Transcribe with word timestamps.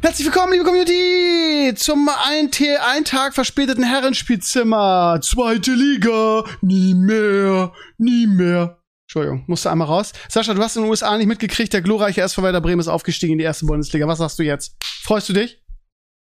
Herzlich 0.00 0.26
willkommen, 0.26 0.52
liebe 0.52 0.64
Community, 0.64 1.74
zum 1.74 2.08
ein, 2.08 2.50
ein 2.86 3.04
Tag 3.04 3.34
verspäteten 3.34 3.82
Herrenspielzimmer. 3.82 5.18
Zweite 5.20 5.72
Liga, 5.72 6.44
nie 6.60 6.94
mehr, 6.94 7.72
nie 7.98 8.28
mehr. 8.28 8.78
Entschuldigung, 9.06 9.42
musste 9.48 9.72
einmal 9.72 9.88
raus. 9.88 10.12
Sascha, 10.28 10.54
du 10.54 10.62
hast 10.62 10.76
in 10.76 10.82
den 10.82 10.90
USA 10.90 11.18
nicht 11.18 11.26
mitgekriegt, 11.26 11.72
der 11.72 11.82
glorreiche 11.82 12.20
SV 12.20 12.44
Werder 12.44 12.60
Bremen 12.60 12.78
ist 12.78 12.86
aufgestiegen 12.86 13.32
in 13.32 13.38
die 13.38 13.44
erste 13.44 13.66
Bundesliga. 13.66 14.06
Was 14.06 14.18
sagst 14.18 14.38
du 14.38 14.44
jetzt? 14.44 14.76
Freust 15.02 15.28
du 15.30 15.32
dich? 15.32 15.60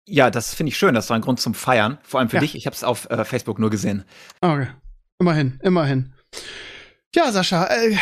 Ja, 0.05 0.29
das 0.29 0.53
finde 0.53 0.71
ich 0.71 0.77
schön. 0.77 0.93
Das 0.93 1.09
war 1.09 1.15
ein 1.15 1.21
Grund 1.21 1.39
zum 1.39 1.53
Feiern. 1.53 1.97
Vor 2.03 2.19
allem 2.19 2.29
für 2.29 2.37
ja. 2.37 2.41
dich. 2.41 2.55
Ich 2.55 2.65
habe 2.65 2.75
es 2.75 2.83
auf 2.83 3.09
äh, 3.09 3.23
Facebook 3.23 3.57
nur 3.57 3.69
gesehen. 3.69 4.03
Okay. 4.41 4.67
Immerhin, 5.17 5.59
immerhin. 5.63 6.13
Ja, 7.15 7.31
Sascha, 7.31 7.67
äh, 7.67 7.95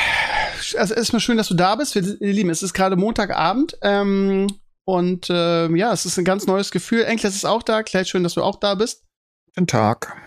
also 0.77 0.95
erstmal 0.95 1.19
schön, 1.19 1.37
dass 1.37 1.47
du 1.47 1.53
da 1.53 1.75
bist. 1.75 1.93
Wir, 1.93 2.03
ihr 2.21 2.33
Lieben, 2.33 2.49
es 2.49 2.63
ist 2.63 2.73
gerade 2.73 2.95
Montagabend. 2.95 3.77
Ähm, 3.83 4.47
und 4.89 5.29
äh, 5.29 5.67
ja, 5.75 5.93
es 5.93 6.07
ist 6.07 6.17
ein 6.17 6.25
ganz 6.25 6.47
neues 6.47 6.71
Gefühl. 6.71 7.03
Enkles 7.03 7.35
ist 7.35 7.45
auch 7.45 7.61
da. 7.61 7.83
Kleid, 7.83 8.09
schön, 8.09 8.23
dass 8.23 8.33
du 8.33 8.41
auch 8.41 8.59
da 8.59 8.73
bist. 8.73 9.03
Guten 9.53 9.67
Tag. 9.67 10.17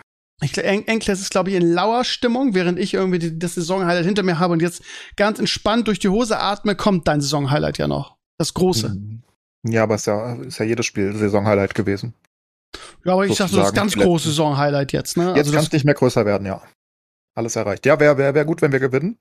Ich, 0.40 0.56
en 0.56 0.86
Enkles 0.86 1.20
ist, 1.20 1.30
glaube 1.32 1.50
ich, 1.50 1.56
in 1.56 1.68
lauer 1.68 2.04
Stimmung, 2.04 2.54
während 2.54 2.78
ich 2.78 2.94
irgendwie 2.94 3.18
die, 3.18 3.38
das 3.40 3.56
Saisonhighlight 3.56 4.04
hinter 4.04 4.22
mir 4.22 4.38
habe 4.38 4.52
und 4.52 4.62
jetzt 4.62 4.82
ganz 5.16 5.40
entspannt 5.40 5.88
durch 5.88 5.98
die 5.98 6.10
Hose 6.10 6.38
atme, 6.38 6.76
kommt 6.76 7.08
dein 7.08 7.20
Saisonhighlight 7.20 7.78
ja 7.78 7.88
noch. 7.88 8.16
Das 8.38 8.54
große. 8.54 8.90
Mhm. 8.90 9.22
Ja, 9.66 9.82
aber 9.82 9.96
es 9.96 10.02
ist 10.02 10.06
ja, 10.06 10.34
ist 10.34 10.58
ja 10.58 10.64
jedes 10.64 10.86
Spiel 10.86 11.12
Saisonhighlight 11.12 11.74
gewesen. 11.74 12.14
Ja, 13.04 13.14
aber 13.14 13.26
ich 13.26 13.36
dachte, 13.36 13.56
das 13.56 13.74
ganz 13.74 13.96
große 13.96 14.28
Saisonhighlight 14.28 14.92
jetzt, 14.92 15.16
ne? 15.16 15.30
Jetzt 15.30 15.38
also 15.38 15.52
kann 15.54 15.64
es 15.64 15.72
nicht 15.72 15.84
mehr 15.84 15.94
größer 15.94 16.24
werden, 16.24 16.46
ja. 16.46 16.62
Alles 17.34 17.56
erreicht. 17.56 17.84
Ja, 17.84 17.98
wäre 17.98 18.16
wär, 18.16 18.32
wär 18.34 18.44
gut, 18.44 18.62
wenn 18.62 18.70
wir 18.70 18.80
gewinnen. 18.80 19.18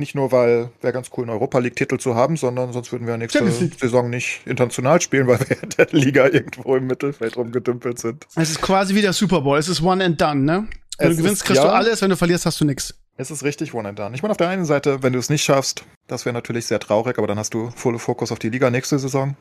Nicht 0.00 0.14
nur, 0.14 0.32
weil 0.32 0.70
wäre 0.80 0.94
ganz 0.94 1.10
cool, 1.14 1.24
einen 1.24 1.30
Europa 1.30 1.58
League-Titel 1.58 1.98
zu 1.98 2.14
haben, 2.14 2.38
sondern 2.38 2.72
sonst 2.72 2.90
würden 2.90 3.06
wir 3.06 3.18
nächste 3.18 3.46
Saison 3.50 4.08
nicht 4.08 4.40
international 4.46 4.98
spielen, 5.02 5.26
weil 5.26 5.38
wir 5.40 5.62
in 5.62 5.68
der 5.68 5.88
Liga 5.90 6.24
irgendwo 6.26 6.74
im 6.74 6.86
Mittelfeld 6.86 7.36
rumgedümpelt 7.36 7.98
sind. 7.98 8.26
Es 8.34 8.48
ist 8.48 8.62
quasi 8.62 8.94
wie 8.94 9.02
der 9.02 9.12
Super 9.12 9.42
Bowl. 9.42 9.58
Es 9.58 9.68
ist 9.68 9.82
one 9.82 10.02
and 10.02 10.18
done, 10.18 10.40
ne? 10.40 10.66
Wenn 10.96 11.10
es 11.10 11.16
du 11.16 11.22
gewinnst, 11.22 11.42
ist, 11.42 11.46
kriegst 11.46 11.62
ja, 11.62 11.68
du 11.68 11.74
alles, 11.74 12.00
wenn 12.00 12.08
du 12.08 12.16
verlierst, 12.16 12.46
hast 12.46 12.58
du 12.62 12.64
nichts. 12.64 12.94
Es 13.18 13.30
ist 13.30 13.44
richtig 13.44 13.74
one 13.74 13.86
and 13.90 13.98
done. 13.98 14.14
Ich 14.14 14.22
meine, 14.22 14.30
auf 14.30 14.38
der 14.38 14.48
einen 14.48 14.64
Seite, 14.64 15.02
wenn 15.02 15.12
du 15.12 15.18
es 15.18 15.28
nicht 15.28 15.44
schaffst, 15.44 15.84
das 16.06 16.24
wäre 16.24 16.32
natürlich 16.32 16.64
sehr 16.64 16.80
traurig, 16.80 17.18
aber 17.18 17.26
dann 17.26 17.38
hast 17.38 17.52
du 17.52 17.70
volle 17.76 17.98
Fokus 17.98 18.32
auf 18.32 18.38
die 18.38 18.48
Liga 18.48 18.70
nächste 18.70 18.98
Saison. 18.98 19.36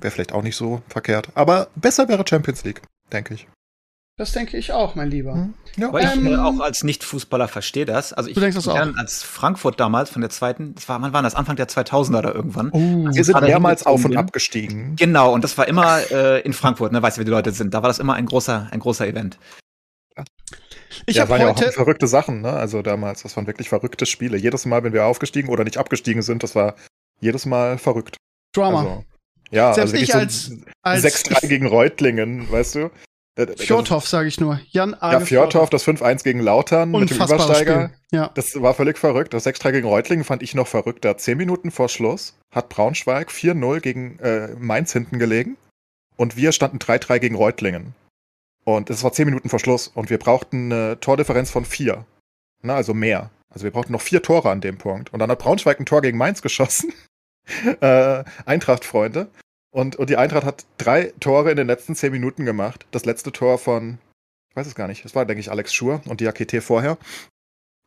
Wäre 0.00 0.10
vielleicht 0.10 0.32
auch 0.32 0.42
nicht 0.42 0.56
so 0.56 0.80
verkehrt. 0.88 1.28
Aber 1.34 1.68
besser 1.76 2.08
wäre 2.08 2.24
Champions 2.26 2.64
League, 2.64 2.80
denke 3.12 3.34
ich. 3.34 3.46
Das 4.20 4.32
denke 4.32 4.58
ich 4.58 4.74
auch, 4.74 4.96
mein 4.96 5.08
Lieber. 5.08 5.32
Hm. 5.32 5.54
Ja. 5.78 5.88
Aber 5.88 6.02
ähm, 6.02 6.26
ich 6.26 6.32
äh, 6.32 6.36
auch 6.36 6.60
als 6.60 6.84
Nicht-Fußballer 6.84 7.48
verstehe 7.48 7.86
das. 7.86 8.12
Also 8.12 8.28
ich 8.28 8.34
du 8.34 8.42
denkst 8.42 8.54
das 8.54 8.68
auch. 8.68 8.76
als 8.76 9.22
Frankfurt 9.22 9.80
damals 9.80 10.10
von 10.10 10.20
der 10.20 10.28
zweiten, 10.28 10.74
das 10.74 10.90
war, 10.90 11.00
wann 11.00 11.14
war 11.14 11.22
das? 11.22 11.34
Anfang 11.34 11.56
der 11.56 11.68
2000er 11.68 12.20
da 12.20 12.30
irgendwann. 12.30 12.68
Oh, 12.72 13.14
wir 13.14 13.24
sind 13.24 13.40
mehrmals 13.40 13.86
auf 13.86 14.04
und 14.04 14.18
ab 14.18 14.34
gestiegen. 14.34 14.94
Genau, 14.96 15.32
und 15.32 15.42
das 15.42 15.56
war 15.56 15.66
immer 15.66 16.00
äh, 16.10 16.42
in 16.42 16.52
Frankfurt, 16.52 16.92
ne, 16.92 17.02
weißt 17.02 17.16
du, 17.16 17.22
wie 17.22 17.24
die 17.24 17.30
Leute 17.30 17.50
sind. 17.52 17.72
Da 17.72 17.82
war 17.82 17.88
das 17.88 17.98
immer 17.98 18.12
ein 18.12 18.26
großer, 18.26 18.68
ein 18.70 18.80
großer 18.80 19.08
Event. 19.08 19.38
Ich 21.06 21.16
ja, 21.16 21.26
waren 21.30 21.40
ja 21.40 21.48
auch 21.48 21.72
verrückte 21.72 22.06
Sachen, 22.06 22.42
ne? 22.42 22.52
Also 22.52 22.82
damals, 22.82 23.22
das 23.22 23.34
waren 23.38 23.46
wirklich 23.46 23.70
verrückte 23.70 24.04
Spiele. 24.04 24.36
Jedes 24.36 24.66
Mal, 24.66 24.84
wenn 24.84 24.92
wir 24.92 25.06
aufgestiegen 25.06 25.48
oder 25.48 25.64
nicht 25.64 25.78
abgestiegen 25.78 26.20
sind, 26.20 26.42
das 26.42 26.54
war 26.54 26.74
jedes 27.20 27.46
Mal 27.46 27.78
verrückt. 27.78 28.18
Drama. 28.54 28.80
Also, 28.80 29.04
ja, 29.50 29.72
Selbst 29.72 29.94
also 29.94 30.04
ich 30.04 30.14
als, 30.14 30.44
so 30.44 30.56
als 30.82 31.04
6-3 31.04 31.48
gegen 31.48 31.66
Reutlingen, 31.66 32.52
weißt 32.52 32.74
du? 32.74 32.90
Fjordhoff, 33.56 34.08
sage 34.08 34.28
ich 34.28 34.40
nur. 34.40 34.60
Jan 34.68 34.94
Arge 34.94 35.18
Ja, 35.18 35.24
Fjordhoff, 35.24 35.70
das 35.70 35.86
5-1 35.86 36.24
gegen 36.24 36.40
Lautern 36.40 36.90
mit 36.90 37.10
dem 37.10 37.16
Übersteiger. 37.16 37.84
Spiel. 37.84 38.18
Ja. 38.18 38.30
Das 38.34 38.60
war 38.60 38.74
völlig 38.74 38.98
verrückt. 38.98 39.34
Das 39.34 39.46
6-3 39.46 39.72
gegen 39.72 39.88
Reutlingen 39.88 40.24
fand 40.24 40.42
ich 40.42 40.54
noch 40.54 40.66
verrückter. 40.66 41.16
Zehn 41.16 41.38
Minuten 41.38 41.70
vor 41.70 41.88
Schluss 41.88 42.38
hat 42.50 42.68
Braunschweig 42.68 43.30
4-0 43.30 43.80
gegen 43.80 44.18
äh, 44.18 44.54
Mainz 44.58 44.92
hinten 44.92 45.18
gelegen. 45.18 45.56
Und 46.16 46.36
wir 46.36 46.52
standen 46.52 46.78
3-3 46.78 47.18
gegen 47.18 47.34
Reutlingen. 47.34 47.94
Und 48.64 48.90
es 48.90 49.02
war 49.02 49.12
zehn 49.12 49.26
Minuten 49.26 49.48
vor 49.48 49.58
Schluss. 49.58 49.88
Und 49.88 50.10
wir 50.10 50.18
brauchten 50.18 50.72
eine 50.72 51.00
Tordifferenz 51.00 51.50
von 51.50 51.64
vier. 51.64 52.04
Na, 52.62 52.74
also 52.74 52.94
mehr. 52.94 53.30
Also 53.48 53.64
wir 53.64 53.70
brauchten 53.70 53.92
noch 53.92 54.02
vier 54.02 54.22
Tore 54.22 54.50
an 54.50 54.60
dem 54.60 54.78
Punkt. 54.78 55.12
Und 55.12 55.18
dann 55.18 55.30
hat 55.30 55.38
Braunschweig 55.38 55.80
ein 55.80 55.86
Tor 55.86 56.02
gegen 56.02 56.18
Mainz 56.18 56.42
geschossen. 56.42 56.92
äh, 57.80 58.24
Eintracht-Freunde. 58.44 59.28
Und, 59.70 59.96
und 59.96 60.10
die 60.10 60.16
Eintracht 60.16 60.44
hat 60.44 60.66
drei 60.78 61.12
Tore 61.20 61.50
in 61.50 61.56
den 61.56 61.66
letzten 61.66 61.94
zehn 61.94 62.12
Minuten 62.12 62.44
gemacht. 62.44 62.86
Das 62.90 63.04
letzte 63.04 63.32
Tor 63.32 63.58
von, 63.58 63.98
ich 64.50 64.56
weiß 64.56 64.66
es 64.66 64.74
gar 64.74 64.88
nicht, 64.88 65.04
das 65.04 65.14
war, 65.14 65.24
denke 65.26 65.40
ich, 65.40 65.50
Alex 65.50 65.72
Schur 65.72 66.02
und 66.06 66.20
Diakite 66.20 66.60
vorher. 66.60 66.98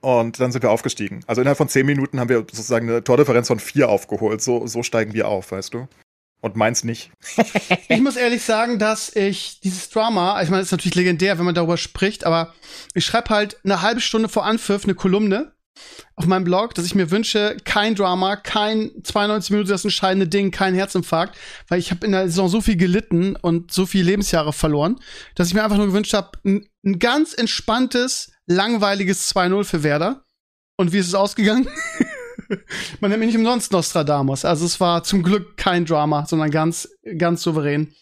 Und 0.01 0.39
dann 0.39 0.51
sind 0.51 0.63
wir 0.63 0.71
aufgestiegen. 0.71 1.23
Also 1.27 1.41
innerhalb 1.41 1.57
von 1.57 1.69
zehn 1.69 1.85
Minuten 1.85 2.19
haben 2.19 2.29
wir 2.29 2.39
sozusagen 2.39 2.89
eine 2.89 3.03
Tordifferenz 3.03 3.47
von 3.47 3.59
vier 3.59 3.87
aufgeholt. 3.89 4.41
So, 4.41 4.67
so 4.67 4.83
steigen 4.83 5.13
wir 5.13 5.27
auf, 5.29 5.51
weißt 5.51 5.73
du? 5.73 5.87
Und 6.41 6.57
meins 6.57 6.83
nicht. 6.83 7.09
ich 7.87 8.01
muss 8.01 8.17
ehrlich 8.17 8.43
sagen, 8.43 8.79
dass 8.79 9.15
ich 9.15 9.61
dieses 9.61 9.89
Drama, 9.89 10.41
ich 10.41 10.49
meine, 10.49 10.61
es 10.61 10.67
ist 10.67 10.71
natürlich 10.73 10.95
legendär, 10.95 11.37
wenn 11.37 11.45
man 11.45 11.55
darüber 11.55 11.77
spricht, 11.77 12.25
aber 12.25 12.53
ich 12.93 13.05
schreibe 13.05 13.29
halt 13.29 13.61
eine 13.63 13.81
halbe 13.81 14.01
Stunde 14.01 14.27
vor 14.27 14.45
Anpfiff 14.45 14.83
eine 14.83 14.93
Kolumne 14.93 15.52
auf 16.15 16.25
meinem 16.25 16.43
Blog, 16.43 16.75
dass 16.75 16.85
ich 16.85 16.95
mir 16.95 17.11
wünsche, 17.11 17.57
kein 17.65 17.95
Drama, 17.95 18.35
kein 18.35 18.91
92 19.03 19.51
Minuten 19.51 19.69
das 19.69 19.83
entscheidende 19.83 20.27
Ding, 20.27 20.51
kein 20.51 20.75
Herzinfarkt, 20.75 21.37
weil 21.67 21.79
ich 21.79 21.91
habe 21.91 22.05
in 22.05 22.11
der 22.11 22.27
Saison 22.27 22.49
so 22.49 22.61
viel 22.61 22.77
gelitten 22.77 23.35
und 23.35 23.71
so 23.71 23.85
viele 23.85 24.05
Lebensjahre 24.05 24.53
verloren, 24.53 24.99
dass 25.35 25.47
ich 25.47 25.53
mir 25.53 25.63
einfach 25.63 25.77
nur 25.77 25.87
gewünscht 25.87 26.13
habe, 26.13 26.37
ein, 26.45 26.67
ein 26.85 26.99
ganz 26.99 27.33
entspanntes, 27.33 28.31
langweiliges 28.45 29.33
2-0 29.33 29.63
für 29.63 29.83
Werder. 29.83 30.25
Und 30.77 30.91
wie 30.91 30.97
ist 30.97 31.07
es 31.07 31.15
ausgegangen? 31.15 31.67
Man 32.99 33.11
nennt 33.11 33.19
mich 33.19 33.27
nicht 33.27 33.37
umsonst 33.37 33.71
Nostradamus. 33.71 34.45
Also 34.45 34.65
es 34.65 34.79
war 34.79 35.03
zum 35.03 35.23
Glück 35.23 35.57
kein 35.57 35.85
Drama, 35.85 36.25
sondern 36.25 36.51
ganz, 36.51 36.89
ganz 37.17 37.41
souverän. 37.41 37.93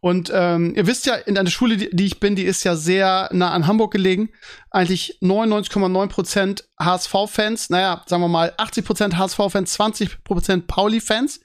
Und 0.00 0.30
ähm, 0.34 0.74
ihr 0.74 0.86
wisst 0.86 1.06
ja, 1.06 1.14
in 1.14 1.38
einer 1.38 1.50
Schule, 1.50 1.76
die, 1.76 1.94
die 1.94 2.06
ich 2.06 2.20
bin, 2.20 2.36
die 2.36 2.44
ist 2.44 2.64
ja 2.64 2.76
sehr 2.76 3.28
nah 3.32 3.50
an 3.50 3.66
Hamburg 3.66 3.92
gelegen. 3.92 4.30
Eigentlich 4.70 5.18
99,9 5.22 6.08
Prozent 6.08 6.68
HSV-Fans. 6.80 7.70
Naja, 7.70 8.02
sagen 8.06 8.22
wir 8.22 8.28
mal 8.28 8.52
80 8.56 8.84
Prozent 8.84 9.16
HSV-Fans, 9.16 9.72
20 9.72 10.24
Prozent 10.24 10.66
Pauli-Fans. 10.66 11.40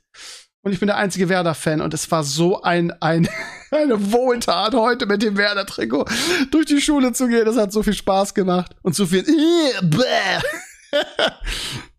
Und 0.61 0.73
ich 0.73 0.79
bin 0.79 0.87
der 0.87 0.97
einzige 0.97 1.29
Werder-Fan. 1.29 1.81
Und 1.81 1.93
es 1.93 2.09
war 2.11 2.23
so 2.23 2.61
ein, 2.61 2.91
ein 3.01 3.29
eine 3.71 4.11
Wohltat, 4.11 4.73
heute 4.73 5.05
mit 5.05 5.21
dem 5.21 5.37
Werder-Trikot 5.37 6.05
durch 6.51 6.65
die 6.65 6.81
Schule 6.81 7.13
zu 7.13 7.27
gehen. 7.27 7.45
Das 7.45 7.57
hat 7.57 7.71
so 7.71 7.83
viel 7.83 7.93
Spaß 7.93 8.33
gemacht. 8.33 8.75
Und 8.81 8.95
so 8.95 9.05
viel. 9.05 9.25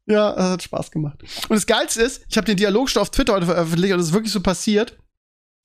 Ja, 0.09 0.33
das 0.33 0.45
hat 0.45 0.63
Spaß 0.63 0.91
gemacht. 0.91 1.23
Und 1.49 1.57
das 1.57 1.67
Geilste 1.67 2.03
ist, 2.03 2.25
ich 2.29 2.37
habe 2.37 2.47
den 2.47 2.57
Dialogstoff 2.57 3.03
auf 3.03 3.11
Twitter 3.11 3.35
heute 3.35 3.47
veröffentlicht 3.47 3.93
und 3.93 4.01
es 4.01 4.09
ist 4.09 4.13
wirklich 4.13 4.33
so 4.33 4.41
passiert. 4.41 4.97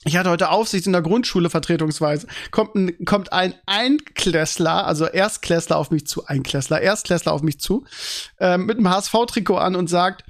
Ich 0.05 0.17
hatte 0.17 0.29
heute 0.29 0.49
Aufsicht 0.49 0.85
in 0.85 0.91
der 0.91 1.01
Grundschule 1.01 1.49
vertretungsweise. 1.49 2.27
Kommt 2.51 2.75
ein, 2.75 3.05
kommt 3.05 3.31
ein 3.31 3.55
Einklässler, 3.65 4.85
also 4.85 5.05
Erstklässler 5.05 5.77
auf 5.77 5.91
mich 5.91 6.07
zu, 6.07 6.25
Einklässler, 6.25 6.81
Erstklässler 6.81 7.31
auf 7.31 7.41
mich 7.41 7.59
zu, 7.61 7.85
äh, 8.37 8.57
mit 8.57 8.77
einem 8.77 8.89
HSV-Trikot 8.89 9.57
an 9.57 9.77
und 9.77 9.87
sagt, 9.87 10.25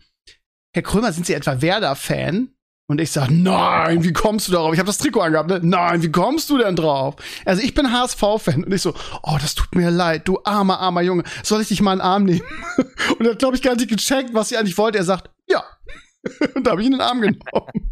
Herr 0.74 0.84
Krömer, 0.84 1.12
sind 1.12 1.26
Sie 1.26 1.34
etwa 1.34 1.62
Werder-Fan? 1.62 2.53
Und 2.94 3.02
ich 3.02 3.10
sag, 3.10 3.32
nein, 3.32 4.04
wie 4.04 4.14
kommst 4.14 4.48
du 4.48 4.52
darauf? 4.52 4.72
Ich 4.72 4.78
habe 4.78 4.86
das 4.86 5.00
Trikot 5.00 5.22
angehabt, 5.22 5.50
ne? 5.50 5.60
Nein, 5.64 6.04
wie 6.04 6.12
kommst 6.12 6.52
du 6.52 6.60
denn 6.60 6.76
drauf? 6.76 7.16
Also 7.44 7.64
ich 7.64 7.74
bin 7.74 7.92
HSV-Fan 7.92 8.66
und 8.66 8.72
ich 8.72 8.84
so, 8.84 8.94
oh, 9.24 9.36
das 9.42 9.56
tut 9.56 9.74
mir 9.74 9.90
leid, 9.90 10.28
du 10.28 10.40
armer, 10.44 10.80
armer 10.80 11.02
Junge. 11.02 11.24
Soll 11.42 11.64
ich 11.64 11.70
dich 11.70 11.82
mal 11.82 11.94
in 11.94 11.98
den 11.98 12.06
Arm 12.06 12.24
nehmen? 12.26 12.44
Und 13.18 13.26
er 13.26 13.32
hat, 13.32 13.40
glaube 13.40 13.56
ich, 13.56 13.64
gar 13.64 13.76
nicht 13.76 13.90
gecheckt, 13.90 14.36
was 14.36 14.52
ich 14.52 14.60
eigentlich 14.60 14.78
wollte. 14.78 15.00
Er 15.00 15.06
sagt, 15.06 15.32
ja. 15.50 15.64
Und 16.54 16.68
da 16.68 16.72
habe 16.72 16.82
ich 16.82 16.86
ihn 16.88 16.94
in 16.94 17.00
den 17.00 17.08
Arm 17.08 17.20
genommen. 17.20 17.42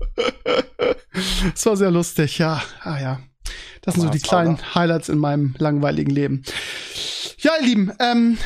Das 1.52 1.66
war 1.66 1.76
sehr 1.76 1.90
lustig, 1.90 2.38
ja. 2.38 2.62
Ah 2.82 3.00
ja. 3.00 3.20
Das 3.82 3.96
sind 3.96 4.04
so 4.04 4.10
die 4.10 4.20
kleinen 4.20 4.60
Highlights 4.76 5.10
in 5.10 5.18
meinem 5.18 5.56
langweiligen 5.58 6.12
Leben. 6.12 6.44
Ja, 7.40 7.54
ihr 7.60 7.66
Lieben, 7.66 7.92
ähm, 8.00 8.38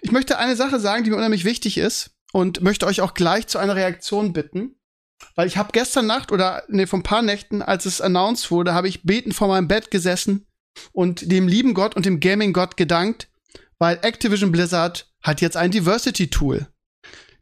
ich 0.00 0.12
möchte 0.12 0.38
eine 0.38 0.54
Sache 0.54 0.78
sagen, 0.78 1.02
die 1.02 1.10
mir 1.10 1.16
unheimlich 1.16 1.44
wichtig 1.44 1.76
ist 1.76 2.12
und 2.32 2.62
möchte 2.62 2.86
euch 2.86 3.00
auch 3.00 3.14
gleich 3.14 3.48
zu 3.48 3.58
einer 3.58 3.74
Reaktion 3.74 4.32
bitten. 4.32 4.76
Weil 5.34 5.46
ich 5.46 5.56
habe 5.56 5.72
gestern 5.72 6.06
Nacht 6.06 6.32
oder 6.32 6.62
nee, 6.68 6.86
vor 6.86 6.98
ein 6.98 7.04
paar 7.04 7.22
Nächten, 7.22 7.62
als 7.62 7.86
es 7.86 8.00
announced 8.00 8.50
wurde, 8.50 8.74
habe 8.74 8.88
ich 8.88 9.04
betend 9.04 9.34
vor 9.34 9.48
meinem 9.48 9.68
Bett 9.68 9.90
gesessen 9.90 10.46
und 10.92 11.30
dem 11.30 11.48
lieben 11.48 11.74
Gott 11.74 11.96
und 11.96 12.06
dem 12.06 12.20
Gaming-Gott 12.20 12.76
gedankt, 12.76 13.28
weil 13.78 13.98
Activision 14.02 14.52
Blizzard 14.52 15.08
hat 15.22 15.40
jetzt 15.40 15.56
ein 15.56 15.70
Diversity-Tool. 15.70 16.68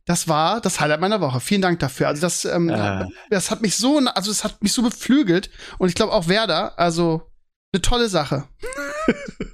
Das 0.04 0.26
war 0.26 0.60
das 0.60 0.80
Highlight 0.80 1.00
meiner 1.00 1.20
Woche. 1.20 1.40
Vielen 1.40 1.62
Dank 1.62 1.78
dafür. 1.78 2.08
Also 2.08 2.22
das, 2.22 2.44
ähm, 2.44 2.68
äh. 2.68 3.06
das 3.30 3.50
hat 3.50 3.62
mich 3.62 3.76
so, 3.76 3.98
also 3.98 4.30
es 4.30 4.42
hat 4.42 4.62
mich 4.62 4.72
so 4.72 4.82
beflügelt 4.82 5.50
und 5.78 5.88
ich 5.88 5.94
glaube 5.94 6.12
auch 6.12 6.28
Werder. 6.28 6.78
Also 6.78 7.30
eine 7.72 7.82
tolle 7.82 8.08
Sache. 8.08 8.48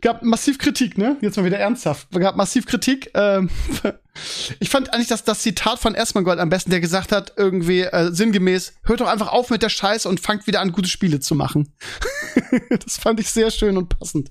gab 0.00 0.22
massiv 0.22 0.58
Kritik, 0.58 0.98
ne? 0.98 1.16
Jetzt 1.20 1.36
mal 1.36 1.44
wieder 1.44 1.58
ernsthaft. 1.58 2.10
Gab 2.12 2.36
massiv 2.36 2.66
Kritik. 2.66 3.10
Ähm, 3.14 3.50
ich 4.60 4.68
fand 4.68 4.92
eigentlich 4.92 5.08
dass 5.08 5.24
das 5.24 5.40
Zitat 5.40 5.78
von 5.78 5.94
Esmangold 5.94 6.38
am 6.38 6.48
besten, 6.48 6.70
der 6.70 6.80
gesagt 6.80 7.12
hat, 7.12 7.34
irgendwie 7.36 7.82
äh, 7.82 8.12
sinngemäß, 8.12 8.74
hört 8.84 9.00
doch 9.00 9.08
einfach 9.08 9.28
auf 9.28 9.50
mit 9.50 9.62
der 9.62 9.68
Scheiße 9.68 10.08
und 10.08 10.20
fangt 10.20 10.46
wieder 10.46 10.60
an, 10.60 10.72
gute 10.72 10.88
Spiele 10.88 11.20
zu 11.20 11.34
machen. 11.34 11.74
das 12.70 12.98
fand 12.98 13.20
ich 13.20 13.30
sehr 13.30 13.50
schön 13.50 13.76
und 13.76 13.88
passend. 13.88 14.30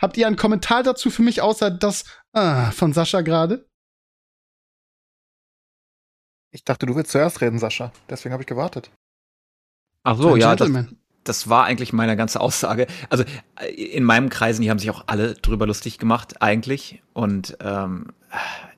Habt 0.00 0.16
ihr 0.16 0.26
einen 0.26 0.36
Kommentar 0.36 0.82
dazu 0.82 1.10
für 1.10 1.22
mich, 1.22 1.42
außer 1.42 1.70
das 1.70 2.04
ah, 2.32 2.70
von 2.70 2.92
Sascha 2.92 3.20
gerade? 3.20 3.68
Ich 6.50 6.64
dachte, 6.64 6.86
du 6.86 6.96
willst 6.96 7.12
zuerst 7.12 7.40
reden, 7.42 7.58
Sascha. 7.58 7.92
Deswegen 8.08 8.32
habe 8.32 8.42
ich 8.42 8.46
gewartet. 8.46 8.90
Ach 10.04 10.16
so, 10.16 10.36
ja, 10.36 10.56
das, 10.56 10.70
das 11.28 11.48
war 11.48 11.64
eigentlich 11.64 11.92
meine 11.92 12.16
ganze 12.16 12.40
Aussage. 12.40 12.86
Also 13.10 13.24
in 13.74 14.04
meinem 14.04 14.28
Kreisen, 14.28 14.62
die 14.62 14.70
haben 14.70 14.78
sich 14.78 14.90
auch 14.90 15.04
alle 15.06 15.34
drüber 15.34 15.66
lustig 15.66 15.98
gemacht, 15.98 16.40
eigentlich. 16.42 17.02
Und 17.12 17.56
ähm, 17.60 18.08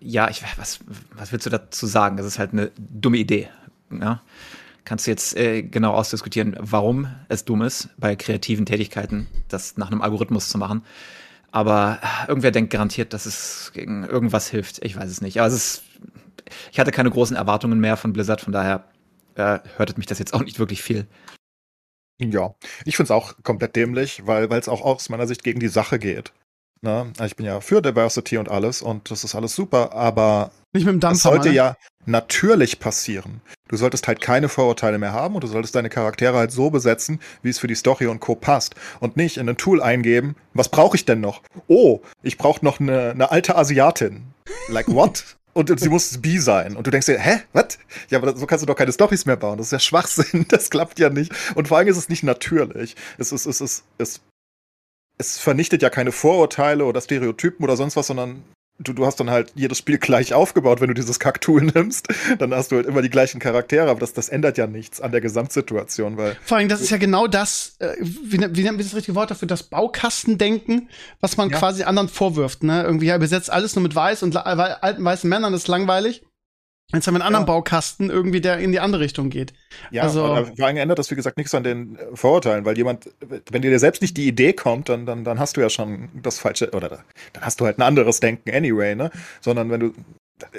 ja, 0.00 0.28
ich, 0.28 0.42
was, 0.56 0.80
was 1.14 1.32
willst 1.32 1.46
du 1.46 1.50
dazu 1.50 1.86
sagen? 1.86 2.16
Das 2.16 2.26
ist 2.26 2.38
halt 2.38 2.52
eine 2.52 2.70
dumme 2.76 3.18
Idee. 3.18 3.48
Ja? 3.90 4.22
Kannst 4.84 5.06
du 5.06 5.10
jetzt 5.10 5.36
äh, 5.36 5.62
genau 5.62 5.92
ausdiskutieren, 5.92 6.56
warum 6.58 7.08
es 7.28 7.44
dumm 7.44 7.62
ist, 7.62 7.90
bei 7.98 8.16
kreativen 8.16 8.66
Tätigkeiten 8.66 9.26
das 9.48 9.76
nach 9.76 9.90
einem 9.90 10.02
Algorithmus 10.02 10.48
zu 10.48 10.58
machen. 10.58 10.82
Aber 11.50 11.98
irgendwer 12.26 12.50
denkt 12.50 12.70
garantiert, 12.70 13.12
dass 13.12 13.26
es 13.26 13.72
gegen 13.74 14.04
irgendwas 14.04 14.48
hilft. 14.48 14.84
Ich 14.84 14.96
weiß 14.96 15.10
es 15.10 15.20
nicht. 15.20 15.38
Aber 15.38 15.48
es 15.48 15.54
ist, 15.54 15.82
ich 16.72 16.78
hatte 16.78 16.90
keine 16.90 17.10
großen 17.10 17.36
Erwartungen 17.36 17.80
mehr 17.80 17.96
von 17.96 18.12
Blizzard, 18.12 18.40
von 18.40 18.52
daher 18.52 18.84
äh, 19.34 19.58
hörtet 19.76 19.98
mich 19.98 20.06
das 20.06 20.18
jetzt 20.18 20.34
auch 20.34 20.44
nicht 20.44 20.58
wirklich 20.58 20.82
viel. 20.82 21.06
Ja, 22.20 22.54
ich 22.84 22.96
finde 22.96 23.04
es 23.04 23.10
auch 23.10 23.34
komplett 23.42 23.76
dämlich, 23.76 24.26
weil 24.26 24.52
es 24.52 24.68
auch 24.68 24.82
aus 24.82 25.08
meiner 25.08 25.26
Sicht 25.26 25.44
gegen 25.44 25.60
die 25.60 25.68
Sache 25.68 25.98
geht. 25.98 26.32
Ne? 26.80 27.12
Ich 27.24 27.36
bin 27.36 27.46
ja 27.46 27.60
für 27.60 27.82
Diversity 27.82 28.38
und 28.38 28.48
alles 28.48 28.82
und 28.82 29.10
das 29.10 29.24
ist 29.24 29.34
alles 29.34 29.54
super, 29.54 29.92
aber 29.92 30.52
nicht 30.72 30.84
mit 30.84 30.92
dem 30.92 31.00
Dampfer, 31.00 31.14
das 31.14 31.22
sollte 31.22 31.48
ne? 31.48 31.54
ja 31.54 31.76
natürlich 32.06 32.78
passieren. 32.78 33.40
Du 33.68 33.76
solltest 33.76 34.06
halt 34.08 34.20
keine 34.20 34.48
Vorurteile 34.48 34.98
mehr 34.98 35.12
haben 35.12 35.34
und 35.34 35.44
du 35.44 35.48
solltest 35.48 35.74
deine 35.74 35.90
Charaktere 35.90 36.36
halt 36.36 36.52
so 36.52 36.70
besetzen, 36.70 37.20
wie 37.42 37.50
es 37.50 37.58
für 37.58 37.66
die 37.66 37.74
Story 37.74 38.06
und 38.06 38.20
Co. 38.20 38.34
passt. 38.34 38.74
Und 39.00 39.16
nicht 39.16 39.36
in 39.36 39.48
ein 39.48 39.56
Tool 39.56 39.82
eingeben, 39.82 40.36
was 40.54 40.68
brauche 40.68 40.96
ich 40.96 41.04
denn 41.04 41.20
noch? 41.20 41.42
Oh, 41.66 42.00
ich 42.22 42.38
brauche 42.38 42.64
noch 42.64 42.80
eine, 42.80 43.10
eine 43.10 43.30
alte 43.30 43.56
Asiatin. 43.56 44.22
Like 44.68 44.88
what? 44.88 45.36
und 45.58 45.80
sie 45.80 45.88
muss 45.88 46.18
B 46.18 46.38
sein. 46.38 46.76
Und 46.76 46.86
du 46.86 46.90
denkst 46.90 47.06
dir, 47.06 47.18
hä, 47.18 47.40
was? 47.52 47.78
Ja, 48.10 48.18
aber 48.18 48.36
so 48.36 48.46
kannst 48.46 48.62
du 48.62 48.66
doch 48.66 48.76
keine 48.76 48.92
Storys 48.92 49.26
mehr 49.26 49.36
bauen. 49.36 49.58
Das 49.58 49.66
ist 49.68 49.72
ja 49.72 49.80
Schwachsinn. 49.80 50.46
Das 50.48 50.70
klappt 50.70 50.98
ja 50.98 51.10
nicht. 51.10 51.32
Und 51.56 51.68
vor 51.68 51.78
allem 51.78 51.88
ist 51.88 51.96
es 51.96 52.08
nicht 52.08 52.22
natürlich. 52.22 52.94
Es 53.18 53.32
ist, 53.32 53.44
es 53.46 53.60
ist, 53.60 53.84
es, 53.98 54.20
es 55.18 55.38
vernichtet 55.38 55.82
ja 55.82 55.90
keine 55.90 56.12
Vorurteile 56.12 56.84
oder 56.84 57.00
Stereotypen 57.00 57.64
oder 57.64 57.76
sonst 57.76 57.96
was, 57.96 58.06
sondern 58.06 58.44
du, 58.78 58.92
du 58.92 59.06
hast 59.06 59.18
dann 59.20 59.30
halt 59.30 59.52
jedes 59.54 59.78
Spiel 59.78 59.98
gleich 59.98 60.34
aufgebaut, 60.34 60.80
wenn 60.80 60.88
du 60.88 60.94
dieses 60.94 61.18
Kacktool 61.18 61.62
nimmst. 61.74 62.08
Dann 62.38 62.54
hast 62.54 62.72
du 62.72 62.76
halt 62.76 62.86
immer 62.86 63.02
die 63.02 63.10
gleichen 63.10 63.40
Charaktere, 63.40 63.90
aber 63.90 64.00
das, 64.00 64.12
das 64.12 64.28
ändert 64.28 64.58
ja 64.58 64.66
nichts 64.66 65.00
an 65.00 65.12
der 65.12 65.20
Gesamtsituation, 65.20 66.16
weil. 66.16 66.36
Vor 66.44 66.58
allem, 66.58 66.68
das 66.68 66.80
ist 66.80 66.90
ja 66.90 66.96
genau 66.96 67.26
das, 67.26 67.76
äh, 67.78 67.94
wie, 68.00 68.38
wie 68.38 68.62
nennt 68.62 68.76
man 68.76 68.78
das 68.78 68.94
richtige 68.94 69.14
Wort 69.14 69.30
dafür, 69.30 69.48
das 69.48 69.64
Baukastendenken, 69.64 70.88
was 71.20 71.36
man 71.36 71.50
ja. 71.50 71.58
quasi 71.58 71.82
anderen 71.82 72.08
vorwirft, 72.08 72.62
ne? 72.62 72.82
Irgendwie, 72.82 73.06
ja, 73.06 73.18
besetzt 73.18 73.50
alles 73.50 73.74
nur 73.74 73.82
mit 73.82 73.94
weiß 73.94 74.22
und 74.22 74.36
alten 74.36 75.04
weißen 75.04 75.28
Männern, 75.28 75.52
das 75.52 75.62
ist 75.62 75.68
langweilig. 75.68 76.22
Jetzt 76.94 77.06
haben 77.06 77.14
wir 77.14 77.20
einen 77.20 77.34
anderen 77.34 77.46
ja. 77.46 77.52
Baukasten 77.52 78.08
irgendwie, 78.08 78.40
der 78.40 78.58
in 78.58 78.72
die 78.72 78.80
andere 78.80 79.02
Richtung 79.02 79.28
geht. 79.28 79.52
Ja, 79.90 80.04
also, 80.04 80.22
vor 80.56 80.66
allem 80.66 80.78
ändert 80.78 80.98
das, 80.98 81.10
wie 81.10 81.16
gesagt, 81.16 81.36
nichts 81.36 81.54
an 81.54 81.62
den 81.62 81.96
äh, 81.96 82.04
Vorurteilen, 82.14 82.64
weil 82.64 82.78
jemand, 82.78 83.10
wenn 83.50 83.60
dir 83.60 83.78
selbst 83.78 84.00
nicht 84.00 84.16
die 84.16 84.26
Idee 84.26 84.54
kommt, 84.54 84.88
dann, 84.88 85.04
dann, 85.04 85.22
dann 85.22 85.38
hast 85.38 85.58
du 85.58 85.60
ja 85.60 85.68
schon 85.68 86.08
das 86.14 86.38
falsche, 86.38 86.70
oder 86.70 86.88
dann 86.88 87.02
hast 87.42 87.60
du 87.60 87.66
halt 87.66 87.78
ein 87.78 87.82
anderes 87.82 88.20
Denken 88.20 88.50
anyway, 88.54 88.94
ne? 88.94 89.10
Sondern 89.42 89.70
wenn 89.70 89.80
du 89.80 89.92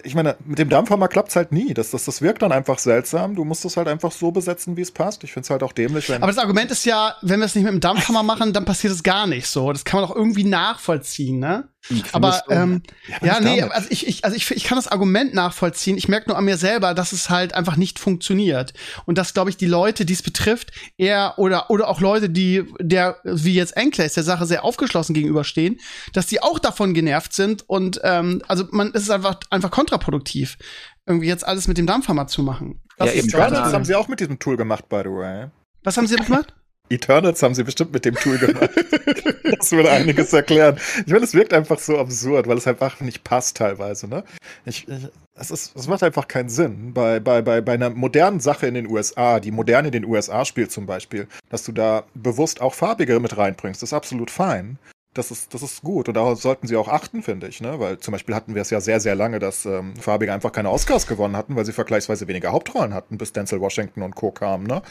ich 0.03 0.15
meine, 0.15 0.35
mit 0.45 0.59
dem 0.59 0.69
Dampfhammer 0.69 1.07
klappt 1.07 1.29
es 1.29 1.35
halt 1.35 1.51
nie. 1.51 1.73
Das, 1.73 1.91
das, 1.91 2.05
das 2.05 2.21
wirkt 2.21 2.41
dann 2.41 2.51
einfach 2.51 2.79
seltsam. 2.79 3.35
Du 3.35 3.45
musst 3.45 3.63
es 3.65 3.77
halt 3.77 3.87
einfach 3.87 4.11
so 4.11 4.31
besetzen, 4.31 4.77
wie 4.77 4.81
es 4.81 4.91
passt. 4.91 5.23
Ich 5.23 5.31
finde 5.31 5.45
es 5.45 5.49
halt 5.49 5.63
auch 5.63 5.71
dämlich. 5.71 6.13
Aber 6.13 6.27
das 6.27 6.37
Argument 6.37 6.69
ist 6.71 6.85
ja, 6.85 7.15
wenn 7.21 7.39
wir 7.39 7.45
es 7.45 7.55
nicht 7.55 7.63
mit 7.63 7.73
dem 7.73 7.79
Dampfhammer 7.79 8.23
machen, 8.23 8.53
dann 8.53 8.65
passiert 8.65 8.93
es 8.93 9.03
gar 9.03 9.27
nicht 9.27 9.47
so. 9.47 9.71
Das 9.71 9.85
kann 9.85 10.01
man 10.01 10.09
doch 10.09 10.15
irgendwie 10.15 10.43
nachvollziehen, 10.43 11.39
ne? 11.39 11.69
Aber 12.11 12.41
ähm, 12.49 12.83
ja, 13.21 13.35
ja 13.35 13.39
nee, 13.39 13.61
also 13.61 13.87
ich, 13.89 14.07
ich, 14.07 14.25
also 14.25 14.35
ich, 14.35 14.49
ich 14.51 14.63
kann 14.63 14.77
das 14.77 14.87
Argument 14.87 15.33
nachvollziehen. 15.33 15.97
Ich 15.97 16.07
merke 16.07 16.29
nur 16.29 16.37
an 16.37 16.45
mir 16.45 16.57
selber, 16.57 16.93
dass 16.93 17.11
es 17.11 17.29
halt 17.29 17.53
einfach 17.53 17.75
nicht 17.75 17.99
funktioniert. 17.99 18.73
Und 19.05 19.17
dass, 19.17 19.33
glaube 19.33 19.49
ich, 19.49 19.57
die 19.57 19.65
Leute, 19.65 20.05
die 20.05 20.13
es 20.13 20.21
betrifft, 20.21 20.71
eher 20.97 21.33
oder 21.37 21.69
oder 21.69 21.87
auch 21.87 22.01
Leute, 22.01 22.29
die 22.29 22.63
der, 22.79 23.17
wie 23.23 23.53
jetzt 23.53 23.75
Enclaves, 23.75 24.13
der 24.13 24.23
Sache 24.23 24.45
sehr 24.45 24.63
aufgeschlossen 24.63 25.13
gegenüberstehen, 25.13 25.79
dass 26.13 26.27
die 26.27 26.41
auch 26.41 26.59
davon 26.59 26.93
genervt 26.93 27.33
sind. 27.33 27.67
Und 27.67 27.99
ähm, 28.03 28.41
also 28.47 28.65
man, 28.71 28.91
es 28.93 29.03
ist 29.03 29.09
einfach, 29.09 29.39
einfach 29.49 29.71
kontraproduktiv, 29.71 30.57
irgendwie 31.05 31.27
jetzt 31.27 31.45
alles 31.45 31.67
mit 31.67 31.77
dem 31.77 31.87
Dampfhammer 31.87 32.27
zu 32.27 32.43
machen. 32.43 32.81
Das 32.97 33.09
ja, 33.09 33.13
eben. 33.15 33.29
Das 33.29 33.73
haben 33.73 33.85
sie 33.85 33.95
auch 33.95 34.07
mit 34.07 34.19
diesem 34.19 34.39
Tool 34.39 34.57
gemacht, 34.57 34.89
by 34.89 35.01
the 35.03 35.09
way. 35.09 35.47
Was 35.83 35.97
haben 35.97 36.07
sie 36.07 36.15
gemacht? 36.17 36.53
Eternals 36.89 37.41
haben 37.43 37.55
sie 37.55 37.63
bestimmt 37.63 37.93
mit 37.93 38.05
dem 38.05 38.15
Tool 38.15 38.37
gemacht. 38.37 38.69
das 39.57 39.71
würde 39.71 39.91
einiges 39.91 40.33
erklären. 40.33 40.77
Ich 41.05 41.11
meine, 41.11 41.23
es 41.23 41.33
wirkt 41.33 41.53
einfach 41.53 41.79
so 41.79 41.97
absurd, 41.97 42.47
weil 42.47 42.57
es 42.57 42.67
einfach 42.67 42.99
nicht 42.99 43.23
passt 43.23 43.57
teilweise. 43.57 44.07
Ne? 44.07 44.23
Ich, 44.65 44.87
ich, 44.87 45.07
es, 45.35 45.51
ist, 45.51 45.75
es 45.75 45.87
macht 45.87 46.03
einfach 46.03 46.27
keinen 46.27 46.49
Sinn. 46.49 46.93
Bei, 46.93 47.19
bei, 47.19 47.41
bei, 47.41 47.61
bei 47.61 47.73
einer 47.73 47.89
modernen 47.89 48.39
Sache 48.39 48.67
in 48.67 48.73
den 48.73 48.87
USA, 48.87 49.39
die 49.39 49.51
modern 49.51 49.85
in 49.85 49.91
den 49.91 50.05
USA 50.05 50.45
spielt 50.45 50.71
zum 50.71 50.85
Beispiel, 50.85 51.27
dass 51.49 51.63
du 51.63 51.71
da 51.71 52.03
bewusst 52.13 52.61
auch 52.61 52.73
farbige 52.73 53.19
mit 53.19 53.37
reinbringst, 53.37 53.83
ist 53.83 53.93
absolut 53.93 54.31
fein 54.31 54.77
das 55.13 55.31
ist, 55.31 55.53
das 55.53 55.63
ist 55.63 55.81
gut 55.81 56.07
und 56.07 56.13
darauf 56.13 56.39
sollten 56.39 56.67
sie 56.67 56.75
auch 56.77 56.87
achten, 56.87 57.23
finde 57.23 57.47
ich, 57.47 57.61
ne? 57.61 57.79
Weil 57.79 57.97
zum 57.97 58.11
Beispiel 58.11 58.35
hatten 58.35 58.53
wir 58.53 58.61
es 58.61 58.69
ja 58.69 58.79
sehr, 58.79 58.99
sehr 58.99 59.15
lange, 59.15 59.39
dass 59.39 59.65
ähm, 59.65 59.95
Farbige 59.95 60.31
einfach 60.31 60.51
keine 60.51 60.69
Oscars 60.69 61.07
gewonnen 61.07 61.35
hatten, 61.35 61.55
weil 61.55 61.65
sie 61.65 61.73
vergleichsweise 61.73 62.27
weniger 62.27 62.51
Hauptrollen 62.51 62.93
hatten, 62.93 63.17
bis 63.17 63.33
Denzel 63.33 63.59
Washington 63.59 64.03
und 64.03 64.15
Co. 64.15 64.31
kamen, 64.31 64.67
ne? 64.67 64.83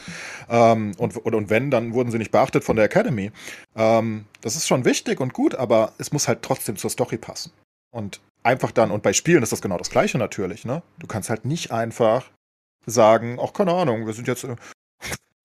Ähm, 0.49 0.91
und, 0.97 1.15
und, 1.15 1.35
und 1.35 1.49
wenn, 1.49 1.71
dann 1.71 1.93
wurden 1.93 2.11
sie 2.11 2.17
nicht 2.17 2.31
beachtet 2.31 2.65
von 2.65 2.75
der 2.75 2.85
Academy. 2.85 3.31
Ähm, 3.75 4.25
das 4.41 4.55
ist 4.55 4.67
schon 4.67 4.83
wichtig 4.83 5.21
und 5.21 5.33
gut, 5.33 5.55
aber 5.55 5.93
es 5.97 6.11
muss 6.11 6.27
halt 6.27 6.41
trotzdem 6.41 6.75
zur 6.75 6.89
Story 6.89 7.17
passen. 7.17 7.51
Und 7.91 8.19
einfach 8.43 8.71
dann, 8.71 8.91
und 8.91 9.03
bei 9.03 9.13
Spielen 9.13 9.41
ist 9.41 9.53
das 9.53 9.61
genau 9.61 9.77
das 9.77 9.89
Gleiche 9.89 10.17
natürlich, 10.17 10.65
ne? 10.65 10.83
Du 10.99 11.07
kannst 11.07 11.29
halt 11.29 11.45
nicht 11.45 11.71
einfach 11.71 12.29
sagen, 12.85 13.39
ach, 13.41 13.53
keine 13.53 13.73
Ahnung, 13.73 14.05
wir 14.05 14.13
sind 14.13 14.27
jetzt 14.27 14.45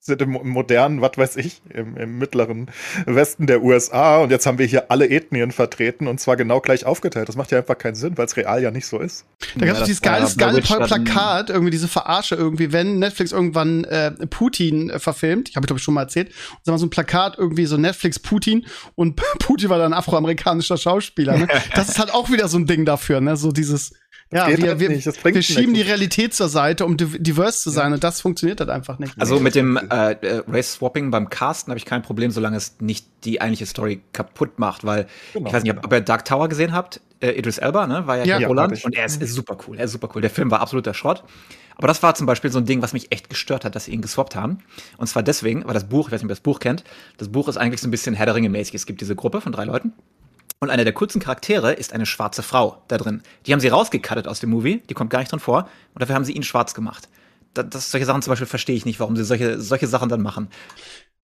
sind 0.07 0.21
im, 0.21 0.33
modernen, 0.49 1.01
was 1.01 1.17
weiß 1.17 1.37
ich, 1.37 1.63
im, 1.73 1.97
im, 1.97 2.19
mittleren 2.19 2.71
Westen 3.07 3.47
der 3.47 3.63
USA 3.63 4.19
und 4.19 4.31
jetzt 4.31 4.45
haben 4.45 4.59
wir 4.59 4.67
hier 4.67 4.91
alle 4.91 5.09
Ethnien 5.09 5.51
vertreten 5.51 6.09
und 6.09 6.21
zwar 6.21 6.37
genau 6.37 6.61
gleich 6.61 6.85
aufgeteilt. 6.85 7.27
Das 7.27 7.37
macht 7.37 7.51
ja 7.53 7.59
einfach 7.59 7.79
keinen 7.79 7.95
Sinn, 7.95 8.19
weil 8.19 8.27
es 8.27 8.37
real 8.37 8.63
ja 8.63 8.71
nicht 8.71 8.87
so 8.87 8.99
ist. 8.99 9.25
Da 9.57 9.65
gab 9.65 9.77
es 9.77 9.81
ja, 9.81 9.87
dieses 9.87 10.03
geile, 10.03 10.29
geile 10.37 10.61
Plakat, 10.61 11.49
irgendwie 11.49 11.71
diese 11.71 11.89
Verarsche 11.89 12.35
irgendwie, 12.35 12.71
wenn 12.71 12.99
Netflix 12.99 13.33
irgendwann 13.33 13.85
äh, 13.85 14.11
Putin 14.27 14.91
äh, 14.91 14.99
verfilmt, 14.99 15.49
ich 15.49 15.57
habe 15.57 15.67
glaube 15.67 15.79
ich 15.79 15.85
schon 15.85 15.95
mal 15.95 16.03
erzählt, 16.03 16.29
und 16.29 16.61
dann 16.67 16.77
so 16.77 16.85
ein 16.85 16.91
Plakat 16.91 17.39
irgendwie 17.39 17.65
so 17.65 17.79
Netflix 17.79 18.19
Putin 18.19 18.67
und 18.97 19.17
Putin 19.39 19.71
war 19.71 19.79
dann 19.79 19.95
afroamerikanischer 19.95 20.77
Schauspieler. 20.77 21.39
Ne? 21.39 21.49
das 21.75 21.89
ist 21.89 21.99
halt 21.99 22.13
auch 22.13 22.31
wieder 22.31 22.49
so 22.49 22.59
ein 22.59 22.67
Ding 22.67 22.85
dafür, 22.85 23.23
ne? 23.23 23.39
So 23.39 23.53
dieses 23.53 23.95
ja, 24.35 24.49
wir, 24.49 24.69
halt 24.69 24.81
wir, 24.81 24.91
wir 25.35 25.43
schieben 25.43 25.75
die 25.75 25.83
Realität 25.83 26.35
zur 26.35 26.49
Seite, 26.49 26.87
um 26.87 26.97
diverse 26.97 27.61
zu 27.61 27.71
sein, 27.71 27.91
ja. 27.91 27.95
und 27.95 28.05
das 28.05 28.21
funktioniert 28.21 28.59
halt 28.59 28.71
einfach 28.71 28.99
nicht. 28.99 29.15
Also 29.19 29.39
mit 29.39 29.55
dem 29.55 29.77
äh, 29.77 30.13
äh, 30.13 30.43
Race-Swapping 30.49 31.11
beim 31.11 31.29
Casten 31.29 31.71
habe 31.71 31.79
ich 31.79 31.85
kein 31.85 32.03
Problem, 32.03 32.31
solange 32.31 32.57
es 32.57 32.77
nicht 32.81 33.07
die 33.25 33.41
eigentliche 33.41 33.67
Story 33.67 34.03
kaputt 34.13 34.59
macht, 34.59 34.85
weil 34.85 35.07
genau. 35.33 35.49
ich 35.49 35.55
weiß 35.55 35.63
nicht, 35.63 35.77
ob, 35.77 35.85
ob 35.85 35.93
ihr 35.93 36.01
Dark 36.01 36.25
Tower 36.25 36.49
gesehen 36.49 36.73
habt. 36.73 37.01
Äh, 37.21 37.39
Idris 37.39 37.59
Elba, 37.59 37.87
ne, 37.87 38.07
war 38.07 38.19
ja, 38.19 38.25
ja 38.25 38.39
hier 38.39 38.49
Roland 38.49 38.85
und 38.85 38.95
er 38.97 39.05
ist, 39.05 39.23
ist 39.23 39.35
super 39.35 39.57
cool, 39.69 39.79
er 39.79 39.85
ist 39.85 39.93
super 39.93 40.09
cool. 40.15 40.21
Der 40.21 40.31
Film 40.31 40.51
war 40.51 40.61
absoluter 40.61 40.95
Schrott. 40.95 41.23
Aber 41.77 41.89
das 41.89 42.03
war 42.03 42.15
zum 42.15 42.27
Beispiel 42.27 42.51
so 42.51 42.59
ein 42.59 42.67
Ding, 42.67 42.83
was 42.83 42.93
mich 42.93 43.11
echt 43.13 43.29
gestört 43.29 43.65
hat, 43.65 43.75
dass 43.75 43.87
sie 43.87 43.93
ihn 43.93 44.01
geswappt 44.01 44.37
haben. 44.37 44.59
Und 44.97 45.09
zwar 45.09 45.23
deswegen, 45.23 45.65
weil 45.65 45.75
das 45.75 45.89
Buch, 45.89 46.09
ich 46.09 46.13
weiß 46.13 46.21
nicht, 46.21 46.27
ob 46.27 46.31
ihr 46.31 46.37
das 46.37 46.41
Buch 46.41 46.61
kennt, 46.61 46.85
das 47.19 47.31
Buch 47.31 47.49
ist 47.49 47.57
eigentlich 47.57 47.81
so 47.81 47.89
ein 47.89 47.91
bisschen 47.91 48.15
Herr 48.15 48.27
der 48.27 48.35
Ringe 48.37 48.49
mäßig. 48.49 48.75
Es 48.75 48.87
gibt 48.87 49.01
diese 49.01 49.17
Gruppe 49.17 49.41
von 49.41 49.53
drei 49.53 49.65
Leuten 49.65 49.93
und 50.65 50.71
einer 50.71 50.85
der 50.85 50.93
coolsten 50.95 51.21
Charaktere 51.21 51.73
ist 51.73 51.93
eine 51.93 52.07
schwarze 52.07 52.43
Frau 52.43 52.83
da 52.89 52.99
drin. 52.99 53.23
Die 53.47 53.53
haben 53.53 53.61
sie 53.61 53.69
rausgecuttet 53.69 54.27
aus 54.27 54.41
dem 54.41 54.51
Movie, 54.51 54.83
die 54.89 54.95
kommt 54.95 55.11
gar 55.11 55.21
nicht 55.21 55.31
drin 55.31 55.41
vor. 55.41 55.69
Und 55.95 56.03
dafür 56.03 56.15
haben 56.15 56.25
sie 56.25 56.33
ihn 56.33 56.43
schwarz 56.43 56.75
gemacht. 56.75 57.09
Das, 57.53 57.67
das, 57.71 57.91
solche 57.91 58.07
Sachen 58.07 58.23
zum 58.23 58.33
Beispiel 58.33 58.49
verstehe 58.49 58.75
ich 58.75 58.85
nicht, 58.85 58.99
warum 58.99 59.15
sie 59.15 59.25
solche, 59.25 59.61
solche 59.61 59.87
Sachen 59.87 60.09
dann 60.09 60.23
machen. 60.23 60.49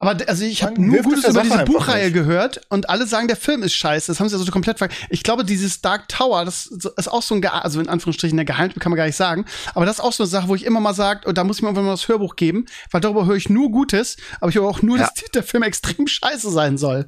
Aber 0.02 0.16
also 0.28 0.44
ich 0.44 0.62
habe 0.62 0.80
nur 0.80 1.02
Gutes 1.02 1.28
über 1.28 1.42
diese 1.42 1.64
Buchreihe 1.64 2.04
nicht. 2.04 2.14
gehört 2.14 2.62
und 2.70 2.88
alle 2.88 3.06
sagen, 3.06 3.28
der 3.28 3.36
Film 3.36 3.62
ist 3.62 3.74
scheiße. 3.74 4.10
Das 4.10 4.18
haben 4.18 4.30
sie 4.30 4.34
also 4.34 4.50
komplett 4.50 4.78
ver 4.78 4.88
Ich 5.10 5.22
glaube, 5.22 5.44
dieses 5.44 5.82
Dark 5.82 6.08
Tower, 6.08 6.46
das 6.46 6.66
ist 6.68 7.08
auch 7.08 7.20
so 7.20 7.34
ein, 7.34 7.42
Ge 7.42 7.50
also 7.50 7.80
in 7.80 7.88
Anführungsstrichen 7.88 8.34
der 8.34 8.46
Geheimtipp 8.46 8.80
kann 8.80 8.90
man 8.90 8.96
gar 8.96 9.04
nicht 9.04 9.16
sagen. 9.16 9.44
Aber 9.74 9.84
das 9.84 9.96
ist 9.98 10.00
auch 10.00 10.14
so 10.14 10.22
eine 10.22 10.30
Sache, 10.30 10.48
wo 10.48 10.54
ich 10.54 10.64
immer 10.64 10.80
mal 10.80 10.94
sage, 10.94 11.28
und 11.28 11.36
da 11.36 11.44
muss 11.44 11.58
ich 11.58 11.62
mir 11.62 11.68
irgendwann 11.68 11.84
mal 11.84 11.90
das 11.90 12.08
Hörbuch 12.08 12.36
geben, 12.36 12.64
weil 12.90 13.02
darüber 13.02 13.26
höre 13.26 13.36
ich 13.36 13.50
nur 13.50 13.70
Gutes, 13.70 14.16
aber 14.40 14.48
ich 14.48 14.56
höre 14.56 14.64
auch 14.64 14.80
nur, 14.80 14.96
ja. 14.96 15.04
dass 15.04 15.12
der 15.34 15.42
Film 15.42 15.64
extrem 15.64 16.06
scheiße 16.06 16.50
sein 16.50 16.78
soll. 16.78 17.06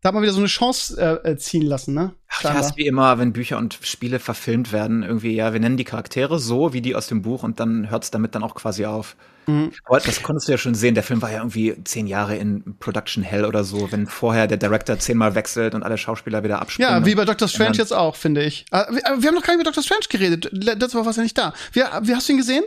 Da 0.00 0.08
hat 0.08 0.14
man 0.14 0.22
wieder 0.22 0.32
so 0.32 0.38
eine 0.38 0.46
Chance 0.46 1.20
äh, 1.24 1.36
ziehen 1.36 1.62
lassen, 1.66 1.92
ne? 1.92 2.14
Ach, 2.28 2.44
ich 2.44 2.50
hasse 2.50 2.76
wie 2.76 2.86
immer, 2.86 3.18
wenn 3.18 3.32
Bücher 3.32 3.58
und 3.58 3.78
Spiele 3.82 4.20
verfilmt 4.20 4.72
werden, 4.72 5.02
irgendwie, 5.02 5.34
ja, 5.34 5.52
wir 5.52 5.60
nennen 5.60 5.76
die 5.76 5.84
Charaktere 5.84 6.38
so 6.38 6.72
wie 6.72 6.80
die 6.80 6.94
aus 6.94 7.08
dem 7.08 7.22
Buch 7.22 7.42
und 7.42 7.58
dann 7.58 7.90
hört 7.90 8.04
es 8.04 8.10
damit 8.12 8.34
dann 8.34 8.44
auch 8.44 8.54
quasi 8.54 8.86
auf. 8.86 9.16
Mhm. 9.48 9.72
Aber 9.84 9.98
das 9.98 10.22
konntest 10.22 10.46
du 10.46 10.52
ja 10.52 10.58
schon 10.58 10.74
sehen. 10.74 10.94
Der 10.94 11.02
Film 11.02 11.20
war 11.20 11.32
ja 11.32 11.38
irgendwie 11.38 11.74
zehn 11.82 12.06
Jahre 12.06 12.36
in 12.36 12.76
Production 12.78 13.24
Hell 13.24 13.44
oder 13.44 13.64
so, 13.64 13.90
wenn 13.90 14.06
vorher 14.06 14.46
der 14.46 14.58
Director 14.58 14.98
zehnmal 14.98 15.34
wechselt 15.34 15.74
und 15.74 15.82
alle 15.82 15.98
Schauspieler 15.98 16.44
wieder 16.44 16.60
abspringen. 16.60 16.92
Ja, 16.92 17.04
wie 17.04 17.14
bei 17.14 17.24
Doctor 17.24 17.48
Strange 17.48 17.78
jetzt 17.78 17.92
auch, 17.92 18.14
finde 18.14 18.44
ich. 18.44 18.66
Aber 18.70 18.92
wir 18.92 19.02
haben 19.02 19.34
noch 19.34 19.42
gar 19.42 19.54
nicht 19.54 19.62
über 19.62 19.64
Doctor 19.64 19.82
Strange 19.82 20.06
geredet. 20.08 20.48
Letzte 20.52 20.98
Woche 20.98 21.06
war 21.06 21.16
er 21.16 21.22
nicht 21.22 21.38
da. 21.38 21.54
Wie, 21.72 21.80
wie 21.80 22.14
hast 22.14 22.28
du 22.28 22.34
ihn 22.34 22.38
gesehen? 22.38 22.64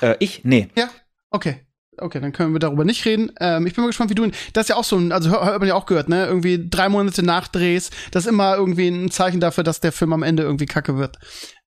Äh, 0.00 0.16
ich? 0.18 0.42
Nee. 0.44 0.68
Ja, 0.74 0.88
okay. 1.30 1.60
Okay, 2.00 2.20
dann 2.20 2.32
können 2.32 2.52
wir 2.52 2.60
darüber 2.60 2.84
nicht 2.84 3.04
reden. 3.04 3.32
Ähm, 3.40 3.66
ich 3.66 3.74
bin 3.74 3.82
mal 3.82 3.88
gespannt, 3.88 4.10
wie 4.10 4.14
du 4.14 4.24
ihn. 4.24 4.32
Das 4.52 4.64
ist 4.64 4.68
ja 4.68 4.76
auch 4.76 4.84
so 4.84 4.96
ein, 4.96 5.12
also 5.12 5.30
hört 5.30 5.58
man 5.58 5.68
ja 5.68 5.74
auch 5.74 5.86
gehört, 5.86 6.08
ne? 6.08 6.26
Irgendwie 6.26 6.68
drei 6.68 6.88
Monate 6.88 7.22
Nachdrehs, 7.22 7.90
das 8.10 8.24
ist 8.24 8.30
immer 8.30 8.56
irgendwie 8.56 8.88
ein 8.88 9.10
Zeichen 9.10 9.40
dafür, 9.40 9.64
dass 9.64 9.80
der 9.80 9.92
Film 9.92 10.12
am 10.12 10.22
Ende 10.22 10.42
irgendwie 10.42 10.66
kacke 10.66 10.96
wird. 10.96 11.18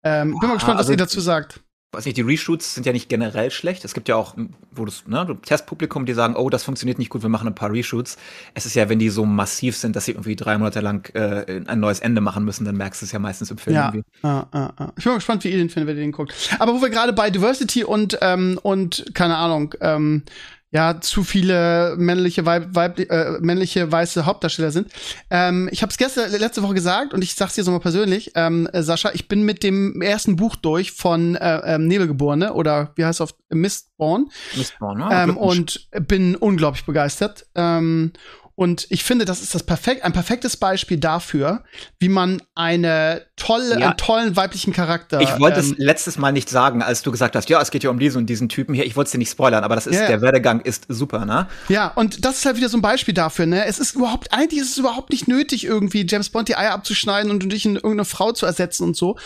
Ähm, 0.05 0.39
bin 0.39 0.49
mal 0.49 0.55
gespannt, 0.55 0.79
was 0.79 0.87
also, 0.87 0.93
ihr 0.93 0.97
dazu 0.97 1.21
sagt 1.21 1.61
weiß 1.93 2.05
nicht, 2.05 2.19
die 2.19 2.23
Reshoots 2.23 2.75
sind 2.75 2.85
ja 2.85 2.93
nicht 2.93 3.09
generell 3.09 3.51
schlecht. 3.51 3.85
Es 3.85 3.95
gibt 3.95 4.09
ja 4.09 4.17
auch, 4.17 4.35
wo 4.73 4.85
du, 4.85 4.93
ne, 5.07 5.25
du 5.25 5.35
Testpublikum, 5.35 6.05
die 6.05 6.13
sagen, 6.13 6.37
oh, 6.37 6.51
das 6.51 6.63
funktioniert 6.63 6.99
nicht 6.99 7.09
gut, 7.09 7.23
wir 7.23 7.31
machen 7.31 7.49
ein 7.49 7.55
paar 7.55 7.73
Reshoots. 7.73 8.19
Es 8.53 8.67
ist 8.67 8.75
ja, 8.75 8.91
wenn 8.91 8.99
die 8.99 9.09
so 9.09 9.25
massiv 9.25 9.75
sind, 9.75 9.97
dass 9.97 10.05
sie 10.05 10.13
irgendwie 10.13 10.37
drei 10.37 10.59
Monate 10.59 10.81
lang 10.81 11.09
äh, 11.15 11.63
ein 11.67 11.81
neues 11.81 12.01
Ende 12.01 12.21
machen 12.21 12.45
müssen, 12.45 12.67
dann 12.67 12.77
merkst 12.77 13.01
du 13.01 13.07
es 13.07 13.13
ja 13.13 13.19
meistens 13.19 13.51
im 13.51 13.57
Film 13.57 13.77
ja, 13.77 13.87
irgendwie. 13.87 14.05
Ja, 14.23 14.47
ja, 14.53 14.75
ja. 14.79 14.93
Ich 14.99 15.05
bin 15.05 15.13
mal 15.13 15.17
gespannt, 15.17 15.45
wie 15.45 15.51
ihr 15.51 15.57
den 15.57 15.71
findet, 15.71 15.89
wenn 15.89 15.97
ihr 15.97 16.03
den 16.03 16.13
guckt. 16.13 16.35
Aber 16.59 16.75
wo 16.75 16.83
wir 16.83 16.91
gerade 16.91 17.15
bei 17.15 17.31
Diversity 17.31 17.85
und, 17.85 18.19
ähm, 18.21 18.61
und 18.63 19.07
keine 19.15 19.39
Ahnung, 19.39 19.75
ähm, 19.81 20.25
ja 20.71 21.01
zu 21.01 21.25
viele 21.25 21.95
männliche 21.97 22.45
Weib, 22.45 22.69
Weib 22.73 22.99
äh, 22.99 23.39
männliche 23.41 23.91
weiße 23.91 24.27
Hauptdarsteller 24.27 24.71
sind. 24.71 24.91
Ähm, 25.31 25.69
ich 25.73 25.83
habe 25.83 25.91
es 25.91 25.97
gestern 25.97 26.31
letzte 26.31 26.63
Woche 26.63 26.75
gesagt 26.75 27.15
und 27.15 27.23
ich 27.23 27.35
sag's 27.35 27.55
dir 27.55 27.65
so 27.65 27.71
mal 27.71 27.81
persönlich, 27.81 28.33
ähm, 28.35 28.69
äh, 28.73 28.83
Sascha, 28.83 29.11
ich 29.15 29.29
bin 29.29 29.43
mit 29.45 29.63
dem 29.63 30.03
ersten 30.03 30.37
Buch 30.37 30.57
durch 30.57 30.93
von 30.93 31.37
äh, 31.37 31.75
ähm, 31.75 31.87
Nebelgeborene 31.87 32.53
oder 32.53 32.93
wie 32.97 33.05
heißt 33.05 33.21
es 33.21 33.21
auf 33.23 33.35
Mistborn. 33.49 34.29
Mistborn, 34.57 34.99
ne? 34.99 35.09
Ähm, 35.11 35.37
und 35.37 35.89
bin 36.07 36.37
unglaublich 36.37 36.85
begeistert. 36.85 37.47
Ähm, 37.55 38.13
und 38.59 38.89
ich 38.91 39.05
finde, 39.05 39.25
das 39.25 39.41
ist 39.41 39.55
das 39.55 39.63
perfekt, 39.63 40.03
ein 40.03 40.13
perfektes 40.13 40.57
Beispiel 40.57 40.97
dafür, 40.97 41.63
wie 42.01 42.09
man 42.09 42.43
eine 42.57 43.25
tolle, 43.37 43.79
ja. 43.79 43.87
einen 43.87 43.97
tollen 43.97 44.35
weiblichen 44.35 44.73
Charakter. 44.73 45.21
Ich 45.21 45.39
wollte 45.39 45.61
ähm, 45.61 45.67
es 45.71 45.79
letztes 45.79 46.19
Mal 46.19 46.33
nicht 46.33 46.51
sagen, 46.51 46.83
als 46.83 47.03
du 47.03 47.13
gesagt 47.13 47.37
hast, 47.37 47.49
ja, 47.49 47.63
es 47.63 47.71
geht 47.71 47.85
ja 47.85 47.91
um 47.91 48.01
diesen 48.01 48.19
und 48.19 48.27
diesen 48.27 48.49
Typen 48.49 48.75
hier. 48.75 48.85
Ich 48.85 48.97
wollte 48.97 49.07
es 49.07 49.13
dir 49.13 49.19
nicht 49.19 49.31
spoilern, 49.31 49.63
aber 49.63 49.77
das 49.77 49.87
ist, 49.87 50.01
ja, 50.01 50.09
der 50.09 50.23
Werdegang 50.23 50.61
ist 50.61 50.87
super, 50.89 51.25
ne? 51.25 51.47
Ja, 51.69 51.87
und 51.95 52.25
das 52.25 52.39
ist 52.39 52.47
halt 52.47 52.57
wieder 52.57 52.69
so 52.69 52.77
ein 52.79 52.83
Beispiel 52.83 53.15
dafür, 53.15 53.47
ne? 53.47 53.65
Es 53.65 53.79
ist 53.79 53.95
überhaupt, 53.95 54.33
eigentlich 54.33 54.61
ist 54.61 54.73
es 54.73 54.79
überhaupt 54.79 55.11
nicht 55.11 55.29
nötig, 55.29 55.65
irgendwie 55.65 56.05
James 56.05 56.29
Bond 56.29 56.49
die 56.49 56.57
Eier 56.57 56.73
abzuschneiden 56.73 57.31
und 57.31 57.49
dich 57.53 57.65
in 57.65 57.77
irgendeine 57.77 58.07
Frau 58.07 58.33
zu 58.33 58.45
ersetzen 58.45 58.83
und 58.83 58.97
so. 58.97 59.17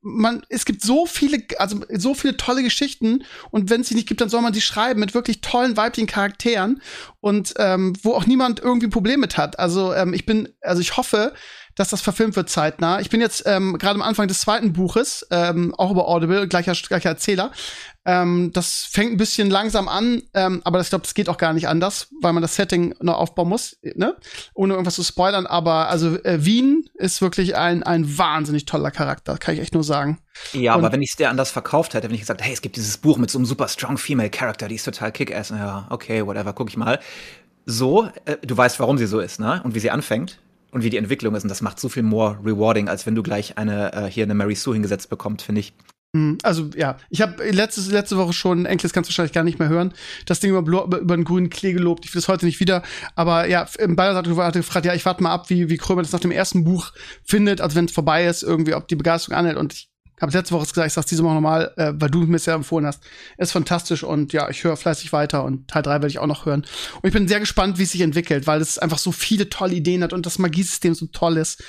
Man, 0.00 0.42
es 0.48 0.64
gibt 0.64 0.80
so 0.80 1.04
viele, 1.04 1.44
also 1.58 1.80
so 1.90 2.14
viele 2.14 2.38
tolle 2.38 2.62
Geschichten 2.62 3.24
und 3.50 3.68
wenn 3.68 3.82
es 3.82 3.88
sie 3.88 3.94
nicht 3.94 4.08
gibt, 4.08 4.22
dann 4.22 4.30
soll 4.30 4.40
man 4.40 4.54
sie 4.54 4.62
schreiben 4.62 5.00
mit 5.00 5.12
wirklich 5.12 5.42
tollen 5.42 5.76
weiblichen 5.76 6.06
Charakteren 6.06 6.80
und 7.24 7.54
ähm, 7.56 7.94
wo 8.02 8.12
auch 8.12 8.26
niemand 8.26 8.60
irgendwie 8.60 8.88
Probleme 8.88 9.16
mit 9.16 9.38
hat. 9.38 9.58
Also 9.58 9.94
ähm, 9.94 10.12
ich 10.12 10.26
bin, 10.26 10.50
also 10.60 10.82
ich 10.82 10.98
hoffe, 10.98 11.32
dass 11.74 11.88
das 11.88 12.00
verfilmt 12.00 12.36
wird 12.36 12.48
zeitnah. 12.48 13.00
Ich 13.00 13.10
bin 13.10 13.20
jetzt 13.20 13.42
ähm, 13.46 13.78
gerade 13.78 13.96
am 13.96 14.02
Anfang 14.02 14.28
des 14.28 14.40
zweiten 14.40 14.72
Buches, 14.72 15.26
ähm, 15.30 15.74
auch 15.74 15.90
über 15.90 16.08
Audible, 16.08 16.46
gleicher, 16.48 16.72
gleicher 16.72 17.10
Erzähler. 17.10 17.50
Ähm, 18.06 18.50
das 18.52 18.86
fängt 18.90 19.12
ein 19.12 19.16
bisschen 19.16 19.48
langsam 19.48 19.88
an, 19.88 20.22
ähm, 20.34 20.60
aber 20.64 20.80
ich 20.80 20.90
glaube, 20.90 21.02
das 21.02 21.14
geht 21.14 21.30
auch 21.30 21.38
gar 21.38 21.54
nicht 21.54 21.68
anders, 21.68 22.08
weil 22.20 22.34
man 22.34 22.42
das 22.42 22.54
Setting 22.54 22.94
noch 23.00 23.16
aufbauen 23.16 23.48
muss, 23.48 23.78
ne? 23.82 24.14
Ohne 24.52 24.74
irgendwas 24.74 24.96
zu 24.96 25.02
spoilern. 25.02 25.46
Aber 25.46 25.88
also 25.88 26.22
äh, 26.22 26.44
Wien 26.44 26.88
ist 26.94 27.22
wirklich 27.22 27.56
ein, 27.56 27.82
ein 27.82 28.18
wahnsinnig 28.18 28.66
toller 28.66 28.90
Charakter, 28.90 29.38
kann 29.38 29.54
ich 29.54 29.60
echt 29.60 29.72
nur 29.72 29.84
sagen. 29.84 30.18
Ja, 30.52 30.74
Und 30.74 30.84
aber 30.84 30.92
wenn 30.92 31.02
ich 31.02 31.10
es 31.10 31.16
dir 31.16 31.30
anders 31.30 31.50
verkauft 31.50 31.94
hätte, 31.94 32.08
wenn 32.08 32.14
ich 32.14 32.20
gesagt, 32.20 32.42
hey, 32.42 32.52
es 32.52 32.60
gibt 32.60 32.76
dieses 32.76 32.98
Buch 32.98 33.16
mit 33.16 33.30
so 33.30 33.38
einem 33.38 33.46
super 33.46 33.68
strong 33.68 33.96
female 33.96 34.30
Character, 34.30 34.68
die 34.68 34.74
ist 34.74 34.84
total 34.84 35.10
kick-ass, 35.10 35.48
ja, 35.50 35.86
okay, 35.88 36.26
whatever, 36.26 36.52
guck 36.52 36.68
ich 36.68 36.76
mal. 36.76 37.00
So, 37.64 38.10
äh, 38.26 38.36
du 38.42 38.54
weißt, 38.54 38.78
warum 38.80 38.98
sie 38.98 39.06
so 39.06 39.20
ist, 39.20 39.40
ne? 39.40 39.62
Und 39.64 39.74
wie 39.74 39.80
sie 39.80 39.90
anfängt 39.90 40.38
und 40.74 40.82
wie 40.82 40.90
die 40.90 40.96
Entwicklung 40.96 41.34
ist. 41.34 41.44
Und 41.44 41.48
das 41.48 41.62
macht 41.62 41.80
so 41.80 41.88
viel 41.88 42.02
more 42.02 42.38
rewarding, 42.44 42.88
als 42.88 43.06
wenn 43.06 43.14
du 43.14 43.22
gleich 43.22 43.56
eine 43.56 43.92
äh, 43.92 44.10
hier 44.10 44.24
eine 44.24 44.34
Mary 44.34 44.56
Sue 44.56 44.74
hingesetzt 44.74 45.08
bekommst, 45.08 45.44
finde 45.44 45.60
ich. 45.60 45.72
Hm, 46.14 46.38
also 46.42 46.68
ja, 46.76 46.96
ich 47.10 47.22
habe 47.22 47.48
letzte, 47.50 47.80
letzte 47.92 48.16
Woche 48.16 48.32
schon, 48.32 48.66
Enkles 48.66 48.92
kannst 48.92 49.08
du 49.08 49.12
wahrscheinlich 49.12 49.32
gar 49.32 49.44
nicht 49.44 49.58
mehr 49.58 49.68
hören, 49.68 49.94
das 50.26 50.40
Ding 50.40 50.50
über, 50.50 50.60
über, 50.60 50.98
über 50.98 51.16
den 51.16 51.24
grünen 51.24 51.48
Klee 51.48 51.72
gelobt. 51.72 52.04
Ich 52.04 52.12
will 52.12 52.18
es 52.18 52.28
heute 52.28 52.44
nicht 52.44 52.58
wieder. 52.58 52.82
Aber 53.14 53.48
ja, 53.48 53.66
Bayer 53.88 54.14
hat 54.16 54.26
gefragt, 54.54 54.84
ja, 54.84 54.94
ich 54.94 55.06
warte 55.06 55.22
mal 55.22 55.32
ab, 55.32 55.48
wie, 55.48 55.70
wie 55.70 55.76
Krömer 55.76 56.02
das 56.02 56.12
nach 56.12 56.20
dem 56.20 56.32
ersten 56.32 56.64
Buch 56.64 56.92
findet, 57.22 57.60
also 57.60 57.76
wenn 57.76 57.86
es 57.86 57.92
vorbei 57.92 58.26
ist, 58.26 58.42
irgendwie, 58.42 58.74
ob 58.74 58.88
die 58.88 58.96
Begeisterung 58.96 59.38
anhält. 59.38 59.56
Und 59.56 59.72
ich 59.72 59.88
habe 60.20 60.32
letzte 60.32 60.54
Woche 60.54 60.66
gesagt, 60.66 60.86
ich 60.86 60.92
sag's 60.92 61.08
diese 61.08 61.24
Woche 61.24 61.34
nochmal, 61.34 61.72
äh, 61.76 61.92
weil 61.94 62.10
du 62.10 62.20
mir 62.20 62.36
es 62.36 62.46
ja 62.46 62.54
empfohlen 62.54 62.86
hast. 62.86 63.02
Ist 63.38 63.52
fantastisch 63.52 64.02
und 64.02 64.32
ja, 64.32 64.48
ich 64.48 64.62
höre 64.64 64.76
fleißig 64.76 65.12
weiter 65.12 65.44
und 65.44 65.68
Teil 65.68 65.82
3 65.82 65.92
werde 65.94 66.08
ich 66.08 66.18
auch 66.18 66.26
noch 66.26 66.46
hören. 66.46 66.64
Und 66.96 67.06
ich 67.06 67.12
bin 67.12 67.28
sehr 67.28 67.40
gespannt, 67.40 67.78
wie 67.78 67.82
es 67.82 67.92
sich 67.92 68.00
entwickelt, 68.00 68.46
weil 68.46 68.60
es 68.60 68.78
einfach 68.78 68.98
so 68.98 69.12
viele 69.12 69.48
tolle 69.48 69.74
Ideen 69.74 70.02
hat 70.02 70.12
und 70.12 70.26
das 70.26 70.38
Magiesystem 70.38 70.94
so 70.94 71.06
toll 71.06 71.36
ist. 71.36 71.62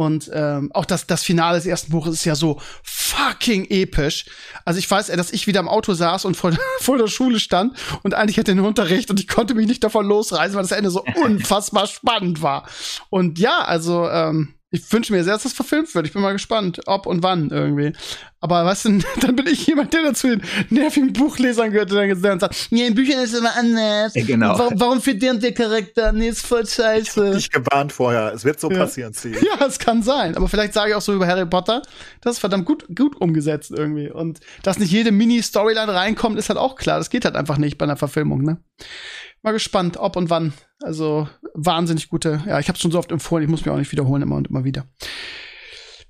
Und 0.00 0.30
ähm, 0.32 0.70
auch 0.72 0.86
das, 0.86 1.06
das 1.06 1.22
Finale 1.22 1.58
des 1.58 1.66
ersten 1.66 1.92
Buches 1.92 2.14
ist 2.14 2.24
ja 2.24 2.34
so 2.34 2.58
fucking 2.82 3.66
episch. 3.66 4.24
Also 4.64 4.78
ich 4.78 4.90
weiß, 4.90 5.08
dass 5.08 5.30
ich 5.30 5.46
wieder 5.46 5.60
im 5.60 5.68
Auto 5.68 5.92
saß 5.92 6.24
und 6.24 6.38
vor, 6.38 6.56
vor 6.80 6.96
der 6.96 7.08
Schule 7.08 7.38
stand 7.38 7.76
und 8.02 8.14
eigentlich 8.14 8.38
hatte 8.38 8.54
den 8.54 8.64
Unterricht 8.64 9.10
und 9.10 9.20
ich 9.20 9.28
konnte 9.28 9.54
mich 9.54 9.66
nicht 9.66 9.84
davon 9.84 10.06
losreißen, 10.06 10.54
weil 10.54 10.62
das 10.62 10.72
Ende 10.72 10.90
so 10.90 11.04
unfassbar 11.22 11.86
spannend 11.86 12.40
war. 12.40 12.66
Und 13.10 13.38
ja, 13.38 13.58
also 13.58 14.08
ähm, 14.08 14.54
ich 14.72 14.92
wünsche 14.92 15.12
mir 15.12 15.24
sehr, 15.24 15.34
dass 15.34 15.42
das 15.42 15.52
verfilmt 15.52 15.92
wird. 15.94 16.06
Ich 16.06 16.12
bin 16.12 16.22
mal 16.22 16.32
gespannt, 16.32 16.80
ob 16.86 17.06
und 17.06 17.24
wann 17.24 17.50
irgendwie. 17.50 17.92
Aber 18.38 18.64
was 18.64 18.82
denn, 18.84 19.04
dann 19.20 19.34
bin 19.34 19.46
ich 19.48 19.66
jemand, 19.66 19.92
der 19.92 20.02
dazu 20.02 20.28
den 20.28 20.42
nervigen 20.70 21.12
Buchlesern 21.12 21.72
gehört, 21.72 21.90
der 21.90 22.06
dann 22.06 22.40
sagt, 22.40 22.68
nee, 22.70 22.86
in 22.86 22.94
Büchern 22.94 23.22
ist 23.22 23.32
es 23.32 23.40
immer 23.40 23.54
anders. 23.56 24.14
Ja, 24.14 24.24
genau. 24.24 24.58
Warum, 24.58 24.80
warum 24.80 25.00
für 25.00 25.14
den 25.14 25.40
der 25.40 25.52
Charakter? 25.52 26.12
Nee, 26.12 26.28
ist 26.28 26.46
voll 26.46 26.66
scheiße. 26.66 27.20
Ich 27.20 27.28
hab 27.28 27.34
dich 27.34 27.50
gewarnt 27.50 27.92
vorher. 27.92 28.32
Es 28.32 28.44
wird 28.44 28.60
so 28.60 28.70
ja. 28.70 28.78
passieren, 28.78 29.12
Steve. 29.12 29.38
Ja, 29.50 29.66
es 29.66 29.78
kann 29.78 30.02
sein. 30.02 30.36
Aber 30.36 30.48
vielleicht 30.48 30.74
sage 30.74 30.90
ich 30.90 30.94
auch 30.94 31.02
so 31.02 31.14
über 31.14 31.26
Harry 31.26 31.46
Potter, 31.46 31.82
das 32.20 32.34
ist 32.34 32.38
verdammt 32.38 32.64
gut, 32.64 32.86
gut 32.94 33.20
umgesetzt 33.20 33.72
irgendwie. 33.72 34.10
Und 34.10 34.40
dass 34.62 34.78
nicht 34.78 34.92
jede 34.92 35.10
Mini-Storyline 35.10 35.92
reinkommt, 35.92 36.38
ist 36.38 36.48
halt 36.48 36.58
auch 36.58 36.76
klar. 36.76 36.98
Das 36.98 37.10
geht 37.10 37.24
halt 37.24 37.34
einfach 37.34 37.58
nicht 37.58 37.78
bei 37.78 37.84
einer 37.84 37.96
Verfilmung, 37.96 38.42
ne? 38.42 38.58
Mal 39.42 39.52
gespannt, 39.52 39.96
ob 39.96 40.16
und 40.16 40.30
wann. 40.30 40.52
Also 40.82 41.28
wahnsinnig 41.54 42.08
gute. 42.08 42.42
Ja, 42.46 42.58
ich 42.58 42.68
habe 42.68 42.78
schon 42.78 42.90
so 42.90 42.98
oft 42.98 43.12
empfohlen, 43.12 43.44
ich 43.44 43.50
muss 43.50 43.64
mir 43.64 43.72
auch 43.72 43.78
nicht 43.78 43.92
wiederholen, 43.92 44.22
immer 44.22 44.36
und 44.36 44.48
immer 44.48 44.64
wieder. 44.64 44.86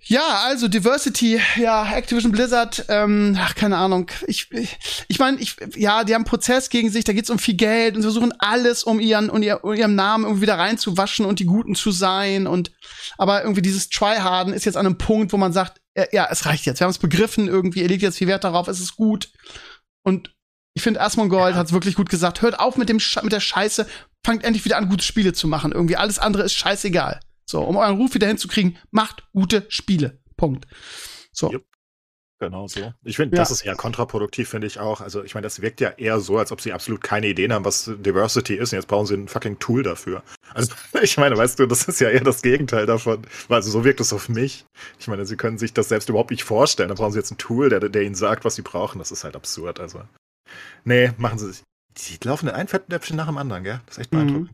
Ja, 0.03 0.41
also 0.45 0.67
Diversity, 0.67 1.41
ja, 1.57 1.93
Activision 1.93 2.33
Blizzard, 2.33 2.87
ähm, 2.89 3.37
ach, 3.39 3.55
keine 3.55 3.77
Ahnung. 3.77 4.11
Ich, 4.27 4.51
ich, 4.51 4.77
ich 5.07 5.19
meine, 5.19 5.39
ich, 5.39 5.57
ja, 5.77 6.03
die 6.03 6.15
haben 6.15 6.23
einen 6.23 6.25
Prozess 6.25 6.71
gegen 6.71 6.91
sich, 6.91 7.05
da 7.05 7.13
geht's 7.13 7.31
um 7.31 7.39
viel 7.39 7.55
Geld 7.55 7.95
und 7.95 8.03
sie 8.03 8.07
versuchen 8.07 8.33
alles, 8.39 8.83
um 8.83 8.99
ihren, 8.99 9.31
um, 9.31 9.43
ihr, 9.43 9.63
um 9.63 9.75
ihren 9.75 9.95
Namen 9.95 10.25
irgendwie 10.25 10.43
wieder 10.43 10.59
reinzuwaschen 10.59 11.27
und 11.27 11.39
die 11.39 11.45
Guten 11.45 11.75
zu 11.75 11.93
sein. 11.93 12.47
Und 12.47 12.73
aber 13.19 13.43
irgendwie 13.43 13.63
dieses 13.63 13.91
Tryharden 13.91 14.55
ist 14.55 14.65
jetzt 14.65 14.77
an 14.77 14.87
einem 14.87 14.99
Punkt, 14.99 15.33
wo 15.33 15.37
man 15.37 15.53
sagt, 15.53 15.81
ja, 15.95 16.07
ja 16.11 16.29
es 16.31 16.47
reicht 16.47 16.65
jetzt. 16.65 16.81
Wir 16.81 16.87
haben 16.87 16.93
es 16.93 16.99
begriffen, 16.99 17.47
irgendwie, 17.47 17.83
ihr 17.83 17.89
legt 17.89 18.03
jetzt 18.03 18.19
viel 18.19 18.27
Wert 18.27 18.43
darauf, 18.43 18.69
es 18.69 18.81
ist 18.81 18.97
gut. 18.97 19.31
Und 20.03 20.35
ich 20.81 20.85
finde, 20.85 21.03
Asmongold 21.03 21.53
ja. 21.53 21.61
hat 21.61 21.73
wirklich 21.73 21.95
gut 21.95 22.09
gesagt. 22.09 22.41
Hört 22.41 22.59
auf 22.59 22.79
mit 22.79 22.89
dem 22.89 23.01
Sch 23.01 23.23
mit 23.23 23.33
der 23.33 23.41
Scheiße, 23.41 23.87
fangt 24.25 24.45
endlich 24.45 24.65
wieder 24.65 24.79
an, 24.79 24.89
gute 24.89 25.05
Spiele 25.05 25.35
zu 25.35 25.47
machen. 25.47 25.73
Irgendwie 25.73 25.97
alles 25.97 26.19
andere 26.19 26.43
ist 26.43 26.55
scheißegal. 26.55 27.21
So, 27.45 27.61
um 27.61 27.77
euren 27.77 27.97
Ruf 27.97 28.15
wieder 28.15 28.27
hinzukriegen, 28.27 28.79
macht 28.91 29.25
gute 29.35 29.67
Spiele. 29.69 30.23
Punkt. 30.39 30.67
So. 31.33 31.53
Yep. 31.53 31.65
Genau 32.39 32.67
so. 32.67 32.95
Ich 33.05 33.17
finde, 33.17 33.37
ja. 33.37 33.43
das 33.43 33.51
ist 33.51 33.61
eher 33.61 33.75
kontraproduktiv, 33.75 34.49
finde 34.49 34.67
ich 34.67 34.81
auch. 34.81 35.03
Also, 35.03 35.23
ich 35.23 35.35
meine, 35.35 35.45
das 35.45 35.61
wirkt 35.61 35.83
ja 35.83 35.91
eher 35.91 36.19
so, 36.21 36.39
als 36.39 36.51
ob 36.51 36.63
sie 36.63 36.73
absolut 36.73 37.03
keine 37.03 37.27
Ideen 37.27 37.53
haben, 37.53 37.67
was 37.67 37.93
Diversity 37.99 38.55
ist. 38.55 38.73
Und 38.73 38.79
jetzt 38.79 38.89
brauchen 38.89 39.05
sie 39.05 39.15
ein 39.15 39.29
fucking 39.29 39.59
Tool 39.59 39.83
dafür. 39.83 40.23
Also, 40.55 40.73
ich 41.03 41.19
meine, 41.19 41.37
weißt 41.37 41.59
du, 41.59 41.67
das 41.67 41.87
ist 41.87 42.01
ja 42.01 42.09
eher 42.09 42.25
das 42.25 42.41
Gegenteil 42.41 42.87
davon. 42.87 43.27
Also, 43.51 43.71
so 43.71 43.85
wirkt 43.85 44.01
es 44.01 44.15
auf 44.15 44.31
mich. 44.31 44.65
Ich 44.99 45.09
meine, 45.09 45.27
sie 45.27 45.37
können 45.37 45.59
sich 45.59 45.75
das 45.75 45.91
selbst 45.91 46.09
überhaupt 46.09 46.31
nicht 46.31 46.45
vorstellen. 46.45 46.89
Da 46.89 46.95
brauchen 46.95 47.13
sie 47.13 47.19
jetzt 47.19 47.31
ein 47.31 47.37
Tool, 47.37 47.69
der, 47.69 47.81
der 47.81 48.03
ihnen 48.03 48.15
sagt, 48.15 48.47
was 48.47 48.55
sie 48.55 48.63
brauchen. 48.63 48.99
Das 48.99 49.11
ist 49.11 49.23
halt 49.23 49.37
absurd. 49.37 49.79
Also, 49.79 50.01
Nee, 50.85 51.13
machen 51.19 51.39
sie 51.39 51.49
sich. 51.49 51.63
Die 51.99 52.19
laufen 52.27 52.49
in 52.49 52.55
ein 52.55 52.69
Fettnäpfchen 52.69 53.17
nach 53.17 53.27
dem 53.27 53.37
anderen, 53.37 53.65
gell? 53.65 53.81
Das 53.87 53.97
ist 53.97 54.03
echt 54.03 54.11
beeindruckend. 54.11 54.51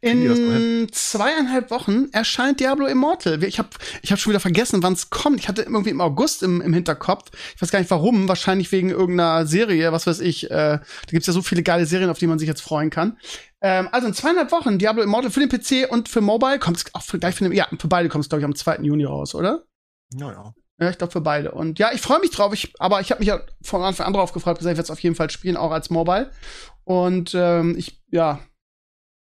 In 0.00 0.88
zweieinhalb 0.92 1.70
Wochen 1.70 2.08
erscheint 2.12 2.60
Diablo 2.60 2.86
Immortal. 2.86 3.42
Ich 3.42 3.58
habe 3.58 3.70
ich 4.02 4.12
hab 4.12 4.20
schon 4.20 4.30
wieder 4.30 4.40
vergessen, 4.40 4.82
wann 4.84 4.92
es 4.92 5.10
kommt. 5.10 5.40
Ich 5.40 5.48
hatte 5.48 5.62
irgendwie 5.62 5.90
im 5.90 6.00
August 6.00 6.44
im, 6.44 6.60
im 6.60 6.72
Hinterkopf. 6.72 7.30
Ich 7.54 7.60
weiß 7.60 7.70
gar 7.72 7.80
nicht 7.80 7.90
warum. 7.90 8.28
Wahrscheinlich 8.28 8.70
wegen 8.70 8.90
irgendeiner 8.90 9.46
Serie, 9.46 9.90
was 9.90 10.06
weiß 10.06 10.20
ich. 10.20 10.44
Äh, 10.44 10.78
da 10.78 10.80
gibt's 11.08 11.26
ja 11.26 11.32
so 11.32 11.42
viele 11.42 11.64
geile 11.64 11.86
Serien, 11.86 12.08
auf 12.08 12.18
die 12.18 12.28
man 12.28 12.38
sich 12.38 12.48
jetzt 12.48 12.62
freuen 12.62 12.90
kann. 12.90 13.18
Ähm, 13.60 13.88
also 13.90 14.06
in 14.06 14.14
zweieinhalb 14.14 14.52
Wochen 14.52 14.78
Diablo 14.78 15.02
Immortal 15.02 15.32
für 15.32 15.44
den 15.44 15.48
PC 15.48 15.90
und 15.90 16.08
für 16.08 16.20
Mobile 16.20 16.60
kommt 16.60 16.76
es 16.76 16.94
auch 16.94 17.02
für, 17.02 17.18
gleich 17.18 17.34
für 17.34 17.44
den, 17.44 17.52
ja, 17.52 17.66
für 17.78 17.88
beide 17.88 18.08
kommt 18.08 18.24
es, 18.24 18.28
glaube 18.28 18.40
ich, 18.40 18.46
am 18.46 18.54
2. 18.54 18.78
Juni 18.82 19.04
raus, 19.04 19.34
oder? 19.34 19.64
Naja. 20.14 20.54
Ja, 20.78 20.90
ich 20.90 20.98
glaube 20.98 21.12
für 21.12 21.20
beide. 21.20 21.52
Und 21.52 21.78
ja, 21.78 21.90
ich 21.92 22.00
freue 22.00 22.20
mich 22.20 22.30
drauf. 22.30 22.52
Ich, 22.52 22.74
aber 22.78 23.00
ich 23.00 23.10
habe 23.10 23.20
mich 23.20 23.28
ja 23.28 23.40
von 23.62 23.82
Anfang 23.82 24.06
an 24.06 24.12
drauf 24.12 24.32
gefragt, 24.32 24.58
gesagt, 24.58 24.72
ich 24.72 24.76
werde 24.76 24.86
es 24.86 24.90
auf 24.90 25.00
jeden 25.00 25.14
Fall 25.14 25.30
spielen, 25.30 25.56
auch 25.56 25.70
als 25.70 25.90
Mobile. 25.90 26.30
Und 26.84 27.32
ähm, 27.34 27.76
ich, 27.78 28.02
ja, 28.10 28.40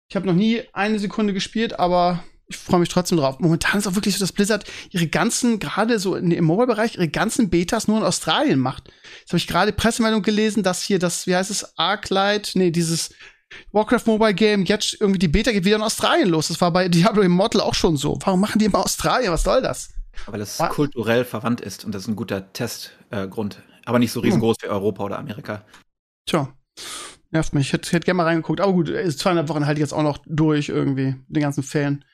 ich 0.10 0.16
habe 0.16 0.26
noch 0.26 0.34
nie 0.34 0.64
eine 0.74 1.00
Sekunde 1.00 1.34
gespielt, 1.34 1.80
aber 1.80 2.24
ich 2.48 2.58
freue 2.58 2.80
mich 2.80 2.90
trotzdem 2.90 3.18
drauf. 3.18 3.40
Momentan 3.40 3.80
ist 3.80 3.88
auch 3.88 3.96
wirklich 3.96 4.16
so, 4.16 4.20
dass 4.20 4.32
Blizzard 4.32 4.66
ihre 4.92 5.08
ganzen, 5.08 5.60
gerade 5.60 6.00
so 6.00 6.16
im 6.16 6.44
Mobile-Bereich, 6.44 6.96
ihre 6.96 7.08
ganzen 7.08 7.50
Betas 7.50 7.88
nur 7.88 7.98
in 7.98 8.04
Australien 8.04 8.60
macht. 8.60 8.92
Jetzt 9.20 9.30
habe 9.30 9.38
ich 9.38 9.48
gerade 9.48 9.72
Pressemeldung 9.72 10.22
gelesen, 10.22 10.62
dass 10.62 10.84
hier 10.84 11.00
das, 11.00 11.26
wie 11.28 11.36
heißt 11.36 11.50
es, 11.50 11.78
Arclight, 11.78 12.52
nee, 12.54 12.72
dieses 12.72 13.12
Warcraft 13.72 14.06
Mobile 14.06 14.34
Game, 14.34 14.66
jetzt 14.66 14.98
irgendwie 15.00 15.20
die 15.20 15.28
Beta 15.28 15.52
geht 15.52 15.66
wieder 15.66 15.78
in 15.78 15.82
Australien 15.82 16.30
los. 16.30 16.50
Das 16.50 16.62
war 16.62 16.72
bei 16.72 16.88
Diablo 16.88 17.22
Immortal 17.22 17.62
auch 17.62 17.76
schon 17.76 17.98
so. 17.98 18.18
Warum 18.24 18.42
machen 18.42 18.60
die 18.60 18.66
immer 18.66 18.84
Australien? 18.84 19.32
Was 19.32 19.44
soll 19.44 19.62
das? 19.62 19.90
Weil 20.26 20.42
es 20.42 20.60
Was? 20.60 20.70
kulturell 20.70 21.26
verwandt 21.26 21.62
ist 21.62 21.86
und 21.86 21.94
das 21.94 22.04
ist 22.04 22.08
ein 22.08 22.16
guter 22.16 22.52
Testgrund. 22.54 23.56
Äh, 23.56 23.72
aber 23.86 24.00
nicht 24.00 24.12
so 24.12 24.20
riesengroß 24.20 24.58
hm. 24.62 24.68
wie 24.68 24.72
Europa 24.72 25.04
oder 25.04 25.20
Amerika. 25.20 25.64
Tja. 26.26 26.54
Nervt 27.32 27.54
mich. 27.54 27.68
Ich 27.68 27.74
hätte, 27.74 27.92
hätte 27.92 28.06
gerne 28.06 28.18
mal 28.18 28.24
reingeguckt. 28.24 28.62
Aber 28.62 28.74
gut, 28.74 28.88
zweieinhalb 28.88 29.50
Wochen 29.50 29.66
halte 29.66 29.80
ich 29.80 29.84
jetzt 29.84 29.94
auch 29.94 30.04
noch 30.04 30.20
durch 30.26 30.70
irgendwie. 30.70 31.16
Den 31.28 31.42
ganzen 31.42 31.64
Ferien. 31.64 32.06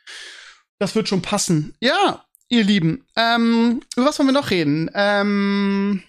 Das 0.79 0.95
wird 0.95 1.07
schon 1.07 1.21
passen. 1.21 1.75
Ja, 1.79 2.25
ihr 2.49 2.63
Lieben. 2.63 3.05
Ähm, 3.15 3.81
über 3.95 4.07
was 4.07 4.17
wollen 4.17 4.29
wir 4.29 4.33
noch 4.33 4.49
reden? 4.49 4.89
Ähm, 4.93 6.03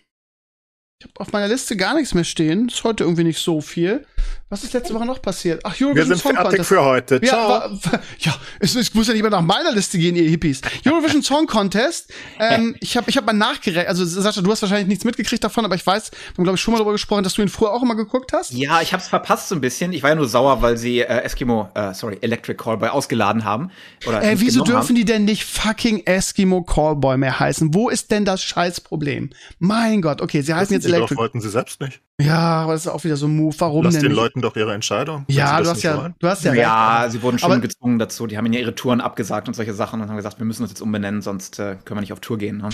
ich 0.98 1.06
habe 1.06 1.20
auf 1.20 1.32
meiner 1.32 1.48
Liste 1.48 1.76
gar 1.76 1.94
nichts 1.94 2.14
mehr 2.14 2.24
stehen. 2.24 2.68
Ist 2.68 2.84
heute 2.84 3.04
irgendwie 3.04 3.24
nicht 3.24 3.38
so 3.38 3.60
viel. 3.60 4.06
Was 4.48 4.64
ist 4.64 4.74
letzte 4.74 4.94
Woche 4.94 5.06
noch 5.06 5.22
passiert? 5.22 5.60
Ach, 5.64 5.70
Eurovision 5.70 5.96
Wir 5.96 6.04
sind 6.04 6.18
Song 6.18 6.32
fertig 6.32 6.50
Contest. 6.50 6.68
für 6.68 6.84
heute. 6.84 7.14
Ja, 7.22 7.28
Ciao. 7.28 7.48
War, 7.48 8.00
ja, 8.18 8.34
es, 8.60 8.74
es 8.74 8.92
muss 8.92 9.06
ja 9.06 9.14
nicht 9.14 9.22
mehr 9.22 9.30
nach 9.30 9.40
meiner 9.40 9.72
Liste 9.72 9.98
gehen, 9.98 10.14
ihr 10.14 10.28
Hippies. 10.28 10.60
Eurovision 10.86 11.22
Song 11.22 11.46
Contest. 11.46 12.12
Ähm, 12.38 12.76
ich 12.80 12.96
habe 12.96 13.08
ich 13.08 13.16
hab 13.16 13.24
mal 13.24 13.32
nachgerechnet. 13.32 13.88
Also, 13.88 14.04
Sascha, 14.04 14.42
du 14.42 14.50
hast 14.50 14.60
wahrscheinlich 14.62 14.88
nichts 14.88 15.04
mitgekriegt 15.04 15.42
davon, 15.42 15.64
aber 15.64 15.74
ich 15.74 15.86
weiß, 15.86 16.10
wir 16.10 16.18
haben, 16.36 16.44
glaube 16.44 16.56
ich, 16.56 16.60
schon 16.60 16.72
mal 16.72 16.78
darüber 16.78 16.92
gesprochen, 16.92 17.24
dass 17.24 17.34
du 17.34 17.42
ihn 17.42 17.48
früher 17.48 17.72
auch 17.72 17.82
immer 17.82 17.94
geguckt 17.94 18.32
hast. 18.32 18.52
Ja, 18.52 18.82
ich 18.82 18.92
habe 18.92 19.02
es 19.02 19.08
verpasst 19.08 19.48
so 19.48 19.54
ein 19.54 19.60
bisschen. 19.60 19.92
Ich 19.92 20.02
war 20.02 20.10
ja 20.10 20.16
nur 20.16 20.28
sauer, 20.28 20.60
weil 20.60 20.76
sie 20.76 21.00
äh, 21.00 21.22
Eskimo, 21.22 21.70
äh, 21.74 21.94
sorry, 21.94 22.18
Electric 22.20 22.62
Callboy 22.62 22.90
ausgeladen 22.90 23.44
haben. 23.44 23.70
Oder 24.06 24.22
äh, 24.22 24.38
wieso 24.38 24.64
dürfen 24.64 24.88
haben. 24.88 24.94
die 24.94 25.04
denn 25.04 25.24
nicht 25.24 25.44
fucking 25.44 26.04
Eskimo 26.06 26.62
Callboy 26.62 27.16
mehr 27.16 27.40
heißen? 27.40 27.72
Wo 27.74 27.88
ist 27.88 28.10
denn 28.10 28.24
das 28.24 28.42
Scheißproblem? 28.42 29.30
Mein 29.58 30.02
Gott, 30.02 30.20
okay, 30.20 30.42
sie 30.42 30.52
heißen 30.52 30.74
jetzt 30.74 30.84
Electric. 30.84 31.14
Doch, 31.14 31.22
wollten 31.22 31.40
sie 31.40 31.48
selbst 31.48 31.80
nicht. 31.80 32.00
Ja, 32.20 32.62
aber 32.62 32.72
das 32.72 32.82
ist 32.82 32.92
auch 32.92 33.02
wieder 33.04 33.16
so 33.16 33.26
ein 33.26 33.36
Move. 33.36 33.54
Warum 33.58 33.84
Lass 33.84 33.94
denn? 33.94 34.02
den 34.02 34.12
nicht? 34.12 34.20
Leuten 34.20 34.42
doch 34.42 34.54
ihre 34.56 34.74
Entscheidung. 34.74 35.24
Ja, 35.28 35.60
du 35.60 35.68
hast 35.68 35.82
ja, 35.82 36.14
du 36.18 36.28
hast 36.28 36.44
ja, 36.44 36.54
ja. 36.54 37.06
sie 37.08 37.22
wurden 37.22 37.38
schon 37.38 37.50
aber 37.50 37.60
gezwungen 37.60 37.98
dazu. 37.98 38.26
Die 38.26 38.36
haben 38.36 38.52
ja 38.52 38.60
ihre 38.60 38.74
Touren 38.74 39.00
abgesagt 39.00 39.48
und 39.48 39.54
solche 39.54 39.74
Sachen 39.74 40.00
und 40.00 40.08
haben 40.08 40.16
gesagt, 40.16 40.38
wir 40.38 40.44
müssen 40.44 40.62
uns 40.62 40.70
jetzt 40.70 40.82
umbenennen, 40.82 41.22
sonst 41.22 41.58
äh, 41.58 41.76
können 41.84 41.98
wir 41.98 42.02
nicht 42.02 42.12
auf 42.12 42.20
Tour 42.20 42.38
gehen. 42.38 42.58
Ne? 42.58 42.68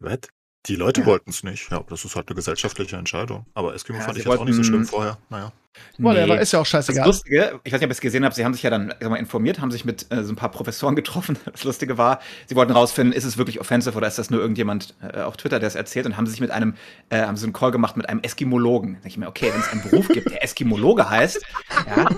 Was? 0.00 0.20
Die 0.66 0.74
Leute 0.74 1.02
ja. 1.02 1.06
wollten 1.06 1.30
es 1.30 1.44
nicht. 1.44 1.70
Ja, 1.70 1.84
das 1.88 2.04
ist 2.04 2.16
halt 2.16 2.28
eine 2.28 2.34
gesellschaftliche 2.34 2.96
Entscheidung. 2.96 3.46
Aber 3.54 3.74
Eskimo 3.74 3.98
ja, 3.98 4.04
fand 4.04 4.18
ich 4.18 4.24
jetzt 4.24 4.38
auch 4.38 4.44
nicht 4.44 4.56
so 4.56 4.64
schlimm 4.64 4.84
vorher. 4.84 5.18
Naja. 5.30 5.52
Nee. 5.98 6.40
ist 6.40 6.52
ja 6.52 6.60
auch 6.60 6.66
scheißegal. 6.66 7.04
Das 7.04 7.16
Lustige, 7.16 7.60
ich 7.64 7.72
weiß 7.72 7.80
nicht, 7.80 7.86
ob 7.86 7.90
ihr 7.90 7.92
es 7.92 8.00
gesehen 8.00 8.24
habt, 8.24 8.34
sie 8.34 8.44
haben 8.44 8.54
sich 8.54 8.62
ja 8.62 8.70
dann 8.70 8.94
sag 8.98 9.10
mal, 9.10 9.16
informiert, 9.16 9.60
haben 9.60 9.70
sich 9.70 9.84
mit 9.84 10.06
äh, 10.10 10.24
so 10.24 10.32
ein 10.32 10.36
paar 10.36 10.50
Professoren 10.50 10.96
getroffen. 10.96 11.38
Das 11.56 11.64
Lustige 11.64 11.96
war, 11.96 12.20
sie 12.46 12.56
wollten 12.56 12.72
rausfinden, 12.72 13.14
ist 13.14 13.24
es 13.24 13.38
wirklich 13.38 13.60
offensive 13.60 13.96
oder 13.96 14.06
ist 14.06 14.18
das 14.18 14.30
nur 14.30 14.40
irgendjemand 14.40 14.94
äh, 15.00 15.20
auf 15.20 15.36
Twitter, 15.36 15.58
der 15.58 15.68
es 15.68 15.74
erzählt 15.74 16.06
und 16.06 16.16
haben 16.16 16.26
sich 16.26 16.40
mit 16.40 16.50
einem, 16.50 16.74
äh, 17.08 17.22
haben 17.22 17.36
so 17.36 17.46
einen 17.46 17.52
Call 17.52 17.70
gemacht 17.70 17.96
mit 17.96 18.08
einem 18.08 18.20
Eskimologen. 18.20 18.94
Da 18.94 19.00
denke 19.00 19.08
ich 19.08 19.16
mir, 19.16 19.28
okay, 19.28 19.50
wenn 19.52 19.60
es 19.60 19.68
einen 19.68 19.82
Beruf 19.82 20.08
gibt, 20.08 20.30
der 20.30 20.42
Eskimologe 20.42 21.08
heißt, 21.08 21.42
ja, 21.86 22.08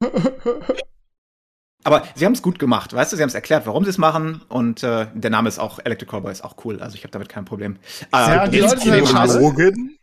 aber 1.84 2.02
sie 2.14 2.24
haben 2.24 2.32
es 2.32 2.42
gut 2.42 2.58
gemacht, 2.58 2.92
weißt 2.92 3.12
du? 3.12 3.16
Sie 3.16 3.22
haben 3.22 3.28
es 3.28 3.34
erklärt, 3.34 3.66
warum 3.66 3.84
sie 3.84 3.90
es 3.90 3.98
machen 3.98 4.42
und 4.48 4.82
äh, 4.82 5.06
der 5.14 5.30
Name 5.30 5.48
ist 5.48 5.58
auch 5.58 5.78
Electric 5.82 6.10
Cowboy 6.10 6.32
ist 6.32 6.44
auch 6.44 6.56
cool, 6.64 6.80
also 6.80 6.96
ich 6.96 7.02
habe 7.04 7.12
damit 7.12 7.28
kein 7.28 7.44
Problem. 7.44 7.76
Äh, 8.12 8.16
ja, 8.16 8.48
die, 8.48 8.58
Leute 8.58 8.80
sind 8.80 8.90
halt 8.90 9.08
scheiße. 9.08 9.54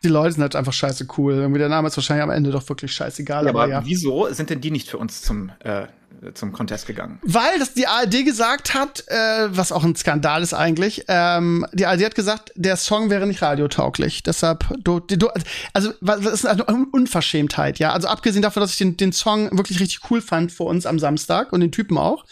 die 0.03 0.07
Leute 0.07 0.31
sind 0.33 0.41
halt 0.41 0.55
einfach 0.55 0.73
scheiße 0.73 1.07
cool. 1.17 1.33
Irgendwie 1.33 1.59
der 1.59 1.69
Name 1.69 1.87
ist 1.87 1.97
wahrscheinlich 1.97 2.23
am 2.23 2.29
Ende 2.29 2.51
doch 2.51 2.67
wirklich 2.69 2.93
scheißegal. 2.93 3.43
Ja, 3.43 3.49
aber, 3.49 3.63
aber 3.63 3.71
ja. 3.71 3.85
wieso 3.85 4.27
sind 4.31 4.49
denn 4.49 4.61
die 4.61 4.71
nicht 4.71 4.89
für 4.89 4.97
uns 4.97 5.21
zum 5.21 5.51
äh, 5.59 5.87
zum 6.33 6.51
Contest 6.51 6.87
gegangen. 6.87 7.19
Weil 7.23 7.59
das 7.59 7.73
die 7.73 7.87
ARD 7.87 8.25
gesagt 8.25 8.73
hat, 8.73 9.03
äh, 9.07 9.47
was 9.49 9.71
auch 9.71 9.83
ein 9.83 9.95
Skandal 9.95 10.41
ist 10.41 10.53
eigentlich. 10.53 11.05
Ähm, 11.07 11.65
die 11.73 11.85
ARD 11.85 12.05
hat 12.05 12.15
gesagt, 12.15 12.51
der 12.55 12.77
Song 12.77 13.09
wäre 13.09 13.27
nicht 13.27 13.41
radiotauglich. 13.41 14.23
Deshalb, 14.23 14.65
du, 14.83 14.99
du, 14.99 15.29
also 15.73 15.91
das 16.01 16.25
ist 16.25 16.45
eine 16.45 16.65
Unverschämtheit, 16.65 17.79
ja. 17.79 17.91
Also 17.91 18.07
abgesehen 18.07 18.41
davon, 18.41 18.61
dass 18.61 18.71
ich 18.71 18.77
den, 18.77 18.97
den 18.97 19.11
Song 19.11 19.55
wirklich 19.57 19.79
richtig 19.79 20.09
cool 20.09 20.21
fand 20.21 20.51
vor 20.51 20.67
uns 20.67 20.85
am 20.85 20.99
Samstag 20.99 21.53
und 21.53 21.61
den 21.61 21.71
Typen 21.71 21.97
auch, 21.97 22.25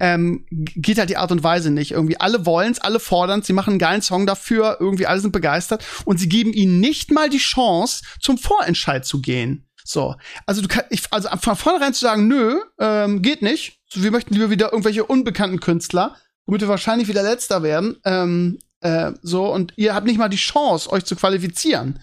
ähm, 0.00 0.44
geht 0.50 0.98
halt 0.98 1.10
die 1.10 1.16
Art 1.16 1.32
und 1.32 1.42
Weise 1.42 1.70
nicht. 1.70 1.92
Irgendwie 1.92 2.18
alle 2.20 2.46
wollen's, 2.46 2.78
alle 2.78 3.00
fordern's, 3.00 3.46
sie 3.46 3.52
machen 3.52 3.70
einen 3.70 3.78
geilen 3.78 4.02
Song 4.02 4.26
dafür, 4.26 4.78
irgendwie 4.80 5.06
alle 5.06 5.20
sind 5.20 5.32
begeistert 5.32 5.84
und 6.04 6.18
sie 6.18 6.28
geben 6.28 6.52
ihnen 6.52 6.80
nicht 6.80 7.10
mal 7.10 7.28
die 7.28 7.38
Chance, 7.38 8.02
zum 8.20 8.38
Vorentscheid 8.38 9.04
zu 9.04 9.20
gehen. 9.20 9.65
So, 9.86 10.16
also 10.46 10.62
du 10.62 10.68
kannst, 10.68 11.12
also 11.12 11.28
von 11.40 11.56
vornherein 11.56 11.94
zu 11.94 12.00
sagen, 12.00 12.26
nö, 12.26 12.60
ähm, 12.78 13.22
geht 13.22 13.42
nicht. 13.42 13.78
Wir 13.94 14.10
möchten 14.10 14.34
lieber 14.34 14.50
wieder 14.50 14.72
irgendwelche 14.72 15.04
unbekannten 15.04 15.60
Künstler, 15.60 16.16
womit 16.44 16.62
wir 16.62 16.68
wahrscheinlich 16.68 17.08
wieder 17.08 17.22
letzter 17.22 17.62
werden. 17.62 17.96
Ähm, 18.04 18.58
äh, 18.80 19.12
so 19.22 19.52
und 19.52 19.72
ihr 19.76 19.94
habt 19.94 20.06
nicht 20.06 20.18
mal 20.18 20.28
die 20.28 20.36
Chance, 20.36 20.90
euch 20.90 21.04
zu 21.04 21.14
qualifizieren. 21.14 22.00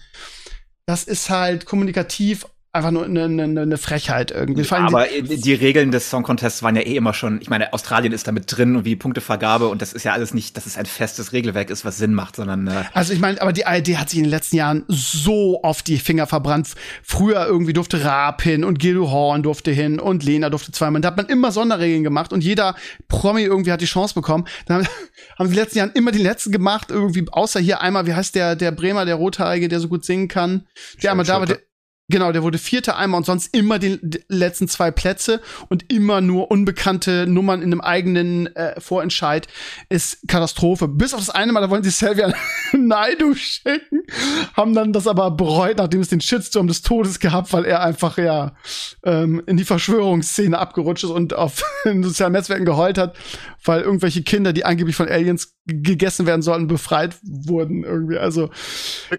Das 0.86 1.04
ist 1.04 1.30
halt 1.30 1.66
kommunikativ 1.66 2.46
einfach 2.76 2.90
nur 2.90 3.06
eine, 3.06 3.26
eine, 3.26 3.62
eine 3.62 3.78
Frechheit 3.78 4.32
irgendwie. 4.32 4.68
Aber 4.72 5.06
die, 5.06 5.40
die, 5.40 5.54
Regeln 5.54 5.92
des 5.92 6.10
Song 6.10 6.24
Contests 6.24 6.64
waren 6.64 6.76
ja 6.76 6.82
eh 6.82 6.96
immer 6.96 7.14
schon, 7.14 7.40
ich 7.40 7.48
meine, 7.48 7.72
Australien 7.72 8.12
ist 8.12 8.28
damit 8.28 8.46
drin 8.48 8.76
und 8.76 8.84
wie 8.84 8.96
Punktevergabe 8.96 9.68
und 9.68 9.84
das 9.84 9.94
ist 9.94 10.04
ja 10.04 10.14
alles 10.14 10.34
nicht, 10.34 10.58
dass 10.58 10.66
es 10.66 10.76
ein 10.76 10.88
festes 10.88 11.34
Regelwerk 11.34 11.70
ist, 11.70 11.86
was 11.86 11.98
Sinn 11.98 12.16
macht, 12.16 12.36
sondern 12.36 12.66
äh 12.66 12.84
Also 12.94 13.14
ich 13.14 13.20
meine, 13.20 13.40
aber 13.40 13.54
die 13.54 13.68
ARD 13.68 14.00
hat 14.00 14.10
sich 14.10 14.18
in 14.18 14.26
den 14.26 14.32
letzten 14.32 14.56
Jahren 14.56 14.86
so 14.88 15.62
auf 15.62 15.84
die 15.84 16.00
Finger 16.00 16.26
verbrannt. 16.26 16.70
Früher 17.04 17.46
irgendwie 17.46 17.74
durfte 17.74 18.04
Raab 18.04 18.42
hin 18.42 18.64
und 18.64 18.80
Gildo 18.80 19.12
Horn 19.12 19.44
durfte 19.44 19.70
hin 19.70 20.00
und 20.00 20.24
Lena 20.24 20.50
durfte 20.50 20.72
zweimal. 20.72 21.00
Da 21.02 21.10
hat 21.10 21.18
man 21.18 21.28
immer 21.28 21.52
Sonderregeln 21.52 22.04
gemacht 22.04 22.34
und 22.34 22.44
jeder 22.44 22.76
Promi 23.08 23.44
irgendwie 23.44 23.72
hat 23.72 23.82
die 23.82 23.86
Chance 23.86 24.16
bekommen. 24.16 24.46
Dann 24.66 24.88
haben 25.38 25.46
sie 25.46 25.46
in 25.46 25.50
den 25.52 25.56
letzten 25.60 25.78
Jahren 25.78 25.92
immer 25.94 26.12
die 26.12 26.24
letzten 26.24 26.52
gemacht, 26.52 26.90
irgendwie, 26.90 27.28
außer 27.32 27.60
hier 27.60 27.82
einmal, 27.82 28.08
wie 28.08 28.16
heißt 28.16 28.34
der, 28.34 28.56
der 28.56 28.72
Bremer, 28.72 29.06
der 29.06 29.16
Rothaarige, 29.16 29.68
der 29.68 29.80
so 29.80 29.90
gut 29.90 30.06
singen 30.06 30.28
kann, 30.28 30.66
der 31.04 31.12
einmal 31.12 31.28
da 31.28 31.40
war, 31.40 31.46
der, 31.46 31.60
Genau, 32.10 32.34
der 32.34 32.44
wurde 32.44 32.58
Vierter 32.58 32.98
einmal 32.98 33.20
und 33.20 33.26
sonst 33.26 33.56
immer 33.56 33.80
die, 33.80 33.98
letzten 34.28 34.68
zwei 34.68 34.92
Plätze 34.92 35.40
und 35.70 35.92
immer 35.92 36.20
nur 36.20 36.52
unbekannte 36.52 37.26
Nummern 37.28 37.62
in 37.62 37.72
einem 37.72 37.80
eigenen 37.80 38.54
äh, 38.58 38.80
Vorentscheid 38.80 39.48
ist 39.88 40.28
Katastrophe. 40.28 40.90
Bis 40.90 41.14
auf 41.14 41.22
das 41.22 41.30
eine 41.30 41.54
Mal, 41.54 41.62
da 41.62 41.70
wollen 41.70 41.84
sie 41.84 41.92
Selvia 41.92 42.34
Naidu 42.74 43.34
schicken, 43.36 44.04
haben 44.54 44.76
dann 44.76 44.92
das 44.92 45.08
aber 45.08 45.32
bereut, 45.32 45.78
nachdem 45.78 46.02
es 46.02 46.10
den 46.10 46.20
Shitstorm 46.20 46.68
des 46.68 46.82
Todes 46.82 47.20
gehabt, 47.20 47.54
weil 47.54 47.64
er 47.64 47.82
einfach 47.82 48.18
ja 48.18 48.54
ähm, 49.04 49.42
in 49.46 49.56
die 49.56 49.64
Verschwörungsszene 49.64 50.60
abgerutscht 50.60 51.06
ist 51.06 51.10
und 51.12 51.34
auf 51.34 51.64
den 51.86 52.04
sozialen 52.04 52.34
Netzwerken 52.34 52.66
geheult 52.66 52.98
hat, 52.98 53.16
weil 53.64 53.82
irgendwelche 53.82 54.24
Kinder, 54.24 54.52
die 54.52 54.66
angeblich 54.66 54.98
von 54.98 55.08
Aliens 55.08 55.56
gegessen 55.66 56.26
werden 56.26 56.42
sollten, 56.42 56.68
befreit 56.68 57.16
wurden 57.24 57.86
irgendwie. 57.86 58.18
Also, 58.18 58.50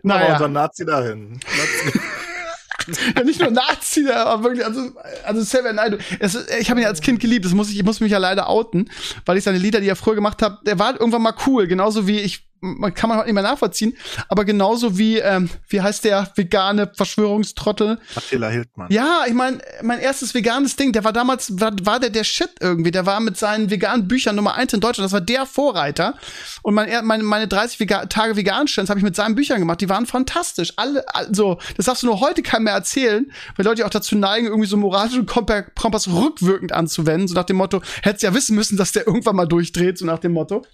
naja. 0.02 0.24
mal 0.26 0.32
unseren 0.32 0.52
Nazi 0.52 0.84
dahin. 0.84 1.32
Nazi 1.32 1.98
ja, 3.16 3.24
nicht 3.24 3.40
nur 3.40 3.50
Nazi, 3.50 4.08
aber 4.08 4.44
wirklich, 4.44 4.64
also, 4.64 4.90
also 5.24 5.42
Xavier 5.42 5.72
Naidoo, 5.72 5.98
es, 6.18 6.36
ich 6.58 6.70
habe 6.70 6.80
ihn 6.80 6.86
als 6.86 7.00
Kind 7.00 7.20
geliebt, 7.20 7.44
das 7.44 7.52
muss 7.52 7.70
ich, 7.70 7.76
ich 7.76 7.84
muss 7.84 8.00
mich 8.00 8.12
ja 8.12 8.18
leider 8.18 8.48
outen, 8.48 8.90
weil 9.26 9.36
ich 9.36 9.44
seine 9.44 9.58
Lieder, 9.58 9.80
die 9.80 9.88
er 9.88 9.96
früher 9.96 10.14
gemacht 10.14 10.42
hat, 10.42 10.66
der 10.66 10.78
war 10.78 10.92
irgendwann 10.98 11.22
mal 11.22 11.34
cool, 11.46 11.66
genauso 11.66 12.06
wie 12.06 12.20
ich 12.20 12.46
man 12.64 12.92
kann 12.94 13.08
man 13.08 13.18
halt 13.18 13.26
nicht 13.26 13.34
mehr 13.34 13.42
nachvollziehen, 13.42 13.96
aber 14.28 14.44
genauso 14.44 14.98
wie, 14.98 15.18
ähm, 15.18 15.48
wie 15.68 15.80
heißt 15.80 16.04
der 16.04 16.30
vegane 16.34 16.90
Verschwörungstrottel? 16.94 17.98
Attila 18.14 18.48
Hildmann. 18.48 18.88
Ja, 18.90 19.24
ich 19.26 19.34
meine, 19.34 19.58
mein 19.82 20.00
erstes 20.00 20.34
veganes 20.34 20.76
Ding, 20.76 20.92
der 20.92 21.04
war 21.04 21.12
damals, 21.12 21.60
war, 21.60 21.72
war 21.82 22.00
der 22.00 22.10
der 22.10 22.24
Shit 22.24 22.50
irgendwie, 22.60 22.90
der 22.90 23.06
war 23.06 23.20
mit 23.20 23.36
seinen 23.36 23.70
veganen 23.70 24.08
Büchern 24.08 24.36
Nummer 24.36 24.54
eins 24.54 24.72
in 24.72 24.80
Deutschland, 24.80 25.04
das 25.06 25.12
war 25.12 25.20
der 25.20 25.46
Vorreiter 25.46 26.14
und 26.62 26.74
mein, 26.74 26.90
meine, 27.06 27.22
meine 27.22 27.46
30 27.46 27.78
Vega 27.78 28.06
Tage 28.06 28.36
vegan 28.36 28.66
Stands 28.66 28.90
habe 28.90 28.98
ich 28.98 29.04
mit 29.04 29.16
seinen 29.16 29.34
Büchern 29.34 29.60
gemacht, 29.60 29.80
die 29.80 29.88
waren 29.88 30.06
fantastisch, 30.06 30.72
alle, 30.76 31.04
also, 31.14 31.58
das 31.76 31.86
darfst 31.86 32.02
du 32.02 32.06
nur 32.06 32.20
heute 32.20 32.42
keinem 32.42 32.64
mehr 32.64 32.74
erzählen, 32.74 33.30
weil 33.56 33.64
Leute 33.64 33.86
auch 33.86 33.90
dazu 33.90 34.16
neigen, 34.16 34.46
irgendwie 34.46 34.68
so 34.68 34.76
moralischen 34.76 35.26
Kompass 35.26 36.08
rückwirkend 36.08 36.72
anzuwenden, 36.72 37.28
so 37.28 37.34
nach 37.34 37.44
dem 37.44 37.56
Motto, 37.56 37.82
hättest 38.02 38.22
ja 38.24 38.34
wissen 38.34 38.56
müssen, 38.56 38.76
dass 38.76 38.92
der 38.92 39.06
irgendwann 39.06 39.36
mal 39.36 39.46
durchdreht, 39.46 39.98
so 39.98 40.06
nach 40.06 40.18
dem 40.18 40.32
Motto. 40.32 40.64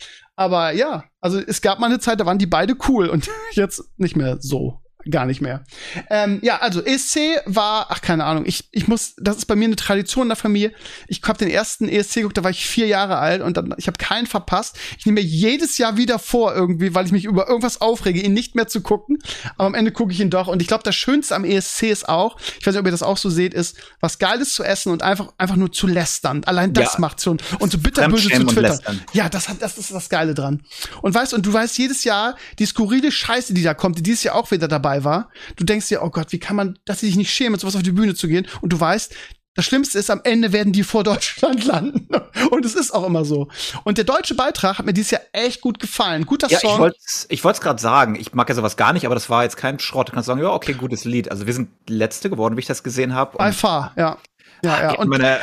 Aber 0.40 0.72
ja, 0.72 1.04
also 1.20 1.38
es 1.38 1.60
gab 1.60 1.80
mal 1.80 1.88
eine 1.88 1.98
Zeit, 1.98 2.18
da 2.18 2.24
waren 2.24 2.38
die 2.38 2.46
beide 2.46 2.74
cool 2.88 3.08
und 3.10 3.28
jetzt 3.52 3.84
nicht 3.98 4.16
mehr 4.16 4.38
so 4.40 4.79
gar 5.08 5.26
nicht 5.26 5.40
mehr. 5.40 5.64
Ähm, 6.10 6.40
ja, 6.42 6.58
also 6.58 6.84
ESC 6.84 7.18
war, 7.46 7.86
ach 7.90 8.02
keine 8.02 8.24
Ahnung, 8.24 8.44
ich, 8.46 8.68
ich 8.72 8.88
muss, 8.88 9.14
das 9.16 9.38
ist 9.38 9.46
bei 9.46 9.56
mir 9.56 9.66
eine 9.66 9.76
Tradition 9.76 10.24
in 10.24 10.28
der 10.28 10.36
Familie. 10.36 10.72
Ich 11.08 11.22
habe 11.22 11.38
den 11.38 11.48
ersten 11.48 11.88
ESC 11.88 12.16
geguckt, 12.16 12.36
da 12.36 12.44
war 12.44 12.50
ich 12.50 12.66
vier 12.66 12.86
Jahre 12.86 13.18
alt 13.18 13.42
und 13.42 13.56
dann, 13.56 13.74
ich 13.78 13.86
habe 13.86 13.98
keinen 13.98 14.26
verpasst. 14.26 14.78
Ich 14.98 15.06
nehme 15.06 15.20
mir 15.20 15.26
jedes 15.26 15.78
Jahr 15.78 15.96
wieder 15.96 16.18
vor 16.18 16.54
irgendwie, 16.54 16.94
weil 16.94 17.06
ich 17.06 17.12
mich 17.12 17.24
über 17.24 17.48
irgendwas 17.48 17.80
aufrege, 17.80 18.20
ihn 18.20 18.34
nicht 18.34 18.54
mehr 18.54 18.68
zu 18.68 18.80
gucken. 18.82 19.18
Aber 19.56 19.66
am 19.66 19.74
Ende 19.74 19.92
gucke 19.92 20.12
ich 20.12 20.20
ihn 20.20 20.30
doch. 20.30 20.48
Und 20.48 20.60
ich 20.60 20.68
glaube, 20.68 20.84
das 20.84 20.94
Schönste 20.94 21.34
am 21.34 21.44
ESC 21.44 21.84
ist 21.84 22.08
auch, 22.08 22.38
ich 22.58 22.66
weiß 22.66 22.74
nicht, 22.74 22.80
ob 22.80 22.86
ihr 22.86 22.92
das 22.92 23.02
auch 23.02 23.16
so 23.16 23.30
seht, 23.30 23.54
ist, 23.54 23.76
was 24.00 24.18
Geiles 24.18 24.54
zu 24.54 24.64
essen 24.64 24.92
und 24.92 25.02
einfach, 25.02 25.32
einfach 25.38 25.56
nur 25.56 25.72
zu 25.72 25.86
lästern. 25.86 26.42
Allein 26.44 26.72
das 26.72 26.94
ja. 26.94 27.00
macht 27.00 27.22
schon. 27.22 27.38
Und 27.58 27.72
so 27.72 27.78
bitterböse 27.78 28.28
zu 28.28 28.44
twittern. 28.44 29.00
Ja, 29.12 29.28
das 29.28 29.48
hat, 29.48 29.62
das 29.62 29.78
ist 29.78 29.92
das 29.92 30.08
Geile 30.08 30.34
dran. 30.34 30.62
Und 31.00 31.14
weißt, 31.14 31.32
und 31.34 31.46
du 31.46 31.52
weißt 31.52 31.78
jedes 31.78 32.04
Jahr, 32.04 32.36
die 32.58 32.66
skurrile 32.66 33.10
Scheiße, 33.10 33.54
die 33.54 33.62
da 33.62 33.74
kommt, 33.74 33.98
die 33.98 34.02
dieses 34.02 34.24
Jahr 34.24 34.34
auch 34.34 34.50
wieder 34.50 34.68
dabei 34.68 34.89
dabei 34.90 35.04
war. 35.04 35.28
Du 35.56 35.64
denkst 35.64 35.88
dir, 35.88 36.02
oh 36.02 36.10
Gott, 36.10 36.32
wie 36.32 36.38
kann 36.38 36.56
man, 36.56 36.78
dass 36.84 37.00
sie 37.00 37.06
sich 37.06 37.16
nicht 37.16 37.32
schämen, 37.32 37.52
mit 37.52 37.60
sowas 37.60 37.76
auf 37.76 37.82
die 37.82 37.92
Bühne 37.92 38.14
zu 38.14 38.28
gehen? 38.28 38.46
Und 38.60 38.72
du 38.72 38.80
weißt, 38.80 39.14
das 39.54 39.64
Schlimmste 39.64 39.98
ist, 39.98 40.10
am 40.10 40.20
Ende 40.24 40.52
werden 40.52 40.72
die 40.72 40.84
vor 40.84 41.04
Deutschland 41.04 41.64
landen. 41.64 42.08
Und 42.50 42.64
es 42.64 42.74
ist 42.74 42.92
auch 42.92 43.06
immer 43.06 43.24
so. 43.24 43.48
Und 43.84 43.98
der 43.98 44.04
deutsche 44.04 44.34
Beitrag 44.34 44.78
hat 44.78 44.86
mir 44.86 44.92
dieses 44.92 45.10
Jahr 45.10 45.22
echt 45.32 45.60
gut 45.60 45.78
gefallen. 45.78 46.26
Guter 46.26 46.48
ja, 46.48 46.58
Song. 46.58 46.90
Ich 47.28 47.44
wollte 47.44 47.56
es 47.56 47.60
gerade 47.60 47.80
sagen. 47.80 48.14
Ich 48.14 48.32
mag 48.32 48.48
ja 48.48 48.54
sowas 48.54 48.76
gar 48.76 48.92
nicht, 48.92 49.06
aber 49.06 49.14
das 49.14 49.28
war 49.28 49.42
jetzt 49.42 49.56
kein 49.56 49.78
Schrott. 49.78 50.08
Du 50.08 50.12
kannst 50.12 50.26
sagen, 50.26 50.40
ja, 50.40 50.50
okay, 50.50 50.74
gutes 50.74 51.04
Lied. 51.04 51.30
Also 51.30 51.46
wir 51.46 51.54
sind 51.54 51.70
Letzte 51.88 52.30
geworden, 52.30 52.56
wie 52.56 52.60
ich 52.60 52.66
das 52.66 52.82
gesehen 52.82 53.14
habe. 53.14 53.38
By 53.38 53.52
far, 53.52 53.92
ja. 53.96 54.18
Ja, 54.62 54.82
ja. 54.82 54.98
Und 54.98 55.08
meine, 55.08 55.40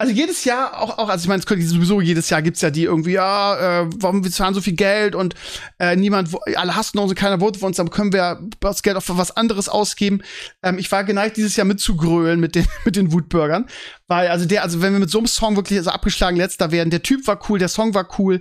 also 0.00 0.14
jedes 0.14 0.46
Jahr, 0.46 0.80
auch, 0.80 0.96
auch 0.96 1.10
also 1.10 1.24
ich 1.24 1.28
meine, 1.28 1.42
sowieso 1.42 2.00
jedes 2.00 2.30
Jahr 2.30 2.40
gibt's 2.40 2.62
ja 2.62 2.70
die 2.70 2.84
irgendwie, 2.84 3.12
ja, 3.12 3.82
äh, 3.82 3.90
warum 3.98 4.24
wir 4.24 4.30
zahlen 4.30 4.54
so 4.54 4.62
viel 4.62 4.72
Geld 4.72 5.14
und 5.14 5.34
äh, 5.78 5.94
niemand, 5.94 6.30
alle 6.56 6.74
hassen 6.74 6.98
uns 6.98 7.10
und 7.10 7.18
keiner 7.18 7.40
votet 7.40 7.60
für 7.60 7.66
uns, 7.66 7.76
dann 7.76 7.90
können 7.90 8.10
wir 8.14 8.40
das 8.60 8.82
Geld 8.82 8.96
auch 8.96 9.02
für 9.02 9.18
was 9.18 9.36
anderes 9.36 9.68
ausgeben. 9.68 10.22
Ähm, 10.62 10.78
ich 10.78 10.90
war 10.90 11.04
geneigt, 11.04 11.36
dieses 11.36 11.54
Jahr 11.54 11.66
mitzugrölen 11.66 12.40
mit 12.40 12.54
den, 12.54 12.64
mit 12.86 12.96
den 12.96 13.12
Wutbürgern. 13.12 13.66
Weil, 14.06 14.28
also 14.28 14.46
der, 14.46 14.62
also 14.62 14.80
wenn 14.80 14.94
wir 14.94 15.00
mit 15.00 15.10
so 15.10 15.18
einem 15.18 15.26
Song 15.26 15.56
wirklich 15.56 15.82
so 15.82 15.90
abgeschlagen 15.90 16.38
letzter 16.38 16.72
werden, 16.72 16.88
der 16.88 17.02
Typ 17.02 17.26
war 17.26 17.38
cool, 17.50 17.58
der 17.58 17.68
Song 17.68 17.92
war 17.92 18.08
cool, 18.18 18.40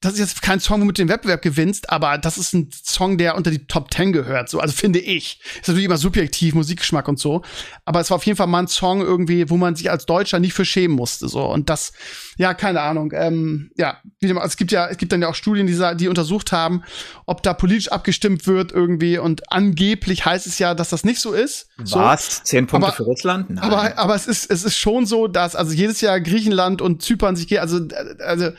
das 0.00 0.14
ist 0.14 0.18
jetzt 0.18 0.42
kein 0.42 0.60
Song, 0.60 0.80
womit 0.80 0.98
du 0.98 1.02
den 1.02 1.08
Wettbewerb 1.08 1.40
gewinnst, 1.40 1.90
aber 1.90 2.18
das 2.18 2.36
ist 2.36 2.52
ein 2.52 2.70
Song, 2.70 3.16
der 3.16 3.34
unter 3.34 3.50
die 3.50 3.66
Top 3.66 3.90
Ten 3.90 4.12
gehört, 4.12 4.50
so, 4.50 4.60
also 4.60 4.74
finde 4.74 4.98
ich. 4.98 5.40
Ist 5.54 5.68
natürlich 5.68 5.86
immer 5.86 5.96
subjektiv, 5.96 6.54
Musikgeschmack 6.54 7.08
und 7.08 7.18
so. 7.18 7.42
Aber 7.84 8.00
es 8.00 8.10
war 8.10 8.16
auf 8.16 8.26
jeden 8.26 8.36
Fall 8.36 8.46
mal 8.46 8.60
ein 8.60 8.68
Song 8.68 9.00
irgendwie, 9.00 9.48
wo 9.48 9.56
man 9.56 9.74
sich 9.74 9.90
als 9.90 10.04
Deutscher 10.04 10.38
nicht 10.38 10.52
für 10.52 10.66
schämen 10.66 10.96
musste, 10.96 11.28
so. 11.28 11.44
Und 11.44 11.70
das, 11.70 11.92
ja, 12.36 12.52
keine 12.52 12.82
Ahnung, 12.82 13.12
ähm, 13.14 13.70
ja, 13.76 13.98
es 14.20 14.56
gibt 14.56 14.70
ja, 14.70 14.86
es 14.88 14.98
gibt 14.98 15.12
dann 15.12 15.22
ja 15.22 15.28
auch 15.28 15.34
Studien, 15.34 15.66
die, 15.66 15.96
die 15.96 16.08
untersucht 16.08 16.52
haben, 16.52 16.82
ob 17.24 17.42
da 17.42 17.54
politisch 17.54 17.88
abgestimmt 17.88 18.46
wird 18.46 18.72
irgendwie 18.72 19.18
und 19.18 19.50
angeblich 19.50 20.26
heißt 20.26 20.46
es 20.46 20.58
ja, 20.58 20.74
dass 20.74 20.90
das 20.90 21.04
nicht 21.04 21.20
so 21.20 21.32
ist. 21.32 21.68
Was? 21.78 22.36
So. 22.36 22.42
Zehn 22.44 22.66
Punkte 22.66 22.88
aber, 22.88 22.96
für 22.96 23.04
Russland? 23.04 23.48
Nein. 23.48 23.58
Aber, 23.64 23.98
aber 23.98 24.14
es 24.14 24.26
ist, 24.26 24.50
es 24.50 24.62
ist 24.62 24.76
schon 24.76 25.06
so, 25.06 25.26
dass 25.26 25.56
also 25.56 25.72
jedes 25.72 26.02
Jahr 26.02 26.20
Griechenland 26.20 26.82
und 26.82 27.00
Zypern 27.00 27.34
sich, 27.34 27.58
also, 27.60 27.80
also, 28.18 28.50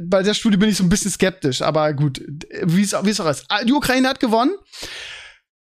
bei 0.00 0.22
der 0.22 0.34
Studie 0.34 0.56
bin 0.64 0.70
ich 0.70 0.78
so 0.78 0.84
ein 0.84 0.88
bisschen 0.88 1.10
skeptisch, 1.10 1.60
aber 1.60 1.92
gut, 1.92 2.22
wie 2.62 2.80
es 2.80 2.94
auch 2.94 3.04
ist. 3.04 3.44
Die 3.66 3.72
Ukraine 3.74 4.08
hat 4.08 4.18
gewonnen. 4.18 4.54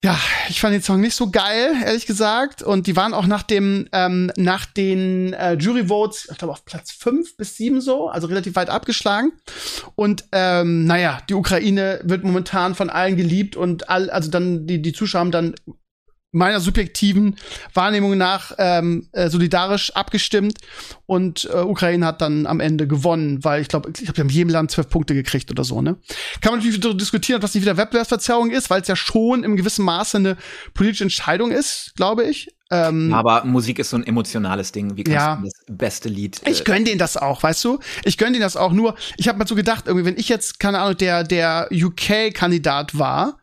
Ja, 0.04 0.20
ich 0.50 0.60
fand 0.60 0.74
den 0.74 0.82
Song 0.82 1.00
nicht 1.00 1.14
so 1.14 1.30
geil, 1.30 1.74
ehrlich 1.82 2.04
gesagt. 2.04 2.62
Und 2.62 2.86
die 2.86 2.94
waren 2.94 3.14
auch 3.14 3.26
nach 3.26 3.42
dem, 3.42 3.88
ähm, 3.92 4.30
nach 4.36 4.66
den 4.66 5.32
äh, 5.32 5.54
Jury 5.54 5.88
Votes, 5.88 6.28
ich 6.30 6.36
glaube, 6.36 6.52
auf 6.52 6.66
Platz 6.66 6.90
fünf 6.90 7.34
bis 7.38 7.56
sieben 7.56 7.80
so, 7.80 8.08
also 8.08 8.26
relativ 8.26 8.56
weit 8.56 8.68
abgeschlagen. 8.68 9.32
Und 9.94 10.24
ähm, 10.32 10.84
naja, 10.84 11.22
die 11.30 11.34
Ukraine 11.34 12.02
wird 12.04 12.22
momentan 12.22 12.74
von 12.74 12.90
allen 12.90 13.16
geliebt 13.16 13.56
und 13.56 13.88
all, 13.88 14.10
also 14.10 14.30
dann, 14.30 14.66
die, 14.66 14.82
die 14.82 14.92
Zuschauer 14.92 15.20
haben 15.20 15.30
dann 15.30 15.54
meiner 16.34 16.60
subjektiven 16.60 17.36
Wahrnehmung 17.72 18.18
nach 18.18 18.52
ähm, 18.58 19.08
äh, 19.12 19.30
solidarisch 19.30 19.92
abgestimmt 19.92 20.58
und 21.06 21.48
äh, 21.52 21.58
Ukraine 21.58 22.06
hat 22.06 22.20
dann 22.20 22.46
am 22.46 22.60
Ende 22.60 22.86
gewonnen, 22.86 23.44
weil 23.44 23.62
ich 23.62 23.68
glaube, 23.68 23.90
ich 23.90 24.04
glaube, 24.04 24.16
wir 24.16 24.24
haben 24.24 24.30
jedem 24.30 24.50
Land 24.50 24.70
zwölf 24.70 24.88
Punkte 24.88 25.14
gekriegt 25.14 25.50
oder 25.50 25.64
so, 25.64 25.80
ne? 25.80 25.96
Kann 26.40 26.52
man 26.52 26.58
natürlich 26.58 26.80
darüber 26.80 26.98
diskutieren, 26.98 27.42
was 27.42 27.54
nicht 27.54 27.62
wieder 27.62 27.76
Wettbewerbsverzerrung 27.76 28.50
ist, 28.50 28.70
weil 28.70 28.82
es 28.82 28.88
ja 28.88 28.96
schon 28.96 29.44
im 29.44 29.56
gewissen 29.56 29.84
Maße 29.84 30.18
eine 30.18 30.36
politische 30.74 31.04
Entscheidung 31.04 31.50
ist, 31.50 31.92
glaube 31.96 32.24
ich. 32.24 32.48
Ähm, 32.70 33.12
Aber 33.12 33.44
Musik 33.44 33.78
ist 33.78 33.90
so 33.90 33.96
ein 33.96 34.06
emotionales 34.06 34.72
Ding. 34.72 34.96
Wie 34.96 35.04
kannst 35.04 35.14
ja. 35.14 35.36
du 35.36 35.44
das 35.44 35.52
beste 35.68 36.08
Lied? 36.08 36.40
Äh 36.44 36.50
ich 36.50 36.64
gönn 36.64 36.84
denen 36.84 36.98
das 36.98 37.16
auch, 37.16 37.42
weißt 37.42 37.62
du? 37.64 37.78
Ich 38.04 38.18
gönn 38.18 38.32
denen 38.32 38.42
das 38.42 38.56
auch. 38.56 38.72
Nur, 38.72 38.96
ich 39.16 39.28
habe 39.28 39.38
mal 39.38 39.46
so 39.46 39.54
gedacht, 39.54 39.84
irgendwie, 39.86 40.06
wenn 40.06 40.16
ich 40.16 40.28
jetzt 40.28 40.58
keine 40.58 40.80
Ahnung 40.80 40.96
der 40.96 41.24
der 41.24 41.68
UK-Kandidat 41.70 42.98
war, 42.98 43.38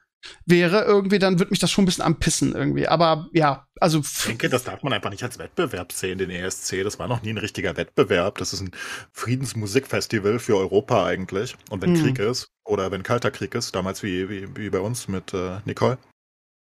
wäre, 0.45 0.83
irgendwie, 0.83 1.19
dann 1.19 1.39
würde 1.39 1.51
mich 1.51 1.59
das 1.59 1.71
schon 1.71 1.83
ein 1.83 1.85
bisschen 1.85 2.03
anpissen 2.03 2.53
irgendwie. 2.53 2.87
Aber 2.87 3.27
ja, 3.33 3.67
also. 3.79 3.99
Ich 3.99 4.25
denke, 4.25 4.49
das 4.49 4.63
darf 4.63 4.83
man 4.83 4.93
einfach 4.93 5.09
nicht 5.09 5.23
als 5.23 5.39
Wettbewerb 5.39 5.91
sehen, 5.91 6.17
den 6.17 6.29
ESC. 6.29 6.83
Das 6.83 6.99
war 6.99 7.07
noch 7.07 7.21
nie 7.21 7.31
ein 7.31 7.37
richtiger 7.37 7.77
Wettbewerb. 7.77 8.37
Das 8.37 8.53
ist 8.53 8.61
ein 8.61 8.71
Friedensmusikfestival 9.11 10.39
für 10.39 10.57
Europa 10.57 11.05
eigentlich. 11.05 11.55
Und 11.69 11.81
wenn 11.81 11.93
mhm. 11.93 12.03
Krieg 12.03 12.19
ist, 12.19 12.47
oder 12.65 12.91
wenn 12.91 13.03
kalter 13.03 13.31
Krieg 13.31 13.55
ist, 13.55 13.75
damals 13.75 14.03
wie, 14.03 14.29
wie, 14.29 14.55
wie 14.55 14.69
bei 14.69 14.79
uns 14.79 15.07
mit 15.07 15.33
äh, 15.33 15.59
Nicole. 15.65 15.97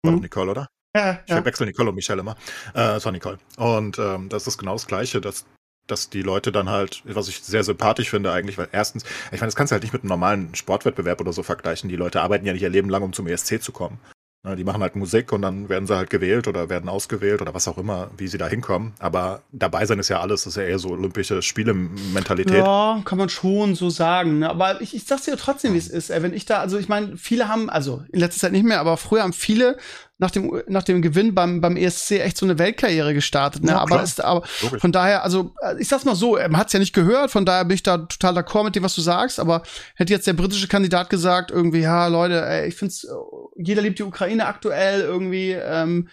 War 0.03 0.13
mhm. 0.13 0.19
Nicole, 0.19 0.51
oder? 0.51 0.67
Ja, 0.95 1.19
ich 1.23 1.29
ja. 1.29 1.35
verwechsel 1.35 1.67
Nicole 1.67 1.89
und 1.89 1.95
Michelle 1.95 2.21
immer. 2.21 2.35
Äh, 2.73 2.95
es 2.95 3.05
war 3.05 3.11
Nicole. 3.11 3.37
Und 3.57 3.99
ähm, 3.99 4.29
das 4.29 4.47
ist 4.47 4.57
genau 4.57 4.73
das 4.73 4.87
Gleiche, 4.87 5.21
dass 5.21 5.45
dass 5.91 6.09
die 6.09 6.21
Leute 6.21 6.51
dann 6.51 6.69
halt, 6.69 7.01
was 7.05 7.27
ich 7.27 7.41
sehr 7.41 7.63
sympathisch 7.63 8.09
finde 8.09 8.31
eigentlich, 8.31 8.57
weil 8.57 8.69
erstens, 8.71 9.03
ich 9.31 9.39
meine, 9.39 9.47
das 9.47 9.55
kannst 9.55 9.71
du 9.71 9.73
halt 9.73 9.83
nicht 9.83 9.93
mit 9.93 10.03
einem 10.03 10.09
normalen 10.09 10.55
Sportwettbewerb 10.55 11.21
oder 11.21 11.33
so 11.33 11.43
vergleichen. 11.43 11.89
Die 11.89 11.95
Leute 11.95 12.21
arbeiten 12.21 12.45
ja 12.45 12.53
nicht 12.53 12.61
ihr 12.61 12.69
Leben 12.69 12.89
lang, 12.89 13.03
um 13.03 13.13
zum 13.13 13.27
ESC 13.27 13.61
zu 13.61 13.71
kommen. 13.71 13.99
Die 14.55 14.63
machen 14.63 14.81
halt 14.81 14.95
Musik 14.95 15.33
und 15.33 15.41
dann 15.41 15.67
werden 15.67 15.85
sie 15.85 15.97
halt 15.97 16.09
gewählt 16.09 16.47
oder 16.47 16.69
werden 16.69 16.87
ausgewählt 16.87 17.41
oder 17.41 17.53
was 17.53 17.67
auch 17.67 17.77
immer, 17.77 18.09
wie 18.15 18.27
sie 18.27 18.37
da 18.37 18.47
hinkommen. 18.47 18.93
Aber 18.97 19.41
dabei 19.51 19.85
sein 19.85 19.99
ist 19.99 20.07
ja 20.07 20.21
alles, 20.21 20.45
das 20.45 20.53
ist 20.53 20.57
ja 20.57 20.63
eher 20.63 20.79
so 20.79 20.91
olympische 20.91 21.41
Spiele-Mentalität. 21.41 22.55
Ja, 22.55 23.01
kann 23.03 23.17
man 23.17 23.27
schon 23.27 23.75
so 23.75 23.89
sagen. 23.89 24.39
Ne? 24.39 24.49
Aber 24.49 24.79
ich, 24.79 24.95
ich 24.95 25.03
sag's 25.03 25.23
dir 25.23 25.35
trotzdem, 25.35 25.73
wie 25.73 25.77
es 25.77 25.89
ist. 25.89 26.09
Wenn 26.09 26.33
ich 26.33 26.45
da, 26.45 26.59
also 26.59 26.77
ich 26.77 26.87
meine, 26.87 27.17
viele 27.17 27.49
haben, 27.49 27.69
also 27.69 28.01
in 28.13 28.21
letzter 28.21 28.39
Zeit 28.39 28.53
nicht 28.53 28.63
mehr, 28.63 28.79
aber 28.79 28.95
früher 28.95 29.23
haben 29.23 29.33
viele 29.33 29.77
nach 30.19 30.31
dem, 30.31 30.61
nach 30.67 30.83
dem 30.83 31.01
Gewinn 31.01 31.33
beim, 31.33 31.61
beim 31.61 31.77
ESC 31.77 32.11
echt 32.19 32.37
so 32.37 32.45
eine 32.45 32.59
Weltkarriere 32.59 33.13
gestartet. 33.13 33.63
Ne? 33.63 33.71
Ja, 33.71 33.79
aber, 33.79 34.03
ist, 34.03 34.21
aber 34.23 34.45
von 34.45 34.91
daher, 34.91 35.23
also 35.23 35.53
ich 35.79 35.87
sag's 35.87 36.03
mal 36.03 36.15
so, 36.15 36.33
man 36.33 36.57
hat's 36.57 36.73
ja 36.73 36.79
nicht 36.79 36.93
gehört, 36.93 37.31
von 37.31 37.45
daher 37.45 37.63
bin 37.63 37.75
ich 37.75 37.83
da 37.83 37.97
total 37.97 38.37
d'accord 38.37 38.65
mit 38.65 38.75
dem, 38.75 38.83
was 38.83 38.95
du 38.95 39.01
sagst. 39.01 39.39
Aber 39.39 39.63
hätte 39.95 40.13
jetzt 40.13 40.27
der 40.27 40.33
britische 40.33 40.67
Kandidat 40.67 41.09
gesagt, 41.09 41.51
irgendwie, 41.51 41.79
ja, 41.79 42.07
Leute, 42.07 42.45
ey, 42.45 42.67
ich 42.67 42.75
find's, 42.75 43.07
jeder 43.55 43.81
liebt 43.81 43.97
die 43.97 44.03
Ukraine 44.03 44.45
aktuell 44.45 45.01
irgendwie. 45.01 45.51
Ähm, 45.51 46.09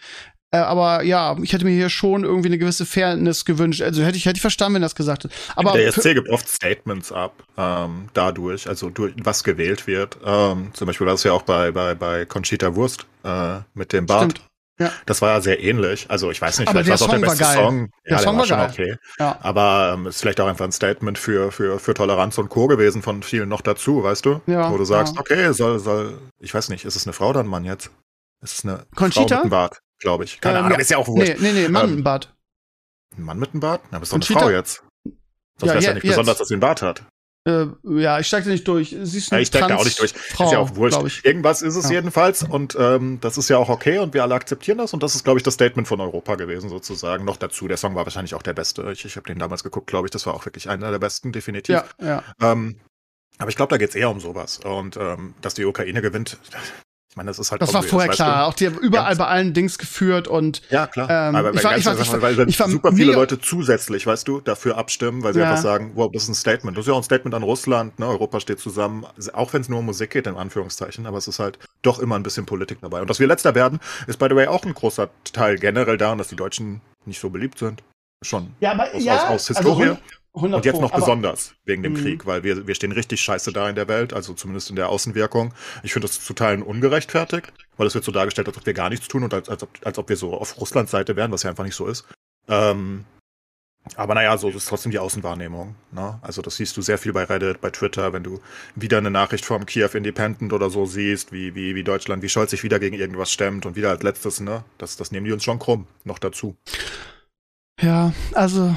äh, 0.52 0.59
aber 0.59 1.02
ja, 1.02 1.37
ich 1.42 1.52
hätte 1.52 1.64
mir 1.64 1.72
hier 1.72 1.88
schon 1.88 2.24
irgendwie 2.24 2.48
eine 2.48 2.59
gewisse 2.59 2.87
Fairness 2.87 3.44
gewünscht. 3.44 3.82
Also 3.82 4.02
hätte 4.02 4.16
ich, 4.16 4.26
hätte 4.26 4.37
ich 4.37 4.40
verstanden, 4.40 4.76
wenn 4.76 4.82
er 4.82 4.87
das 4.87 4.94
gesagt 4.94 5.24
hat. 5.24 5.32
Aber 5.56 5.72
der 5.72 5.87
ESC 5.87 6.14
gibt 6.14 6.28
oft 6.28 6.48
Statements 6.48 7.11
ab, 7.11 7.42
ähm, 7.59 8.09
dadurch, 8.14 8.68
also 8.68 8.90
durch 8.90 9.12
was 9.22 9.42
gewählt 9.42 9.87
wird. 9.87 10.18
Ähm, 10.24 10.70
zum 10.72 10.87
Beispiel 10.87 11.06
war 11.06 11.14
es 11.14 11.24
ja 11.24 11.32
auch 11.32 11.42
bei, 11.42 11.72
bei, 11.72 11.94
bei 11.94 12.24
Conchita 12.26 12.74
Wurst 12.76 13.06
äh, 13.24 13.59
mit 13.74 13.92
dem 13.92 14.06
Bart. 14.06 14.32
Stimmt. 14.32 14.46
Ja. 14.78 14.92
Das 15.06 15.22
war 15.22 15.30
ja 15.30 15.40
sehr 15.40 15.62
ähnlich. 15.62 16.06
Also 16.11 16.30
ich 16.30 16.40
weiß 16.40 16.59
nicht, 16.59 16.68
aber 16.68 16.85
vielleicht 16.85 17.00
war 17.00 17.09
es 17.09 17.14
auch 17.14 17.18
der 17.18 17.26
beste 17.26 17.44
Song. 17.44 17.88
Ja, 18.04 18.16
der, 18.16 18.18
Song 18.18 18.37
war, 18.37 18.46
schon 18.46 18.59
geil. 18.59 18.70
okay. 18.70 18.96
Ja. 19.18 19.38
Aber 19.40 19.94
ähm, 19.94 20.06
ist 20.06 20.20
vielleicht 20.20 20.38
auch 20.40 20.46
einfach 20.46 20.66
ein 20.66 20.72
Statement 20.72 21.18
für, 21.18 21.50
für, 21.50 21.78
für 21.78 21.94
Toleranz 21.94 22.37
und 22.37 22.50
Co. 22.50 22.66
gewesen 22.66 23.02
von 23.02 23.22
vielen 23.22 23.48
noch 23.48 23.62
dazu, 23.62 24.02
weißt 24.02 24.26
du? 24.26 24.42
Ja, 24.46 24.70
Wo 24.70 24.76
du 24.76 24.85
sagst, 24.85 25.14
ja. 25.14 25.20
okay, 25.20 25.52
soll, 25.52 25.78
soll, 25.78 26.18
ich 26.40 26.52
weiß 26.52 26.68
nicht, 26.68 26.85
ist 26.85 26.94
es 26.94 27.06
eine 27.06 27.14
Frau 27.14 27.30
oder 27.30 27.40
ein 27.40 27.46
Mann 27.46 27.64
jetzt? 27.64 27.90
Ist 28.42 28.59
es 28.59 28.64
eine 28.64 28.85
Conchita? 28.94 29.26
Frau 29.26 29.35
mit 29.35 29.40
einem 29.44 29.50
Bart? 29.50 29.80
Glaube 29.98 30.24
ich. 30.24 30.40
Keine 30.40 30.59
ähm, 30.59 30.64
Ahnung, 30.66 30.78
ist 30.78 30.90
ja 30.90 30.98
auch 30.98 31.09
wurscht. 31.09 31.40
Nee, 31.40 31.52
nee, 31.52 31.62
nee, 31.62 31.68
Mann 31.68 31.85
ähm, 31.85 31.90
mit 31.90 31.96
einem 31.96 32.04
Bart. 32.04 32.35
Ein 33.16 33.22
Mann 33.22 33.38
mit 33.38 33.50
einem 33.52 33.61
Bart? 33.61 33.82
Na, 33.90 33.98
bist 33.98 34.12
doch 34.12 34.16
eine 34.16 34.24
Frau 34.24 34.50
jetzt. 34.50 34.82
Sonst 35.59 35.61
ja, 35.61 35.66
wäre 35.68 35.78
es 35.78 35.85
ja, 35.85 35.94
nicht 35.94 36.04
jetzt. 36.04 36.12
besonders, 36.12 36.38
dass 36.38 36.48
sie 36.48 36.54
einen 36.54 36.61
Bart 36.61 36.82
hat. 36.82 37.02
Äh, 37.46 37.66
ja, 37.85 38.18
ich 38.18 38.26
steig 38.26 38.44
da 38.44 38.50
nicht 38.50 38.66
durch. 38.66 38.96
Sie 39.00 39.18
ist 39.18 39.30
ja, 39.30 39.38
ich 39.38 39.48
steig 39.48 39.68
da 39.68 39.76
auch 39.76 39.85
nicht 39.85 40.00
durch. 40.00 40.12
Frau, 40.12 40.46
ist 40.46 40.52
ja 40.52 40.59
auch 40.59 40.74
wurscht. 40.74 41.24
Irgendwas 41.24 41.62
ist 41.62 41.76
es 41.76 41.85
ja. 41.85 41.92
jedenfalls 41.92 42.42
und 42.42 42.76
ähm, 42.78 43.18
das 43.20 43.38
ist 43.38 43.48
ja 43.48 43.56
auch 43.56 43.68
okay 43.68 43.98
und 43.98 44.14
wir 44.14 44.24
alle 44.24 44.35
akzeptieren 44.35 44.78
das 44.78 44.92
und 44.92 45.02
das 45.02 45.14
ist, 45.14 45.22
glaube 45.22 45.38
ich, 45.38 45.44
das 45.44 45.54
Statement 45.54 45.87
von 45.87 46.00
Europa 46.00 46.35
gewesen 46.35 46.68
sozusagen. 46.68 47.24
Noch 47.24 47.37
dazu, 47.37 47.68
der 47.68 47.76
Song 47.76 47.94
war 47.94 48.04
wahrscheinlich 48.04 48.35
auch 48.35 48.42
der 48.42 48.52
beste. 48.52 48.90
Ich, 48.90 49.04
ich 49.04 49.14
habe 49.14 49.28
den 49.28 49.38
damals 49.38 49.62
geguckt, 49.62 49.87
glaube 49.87 50.09
ich, 50.09 50.11
das 50.11 50.26
war 50.26 50.35
auch 50.35 50.44
wirklich 50.44 50.68
einer 50.68 50.90
der 50.90 50.98
besten, 50.98 51.30
definitiv. 51.30 51.76
Ja, 51.76 51.85
ja. 52.04 52.24
Ähm, 52.42 52.80
aber 53.38 53.50
ich 53.50 53.56
glaube, 53.56 53.70
da 53.70 53.76
geht 53.76 53.90
es 53.90 53.94
eher 53.94 54.11
um 54.11 54.18
sowas. 54.18 54.59
Und 54.59 54.96
ähm, 54.96 55.35
dass 55.40 55.54
die 55.54 55.64
Ukraine 55.64 56.02
gewinnt, 56.02 56.38
ich 57.16 57.18
meine, 57.18 57.31
das 57.31 57.38
ist 57.38 57.50
halt. 57.50 57.62
Das 57.62 57.72
war 57.72 57.83
vorher 57.83 58.11
klar. 58.11 58.42
Du? 58.42 58.48
Auch 58.48 58.52
die 58.52 58.66
haben 58.66 58.76
überall 58.76 59.16
bei 59.16 59.26
allen 59.26 59.55
Dings 59.55 59.79
geführt 59.79 60.29
und. 60.29 60.61
Ja, 60.68 60.87
klar. 60.87 61.09
Ähm, 61.09 61.35
aber 61.35 61.55
ich 61.55 61.64
war, 61.64 61.79
ich 61.79 61.87
war, 61.87 61.98
ich 61.98 62.12
war, 62.12 62.20
weil 62.20 62.46
ich 62.46 62.61
war 62.61 62.68
super 62.68 62.92
viele 62.92 63.14
Leute 63.14 63.40
zusätzlich, 63.40 64.07
weißt 64.07 64.29
du, 64.29 64.42
dafür 64.42 64.76
abstimmen, 64.76 65.22
weil 65.22 65.33
sie 65.33 65.40
ja. 65.40 65.48
einfach 65.48 65.62
sagen, 65.62 65.92
wow, 65.94 66.11
das 66.12 66.24
ist 66.24 66.29
ein 66.29 66.35
Statement. 66.35 66.76
Das 66.76 66.85
ist 66.85 66.88
ja 66.88 66.92
auch 66.92 66.98
ein 66.98 67.05
Statement 67.05 67.35
an 67.35 67.42
Russland, 67.42 67.98
ne? 67.98 68.07
Europa 68.07 68.38
steht 68.40 68.61
zusammen, 68.61 69.07
auch 69.33 69.55
wenn 69.55 69.62
es 69.62 69.70
nur 69.70 69.79
um 69.79 69.87
Musik 69.87 70.11
geht, 70.11 70.26
in 70.26 70.37
Anführungszeichen, 70.37 71.07
aber 71.07 71.16
es 71.16 71.26
ist 71.26 71.38
halt 71.38 71.59
doch 71.81 72.00
immer 72.00 72.16
ein 72.16 72.22
bisschen 72.22 72.44
Politik 72.44 72.81
dabei. 72.83 73.00
Und 73.00 73.09
dass 73.09 73.18
wir 73.18 73.26
letzter 73.26 73.55
werden, 73.55 73.81
ist 74.07 74.18
by 74.18 74.26
the 74.29 74.37
way 74.37 74.46
auch 74.46 74.66
ein 74.66 74.74
großer 74.74 75.09
Teil 75.33 75.57
generell 75.59 75.96
daran, 75.96 76.18
dass 76.18 76.29
die 76.29 76.37
Deutschen 76.37 76.83
nicht 77.07 77.18
so 77.18 77.31
beliebt 77.31 77.59
sind. 77.59 77.83
Schon. 78.22 78.55
Ja, 78.61 78.72
aber 78.72 78.92
aus, 78.92 79.02
ja, 79.02 79.14
aus, 79.14 79.50
aus 79.50 79.57
also 79.57 79.70
Historie. 79.70 79.88
Also 79.88 80.00
und 80.37 80.64
jetzt 80.66 80.81
noch 80.81 80.92
besonders 80.92 81.55
wegen 81.64 81.83
dem 81.83 81.94
mhm. 81.94 82.03
Krieg, 82.03 82.27
weil 82.27 82.42
wir, 82.44 82.66
wir 82.66 82.75
stehen 82.75 82.92
richtig 82.92 83.22
scheiße 83.22 83.53
da 83.53 83.68
in 83.70 83.75
der 83.75 83.88
Welt, 83.88 84.12
also 84.12 84.35
zumindest 84.35 84.68
in 84.68 84.77
der 84.77 84.90
Außenwirkung. 84.90 85.55
Ich 85.83 85.94
finde 85.94 86.09
das 86.09 86.22
zu 86.22 86.35
Teilen 86.35 86.62
ungerechtfertigt, 86.62 87.53
weil 87.79 87.87
es 87.87 87.94
wird 87.94 88.05
so 88.05 88.12
dargestellt, 88.12 88.46
als 88.49 88.59
ob 88.59 88.66
wir 88.66 88.75
gar 88.75 88.90
nichts 88.90 89.09
tun 89.09 89.25
und 89.25 89.33
als, 89.33 89.49
als, 89.49 89.62
ob, 89.62 89.70
als 89.83 89.99
ob 89.99 90.09
wir 90.11 90.16
so 90.16 90.35
auf 90.35 90.61
Russlands 90.61 90.90
Seite 90.90 91.16
wären, 91.16 91.33
was 91.33 91.42
ja 91.42 91.51
einfach 91.51 91.64
nicht 91.64 91.75
so 91.75 91.87
ist. 91.87 92.05
Ähm, 92.49 93.07
aber 93.94 94.14
naja, 94.14 94.37
so 94.37 94.51
ist 94.51 94.68
trotzdem 94.68 94.92
die 94.92 94.99
Außenwahrnehmung. 94.99 95.75
Ne? 95.92 96.18
Also 96.20 96.42
das 96.42 96.57
siehst 96.57 96.77
du 96.77 96.83
sehr 96.83 96.99
viel 96.99 97.12
bei 97.12 97.25
Reddit, 97.25 97.61
bei 97.61 97.70
Twitter, 97.70 98.12
wenn 98.12 98.25
du 98.25 98.40
wieder 98.75 98.99
eine 98.99 99.11
Nachricht 99.11 99.46
vom 99.46 99.64
Kiew 99.64 99.90
Independent 99.94 100.53
oder 100.53 100.68
so 100.68 100.85
siehst, 100.85 101.33
wie, 101.33 101.55
wie, 101.55 101.75
wie 101.75 101.85
Deutschland, 101.85 102.22
wie 102.22 102.29
Scholz 102.29 102.51
sich 102.51 102.62
wieder 102.62 102.79
gegen 102.79 102.96
irgendwas 102.96 103.31
stemmt 103.31 103.64
und 103.64 103.77
wieder 103.77 103.90
als 103.90 104.03
letztes, 104.03 104.40
ne? 104.40 104.64
Das, 104.77 104.96
das 104.96 105.12
nehmen 105.12 105.25
die 105.25 105.33
uns 105.33 105.44
schon 105.44 105.59
krumm 105.59 105.87
noch 106.05 106.18
dazu. 106.18 106.57
Ja, 107.81 108.12
also 108.33 108.75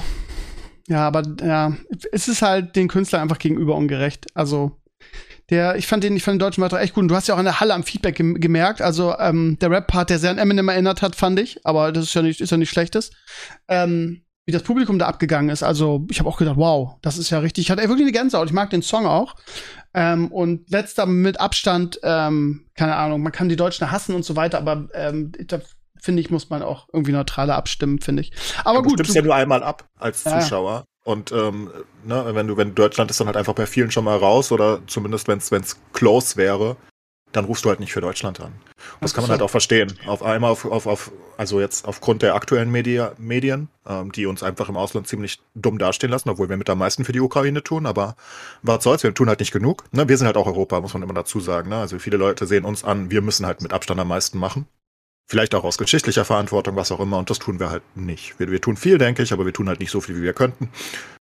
ja, 0.90 1.08
aber 1.08 1.24
ja, 1.42 1.78
es 2.12 2.28
ist 2.28 2.42
halt 2.42 2.76
den 2.76 2.90
Künstlern 2.90 3.22
einfach 3.22 3.40
gegenüber 3.40 3.76
ungerecht. 3.76 4.28
Also 4.34 4.76
Der, 5.50 5.78
ich 5.78 5.88
fand 5.88 6.04
den, 6.04 6.16
ich 6.16 6.24
fand 6.24 6.36
den 6.36 6.46
deutschen 6.46 6.62
Beitrag 6.62 6.84
echt 6.84 6.94
gut. 6.94 7.04
Und 7.04 7.08
du 7.08 7.16
hast 7.16 7.28
ja 7.28 7.34
auch 7.36 7.40
in 7.40 7.46
der 7.46 7.60
Halle 7.60 7.74
am 7.74 7.84
Feedback 7.84 8.16
gem 8.16 8.40
gemerkt. 8.40 8.82
Also 8.82 9.18
ähm, 9.18 9.58
der 9.60 9.72
Rap-Part, 9.72 10.10
der 10.10 10.20
sehr 10.20 10.32
an 10.32 10.38
Eminem 10.38 10.70
erinnert 10.70 11.02
hat, 11.02 11.16
fand 11.16 11.40
ich. 11.40 11.66
Aber 11.66 11.92
das 11.92 12.06
ist 12.06 12.14
ja 12.14 12.22
nicht, 12.22 12.42
ist 12.42 12.52
ja 12.52 12.58
nicht 12.58 12.70
schlechtes. 12.70 13.12
Ähm, 13.68 14.22
wie 14.46 14.52
das 14.52 14.64
Publikum 14.64 15.00
da 15.00 15.08
abgegangen 15.08 15.50
ist. 15.50 15.64
Also 15.64 16.06
ich 16.10 16.20
habe 16.20 16.30
auch 16.30 16.38
gedacht, 16.38 16.58
wow, 16.58 16.98
das 17.02 17.18
ist 17.18 17.30
ja 17.30 17.40
richtig. 17.40 17.66
Ich 17.66 17.72
hatte 17.72 17.82
wirklich 17.84 18.02
eine 18.02 18.12
Gänsehaut. 18.12 18.48
Ich 18.48 18.54
mag 18.54 18.70
den 18.70 18.82
Song 18.82 19.06
auch. 19.06 19.36
Ähm, 19.94 20.32
und 20.32 20.70
letzter 20.70 21.06
mit 21.06 21.40
Abstand, 21.40 22.00
ähm, 22.04 22.66
keine 22.76 22.96
Ahnung, 22.96 23.22
man 23.22 23.32
kann 23.32 23.50
die 23.50 23.56
Deutschen 23.56 23.92
hassen 23.92 24.14
und 24.14 24.24
so 24.24 24.36
weiter, 24.36 24.60
aber 24.60 24.88
ähm, 24.94 25.32
da 25.48 25.62
finde 26.02 26.22
ich, 26.22 26.30
muss 26.30 26.50
man 26.50 26.62
auch 26.62 26.88
irgendwie 26.94 27.12
neutraler 27.12 27.56
abstimmen, 27.56 28.00
finde 28.00 28.22
ich. 28.22 28.32
Aber 28.64 28.80
ja, 28.80 28.82
gut. 28.82 29.00
Du 29.00 29.04
stimmst 29.04 29.16
ja 29.16 29.22
nur 29.22 29.36
einmal 29.36 29.64
ab 29.64 29.88
als 29.98 30.24
Zuschauer. 30.24 30.72
Ja. 30.72 30.84
Und 31.04 31.32
ähm, 31.32 31.72
ne, 32.06 32.36
wenn 32.36 32.48
du, 32.48 32.58
wenn 32.58 32.76
Deutschland 32.76 33.10
ist 33.10 33.20
dann 33.20 33.28
halt 33.28 33.38
einfach 33.38 33.54
bei 33.54 33.66
vielen 33.66 33.90
schon 33.90 34.04
mal 34.04 34.18
raus 34.18 34.52
oder 34.52 34.80
zumindest 34.88 35.28
wenn 35.28 35.40
es 35.40 35.80
close 35.94 36.38
wäre, 36.38 36.78
dann 37.32 37.46
rufst 37.46 37.64
du 37.64 37.70
halt 37.70 37.80
nicht 37.80 37.94
für 37.94 38.02
Deutschland 38.02 38.40
an. 38.40 38.54
Das 39.02 39.14
kann 39.14 39.24
man 39.24 39.32
halt 39.32 39.42
auch 39.42 39.50
verstehen. 39.50 39.94
Auf 40.08 40.24
einmal 40.24 40.52
auf, 40.52 40.66
auf, 40.66 40.88
auf 40.88 41.12
also 41.38 41.60
jetzt 41.60 41.88
aufgrund 41.88 42.22
der 42.22 42.36
aktuellen 42.36 42.72
Media, 42.72 43.14
Medien, 43.18 43.70
ähm, 43.88 44.12
die 44.12 44.26
uns 44.26 44.42
einfach 44.42 44.68
im 44.68 44.78
Ausland 44.78 45.08
ziemlich 45.08 45.40
dumm 45.54 45.78
dastehen 45.78 46.12
lassen, 46.12 46.30
obwohl 46.30 46.50
wir 46.50 46.58
mit 46.58 46.70
am 46.70 46.80
meisten 46.80 47.06
für 47.06 47.12
die 47.12 47.20
Ukraine 47.20 47.64
tun, 47.64 47.86
aber 47.86 48.16
was 48.64 48.84
soll's, 48.84 49.04
wir 49.04 49.14
tun 49.14 49.30
halt 49.30 49.40
nicht 49.40 49.52
genug. 49.52 49.84
Ne? 49.92 50.10
Wir 50.10 50.18
sind 50.18 50.26
halt 50.26 50.38
auch 50.38 50.48
Europa, 50.48 50.82
muss 50.82 50.94
man 50.94 51.04
immer 51.04 51.14
dazu 51.14 51.40
sagen. 51.40 51.70
Ne? 51.70 51.78
Also 51.78 52.00
viele 52.00 52.18
Leute 52.18 52.48
sehen 52.48 52.66
uns 52.66 52.84
an, 52.84 53.12
wir 53.12 53.22
müssen 53.22 53.46
halt 53.46 53.62
mit 53.62 53.74
Abstand 53.74 54.00
am 54.00 54.08
meisten 54.08 54.40
machen. 54.40 54.68
Vielleicht 55.30 55.54
auch 55.54 55.64
aus 55.64 55.78
geschichtlicher 55.78 56.26
Verantwortung, 56.26 56.76
was 56.76 56.92
auch 56.92 57.00
immer, 57.00 57.20
und 57.20 57.30
das 57.30 57.38
tun 57.38 57.60
wir 57.60 57.70
halt 57.70 57.84
nicht. 57.96 58.40
Wir, 58.40 58.50
wir 58.50 58.60
tun 58.60 58.78
viel, 58.78 58.98
denke 58.98 59.22
ich, 59.22 59.32
aber 59.32 59.46
wir 59.46 59.54
tun 59.54 59.70
halt 59.70 59.80
nicht 59.80 59.92
so 59.92 60.02
viel, 60.02 60.16
wie 60.18 60.24
wir 60.24 60.34
könnten. 60.34 60.70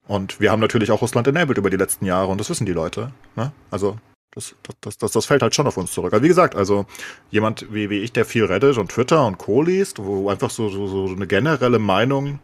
Und 0.07 0.39
wir 0.39 0.53
haben 0.53 0.61
natürlich 0.61 0.93
auch 0.93 1.03
Russland 1.03 1.27
enabled 1.27 1.59
über 1.59 1.69
die 1.69 1.77
letzten 1.77 2.07
Jahre 2.07 2.29
und 2.29 2.39
das 2.39 2.49
wissen 2.49 2.65
die 2.65 2.73
Leute. 2.73 3.13
Ne? 3.35 3.51
Also 3.73 3.99
das, 4.31 4.55
das, 4.81 4.99
das, 4.99 5.11
das 5.11 5.27
fällt 5.27 5.43
halt 5.43 5.55
schon 5.55 5.67
auf 5.67 5.77
uns 5.77 5.91
zurück. 5.91 6.13
Aber 6.13 6.23
wie 6.23 6.29
gesagt, 6.29 6.55
also 6.55 6.87
jemand 7.31 7.73
wie, 7.75 7.91
wie 7.91 7.99
ich, 7.99 8.13
der 8.13 8.25
viel 8.25 8.45
Reddit 8.45 8.79
und 8.79 8.93
Twitter 8.93 9.27
und 9.27 9.37
Co. 9.37 9.63
liest, 9.63 9.99
wo 9.99 10.31
einfach 10.31 10.51
so, 10.51 10.69
so, 10.69 10.87
so 10.87 11.13
eine 11.13 11.27
generelle 11.27 11.81
Meinung 11.81 12.39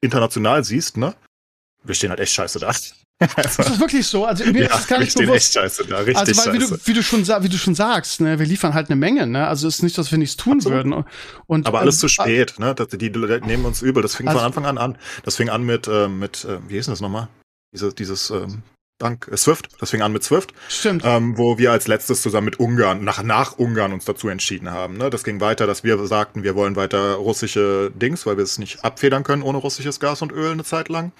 international 0.00 0.64
siehst, 0.64 0.96
ne? 0.96 1.14
Wir 1.84 1.94
stehen 1.94 2.10
halt 2.10 2.20
echt 2.20 2.32
scheiße 2.32 2.58
da. 2.60 2.72
Also, 3.18 3.62
das 3.62 3.70
ist 3.70 3.80
wirklich 3.80 4.06
so. 4.06 4.26
Also 4.26 4.44
mir 4.44 4.64
ja, 4.64 4.76
ist 4.76 4.88
gar 4.88 4.98
nicht 4.98 5.16
bewusst. 5.16 5.54
Scheiße 5.54 5.86
da, 5.86 5.98
richtig 5.98 6.18
also, 6.18 6.44
weil, 6.44 6.52
wie, 6.54 6.58
du, 6.58 6.78
wie, 6.84 6.92
du 6.92 7.02
schon, 7.02 7.26
wie 7.26 7.48
du 7.48 7.56
schon 7.56 7.74
sagst, 7.74 8.20
ne, 8.20 8.38
wir 8.38 8.44
liefern 8.44 8.74
halt 8.74 8.90
eine 8.90 8.96
Menge. 8.96 9.26
Ne? 9.26 9.46
Also 9.46 9.68
es 9.68 9.76
ist 9.76 9.82
nicht, 9.82 9.96
dass 9.96 10.10
wir 10.10 10.18
nichts 10.18 10.36
tun 10.36 10.58
Absolut. 10.58 10.84
würden. 10.84 11.04
Und, 11.46 11.66
Aber 11.66 11.80
alles 11.80 11.96
äh, 11.96 12.00
zu 12.00 12.08
spät. 12.08 12.58
Ne? 12.58 12.74
Die, 12.74 13.10
nehmen 13.10 13.64
uns 13.64 13.80
übel. 13.80 14.02
Das 14.02 14.16
fing 14.16 14.28
also, 14.28 14.38
von 14.38 14.46
Anfang 14.46 14.66
an 14.66 14.76
an. 14.76 14.98
Das 15.24 15.36
fing 15.36 15.48
an 15.48 15.64
mit, 15.64 15.88
äh, 15.88 16.08
mit 16.08 16.44
äh, 16.44 16.58
wie 16.68 16.74
hieß 16.74 16.86
denn 16.86 16.92
das 16.92 17.00
nochmal? 17.00 17.28
Diese, 17.72 17.92
dieses 17.94 18.30
ähm, 18.30 18.62
Dank 18.98 19.28
äh, 19.30 19.36
Swift, 19.36 19.68
das 19.78 19.90
fing 19.90 20.02
an 20.02 20.12
mit 20.12 20.24
Swift. 20.24 20.54
Stimmt. 20.68 21.02
Ähm, 21.04 21.36
wo 21.36 21.58
wir 21.58 21.72
als 21.72 21.86
letztes 21.86 22.22
zusammen 22.22 22.46
mit 22.46 22.58
Ungarn, 22.58 23.04
nach, 23.04 23.22
nach 23.22 23.58
Ungarn 23.58 23.92
uns 23.92 24.04
dazu 24.04 24.28
entschieden 24.28 24.70
haben. 24.70 24.96
Ne? 24.96 25.10
Das 25.10 25.24
ging 25.24 25.40
weiter, 25.40 25.66
dass 25.66 25.84
wir 25.84 25.98
sagten, 26.06 26.42
wir 26.42 26.54
wollen 26.54 26.76
weiter 26.76 27.14
russische 27.14 27.92
Dings, 27.94 28.26
weil 28.26 28.36
wir 28.36 28.44
es 28.44 28.58
nicht 28.58 28.84
abfedern 28.84 29.22
können 29.22 29.42
ohne 29.42 29.58
russisches 29.58 30.00
Gas 30.00 30.22
und 30.22 30.32
Öl 30.32 30.52
eine 30.52 30.64
Zeit 30.64 30.88
lang. 30.88 31.12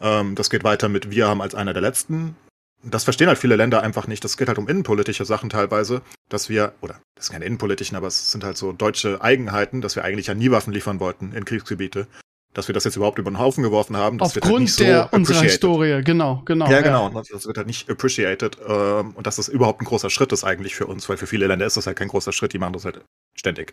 Ähm, 0.00 0.34
das 0.34 0.50
geht 0.50 0.64
weiter 0.64 0.88
mit, 0.88 1.10
wir 1.10 1.28
haben 1.28 1.40
als 1.40 1.54
einer 1.54 1.72
der 1.72 1.82
letzten 1.82 2.36
das 2.82 3.04
verstehen 3.04 3.28
halt 3.28 3.38
viele 3.38 3.56
Länder 3.56 3.82
einfach 3.82 4.06
nicht. 4.06 4.24
Das 4.24 4.36
geht 4.36 4.48
halt 4.48 4.58
um 4.58 4.68
innenpolitische 4.68 5.24
Sachen 5.26 5.50
teilweise, 5.50 6.00
dass 6.28 6.48
wir, 6.48 6.72
oder 6.80 7.00
das 7.14 7.26
sind 7.26 7.34
keine 7.34 7.44
innenpolitischen, 7.44 7.96
aber 7.96 8.06
es 8.06 8.32
sind 8.32 8.42
halt 8.42 8.56
so 8.56 8.72
deutsche 8.72 9.20
Eigenheiten, 9.20 9.82
dass 9.82 9.96
wir 9.96 10.04
eigentlich 10.04 10.28
ja 10.28 10.34
nie 10.34 10.50
Waffen 10.50 10.72
liefern 10.72 10.98
wollten 10.98 11.32
in 11.32 11.44
Kriegsgebiete 11.44 12.06
dass 12.54 12.68
wir 12.68 12.72
das 12.72 12.84
jetzt 12.84 12.96
überhaupt 12.96 13.18
über 13.18 13.30
den 13.30 13.38
Haufen 13.38 13.62
geworfen 13.62 13.96
haben. 13.96 14.18
Das 14.18 14.36
Aufgrund 14.36 14.44
wird 14.44 14.58
halt 14.60 14.68
so 14.70 14.84
der 14.84 15.12
unserer 15.12 15.42
Historie, 15.42 16.02
genau, 16.02 16.42
genau. 16.44 16.68
Ja, 16.68 16.80
genau. 16.80 17.10
Ja. 17.10 17.22
Das 17.30 17.46
wird 17.46 17.56
halt 17.56 17.66
nicht 17.66 17.88
appreciated. 17.88 18.58
Ähm, 18.66 19.12
und 19.14 19.26
dass 19.26 19.36
das 19.36 19.48
überhaupt 19.48 19.80
ein 19.80 19.84
großer 19.84 20.10
Schritt 20.10 20.32
ist 20.32 20.44
eigentlich 20.44 20.74
für 20.74 20.86
uns, 20.86 21.08
weil 21.08 21.16
für 21.16 21.26
viele 21.26 21.46
Länder 21.46 21.66
ist 21.66 21.76
das 21.76 21.86
halt 21.86 21.96
kein 21.96 22.08
großer 22.08 22.32
Schritt, 22.32 22.52
die 22.52 22.58
machen 22.58 22.72
das 22.72 22.84
halt 22.84 23.02
ständig. 23.36 23.72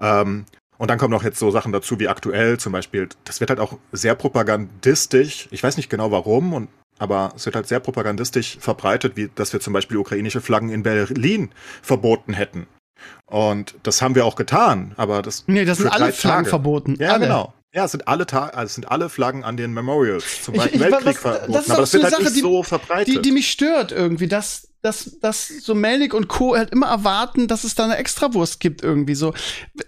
Ähm, 0.00 0.46
und 0.78 0.90
dann 0.90 0.98
kommen 0.98 1.12
noch 1.12 1.22
jetzt 1.22 1.38
so 1.38 1.50
Sachen 1.50 1.72
dazu 1.72 2.00
wie 2.00 2.08
aktuell 2.08 2.58
zum 2.58 2.72
Beispiel. 2.72 3.08
Das 3.24 3.40
wird 3.40 3.50
halt 3.50 3.60
auch 3.60 3.78
sehr 3.92 4.14
propagandistisch. 4.14 5.48
Ich 5.50 5.62
weiß 5.62 5.76
nicht 5.76 5.90
genau 5.90 6.10
warum, 6.10 6.52
und, 6.52 6.68
aber 6.98 7.32
es 7.36 7.46
wird 7.46 7.56
halt 7.56 7.68
sehr 7.68 7.80
propagandistisch 7.80 8.58
verbreitet, 8.58 9.16
wie 9.16 9.30
dass 9.34 9.52
wir 9.52 9.60
zum 9.60 9.72
Beispiel 9.72 9.98
ukrainische 9.98 10.40
Flaggen 10.40 10.70
in 10.70 10.82
Berlin 10.82 11.50
verboten 11.82 12.32
hätten. 12.32 12.66
Und 13.26 13.74
das 13.82 14.02
haben 14.02 14.14
wir 14.14 14.24
auch 14.24 14.36
getan, 14.36 14.94
aber 14.96 15.20
das. 15.20 15.44
Nee, 15.46 15.64
das 15.64 15.78
sind 15.78 15.88
alle 15.88 16.12
Flaggen 16.12 16.46
verboten. 16.46 16.96
Ja, 16.98 17.10
alle. 17.10 17.26
genau. 17.26 17.54
Ja, 17.74 17.86
es 17.86 17.90
sind 17.90 18.06
alle 18.06 18.24
Ta 18.24 18.46
also 18.46 18.66
es 18.66 18.74
sind 18.76 18.88
alle 18.88 19.08
Flaggen 19.08 19.42
an 19.42 19.56
den 19.56 19.72
Memorials 19.72 20.44
zum 20.44 20.54
ich, 20.54 20.74
ich, 20.74 20.80
Weltkrieg 20.80 21.18
verboten, 21.18 21.52
das 21.52 21.68
aber 21.68 21.80
das 21.80 21.92
wird 21.92 22.04
halt 22.04 22.12
Sache, 22.12 22.22
nicht 22.22 22.36
die, 22.36 22.40
so 22.40 22.62
verbreitet. 22.62 23.14
Die, 23.14 23.20
die 23.20 23.32
mich 23.32 23.50
stört 23.50 23.90
irgendwie, 23.90 24.28
dass 24.28 24.68
dass, 24.84 25.18
dass 25.20 25.48
so 25.48 25.74
Melnik 25.74 26.12
und 26.12 26.28
Co. 26.28 26.54
halt 26.56 26.70
immer 26.70 26.88
erwarten, 26.88 27.48
dass 27.48 27.64
es 27.64 27.74
da 27.74 27.84
eine 27.84 27.96
Extrawurst 27.96 28.60
gibt 28.60 28.82
irgendwie 28.82 29.14
so. 29.14 29.32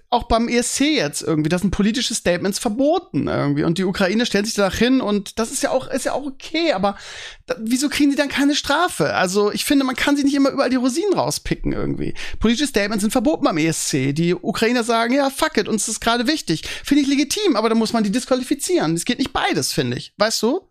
Auch 0.08 0.24
beim 0.24 0.48
ESC 0.48 0.80
jetzt 0.80 1.20
irgendwie, 1.22 1.50
das 1.50 1.60
sind 1.60 1.70
politische 1.70 2.14
Statements 2.14 2.58
verboten 2.58 3.28
irgendwie 3.28 3.64
und 3.64 3.76
die 3.76 3.84
Ukraine 3.84 4.24
stellt 4.24 4.46
sich 4.46 4.54
danach 4.54 4.74
hin 4.74 5.02
und 5.02 5.38
das 5.38 5.52
ist 5.52 5.62
ja 5.62 5.70
auch, 5.70 5.88
ist 5.88 6.06
ja 6.06 6.12
auch 6.12 6.24
okay, 6.24 6.72
aber 6.72 6.96
da, 7.44 7.56
wieso 7.60 7.90
kriegen 7.90 8.08
die 8.10 8.16
dann 8.16 8.30
keine 8.30 8.54
Strafe? 8.54 9.12
Also 9.12 9.52
ich 9.52 9.66
finde, 9.66 9.84
man 9.84 9.96
kann 9.96 10.16
sich 10.16 10.24
nicht 10.24 10.34
immer 10.34 10.50
überall 10.50 10.70
die 10.70 10.76
Rosinen 10.76 11.12
rauspicken 11.12 11.74
irgendwie. 11.74 12.14
Politische 12.40 12.66
Statements 12.66 13.02
sind 13.02 13.10
verboten 13.10 13.44
beim 13.44 13.58
ESC. 13.58 14.14
Die 14.14 14.34
Ukrainer 14.34 14.82
sagen, 14.82 15.12
ja, 15.12 15.28
fuck 15.28 15.58
it, 15.58 15.68
uns 15.68 15.88
ist 15.88 16.00
gerade 16.00 16.26
wichtig. 16.26 16.62
Finde 16.84 17.02
ich 17.02 17.08
legitim, 17.08 17.56
aber 17.56 17.68
da 17.68 17.74
muss 17.74 17.92
man 17.92 18.02
die 18.02 18.10
disqualifizieren. 18.10 18.94
Es 18.94 19.04
geht 19.04 19.18
nicht 19.18 19.34
beides, 19.34 19.74
finde 19.74 19.98
ich. 19.98 20.14
Weißt 20.16 20.42
du? 20.42 20.70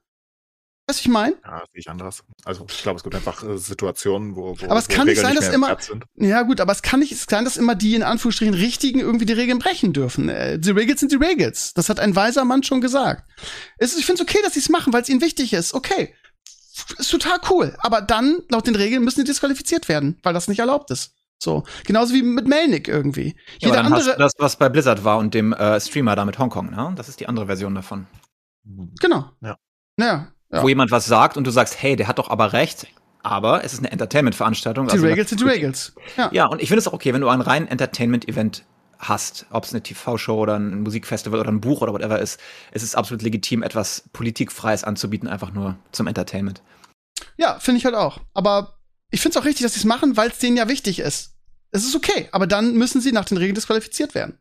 Weißt 0.88 1.00
du, 1.00 1.02
ich 1.02 1.08
meine? 1.08 1.36
Ja, 1.44 1.64
sehe 1.72 1.80
ich 1.80 1.90
anders. 1.90 2.24
Also 2.44 2.68
ich 2.70 2.84
glaube, 2.84 2.98
es 2.98 3.04
gibt 3.04 3.16
einfach 3.16 3.44
äh, 3.44 3.58
Situationen, 3.58 4.36
wo, 4.36 4.56
wo 4.60 4.66
Aber 4.66 4.78
es 4.78 4.88
wo 4.88 4.94
kann 4.94 5.08
nicht 5.08 5.20
sein, 5.20 5.36
dass 5.36 5.50
immer. 5.50 5.76
Ja, 6.16 6.44
gut, 6.44 6.62
aber 6.62 6.72
es 6.72 6.84
kann 6.84 7.00
nicht 7.00 7.18
sein, 7.18 7.44
dass 7.44 7.58
immer 7.58 7.74
die 7.74 7.96
in 7.96 8.04
Anführungsstrichen 8.04 8.54
Richtigen 8.54 9.00
irgendwie 9.00 9.26
die 9.26 9.34
Regeln 9.34 9.58
brechen 9.58 9.94
dürfen. 9.94 10.30
Äh, 10.30 10.60
die 10.60 10.70
Regels 10.70 11.00
sind 11.00 11.12
die 11.12 11.16
Regels. 11.16 11.74
Das 11.74 11.90
hat 11.90 12.00
ein 12.00 12.16
weiser 12.16 12.46
Mann 12.46 12.62
schon 12.62 12.82
gesagt. 12.82 13.24
Es, 13.80 13.98
ich 13.98 14.06
finde 14.06 14.22
es 14.22 14.30
okay, 14.30 14.38
dass 14.44 14.54
sie 14.54 14.60
es 14.60 14.70
machen, 14.70 14.94
weil 14.94 15.02
es 15.02 15.10
ihnen 15.10 15.22
wichtig 15.22 15.54
ist. 15.54 15.74
Okay. 15.74 16.14
Ist 17.00 17.10
total 17.10 17.40
cool. 17.50 17.76
Aber 17.80 18.02
dann, 18.02 18.42
laut 18.50 18.68
den 18.68 18.76
Regeln, 18.76 19.04
müssen 19.04 19.22
die 19.22 19.28
disqualifiziert 19.28 19.90
werden, 19.90 20.20
weil 20.22 20.34
das 20.34 20.48
nicht 20.48 20.60
erlaubt 20.60 20.92
ist. 20.92 21.14
So. 21.42 21.64
Genauso 21.86 22.14
wie 22.14 22.22
mit 22.22 22.48
Melnick 22.48 22.88
irgendwie. 22.88 23.36
Ja, 23.60 23.70
Jeder 23.70 23.86
andere. 23.86 24.16
das, 24.18 24.34
was 24.38 24.56
bei 24.58 24.70
Blizzard 24.70 25.04
war 25.04 25.18
und 25.18 25.34
dem 25.34 25.52
äh, 25.52 25.80
Streamer 25.80 26.16
da 26.16 26.26
mit 26.26 26.38
Hongkong, 26.38 26.70
ne? 26.70 26.94
Das 26.96 27.10
ist 27.10 27.20
die 27.20 27.28
andere 27.28 27.48
Version 27.48 27.74
davon. 27.74 28.06
Genau. 29.00 29.32
Ja. 29.42 29.58
Naja, 29.98 30.35
ja. 30.52 30.64
wo 30.64 30.70
jemand 30.70 30.92
was 30.92 31.06
sagt 31.06 31.38
und 31.38 31.46
du 31.46 31.52
sagst, 31.52 31.82
hey, 31.82 31.96
der 31.96 32.08
hat 32.08 32.20
doch 32.20 32.30
aber 32.30 32.54
recht. 32.54 32.88
Aber 33.24 33.64
es 33.64 33.74
ist 33.74 33.80
eine 33.80 33.92
Entertainment-Veranstaltung. 33.92 34.88
Die 34.88 34.94
also 34.94 35.06
Regels 35.08 35.30
sind 35.30 35.42
die 35.42 35.46
Regels. 35.46 35.96
Ja. 36.16 36.30
ja, 36.32 36.46
und 36.46 36.62
ich 36.62 36.68
finde 36.68 36.80
es 36.80 36.88
auch 36.88 36.94
okay, 36.94 37.12
wenn 37.12 37.22
du 37.22 37.28
ein 37.28 37.42
rein 37.42 37.68
Entertainment-Event 37.68 38.64
hast, 39.00 39.48
ob 39.50 39.64
es 39.64 39.74
eine 39.74 39.82
TV-Show 39.82 40.38
oder 40.38 40.60
ein 40.60 40.82
Musikfestival 40.82 41.40
oder 41.40 41.52
ein 41.52 41.60
Buch 41.60 41.82
oder 41.82 41.92
whatever 41.92 42.20
ist, 42.20 42.40
es 42.72 42.84
ist 42.84 42.96
absolut 42.96 43.24
legitim, 43.24 43.64
etwas 43.64 44.04
Politikfreies 44.14 44.84
anzubieten, 44.84 45.28
einfach 45.28 45.52
nur 45.52 45.78
zum 45.92 46.06
Entertainment. 46.06 46.62
Ja, 47.38 47.60
finde 47.60 47.80
ich 47.80 47.86
halt 47.86 47.96
auch. 47.96 48.20
Aber 48.34 48.78
ich 49.12 49.22
finde 49.22 49.38
es 49.38 49.42
auch 49.42 49.46
richtig, 49.46 49.64
dass 49.64 49.74
sie 49.74 49.80
es 49.80 49.86
machen, 49.86 50.18
weil 50.18 50.30
es 50.30 50.40
denen 50.40 50.58
ja 50.58 50.68
wichtig 50.68 51.00
ist. 51.00 51.36
Es 51.72 51.84
ist 51.84 51.96
okay, 51.96 52.30
aber 52.32 52.48
dann 52.48 52.76
müssen 52.76 53.02
sie 53.02 53.12
nach 53.12 53.26
den 53.26 53.38
Regeln 53.38 53.56
disqualifiziert 53.56 54.16
werden. 54.16 54.38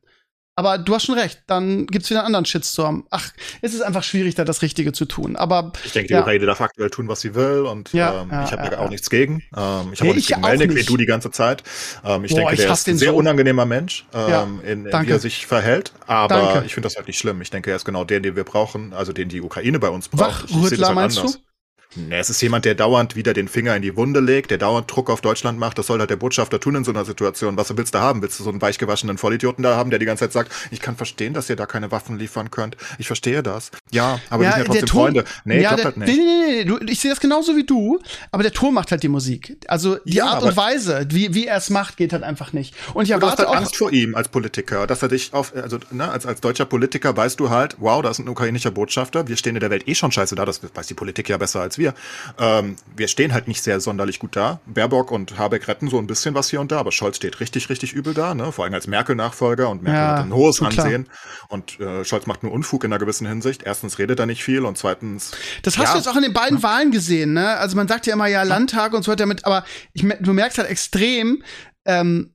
Aber 0.56 0.78
du 0.78 0.94
hast 0.94 1.04
schon 1.04 1.18
recht, 1.18 1.42
dann 1.48 1.86
gibt's 1.86 2.10
wieder 2.10 2.20
einen 2.20 2.26
anderen 2.26 2.44
Shitstorm. 2.44 3.06
Ach, 3.10 3.30
es 3.60 3.74
ist 3.74 3.80
einfach 3.80 4.04
schwierig, 4.04 4.36
da 4.36 4.44
das 4.44 4.62
Richtige 4.62 4.92
zu 4.92 5.04
tun. 5.04 5.34
Aber 5.34 5.72
ich 5.84 5.92
denke, 5.92 6.08
die 6.08 6.14
ja. 6.14 6.20
Ukraine 6.20 6.46
darf 6.46 6.60
aktuell 6.60 6.90
tun, 6.90 7.08
was 7.08 7.20
sie 7.22 7.34
will, 7.34 7.62
und 7.62 7.92
ja, 7.92 8.22
ähm, 8.22 8.28
ja, 8.30 8.44
ich 8.44 8.52
habe 8.52 8.64
ja, 8.64 8.78
auch 8.78 8.88
nichts 8.88 9.10
gegen. 9.10 9.42
Ähm, 9.56 9.90
ich 9.92 10.00
habe 10.00 10.10
auch 10.10 10.14
nichts 10.14 10.28
gegen 10.28 10.40
Melnick, 10.42 10.74
wie 10.76 10.84
du 10.84 10.96
die 10.96 11.06
ganze 11.06 11.32
Zeit. 11.32 11.64
Ähm, 12.04 12.24
ich 12.24 12.30
Boah, 12.30 12.38
denke, 12.38 12.56
der 12.56 12.72
ist 12.72 12.88
ein 12.88 12.96
sehr 12.96 13.10
so. 13.10 13.16
unangenehmer 13.16 13.66
Mensch, 13.66 14.06
ähm, 14.14 14.60
in, 14.64 14.86
in 14.86 15.06
wie 15.06 15.10
er 15.10 15.18
sich 15.18 15.46
verhält. 15.46 15.92
Aber 16.06 16.36
danke. 16.36 16.66
ich 16.66 16.74
finde 16.74 16.86
das 16.86 16.96
halt 16.96 17.08
nicht 17.08 17.18
schlimm. 17.18 17.40
Ich 17.42 17.50
denke, 17.50 17.70
er 17.70 17.76
ist 17.76 17.84
genau 17.84 18.04
der, 18.04 18.20
den 18.20 18.36
wir 18.36 18.44
brauchen, 18.44 18.92
also 18.92 19.12
den 19.12 19.28
die 19.28 19.40
Ukraine 19.40 19.80
bei 19.80 19.88
uns 19.88 20.08
braucht. 20.08 20.54
Wachrüttler 20.54 20.86
halt 20.88 20.94
meinst 20.94 21.18
anders. 21.18 21.32
du? 21.34 21.53
Nee, 21.96 22.18
es 22.18 22.30
ist 22.30 22.40
jemand, 22.40 22.64
der 22.64 22.74
dauernd 22.74 23.16
wieder 23.16 23.34
den 23.34 23.48
Finger 23.48 23.76
in 23.76 23.82
die 23.82 23.96
Wunde 23.96 24.20
legt, 24.20 24.50
der 24.50 24.58
dauernd 24.58 24.90
Druck 24.90 25.10
auf 25.10 25.20
Deutschland 25.20 25.58
macht. 25.58 25.78
Das 25.78 25.86
soll 25.86 25.98
halt 25.98 26.10
der 26.10 26.16
Botschafter 26.16 26.60
tun 26.60 26.74
in 26.74 26.84
so 26.84 26.90
einer 26.90 27.04
Situation. 27.04 27.56
Was 27.56 27.76
willst 27.76 27.94
du 27.94 27.98
haben? 27.98 28.22
Willst 28.22 28.38
du 28.38 28.44
so 28.44 28.50
einen 28.50 28.60
weichgewaschenen 28.60 29.18
Vollidioten 29.18 29.62
da 29.62 29.76
haben, 29.76 29.90
der 29.90 29.98
die 29.98 30.06
ganze 30.06 30.24
Zeit 30.24 30.32
sagt, 30.32 30.52
ich 30.70 30.80
kann 30.80 30.96
verstehen, 30.96 31.34
dass 31.34 31.48
ihr 31.50 31.56
da 31.56 31.66
keine 31.66 31.90
Waffen 31.90 32.18
liefern 32.18 32.50
könnt. 32.50 32.76
Ich 32.98 33.06
verstehe 33.06 33.42
das. 33.42 33.70
Ja, 33.90 34.20
aber 34.30 34.44
ja, 34.44 34.50
wir 34.50 34.54
sind 34.56 34.66
ja 34.66 34.80
trotzdem 34.80 34.88
Freunde. 34.88 35.24
Nee, 35.44 35.62
ja, 35.62 35.76
der, 35.76 35.84
halt 35.84 35.96
nicht. 35.96 36.08
Nee, 36.08 36.16
nee, 36.16 36.64
nee, 36.64 36.78
nee. 36.80 36.92
ich 36.92 37.00
sehe 37.00 37.10
das 37.10 37.20
genauso 37.20 37.56
wie 37.56 37.64
du, 37.64 38.00
aber 38.30 38.42
der 38.42 38.52
Ton 38.52 38.74
macht 38.74 38.90
halt 38.90 39.02
die 39.02 39.08
Musik. 39.08 39.56
Also 39.68 39.96
die 40.04 40.14
ja, 40.14 40.26
Art 40.26 40.42
und 40.42 40.56
Weise, 40.56 41.06
wie, 41.10 41.34
wie 41.34 41.46
er 41.46 41.56
es 41.56 41.70
macht, 41.70 41.96
geht 41.96 42.12
halt 42.12 42.22
einfach 42.22 42.52
nicht. 42.52 42.74
Und 42.94 43.04
ich 43.04 43.10
erwarte 43.10 43.24
du 43.24 43.30
hast 43.30 43.38
halt 43.38 43.48
auch 43.48 43.56
Angst 43.56 43.76
vor 43.76 43.92
ihm 43.92 44.14
als 44.14 44.28
Politiker, 44.28 44.86
dass 44.86 45.02
er 45.02 45.08
dich 45.08 45.32
auf, 45.32 45.54
also 45.54 45.78
ne, 45.90 46.10
als, 46.10 46.26
als 46.26 46.40
deutscher 46.40 46.64
Politiker 46.64 47.16
weißt 47.16 47.38
du 47.40 47.50
halt, 47.50 47.76
wow, 47.78 48.02
da 48.02 48.10
ist 48.10 48.18
ein 48.18 48.28
ukrainischer 48.28 48.70
Botschafter, 48.70 49.28
wir 49.28 49.36
stehen 49.36 49.56
in 49.56 49.60
der 49.60 49.70
Welt 49.70 49.86
eh 49.88 49.94
schon 49.94 50.12
scheiße 50.12 50.34
da, 50.34 50.44
das 50.44 50.60
weiß 50.74 50.86
die 50.86 50.94
Politik 50.94 51.28
ja 51.28 51.36
besser 51.36 51.60
als 51.60 51.78
wir. 51.78 51.83
Wir. 51.84 51.94
Ähm, 52.38 52.76
wir 52.96 53.08
stehen 53.08 53.32
halt 53.32 53.48
nicht 53.48 53.62
sehr 53.62 53.80
sonderlich 53.80 54.18
gut 54.18 54.36
da. 54.36 54.60
Baerbock 54.66 55.10
und 55.10 55.38
Habeck 55.38 55.68
retten 55.68 55.88
so 55.88 55.98
ein 55.98 56.06
bisschen 56.06 56.34
was 56.34 56.50
hier 56.50 56.60
und 56.60 56.72
da, 56.72 56.78
aber 56.78 56.92
Scholz 56.92 57.16
steht 57.16 57.40
richtig, 57.40 57.68
richtig 57.70 57.92
übel 57.92 58.14
da, 58.14 58.34
ne? 58.34 58.50
vor 58.52 58.64
allem 58.64 58.74
als 58.74 58.86
Merkel-Nachfolger 58.86 59.68
und 59.68 59.82
Merkel 59.82 60.00
ja, 60.00 60.18
hat 60.18 60.26
ein 60.26 60.34
hohes 60.34 60.60
Ansehen 60.60 61.08
und 61.48 61.78
äh, 61.80 62.04
Scholz 62.04 62.26
macht 62.26 62.42
nur 62.42 62.52
Unfug 62.52 62.84
in 62.84 62.92
einer 62.92 62.98
gewissen 62.98 63.26
Hinsicht. 63.26 63.62
Erstens 63.62 63.98
redet 63.98 64.18
er 64.18 64.26
nicht 64.26 64.42
viel 64.42 64.64
und 64.64 64.76
zweitens. 64.78 65.32
Das 65.62 65.78
hast 65.78 65.86
ja, 65.86 65.92
du 65.92 65.98
jetzt 65.98 66.08
auch 66.08 66.16
in 66.16 66.22
den 66.22 66.32
beiden 66.32 66.58
ja. 66.58 66.62
Wahlen 66.62 66.90
gesehen, 66.90 67.34
ne? 67.34 67.56
Also 67.58 67.76
man 67.76 67.86
sagt 67.86 68.06
ja 68.06 68.14
immer 68.14 68.26
ja 68.26 68.42
Landtag 68.42 68.94
und 68.94 69.04
so 69.04 69.12
weiter 69.12 69.26
mit, 69.26 69.44
aber 69.44 69.64
ich, 69.92 70.06
du 70.20 70.32
merkst 70.32 70.58
halt 70.58 70.68
extrem, 70.68 71.42
ähm, 71.86 72.34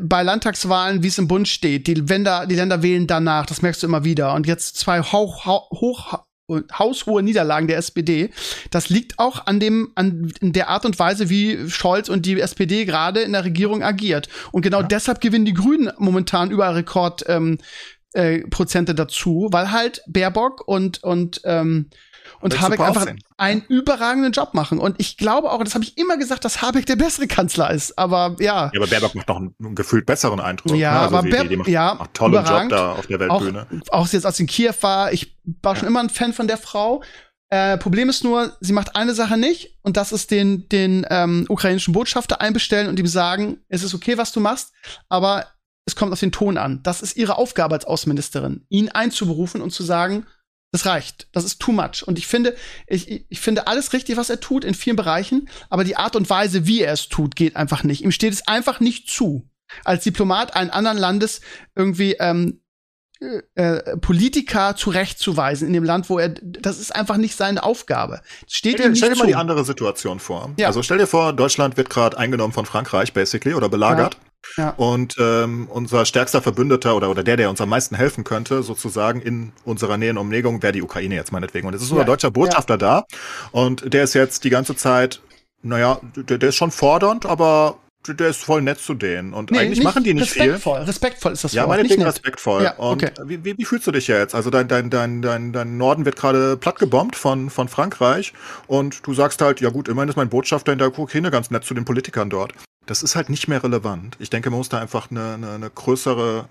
bei 0.00 0.22
Landtagswahlen, 0.22 1.02
wie 1.02 1.08
es 1.08 1.18
im 1.18 1.28
Bund 1.28 1.48
steht, 1.48 1.86
die 1.86 1.94
Länder, 1.94 2.46
die 2.46 2.54
Länder 2.54 2.82
wählen 2.82 3.06
danach, 3.06 3.46
das 3.46 3.62
merkst 3.62 3.82
du 3.82 3.86
immer 3.86 4.04
wieder. 4.04 4.34
Und 4.34 4.46
jetzt 4.46 4.76
zwei 4.76 5.00
hoch, 5.00 5.44
hoch, 5.46 6.24
haushohe 6.78 7.22
Niederlagen 7.22 7.68
der 7.68 7.78
SPD. 7.78 8.30
Das 8.70 8.88
liegt 8.88 9.18
auch 9.18 9.46
an 9.46 9.60
dem, 9.60 9.92
an 9.94 10.32
der 10.40 10.68
Art 10.68 10.84
und 10.84 10.98
Weise, 10.98 11.28
wie 11.28 11.68
Scholz 11.68 12.08
und 12.08 12.26
die 12.26 12.40
SPD 12.40 12.84
gerade 12.84 13.20
in 13.20 13.32
der 13.32 13.44
Regierung 13.44 13.82
agiert. 13.82 14.28
Und 14.52 14.62
genau 14.62 14.80
ja. 14.80 14.86
deshalb 14.86 15.20
gewinnen 15.20 15.44
die 15.44 15.54
Grünen 15.54 15.90
momentan 15.98 16.50
überall 16.50 16.74
Rekord, 16.74 17.24
ähm, 17.28 17.58
äh, 18.14 18.40
Prozente 18.48 18.94
dazu, 18.94 19.48
weil 19.50 19.72
halt 19.72 20.02
Baerbock 20.06 20.66
und, 20.66 21.02
und 21.02 21.40
ähm, 21.44 21.88
und 22.40 22.60
Habeck 22.60 22.80
einfach 22.80 23.02
aussehen. 23.02 23.18
einen 23.36 23.62
überragenden 23.62 24.32
Job 24.32 24.54
machen. 24.54 24.78
Und 24.78 24.96
ich 24.98 25.16
glaube 25.16 25.50
auch, 25.50 25.62
das 25.62 25.74
habe 25.74 25.84
ich 25.84 25.96
immer 25.98 26.16
gesagt, 26.16 26.44
dass 26.44 26.62
Habeck 26.62 26.86
der 26.86 26.96
bessere 26.96 27.26
Kanzler 27.26 27.70
ist. 27.70 27.98
Aber 27.98 28.36
ja. 28.40 28.70
Ja, 28.72 28.80
aber 28.80 28.86
Baerbock 28.86 29.14
macht 29.14 29.28
noch 29.28 29.36
einen, 29.36 29.54
einen 29.58 29.74
gefühlt 29.74 30.06
besseren 30.06 30.40
Eindruck. 30.40 30.76
Ja, 30.76 30.92
ne? 30.92 31.00
also 31.00 31.16
aber 31.16 31.28
Baerbock, 31.28 31.58
macht, 31.58 31.68
ja, 31.68 31.94
macht 31.94 32.14
tollen 32.14 32.34
Job 32.34 32.68
da 32.68 32.92
auf 32.92 33.06
der 33.06 33.20
Weltbühne. 33.20 33.66
Auch, 33.90 34.00
auch 34.00 34.08
jetzt 34.08 34.26
als 34.26 34.40
in 34.40 34.46
Kiew 34.46 34.74
war, 34.80 35.12
ich 35.12 35.36
war 35.62 35.76
schon 35.76 35.88
immer 35.88 36.00
ein 36.00 36.10
Fan 36.10 36.32
von 36.32 36.46
der 36.46 36.58
Frau. 36.58 37.02
Äh, 37.52 37.76
Problem 37.76 38.08
ist 38.08 38.24
nur, 38.24 38.56
sie 38.60 38.72
macht 38.72 38.96
eine 38.96 39.12
Sache 39.14 39.36
nicht 39.36 39.78
und 39.82 39.98
das 39.98 40.10
ist 40.10 40.30
den, 40.30 40.70
den 40.70 41.06
ähm, 41.10 41.44
ukrainischen 41.50 41.92
Botschafter 41.92 42.40
einbestellen 42.40 42.88
und 42.88 42.98
ihm 42.98 43.06
sagen, 43.06 43.58
es 43.68 43.82
ist 43.82 43.92
okay, 43.92 44.16
was 44.16 44.32
du 44.32 44.40
machst, 44.40 44.72
aber 45.10 45.46
es 45.84 45.94
kommt 45.94 46.14
auf 46.14 46.20
den 46.20 46.32
Ton 46.32 46.56
an. 46.56 46.80
Das 46.82 47.02
ist 47.02 47.14
ihre 47.14 47.36
Aufgabe 47.36 47.74
als 47.74 47.84
Außenministerin, 47.84 48.64
ihn 48.70 48.88
einzuberufen 48.88 49.60
und 49.60 49.70
zu 49.70 49.82
sagen, 49.82 50.26
das 50.72 50.86
reicht. 50.86 51.28
Das 51.32 51.44
ist 51.44 51.60
too 51.60 51.70
much. 51.70 52.02
Und 52.04 52.18
ich 52.18 52.26
finde, 52.26 52.56
ich, 52.86 53.26
ich 53.28 53.40
finde 53.40 53.66
alles 53.66 53.92
richtig, 53.92 54.16
was 54.16 54.30
er 54.30 54.40
tut 54.40 54.64
in 54.64 54.74
vielen 54.74 54.96
Bereichen, 54.96 55.48
aber 55.68 55.84
die 55.84 55.96
Art 55.96 56.16
und 56.16 56.28
Weise, 56.30 56.66
wie 56.66 56.80
er 56.80 56.94
es 56.94 57.08
tut, 57.08 57.36
geht 57.36 57.56
einfach 57.56 57.84
nicht. 57.84 58.02
Ihm 58.02 58.10
steht 58.10 58.32
es 58.32 58.48
einfach 58.48 58.80
nicht 58.80 59.08
zu, 59.10 59.48
als 59.84 60.04
Diplomat 60.04 60.56
einen 60.56 60.70
anderen 60.70 60.96
Landes 60.96 61.42
irgendwie 61.74 62.14
ähm, 62.14 62.62
äh, 63.20 63.42
äh 63.54 63.96
Politiker 63.98 64.74
zurechtzuweisen 64.74 65.66
in 65.66 65.74
dem 65.74 65.84
Land, 65.84 66.08
wo 66.08 66.18
er, 66.18 66.30
das 66.30 66.80
ist 66.80 66.96
einfach 66.96 67.18
nicht 67.18 67.36
seine 67.36 67.62
Aufgabe. 67.62 68.22
Steht 68.48 68.74
stell, 68.74 68.86
ihm 68.86 68.92
nicht 68.92 69.00
stell 69.00 69.10
dir 69.10 69.16
zu. 69.16 69.22
mal 69.22 69.26
die 69.26 69.34
andere 69.34 69.64
Situation 69.64 70.20
vor. 70.20 70.54
Ja. 70.56 70.68
Also 70.68 70.82
stell 70.82 70.96
dir 70.96 71.06
vor, 71.06 71.34
Deutschland 71.34 71.76
wird 71.76 71.90
gerade 71.90 72.16
eingenommen 72.16 72.54
von 72.54 72.64
Frankreich, 72.64 73.12
basically, 73.12 73.54
oder 73.54 73.68
belagert. 73.68 74.14
Ja. 74.14 74.31
Ja. 74.56 74.70
Und 74.70 75.16
ähm, 75.18 75.68
unser 75.70 76.04
stärkster 76.04 76.42
Verbündeter 76.42 76.96
oder, 76.96 77.10
oder 77.10 77.22
der, 77.22 77.36
der 77.36 77.50
uns 77.50 77.60
am 77.60 77.68
meisten 77.68 77.94
helfen 77.94 78.24
könnte, 78.24 78.62
sozusagen 78.62 79.20
in 79.20 79.52
unserer 79.64 79.96
Nähe 79.96 80.10
und 80.10 80.18
Umlegung, 80.18 80.62
wäre 80.62 80.72
die 80.72 80.82
Ukraine 80.82 81.14
jetzt 81.14 81.32
meinetwegen. 81.32 81.66
Und 81.66 81.74
es 81.74 81.82
ist 81.82 81.90
unser 81.90 82.02
ja. 82.02 82.06
deutscher 82.06 82.30
Botschafter 82.30 82.74
ja. 82.74 82.78
da. 82.78 83.04
Und 83.52 83.92
der 83.92 84.04
ist 84.04 84.14
jetzt 84.14 84.44
die 84.44 84.50
ganze 84.50 84.76
Zeit, 84.76 85.22
naja, 85.62 86.00
der, 86.16 86.38
der 86.38 86.48
ist 86.50 86.56
schon 86.56 86.70
fordernd, 86.70 87.26
aber 87.26 87.78
der 88.08 88.28
ist 88.28 88.42
voll 88.42 88.62
nett 88.62 88.80
zu 88.80 88.94
denen. 88.94 89.32
Und 89.32 89.52
nee, 89.52 89.58
eigentlich 89.58 89.78
nicht 89.78 89.84
machen 89.84 90.02
die 90.02 90.12
nicht 90.12 90.34
respektvoll. 90.34 90.78
viel. 90.78 90.86
Respektvoll 90.86 91.32
ist 91.32 91.44
das 91.44 91.52
Ja, 91.52 91.66
meinetwegen 91.66 92.02
respektvoll. 92.02 92.64
Ja, 92.64 92.74
okay. 92.78 93.10
Und 93.20 93.28
wie, 93.28 93.44
wie, 93.44 93.56
wie, 93.56 93.64
fühlst 93.64 93.86
du 93.86 93.92
dich 93.92 94.08
jetzt? 94.08 94.34
Also 94.34 94.50
dein, 94.50 94.66
dein, 94.66 94.90
dein, 94.90 95.22
dein, 95.22 95.52
dein 95.52 95.76
Norden 95.76 96.04
wird 96.04 96.16
gerade 96.16 96.56
platt 96.56 96.78
gebombt 96.80 97.14
von, 97.14 97.48
von 97.48 97.68
Frankreich 97.68 98.32
und 98.66 99.06
du 99.06 99.14
sagst 99.14 99.40
halt, 99.40 99.60
ja 99.60 99.70
gut, 99.70 99.88
immerhin 99.88 100.08
ist 100.08 100.16
mein 100.16 100.28
Botschafter 100.28 100.72
in 100.72 100.78
der 100.78 100.88
Ukraine 100.88 101.30
ganz 101.30 101.50
nett 101.50 101.64
zu 101.64 101.74
den 101.74 101.84
Politikern 101.84 102.28
dort 102.28 102.52
das 102.86 103.02
ist 103.02 103.16
halt 103.16 103.28
nicht 103.30 103.48
mehr 103.48 103.62
relevant. 103.62 104.16
Ich 104.18 104.30
denke, 104.30 104.50
man 104.50 104.58
muss 104.58 104.68
da 104.68 104.78
einfach 104.78 105.10
eine, 105.10 105.34
eine, 105.34 105.52
eine 105.52 105.70
größere 105.70 106.48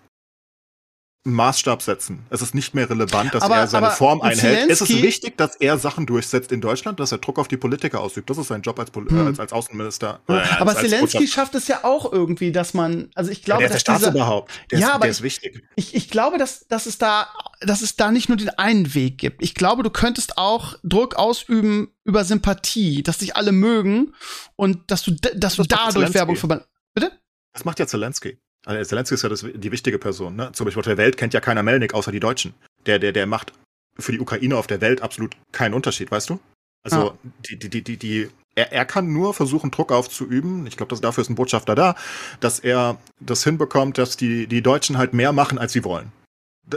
Maßstab 1.23 1.83
setzen. 1.83 2.25
Es 2.31 2.41
ist 2.41 2.55
nicht 2.55 2.73
mehr 2.73 2.89
relevant, 2.89 3.35
dass 3.35 3.43
aber, 3.43 3.57
er 3.57 3.67
seine 3.67 3.91
Form 3.91 4.21
einhält. 4.21 4.39
Zelensky 4.39 4.71
es 4.71 4.81
ist 4.81 5.01
wichtig, 5.03 5.37
dass 5.37 5.55
er 5.55 5.77
Sachen 5.77 6.07
durchsetzt 6.07 6.51
in 6.51 6.61
Deutschland, 6.61 6.99
dass 6.99 7.11
er 7.11 7.19
Druck 7.19 7.37
auf 7.37 7.47
die 7.47 7.57
Politiker 7.57 7.99
ausübt. 7.99 8.29
Das 8.29 8.39
ist 8.39 8.47
sein 8.47 8.63
Job 8.63 8.79
als, 8.79 8.91
hm. 8.91 9.27
als, 9.27 9.39
als 9.39 9.53
Außenminister. 9.53 10.19
Äh, 10.27 10.33
aber 10.59 10.71
als, 10.71 10.79
Zelensky 10.79 11.19
als 11.19 11.29
schafft 11.29 11.53
es 11.53 11.67
ja 11.67 11.83
auch 11.83 12.11
irgendwie, 12.11 12.51
dass 12.51 12.73
man, 12.73 13.11
also 13.13 13.29
ich 13.29 13.43
glaube, 13.43 13.61
ja, 13.61 13.67
der 13.67 13.79
dass 13.79 13.83
ist 13.83 13.87
der 13.87 14.79
ja, 14.79 14.87
ist, 14.87 14.93
aber 14.93 15.01
der 15.01 15.11
ist 15.11 15.21
wichtig. 15.21 15.63
Ich, 15.75 15.93
ich 15.93 16.09
glaube, 16.09 16.39
dass, 16.39 16.67
dass 16.67 16.87
es 16.87 16.97
da, 16.97 17.27
dass 17.59 17.83
es 17.83 17.95
da 17.95 18.11
nicht 18.11 18.27
nur 18.27 18.37
den 18.37 18.49
einen 18.49 18.95
Weg 18.95 19.19
gibt. 19.19 19.43
Ich 19.43 19.53
glaube, 19.53 19.83
du 19.83 19.91
könntest 19.91 20.39
auch 20.39 20.75
Druck 20.83 21.15
ausüben 21.15 21.93
über 22.03 22.23
Sympathie, 22.23 23.03
dass 23.03 23.19
dich 23.19 23.35
alle 23.35 23.51
mögen 23.51 24.15
und 24.55 24.89
dass 24.89 25.03
du, 25.03 25.11
dass 25.11 25.35
das 25.35 25.55
du 25.55 25.63
dadurch 25.65 26.15
Werbung 26.15 26.35
verbannt. 26.35 26.67
Bitte? 26.95 27.11
Das 27.53 27.63
macht 27.63 27.77
ja 27.77 27.85
Zelensky. 27.85 28.39
Also 28.65 28.83
Zelensky 28.89 29.15
ist 29.15 29.23
ja 29.23 29.29
das, 29.29 29.45
die 29.53 29.71
wichtige 29.71 29.97
Person. 29.97 30.35
Ne? 30.35 30.51
Zum 30.53 30.65
Beispiel 30.65 30.79
auf 30.81 30.85
der 30.85 30.97
Welt 30.97 31.17
kennt 31.17 31.33
ja 31.33 31.39
keiner 31.39 31.63
Melnik 31.63 31.93
außer 31.93 32.11
die 32.11 32.19
Deutschen. 32.19 32.53
Der, 32.85 32.99
der, 32.99 33.11
der 33.11 33.25
macht 33.25 33.53
für 33.97 34.11
die 34.11 34.19
Ukraine 34.19 34.57
auf 34.57 34.67
der 34.67 34.81
Welt 34.81 35.01
absolut 35.01 35.35
keinen 35.51 35.73
Unterschied, 35.73 36.11
weißt 36.11 36.29
du? 36.29 36.39
Also 36.83 36.97
ja. 36.97 37.13
die, 37.49 37.59
die, 37.59 37.69
die, 37.69 37.83
die, 37.83 37.97
die, 37.97 38.29
er, 38.55 38.71
er 38.71 38.85
kann 38.85 39.11
nur 39.11 39.33
versuchen, 39.33 39.71
Druck 39.71 39.91
aufzuüben. 39.91 40.65
Ich 40.67 40.77
glaube, 40.77 40.95
dafür 40.99 41.21
ist 41.21 41.29
ein 41.29 41.35
Botschafter 41.35 41.75
da, 41.75 41.95
dass 42.39 42.59
er 42.59 42.97
das 43.19 43.43
hinbekommt, 43.43 43.97
dass 43.97 44.17
die, 44.17 44.47
die 44.47 44.61
Deutschen 44.61 44.97
halt 44.97 45.13
mehr 45.13 45.31
machen, 45.31 45.57
als 45.57 45.73
sie 45.73 45.83
wollen. 45.83 46.11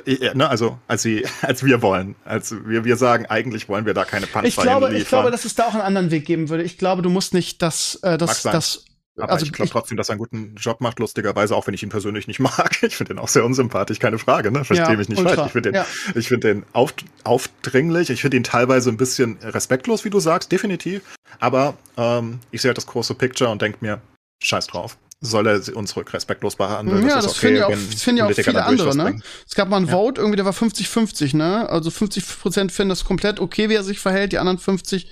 Ne, 0.07 0.49
also 0.49 0.79
als 0.89 1.03
sie, 1.03 1.27
als 1.43 1.65
wir 1.65 1.83
wollen, 1.83 2.17
als 2.25 2.55
wir, 2.67 2.85
wir 2.85 2.97
sagen, 2.97 3.27
eigentlich 3.27 3.69
wollen 3.69 3.87
wir 3.87 3.95
da 3.95 4.05
keine 4.05 4.27
Panzer 4.27 4.49
ich 4.49 4.57
glaube, 4.57 4.97
Ich 4.97 5.09
glaube, 5.09 5.31
dass 5.31 5.45
es 5.45 5.55
da 5.55 5.67
auch 5.67 5.75
einen 5.75 5.83
anderen 5.83 6.11
Weg 6.11 6.27
geben 6.27 6.49
würde. 6.49 6.65
Ich 6.65 6.79
glaube, 6.79 7.03
du 7.03 7.11
musst 7.11 7.35
nicht 7.35 7.63
das, 7.63 7.97
äh, 8.03 8.19
das, 8.19 8.43
das 8.43 8.85
aber 9.17 9.33
also 9.33 9.47
ich 9.47 9.53
glaube 9.53 9.71
trotzdem, 9.71 9.97
dass 9.97 10.09
er 10.09 10.15
einen 10.15 10.19
guten 10.19 10.55
Job 10.57 10.81
macht, 10.81 10.99
lustigerweise, 10.99 11.55
auch 11.55 11.67
wenn 11.67 11.75
ich 11.75 11.83
ihn 11.83 11.89
persönlich 11.89 12.27
nicht 12.27 12.41
mag. 12.41 12.83
Ich 12.83 12.97
finde 12.97 13.15
ihn 13.15 13.19
auch 13.19 13.29
sehr 13.29 13.45
unsympathisch, 13.45 13.99
keine 13.99 14.19
Frage, 14.19 14.51
ne? 14.51 14.65
Verstehe 14.65 14.91
ja, 14.91 14.97
mich 14.97 15.09
nicht 15.09 15.19
ultra. 15.19 15.35
falsch. 15.35 15.47
Ich 15.47 15.53
finde 15.53 15.73
den, 15.73 15.75
ja. 15.75 15.87
ich 16.15 16.29
find 16.29 16.45
den 16.45 16.65
auf, 16.73 16.95
aufdringlich, 17.23 18.11
ich 18.11 18.21
finde 18.21 18.37
ihn 18.37 18.45
teilweise 18.45 18.91
ein 18.91 18.97
bisschen 18.97 19.39
respektlos, 19.43 20.05
wie 20.05 20.11
du 20.11 20.21
sagst, 20.21 20.51
definitiv. 20.51 21.03
Aber 21.41 21.77
ähm, 21.97 22.41
ich 22.51 22.63
sehe 22.63 22.71
halt 22.71 22.79
das 22.79 22.87
große 22.87 23.15
Picture 23.15 23.51
und 23.51 23.63
denke 23.63 23.79
mir, 23.81 24.01
scheiß 24.43 24.67
drauf 24.67 24.97
soll 25.25 25.47
er 25.47 25.77
uns 25.77 25.97
respektlos 25.97 26.57
behandeln. 26.57 27.03
Ja, 27.03 27.17
das, 27.17 27.25
das 27.25 27.33
okay, 27.33 27.41
finden 27.41 27.57
ja 27.57 27.67
auch, 27.67 27.77
find 27.77 28.19
ja 28.19 28.27
auch 28.27 28.33
viele 28.33 28.65
andere, 28.65 28.97
ne? 28.97 29.21
Es 29.47 29.55
gab 29.55 29.69
mal 29.69 29.79
ein 29.79 29.87
ja. 29.87 29.93
Vote, 29.93 30.21
irgendwie, 30.21 30.37
der 30.37 30.45
war 30.45 30.53
50-50, 30.53 31.37
ne? 31.37 31.69
Also 31.69 31.91
50 31.91 32.41
Prozent 32.41 32.73
finden 32.73 32.91
das 32.91 33.05
komplett 33.05 33.41
okay, 33.41 33.69
wie 33.69 33.75
er 33.75 33.83
sich 33.83 33.99
verhält, 33.99 34.33
die 34.33 34.39
anderen 34.39 34.59
50 34.59 35.11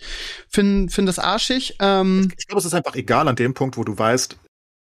finden, 0.49 0.89
finden 0.89 1.07
das 1.07 1.19
arschig. 1.19 1.77
Ähm, 1.81 2.33
ich 2.39 2.47
glaube, 2.47 2.61
es 2.61 2.67
ist 2.67 2.75
einfach 2.75 2.95
egal 2.95 3.29
an 3.29 3.37
dem 3.37 3.55
Punkt, 3.55 3.77
wo 3.77 3.85
du 3.85 3.97
weißt, 3.97 4.37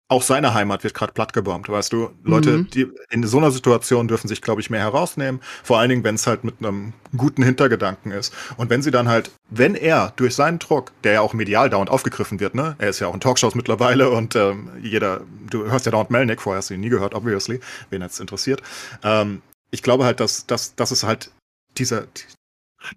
auch 0.09 0.23
seine 0.23 0.53
Heimat 0.53 0.85
wird 0.85 0.93
gerade 0.93 1.13
plattgebombt, 1.13 1.69
weißt 1.69 1.93
du? 1.93 2.11
Leute, 2.23 2.59
mhm. 2.59 2.71
die 2.71 2.91
in 3.11 3.27
so 3.27 3.39
einer 3.39 3.51
Situation 3.51 4.07
dürfen 4.07 4.29
sich, 4.29 4.43
glaube 4.43 4.61
ich, 4.61 4.69
mehr 4.69 4.81
herausnehmen. 4.81 5.41
Vor 5.63 5.79
allen 5.79 5.89
Dingen, 5.89 6.05
wenn 6.05 6.17
es 6.17 6.27
halt 6.27 6.45
mit 6.45 6.57
einem 6.59 6.93
guten 7.17 7.43
Hintergedanken 7.43 8.13
ist. 8.13 8.33
Und 8.59 8.69
wenn 8.69 8.83
sie 8.83 8.91
dann 8.91 9.09
halt, 9.09 9.31
wenn 9.49 9.75
er 9.75 10.13
durch 10.17 10.35
seinen 10.35 10.59
Druck, 10.59 10.93
der 11.05 11.15
ja 11.15 11.21
auch 11.23 11.33
medial 11.33 11.71
dauernd 11.71 11.89
aufgegriffen 11.89 12.39
wird, 12.39 12.55
ne? 12.55 12.77
Er 12.79 12.91
ist 12.91 13.01
ja 13.01 13.09
auch 13.09 13.15
in 13.15 13.21
Talkshows 13.21 13.55
mittlerweile 13.55 14.11
und 14.11 14.37
ähm, 14.37 14.69
jeder, 14.83 15.23
du 15.51 15.65
hörst 15.65 15.87
ja 15.87 15.93
dauernd 15.93 16.11
Melnick, 16.11 16.43
vorher 16.43 16.59
hast 16.59 16.69
du 16.69 16.75
ihn 16.75 16.81
nie 16.81 16.91
gehört, 16.91 17.15
obviously, 17.15 17.61
wen 17.89 18.03
jetzt 18.03 18.21
interessiert. 18.21 18.63
Ähm, 19.03 19.41
ich 19.71 19.83
glaube 19.83 20.05
halt, 20.05 20.21
dass, 20.21 20.47
dass, 20.47 20.75
dass 20.75 20.91
es 20.91 21.03
halt 21.03 21.31
dieser, 21.79 22.05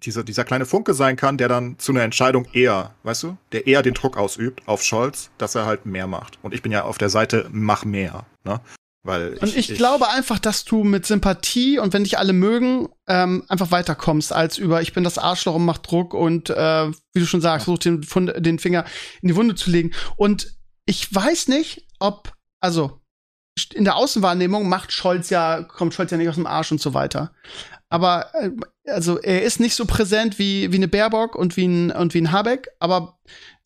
dieser, 0.02 0.24
dieser 0.24 0.44
kleine 0.44 0.66
Funke 0.66 0.94
sein 0.94 1.16
kann, 1.16 1.38
der 1.38 1.48
dann 1.48 1.78
zu 1.78 1.92
einer 1.92 2.02
Entscheidung 2.02 2.46
eher, 2.52 2.94
weißt 3.02 3.22
du, 3.22 3.36
der 3.52 3.66
eher 3.66 3.82
den 3.82 3.94
Druck 3.94 4.16
ausübt 4.16 4.66
auf 4.66 4.82
Scholz, 4.82 5.30
dass 5.38 5.54
er 5.54 5.66
halt 5.66 5.86
mehr 5.86 6.06
macht. 6.06 6.38
Und 6.42 6.54
ich 6.54 6.62
bin 6.62 6.72
ja 6.72 6.84
auf 6.84 6.98
der 6.98 7.08
Seite, 7.08 7.48
mach 7.50 7.84
mehr, 7.84 8.26
ne? 8.44 8.60
Weil 9.04 9.34
ich, 9.34 9.42
und 9.42 9.56
ich, 9.56 9.70
ich, 9.70 9.78
glaube 9.78 10.08
einfach, 10.08 10.38
dass 10.38 10.64
du 10.64 10.82
mit 10.82 11.06
Sympathie 11.06 11.78
und 11.78 11.92
wenn 11.92 12.04
dich 12.04 12.18
alle 12.18 12.32
mögen, 12.32 12.88
ähm, 13.06 13.44
einfach 13.48 13.70
weiterkommst, 13.70 14.32
als 14.32 14.58
über 14.58 14.82
ich 14.82 14.92
bin 14.92 15.04
das 15.04 15.18
Arschloch 15.18 15.54
und 15.54 15.64
mach 15.64 15.78
Druck 15.78 16.14
und 16.14 16.50
äh, 16.50 16.90
wie 17.14 17.20
du 17.20 17.26
schon 17.26 17.40
sagst, 17.40 17.64
versuch 17.64 17.78
den, 17.78 18.04
den 18.38 18.58
Finger 18.58 18.84
in 19.22 19.28
die 19.28 19.36
Wunde 19.36 19.54
zu 19.54 19.70
legen. 19.70 19.92
Und 20.16 20.58
ich 20.84 21.14
weiß 21.14 21.48
nicht, 21.48 21.86
ob, 22.00 22.32
also 22.60 23.00
in 23.72 23.84
der 23.84 23.96
Außenwahrnehmung 23.96 24.68
macht 24.68 24.92
Scholz 24.92 25.30
ja, 25.30 25.62
kommt 25.62 25.94
Scholz 25.94 26.10
ja 26.10 26.16
nicht 26.16 26.28
aus 26.28 26.34
dem 26.34 26.46
Arsch 26.46 26.72
und 26.72 26.80
so 26.80 26.92
weiter. 26.92 27.32
Aber 27.88 28.26
äh, 28.34 28.50
also 28.86 29.18
er 29.18 29.42
ist 29.42 29.60
nicht 29.60 29.74
so 29.74 29.84
präsent 29.84 30.38
wie, 30.38 30.72
wie 30.72 30.76
eine 30.76 30.88
Baerbock 30.88 31.34
und 31.34 31.56
wie 31.56 31.66
ein, 31.66 31.90
und 31.90 32.14
wie 32.14 32.20
ein 32.20 32.32
Habeck, 32.32 32.68
aber 32.78 33.18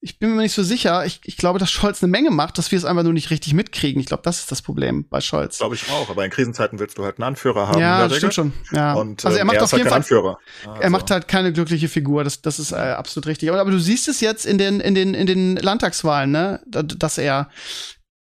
ich 0.05 0.19
bin 0.19 0.35
mir 0.35 0.43
nicht 0.43 0.53
so 0.53 0.65
sicher. 0.65 1.07
Ich, 1.07 1.21
ich 1.25 1.37
glaube, 1.37 1.61
dass 1.61 1.71
Scholz 1.71 2.03
eine 2.03 2.11
Menge 2.11 2.31
macht, 2.33 2.59
dass 2.59 2.73
wir 2.73 2.77
es 2.77 2.85
einfach 2.85 3.05
nur 3.05 3.13
nicht 3.13 3.31
richtig 3.31 3.55
mitkriegen. 3.55 4.01
Ich 4.01 4.07
glaube, 4.07 4.25
das 4.25 4.41
ist 4.41 4.51
das 4.51 4.61
Problem 4.61 5.09
bei 5.09 5.21
Scholz. 5.21 5.59
Glaube 5.59 5.77
ich 5.77 5.89
auch, 5.93 6.11
aber 6.11 6.25
in 6.25 6.31
Krisenzeiten 6.33 6.81
willst 6.81 6.99
du 6.99 7.05
halt 7.05 7.19
einen 7.19 7.25
Anführer 7.29 7.69
haben. 7.69 7.81
Ja, 7.81 8.09
das 8.09 8.17
stimmt 8.17 8.35
schon. 8.35 8.53
Ja. 8.73 8.95
Und, 8.95 9.25
also 9.25 9.37
er 9.37 9.43
ähm, 9.43 9.47
macht 9.47 9.59
er 9.59 9.65
auf 9.65 9.71
jeden 9.71 9.85
halt 9.85 9.91
Fall 9.91 9.99
Anführer. 9.99 10.39
Also. 10.67 10.83
Er 10.83 10.91
macht 10.91 11.11
halt 11.13 11.29
keine 11.29 11.53
glückliche 11.53 11.89
Figur, 11.89 12.25
das, 12.25 12.43
das 12.43 12.59
ist 12.59 12.73
äh, 12.73 12.77
absolut 12.77 13.29
richtig. 13.29 13.49
Aber, 13.49 13.61
aber 13.61 13.71
du 13.71 13.79
siehst 13.79 14.09
es 14.09 14.21
jetzt 14.21 14.45
in 14.45 14.59
den, 14.59 14.81
in 14.81 14.97
den, 14.97 15.15
in 15.15 15.29
den 15.29 15.57
Landtagswahlen, 15.57 16.33
ne? 16.33 16.61
Dass 16.67 17.17
er 17.17 17.49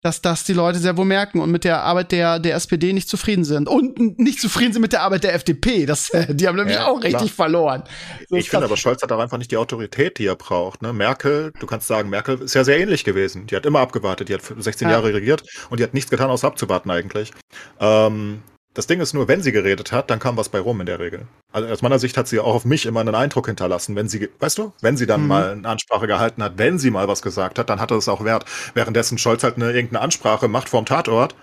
dass 0.03 0.21
das 0.21 0.43
die 0.43 0.53
Leute 0.53 0.81
sehr 0.81 0.97
wohl 0.97 1.05
merken 1.05 1.41
und 1.41 1.51
mit 1.53 1.63
der 1.63 1.83
Arbeit 1.83 2.11
der, 2.11 2.41
der 2.41 2.57
SPD 2.57 2.93
nicht 2.93 3.09
zufrieden 3.09 3.45
sind. 3.45 3.69
Und 3.69 4.19
nicht 4.19 4.41
zufrieden 4.41 4.73
sind 4.73 4.83
mit 4.83 4.93
der 4.93 5.03
Arbeit 5.03 5.23
der 5.23 5.35
FDP. 5.35 5.87
Das, 5.87 6.11
die 6.29 6.49
haben 6.49 6.57
nämlich 6.57 6.77
ja, 6.77 6.89
auch 6.89 7.03
richtig 7.03 7.35
klar. 7.35 7.47
verloren. 7.47 7.85
So 8.29 8.37
ich 8.37 8.51
finde 8.51 8.67
aber, 8.67 8.77
Scholz 8.77 9.01
hat 9.03 9.13
auch 9.13 9.21
einfach 9.21 9.39
nicht 9.39 9.53
die 9.53 9.57
Autorität, 9.57 10.19
die 10.19 10.27
er 10.27 10.35
braucht. 10.35 10.83
Ne? 10.83 10.93
Merkel, 10.93 11.53
du 11.61 11.67
kannst 11.67 11.87
sagen, 11.87 12.11
Merkel 12.11 12.41
ist 12.41 12.55
ja 12.55 12.65
sehr 12.65 12.81
ähnlich 12.81 13.05
gewesen. 13.05 13.47
Die 13.47 13.55
hat 13.55 13.65
immer 13.65 13.79
abgewartet, 13.79 14.29
die 14.29 14.35
hat 14.35 14.43
16 14.43 14.89
ja. 14.89 14.95
Jahre 14.95 15.15
regiert 15.15 15.45
und 15.71 15.79
die 15.79 15.85
hat 15.85 15.95
nichts 15.95 16.11
getan, 16.11 16.31
außer 16.31 16.49
abzuwarten 16.49 16.91
eigentlich. 16.91 17.31
Ähm, 17.79 18.43
das 18.75 18.87
Ding 18.87 19.01
ist 19.01 19.13
nur, 19.13 19.29
wenn 19.29 19.43
sie 19.43 19.53
geredet 19.53 19.93
hat, 19.93 20.11
dann 20.11 20.19
kam 20.19 20.37
was 20.37 20.49
bei 20.49 20.59
rum 20.59 20.81
in 20.81 20.87
der 20.87 20.99
Regel. 20.99 21.27
Also 21.53 21.69
aus 21.69 21.83
meiner 21.83 21.99
Sicht 21.99 22.17
hat 22.17 22.27
sie 22.27 22.41
auch 22.41 22.55
auf 22.55 22.65
mich 22.65 22.87
immer 22.87 23.01
einen 23.01 23.15
Eindruck 23.15 23.47
hinterlassen. 23.47 23.97
Wenn 23.97 24.09
sie, 24.09 24.31
weißt 24.39 24.59
du, 24.59 24.73
wenn 24.81 24.97
sie 24.97 25.07
dann 25.07 25.23
mhm. 25.23 25.29
mal 25.29 25.51
eine 25.53 25.69
Ansprache 25.69 26.07
gehalten 26.07 26.43
hat, 26.43 26.55
wenn 26.57 26.79
sie 26.79 26.91
mal 26.91 27.09
was 27.09 27.23
gesagt 27.23 27.59
hat, 27.59 27.69
dann 27.69 27.81
hatte 27.81 27.95
es 27.95 28.09
auch 28.09 28.25
Wert. 28.25 28.47
Währenddessen 28.75 29.19
Scholz 29.19 29.43
halt 29.45 29.57
eine 29.57 29.73
irgendeine 29.73 30.01
Ansprache 30.01 30.49
macht 30.49 30.69
vorm 30.69 30.87
Tatort 30.87 31.35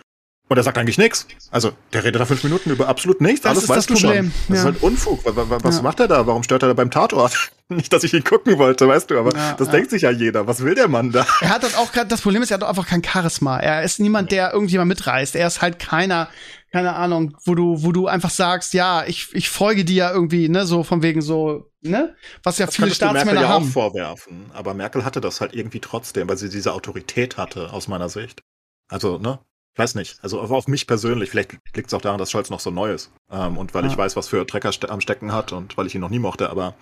und 0.49 0.57
er 0.57 0.63
sagt 0.63 0.79
eigentlich 0.79 0.97
nichts. 0.97 1.27
Also, 1.51 1.73
der 1.93 2.03
redet 2.03 2.19
da 2.19 2.25
fünf 2.25 2.43
Minuten 2.43 2.71
über 2.71 2.87
absolut 2.87 3.21
nichts. 3.21 3.41
Das 3.41 3.51
Alles 3.51 3.69
weißt 3.69 3.89
du 3.91 3.93
Problem. 3.93 4.31
schon. 4.31 4.33
Das 4.47 4.49
ja. 4.49 4.55
ist 4.55 4.65
halt 4.65 4.81
Unfug. 4.81 5.19
Was, 5.23 5.63
was 5.63 5.75
ja. 5.75 5.81
macht 5.83 5.99
er 5.99 6.07
da? 6.07 6.25
Warum 6.25 6.41
stört 6.41 6.63
er 6.63 6.69
da 6.69 6.73
beim 6.73 6.89
Tatort? 6.89 7.51
Nicht, 7.69 7.93
dass 7.93 8.03
ich 8.03 8.15
ihn 8.15 8.23
gucken 8.23 8.57
wollte, 8.57 8.87
weißt 8.87 9.11
du, 9.11 9.19
aber 9.19 9.31
ja, 9.37 9.53
das 9.53 9.69
denkt 9.69 9.91
sich 9.91 10.01
ja 10.01 10.09
jeder. 10.09 10.47
Was 10.47 10.63
will 10.63 10.73
der 10.73 10.87
Mann 10.87 11.11
da? 11.11 11.23
Er 11.41 11.49
hat 11.49 11.61
das 11.61 11.75
auch 11.75 11.91
gerade, 11.91 12.07
das 12.07 12.21
Problem 12.21 12.41
ist, 12.41 12.49
er 12.49 12.55
hat 12.55 12.63
einfach 12.63 12.87
kein 12.87 13.03
Charisma. 13.03 13.59
Er 13.59 13.83
ist 13.83 13.99
niemand, 13.99 14.31
der 14.31 14.51
irgendjemand 14.51 14.89
mitreißt. 14.89 15.35
Er 15.35 15.45
ist 15.45 15.61
halt 15.61 15.77
keiner, 15.77 16.29
keine 16.71 16.95
Ahnung, 16.95 17.35
wo 17.45 17.55
du, 17.55 17.83
wo 17.83 17.91
du 17.91 18.07
einfach 18.07 18.29
sagst, 18.29 18.73
ja, 18.73 19.05
ich, 19.05 19.33
ich 19.33 19.49
folge 19.49 19.85
dir 19.85 19.95
ja 19.95 20.11
irgendwie, 20.11 20.49
ne, 20.49 20.65
so 20.65 20.83
von 20.83 21.01
wegen 21.01 21.21
so, 21.21 21.71
ne, 21.81 22.15
was 22.43 22.57
ja 22.59 22.67
das 22.67 22.75
viele 22.75 22.93
Staatsmänner 22.93 23.25
Merkel 23.25 23.41
ja 23.43 23.49
haben. 23.49 23.65
auch 23.65 23.71
vorwerfen, 23.71 24.51
aber 24.53 24.73
Merkel 24.73 25.03
hatte 25.03 25.21
das 25.21 25.41
halt 25.41 25.55
irgendwie 25.55 25.79
trotzdem, 25.79 26.29
weil 26.29 26.37
sie 26.37 26.49
diese 26.49 26.73
Autorität 26.73 27.37
hatte, 27.37 27.73
aus 27.73 27.87
meiner 27.87 28.09
Sicht. 28.09 28.41
Also, 28.87 29.17
ne, 29.17 29.39
ich 29.73 29.79
weiß 29.79 29.95
nicht. 29.95 30.17
Also 30.21 30.41
auf 30.41 30.67
mich 30.67 30.87
persönlich, 30.87 31.29
vielleicht 31.29 31.53
liegt 31.75 31.87
es 31.87 31.93
auch 31.93 32.01
daran, 32.01 32.19
dass 32.19 32.31
Scholz 32.31 32.49
noch 32.49 32.59
so 32.59 32.71
neu 32.71 32.91
ist. 32.91 33.11
Ähm, 33.31 33.57
und 33.57 33.73
weil 33.73 33.85
ja. 33.85 33.91
ich 33.91 33.97
weiß, 33.97 34.15
was 34.15 34.27
für 34.27 34.45
Trecker 34.45 34.71
am 34.89 35.01
Stecken 35.01 35.31
hat 35.31 35.53
und 35.53 35.77
weil 35.77 35.87
ich 35.87 35.95
ihn 35.95 36.01
noch 36.01 36.09
nie 36.09 36.19
mochte, 36.19 36.49
aber. 36.49 36.75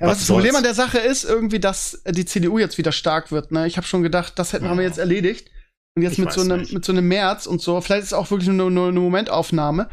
Ja, 0.00 0.06
was, 0.06 0.12
was 0.12 0.18
das 0.20 0.26
Problem 0.28 0.56
an 0.56 0.62
der 0.62 0.74
Sache 0.74 0.98
ist, 0.98 1.24
irgendwie, 1.24 1.60
dass 1.60 2.02
die 2.08 2.24
CDU 2.24 2.58
jetzt 2.58 2.78
wieder 2.78 2.92
stark 2.92 3.30
wird. 3.30 3.52
Ne? 3.52 3.66
Ich 3.66 3.76
habe 3.76 3.86
schon 3.86 4.02
gedacht, 4.02 4.38
das 4.38 4.52
hätten 4.52 4.64
ja. 4.64 4.74
wir 4.74 4.82
jetzt 4.82 4.98
erledigt. 4.98 5.50
Und 5.96 6.02
jetzt 6.02 6.18
mit 6.18 6.32
so, 6.32 6.40
einem, 6.40 6.66
mit 6.72 6.84
so 6.84 6.90
einem 6.90 7.06
März 7.06 7.46
und 7.46 7.62
so, 7.62 7.80
vielleicht 7.80 8.02
ist 8.02 8.08
es 8.08 8.12
auch 8.14 8.28
wirklich 8.30 8.48
nur, 8.48 8.70
nur 8.70 8.88
eine 8.88 8.98
Momentaufnahme. 8.98 9.88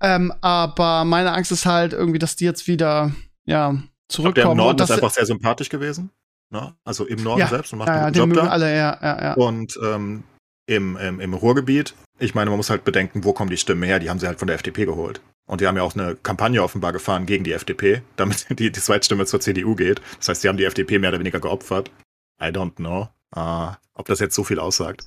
Ähm, 0.00 0.32
aber 0.40 1.04
meine 1.04 1.32
Angst 1.32 1.52
ist 1.52 1.66
halt 1.66 1.92
irgendwie, 1.92 2.18
dass 2.18 2.36
die 2.36 2.46
jetzt 2.46 2.66
wieder, 2.66 3.12
ja, 3.44 3.76
zurückkommen. 4.08 4.34
Der 4.34 4.50
im 4.52 4.56
Norden 4.56 4.82
ist 4.82 4.90
einfach 4.90 5.10
sehr 5.10 5.26
sympathisch 5.26 5.68
gewesen. 5.68 6.10
Ne? 6.50 6.74
Also 6.84 7.06
im 7.06 7.22
Norden 7.22 7.40
ja, 7.40 7.48
selbst 7.48 7.72
und 7.72 7.80
macht 7.80 7.88
ja, 7.88 8.06
einen 8.06 8.14
ja, 8.14 8.24
Job 8.24 8.34
da. 8.34 8.46
alle, 8.48 8.76
ja, 8.76 8.98
ja, 9.02 9.22
ja. 9.22 9.34
Und 9.34 9.78
ähm, 9.82 10.24
im, 10.66 10.96
im, 10.96 11.20
im 11.20 11.34
Ruhrgebiet, 11.34 11.94
ich 12.18 12.34
meine, 12.34 12.50
man 12.50 12.58
muss 12.58 12.70
halt 12.70 12.84
bedenken, 12.84 13.24
wo 13.24 13.32
kommen 13.32 13.50
die 13.50 13.56
Stimmen 13.56 13.82
her? 13.82 13.98
Die 13.98 14.08
haben 14.08 14.18
sie 14.18 14.26
halt 14.26 14.38
von 14.38 14.46
der 14.46 14.56
FDP 14.56 14.86
geholt. 14.86 15.20
Und 15.46 15.60
die 15.60 15.66
haben 15.66 15.76
ja 15.76 15.82
auch 15.82 15.94
eine 15.94 16.14
Kampagne 16.14 16.62
offenbar 16.62 16.92
gefahren 16.92 17.26
gegen 17.26 17.44
die 17.44 17.52
FDP, 17.52 18.02
damit 18.16 18.46
die, 18.58 18.70
die 18.70 18.80
Zweitstimme 18.80 19.26
zur 19.26 19.40
CDU 19.40 19.74
geht. 19.74 20.00
Das 20.18 20.28
heißt, 20.28 20.42
sie 20.42 20.48
haben 20.48 20.56
die 20.56 20.64
FDP 20.64 20.98
mehr 20.98 21.10
oder 21.10 21.18
weniger 21.18 21.40
geopfert. 21.40 21.90
I 22.40 22.46
don't 22.46 22.76
know, 22.76 23.08
uh, 23.36 23.72
ob 23.94 24.06
das 24.06 24.20
jetzt 24.20 24.34
so 24.34 24.44
viel 24.44 24.58
aussagt. 24.58 25.04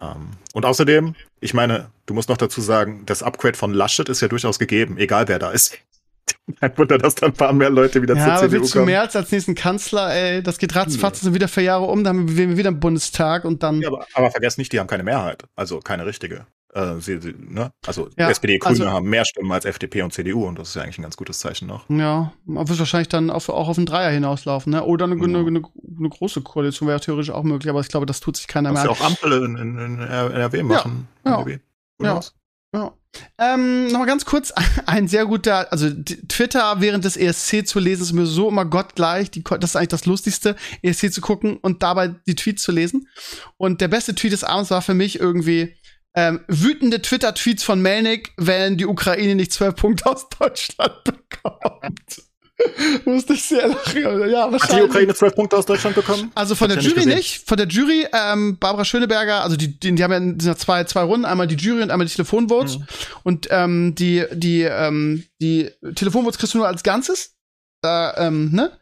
Ähm, 0.00 0.30
und 0.52 0.64
außerdem, 0.64 1.14
ich 1.40 1.54
meine, 1.54 1.90
du 2.06 2.14
musst 2.14 2.28
noch 2.28 2.36
dazu 2.36 2.60
sagen, 2.60 3.02
das 3.06 3.22
Upgrade 3.22 3.56
von 3.56 3.72
Laschet 3.72 4.08
ist 4.08 4.20
ja 4.20 4.28
durchaus 4.28 4.58
gegeben, 4.58 4.98
egal 4.98 5.28
wer 5.28 5.38
da 5.38 5.50
ist. 5.50 5.76
Kein 6.60 6.76
Wunder, 6.78 6.98
dass 6.98 7.14
da 7.14 7.26
ein 7.26 7.32
paar 7.32 7.52
mehr 7.52 7.70
Leute 7.70 8.00
wieder 8.02 8.14
ja, 8.14 8.24
zur 8.24 8.32
aber 8.32 8.40
CDU 8.42 8.52
willst 8.52 8.72
kommen. 8.72 8.86
du 8.86 8.90
mehr 8.90 9.00
als 9.02 9.16
als 9.16 9.32
nächsten 9.32 9.54
Kanzler, 9.54 10.14
ey, 10.14 10.42
das 10.42 10.58
geht 10.58 10.74
ratzfatz, 10.74 11.20
sind 11.20 11.34
wieder 11.34 11.48
vier 11.48 11.64
Jahre 11.64 11.84
um, 11.84 12.04
dann 12.04 12.18
haben 12.18 12.36
wir 12.36 12.56
wieder 12.56 12.68
einen 12.68 12.80
Bundestag 12.80 13.44
und 13.44 13.62
dann. 13.62 13.80
Ja, 13.80 13.88
aber, 13.88 14.06
aber 14.14 14.30
vergesst 14.30 14.58
nicht, 14.58 14.72
die 14.72 14.80
haben 14.80 14.86
keine 14.86 15.02
Mehrheit, 15.02 15.44
also 15.56 15.80
keine 15.80 16.06
richtige. 16.06 16.46
Äh, 16.78 17.00
sie, 17.00 17.20
sie, 17.20 17.34
ne? 17.36 17.72
Also 17.86 18.08
ja, 18.16 18.30
SPD, 18.30 18.58
Grüne 18.58 18.70
also, 18.70 18.90
haben 18.90 19.08
mehr 19.08 19.24
Stimmen 19.24 19.50
als 19.50 19.64
FDP 19.64 20.02
und 20.02 20.12
CDU 20.12 20.46
und 20.46 20.58
das 20.58 20.68
ist 20.68 20.74
ja 20.76 20.82
eigentlich 20.82 20.98
ein 20.98 21.02
ganz 21.02 21.16
gutes 21.16 21.40
Zeichen 21.40 21.66
noch. 21.66 21.88
Ja, 21.90 22.32
man 22.44 22.68
wird 22.68 22.78
wahrscheinlich 22.78 23.08
dann 23.08 23.30
auf, 23.30 23.48
auch 23.48 23.68
auf 23.68 23.76
einen 23.76 23.86
Dreier 23.86 24.10
hinauslaufen, 24.10 24.72
ne? 24.72 24.84
Oder 24.84 25.06
eine, 25.06 25.16
ja. 25.16 25.24
eine, 25.24 25.38
eine, 25.38 25.62
eine 25.98 26.08
große 26.08 26.42
Koalition 26.42 26.88
wäre 26.88 27.00
theoretisch 27.00 27.30
auch 27.30 27.42
möglich, 27.42 27.68
aber 27.68 27.80
ich 27.80 27.88
glaube, 27.88 28.06
das 28.06 28.20
tut 28.20 28.36
sich 28.36 28.46
keiner 28.46 28.72
mehr. 28.72 28.84
Ja 28.84 28.90
auch 28.90 29.00
Ampel 29.00 29.32
in, 29.44 29.56
in, 29.56 29.78
in 29.78 29.98
NRW 29.98 30.62
machen. 30.62 31.08
Ja, 31.24 31.44
ja. 31.48 31.58
ja. 32.00 32.20
ja. 32.74 32.92
Ähm, 33.38 33.86
Nochmal 33.86 34.06
ganz 34.06 34.24
kurz, 34.24 34.52
ein 34.86 35.08
sehr 35.08 35.26
guter, 35.26 35.72
also 35.72 35.90
Twitter 36.28 36.80
während 36.80 37.04
des 37.04 37.16
ESC 37.16 37.66
zu 37.66 37.78
lesen, 37.78 38.02
ist 38.02 38.12
mir 38.12 38.26
so 38.26 38.48
immer 38.48 38.64
gottgleich. 38.64 39.30
Die, 39.30 39.42
das 39.42 39.70
ist 39.70 39.76
eigentlich 39.76 39.88
das 39.88 40.06
Lustigste, 40.06 40.56
ESC 40.82 41.12
zu 41.12 41.20
gucken 41.20 41.56
und 41.56 41.82
dabei 41.82 42.14
die 42.26 42.34
Tweets 42.34 42.62
zu 42.62 42.72
lesen. 42.72 43.08
Und 43.56 43.80
der 43.80 43.88
beste 43.88 44.14
Tweet 44.14 44.32
des 44.32 44.44
Abends 44.44 44.70
war 44.70 44.82
für 44.82 44.94
mich 44.94 45.18
irgendwie, 45.18 45.76
ähm, 46.18 46.40
wütende 46.48 47.00
Twitter-Tweets 47.00 47.62
von 47.62 47.80
Melnik, 47.80 48.32
wenn 48.36 48.76
die 48.76 48.86
Ukraine 48.86 49.36
nicht 49.36 49.52
zwölf 49.52 49.76
Punkte 49.76 50.06
aus 50.06 50.28
Deutschland 50.28 50.92
bekommt. 51.04 52.22
Musste 53.04 53.34
ich 53.34 53.44
sehr 53.44 53.68
lachen. 53.68 54.28
Ja, 54.28 54.50
Hat 54.50 54.72
die 54.72 54.82
Ukraine 54.82 55.14
zwölf 55.14 55.32
Punkte 55.36 55.56
aus 55.56 55.66
Deutschland 55.66 55.94
bekommen? 55.94 56.32
Also 56.34 56.56
von 56.56 56.68
der 56.68 56.80
Jury 56.80 57.06
nicht, 57.06 57.16
nicht, 57.16 57.48
Von 57.48 57.56
der 57.56 57.68
Jury, 57.68 58.08
ähm, 58.12 58.58
Barbara 58.58 58.84
Schöneberger, 58.84 59.44
also 59.44 59.56
die, 59.56 59.78
die, 59.78 59.94
die 59.94 60.02
haben 60.02 60.40
ja 60.40 60.56
zwei, 60.56 60.82
zwei 60.82 61.02
Runden, 61.02 61.24
einmal 61.24 61.46
die 61.46 61.54
Jury 61.54 61.82
und 61.82 61.92
einmal 61.92 62.08
die 62.08 62.12
Telefonvotes. 62.12 62.78
Mhm. 62.78 62.86
Und 63.22 63.46
ähm, 63.52 63.94
die, 63.94 64.24
die, 64.32 64.62
ähm, 64.62 65.22
die 65.40 65.70
Telefonvotes 65.94 66.36
kriegst 66.36 66.54
du 66.54 66.58
nur 66.58 66.66
als 66.66 66.82
Ganzes. 66.82 67.36
Äh, 67.84 68.26
ähm, 68.26 68.50
ne? 68.50 68.72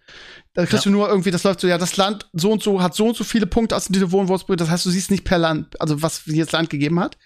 Da 0.57 0.64
kriegst 0.64 0.86
ja. 0.86 0.90
du 0.90 0.96
nur 0.96 1.07
irgendwie, 1.11 1.30
das 1.30 1.44
läuft 1.44 1.61
so, 1.61 1.68
ja, 1.68 1.76
das 1.76 1.98
Land 1.98 2.30
so 2.32 2.50
und 2.50 2.62
so 2.62 2.80
hat 2.82 2.94
so 2.94 3.09
und 3.09 3.14
so 3.14 3.24
viele 3.24 3.46
Punkte 3.46 3.76
aus 3.76 3.84
dem 3.84 3.92
Telefonwurzbrüder. 3.92 4.64
Das 4.64 4.70
heißt, 4.70 4.86
du 4.86 4.90
siehst 4.90 5.11
nicht 5.11 5.24
per 5.24 5.36
Land, 5.36 5.78
also 5.82 6.00
was 6.00 6.24
jedes 6.24 6.50
Land 6.50 6.70
gegeben 6.70 6.98
hat. 6.98 7.18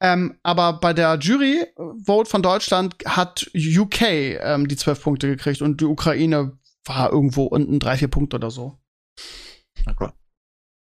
Ähm, 0.00 0.40
aber 0.42 0.80
bei 0.80 0.92
der 0.92 1.16
Jury-Vote 1.16 2.28
von 2.28 2.42
Deutschland 2.42 2.96
hat 3.06 3.48
UK 3.54 4.02
ähm, 4.02 4.66
die 4.66 4.74
zwölf 4.74 5.00
Punkte 5.00 5.28
gekriegt 5.28 5.62
und 5.62 5.80
die 5.80 5.84
Ukraine 5.84 6.58
war 6.84 7.12
irgendwo 7.12 7.44
unten 7.44 7.78
drei, 7.78 7.96
vier 7.96 8.08
Punkte 8.08 8.34
oder 8.34 8.50
so. 8.50 8.80
Okay. 9.86 10.10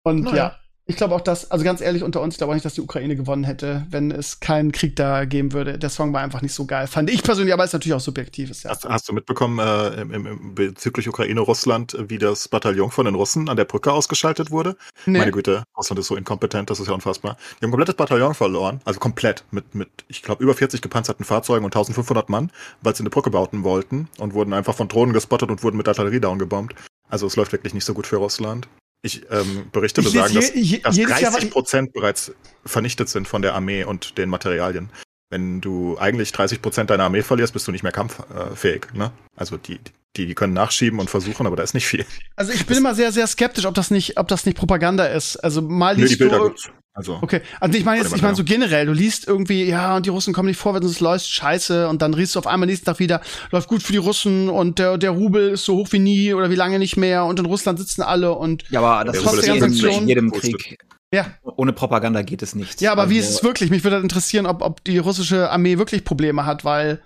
Und 0.03 0.22
naja. 0.22 0.37
ja, 0.37 0.59
ich 0.89 0.97
glaube 0.97 1.16
auch, 1.16 1.20
dass, 1.20 1.51
also 1.51 1.64
ganz 1.64 1.80
ehrlich 1.80 2.05
unter 2.05 2.20
uns, 2.20 2.34
ich 2.34 2.39
glaube 2.39 2.53
auch 2.53 2.55
nicht, 2.55 2.64
dass 2.64 2.74
die 2.74 2.80
Ukraine 2.80 3.16
gewonnen 3.16 3.43
hätte, 3.43 3.84
wenn 3.91 4.12
es 4.12 4.39
keinen 4.39 4.70
Krieg 4.70 4.95
da 4.95 5.24
geben 5.24 5.53
würde. 5.53 5.78
Der 5.78 5.91
Song 5.91 6.12
war 6.12 6.22
einfach 6.22 6.43
nicht 6.43 6.55
so 6.55 6.64
geil, 6.64 6.87
fand 6.87 7.11
ich 7.11 7.24
persönlich, 7.24 7.53
aber 7.53 7.64
ist 7.64 7.72
natürlich 7.72 7.95
auch 7.95 8.01
subjektiv. 8.01 8.51
ja. 8.62 8.70
hast, 8.70 8.84
hast, 8.84 9.09
du 9.09 9.12
mitbekommen, 9.12 9.59
äh, 9.59 10.01
im, 10.01 10.12
im, 10.12 10.55
bezüglich 10.55 11.09
Ukraine-Russland, 11.09 11.97
wie 12.09 12.18
das 12.18 12.47
Bataillon 12.47 12.93
von 12.93 13.05
den 13.05 13.16
Russen 13.16 13.49
an 13.49 13.57
der 13.57 13.64
Brücke 13.64 13.93
ausgeschaltet 13.93 14.53
wurde? 14.53 14.76
Nee. 15.07 15.18
Meine 15.18 15.32
Güte, 15.32 15.64
Russland 15.76 15.99
ist 15.99 16.07
so 16.07 16.14
inkompetent, 16.14 16.70
das 16.70 16.78
ist 16.78 16.87
ja 16.87 16.95
unfassbar. 16.95 17.37
Die 17.37 17.64
haben 17.64 17.68
ein 17.68 17.70
komplettes 17.72 17.97
Bataillon 17.97 18.34
verloren, 18.34 18.80
also 18.84 19.01
komplett, 19.01 19.45
mit, 19.51 19.74
mit 19.74 19.89
ich 20.07 20.22
glaube, 20.22 20.43
über 20.45 20.55
40 20.55 20.82
gepanzerten 20.82 21.24
Fahrzeugen 21.24 21.64
und 21.64 21.74
1500 21.74 22.28
Mann, 22.28 22.53
weil 22.82 22.95
sie 22.95 23.03
eine 23.03 23.11
Brücke 23.11 23.30
bauten 23.30 23.64
wollten 23.64 24.09
und 24.18 24.34
wurden 24.34 24.53
einfach 24.53 24.74
von 24.74 24.87
Drohnen 24.87 25.12
gespottet 25.12 25.51
und 25.51 25.64
wurden 25.64 25.76
mit 25.76 25.89
Artillerie 25.89 26.20
downgebombt. 26.20 26.76
Also 27.09 27.26
es 27.26 27.34
läuft 27.34 27.51
wirklich 27.51 27.74
nicht 27.74 27.84
so 27.84 27.95
gut 27.95 28.07
für 28.07 28.16
Russland. 28.16 28.68
Ich 29.07 29.22
ähm, 29.30 29.68
Berichte 29.70 30.00
ich 30.00 30.09
besagen, 30.09 30.34
dass, 30.34 30.52
dass 30.82 30.96
30 30.96 31.50
Prozent 31.50 31.92
bereits 31.92 32.32
vernichtet 32.64 33.09
sind 33.09 33.28
von 33.28 33.40
der 33.40 33.54
Armee 33.54 33.84
und 33.84 34.18
den 34.18 34.28
Materialien. 34.28 34.90
Wenn 35.31 35.61
du 35.61 35.99
eigentlich 35.99 36.31
30 36.33 36.62
Prozent 36.62 36.91
deiner 36.91 37.05
Armee 37.05 37.22
verlierst, 37.22 37.53
bist 37.53 37.66
du 37.66 37.72
nicht 37.72 37.83
mehr 37.83 37.93
kampffähig. 37.93 38.95
Ne? 38.95 39.11
Also 39.35 39.57
die, 39.57 39.81
die, 40.16 40.27
die 40.27 40.35
können 40.35 40.53
nachschieben 40.53 41.01
und 41.01 41.11
versuchen, 41.11 41.47
aber 41.47 41.57
da 41.57 41.62
ist 41.62 41.74
nicht 41.74 41.87
viel. 41.87 42.07
Also 42.37 42.53
ich 42.53 42.61
bin 42.61 42.68
das 42.68 42.79
immer 42.79 42.95
sehr, 42.95 43.11
sehr 43.11 43.27
skeptisch, 43.27 43.66
ob 43.66 43.74
das 43.74 43.91
nicht, 43.91 44.18
ob 44.18 44.29
das 44.29 44.47
nicht 44.47 44.57
Propaganda 44.57 45.07
ist. 45.07 45.37
Also 45.37 45.62
mal 45.62 45.97
liest 45.97 46.12
Nö, 46.12 46.16
die 46.16 46.16
Bilder 46.16 46.39
du, 46.39 46.45
gibt's. 46.49 46.70
Also, 46.97 47.18
okay, 47.20 47.43
also 47.61 47.77
ich 47.77 47.85
meine 47.85 48.03
jetzt, 48.03 48.16
ich 48.16 48.22
meine 48.22 48.35
so 48.35 48.43
generell, 48.43 48.87
du 48.87 48.95
liest 48.95 49.29
irgendwie, 49.29 49.64
ja, 49.64 49.97
und 49.97 50.07
die 50.07 50.11
Russen 50.11 50.33
kommen 50.33 50.49
nicht 50.49 50.59
vorwärts 50.59 50.87
und 50.87 50.93
es 50.93 51.01
läuft 51.01 51.27
scheiße 51.27 51.89
und 51.89 52.01
dann 52.01 52.14
riechst 52.14 52.35
du 52.35 52.39
auf 52.39 52.47
einmal 52.47 52.66
nächsten 52.66 52.87
Tag 52.87 53.01
wieder, 53.01 53.20
läuft 53.51 53.68
gut 53.68 53.83
für 53.83 53.93
die 53.93 53.99
Russen 53.99 54.49
und 54.49 54.79
der, 54.79 54.97
der 54.97 55.11
Rubel 55.11 55.51
ist 55.51 55.66
so 55.66 55.77
hoch 55.77 55.89
wie 55.93 55.99
nie 55.99 56.33
oder 56.33 56.49
wie 56.49 56.55
lange 56.55 56.79
nicht 56.79 56.97
mehr 56.97 57.27
und 57.27 57.39
in 57.39 57.45
Russland 57.45 57.79
sitzen 57.79 58.01
alle 58.01 58.33
und 58.33 58.64
Ja, 58.70 58.81
aber 58.81 59.12
das 59.12 59.22
ganzen 59.22 59.87
in 59.91 60.09
jedem 60.09 60.33
Krieg. 60.33 60.79
Ja. 61.17 61.27
Ohne 61.43 61.73
Propaganda 61.73 62.21
geht 62.21 62.43
es 62.43 62.55
nicht. 62.55 62.83
Ja, 62.83 62.93
aber 62.93 63.03
also, 63.03 63.14
wie 63.14 63.19
ist 63.19 63.31
es 63.31 63.43
wirklich? 63.43 63.71
Mich 63.71 63.85
würde 63.85 63.97
interessieren, 63.97 64.45
ob, 64.45 64.61
ob 64.61 64.85
die 64.85 64.99
russische 64.99 65.51
Armee 65.51 65.79
wirklich 65.79 66.05
Probleme 66.05 66.45
hat, 66.45 66.64
weil 66.64 67.01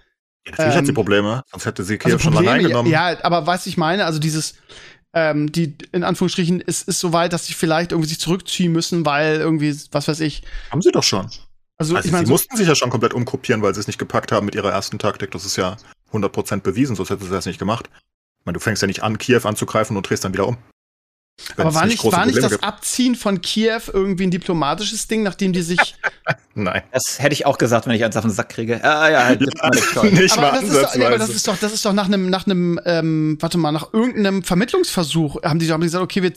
ja, 0.44 0.50
natürlich 0.50 0.72
ähm, 0.72 0.78
hat 0.78 0.86
sie 0.86 0.90
ähm, 0.90 0.94
Probleme, 0.96 1.42
sonst 1.46 1.66
hätte 1.66 1.84
sie 1.84 1.96
Kiew 1.96 2.14
also 2.14 2.18
schon 2.18 2.36
allein 2.36 2.62
genommen. 2.62 2.90
Ja, 2.90 3.22
aber 3.22 3.46
was 3.46 3.66
ich 3.66 3.76
meine, 3.76 4.04
also 4.04 4.18
dieses, 4.18 4.54
ähm, 5.12 5.52
die 5.52 5.76
in 5.92 6.02
Anführungsstrichen 6.02 6.60
ist, 6.60 6.88
ist 6.88 6.98
so 6.98 7.12
weit, 7.12 7.32
dass 7.32 7.46
sie 7.46 7.52
vielleicht 7.52 7.92
irgendwie 7.92 8.08
sich 8.08 8.18
zurückziehen 8.18 8.72
müssen, 8.72 9.06
weil 9.06 9.36
irgendwie, 9.36 9.76
was 9.92 10.08
weiß 10.08 10.18
ich. 10.20 10.42
Haben 10.70 10.82
sie 10.82 10.90
doch 10.90 11.04
schon. 11.04 11.30
Also, 11.76 11.94
also 11.94 12.06
ich 12.06 12.12
meine, 12.12 12.26
sie 12.26 12.28
so 12.28 12.34
mussten 12.34 12.56
sich 12.56 12.66
ja 12.66 12.74
schon 12.74 12.90
komplett 12.90 13.14
umgruppieren, 13.14 13.62
weil 13.62 13.74
sie 13.74 13.80
es 13.80 13.86
nicht 13.86 13.98
gepackt 13.98 14.32
haben 14.32 14.44
mit 14.44 14.56
ihrer 14.56 14.72
ersten 14.72 14.98
Taktik. 14.98 15.30
Das 15.30 15.44
ist 15.44 15.56
ja 15.56 15.76
100% 16.12 16.62
bewiesen, 16.62 16.96
sonst 16.96 17.10
hätten 17.10 17.24
sie 17.24 17.30
das 17.30 17.46
nicht 17.46 17.60
gemacht. 17.60 17.88
Ich 18.40 18.46
meine, 18.46 18.54
du 18.54 18.60
fängst 18.60 18.82
ja 18.82 18.88
nicht 18.88 19.02
an, 19.02 19.18
Kiew 19.18 19.40
anzugreifen 19.44 19.96
und 19.96 20.08
drehst 20.08 20.24
dann 20.24 20.32
wieder 20.32 20.48
um. 20.48 20.56
Aber 21.56 21.74
war 21.74 21.86
nicht, 21.86 22.04
war 22.04 22.26
nicht 22.26 22.42
das 22.42 22.52
gibt. 22.52 22.64
Abziehen 22.64 23.14
von 23.14 23.40
Kiew 23.40 23.80
irgendwie 23.92 24.24
ein 24.24 24.30
diplomatisches 24.30 25.08
Ding, 25.08 25.22
nachdem 25.22 25.52
die 25.52 25.62
sich. 25.62 25.96
Nein. 26.54 26.82
Das 26.92 27.18
hätte 27.18 27.32
ich 27.32 27.46
auch 27.46 27.58
gesagt, 27.58 27.86
wenn 27.86 27.94
ich 27.94 28.04
eins 28.04 28.16
auf 28.16 28.24
den 28.24 28.30
Sack 28.30 28.50
kriege. 28.50 28.82
Ah, 28.82 29.08
ja, 29.08 29.24
halt, 29.24 29.40
ja, 29.40 29.48
nicht 30.04 30.36
aber, 30.36 30.50
das 30.52 30.62
ist 30.64 30.82
doch, 30.82 30.94
nee, 30.94 31.04
aber 31.04 31.18
das 31.18 31.30
ist 31.30 31.48
doch, 31.48 31.56
das 31.56 31.72
ist 31.72 31.84
doch 31.84 31.92
nach 31.92 32.06
einem, 32.06 32.28
nach 32.28 32.46
einem, 32.46 32.80
ähm, 32.84 33.38
warte 33.40 33.58
mal, 33.58 33.72
nach 33.72 33.92
irgendeinem 33.92 34.42
Vermittlungsversuch 34.42 35.42
haben 35.42 35.58
die, 35.58 35.70
haben 35.70 35.80
die 35.80 35.86
gesagt, 35.86 36.02
okay, 36.02 36.22
wir, 36.22 36.32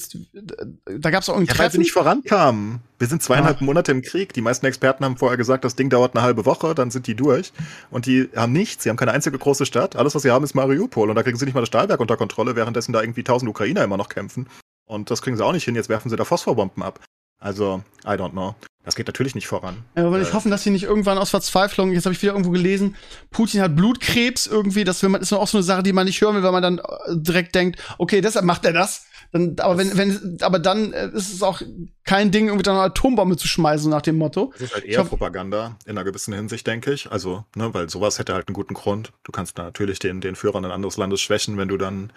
da 0.99 1.10
gab 1.10 1.24
es 1.24 1.30
auch 1.30 1.36
einen 1.36 1.45
ja, 1.45 1.54
Treffen. 1.54 1.66
Weil 1.66 1.72
sie 1.72 1.78
nicht 1.80 1.91
vorankamen. 1.91 2.80
Wir 2.99 3.08
sind 3.08 3.22
zweieinhalb 3.22 3.62
ah. 3.62 3.66
Monate 3.66 3.91
im 3.91 4.01
Krieg. 4.01 4.34
Die 4.34 4.41
meisten 4.41 4.66
Experten 4.66 5.04
haben 5.04 5.18
vorher 5.18 5.38
gesagt, 5.38 5.66
das 5.66 5.76
Ding 5.76 5.89
dauert 5.89 6.16
eine 6.16 6.24
halbe 6.24 6.45
Woche, 6.45 6.74
dann 6.74 6.89
sind 6.89 7.08
die 7.08 7.16
durch. 7.16 7.51
Und 7.91 8.06
die 8.06 8.30
haben 8.36 8.54
nichts. 8.54 8.84
Sie 8.84 8.89
haben 8.89 8.97
keine 8.97 9.12
einzige 9.12 9.38
große 9.38 9.66
Stadt. 9.66 9.95
Alles, 9.95 10.16
was 10.16 10.22
sie 10.22 10.32
haben, 10.32 10.45
ist 10.45 10.54
Mariupol. 10.54 11.10
Und 11.10 11.16
da 11.16 11.24
kriegen 11.24 11.38
sie 11.38 11.43
nicht 11.43 11.54
mal 11.54 11.62
das 11.62 11.68
Stahlwerk 11.68 11.99
unter 11.99 12.16
Kontrolle, 12.16 12.56
währenddessen 12.56 12.93
da 12.93 13.01
irgendwie 13.01 13.24
tausend 13.24 13.49
Ukrainer 13.49 13.84
immer 13.84 13.97
noch 13.97 14.10
kämpfen. 14.10 14.47
Und 14.86 15.12
das 15.12 15.22
kriegen 15.22 15.38
sie 15.38 15.46
auch 15.46 15.54
nicht 15.54 15.66
hin. 15.66 15.76
Jetzt 15.76 15.90
werfen 15.90 16.10
sie 16.10 16.16
da 16.16 16.26
Phosphorbomben 16.26 16.84
ab. 16.84 17.00
Also, 17.40 17.84
I 18.06 18.12
don't 18.12 18.32
know. 18.32 18.56
Das 18.84 18.96
geht 18.96 19.08
natürlich 19.08 19.34
nicht 19.34 19.48
voran. 19.48 19.84
Ja, 19.96 20.06
aber 20.06 20.20
äh, 20.20 20.22
ich 20.22 20.34
hoffe, 20.34 20.50
dass 20.50 20.64
sie 20.64 20.70
nicht 20.70 20.84
irgendwann 20.84 21.18
aus 21.18 21.30
Verzweiflung, 21.30 21.94
jetzt 21.94 22.06
habe 22.06 22.14
ich 22.14 22.22
wieder 22.22 22.34
irgendwo 22.34 22.52
gelesen, 22.52 22.96
Putin 23.32 23.62
hat 23.62 23.76
Blutkrebs 23.76 24.48
irgendwie, 24.48 24.84
das 24.84 25.02
man, 25.04 25.22
ist 25.22 25.32
auch 25.32 25.48
so 25.48 25.58
eine 25.58 25.64
Sache, 25.64 25.84
die 25.84 25.94
man 25.94 26.06
nicht 26.06 26.20
hören 26.22 26.36
will, 26.36 26.44
weil 26.44 26.52
man 26.52 26.64
dann 26.64 26.80
äh, 26.80 26.84
direkt 27.14 27.56
denkt, 27.56 27.82
okay, 27.98 28.20
deshalb 28.20 28.46
macht 28.46 28.66
er 28.66 28.74
das. 28.74 29.06
Dann, 29.32 29.56
aber 29.60 29.78
wenn, 29.78 29.98
wenn, 29.98 30.38
aber 30.42 30.60
dann 30.60 30.94
äh, 30.94 31.10
ist 31.14 31.34
es 31.34 31.42
auch 31.42 31.62
kein 32.04 32.32
Ding, 32.32 32.48
irgendwie 32.48 32.64
dann 32.64 32.76
eine 32.76 32.86
Atombombe 32.86 33.38
zu 33.38 33.48
schmeißen, 33.48 33.90
nach 33.90 34.02
dem 34.02 34.18
Motto. 34.18 34.52
Das 34.54 34.62
ist 34.62 34.76
halt 34.76 34.86
eher 34.86 35.04
Propaganda 35.06 35.78
in 35.86 35.92
einer 35.92 36.04
gewissen 36.04 36.34
Hinsicht, 36.34 36.68
denke 36.68 36.94
ich. 36.94 37.12
Also, 37.12 37.46
ne, 37.56 37.74
weil 37.74 37.90
sowas 37.90 38.20
hätte 38.20 38.34
halt 38.34 38.48
einen 38.48 38.54
guten 38.54 38.74
Grund. 38.74 39.12
Du 39.24 39.32
kannst 39.32 39.58
natürlich 39.58 40.00
den, 40.00 40.22
den 40.22 40.36
Führern 40.36 40.66
ein 40.66 40.72
anderes 40.72 40.98
Landes 40.98 41.22
schwächen, 41.22 41.58
wenn 41.58 41.70
du 41.70 41.78
dann 41.78 42.12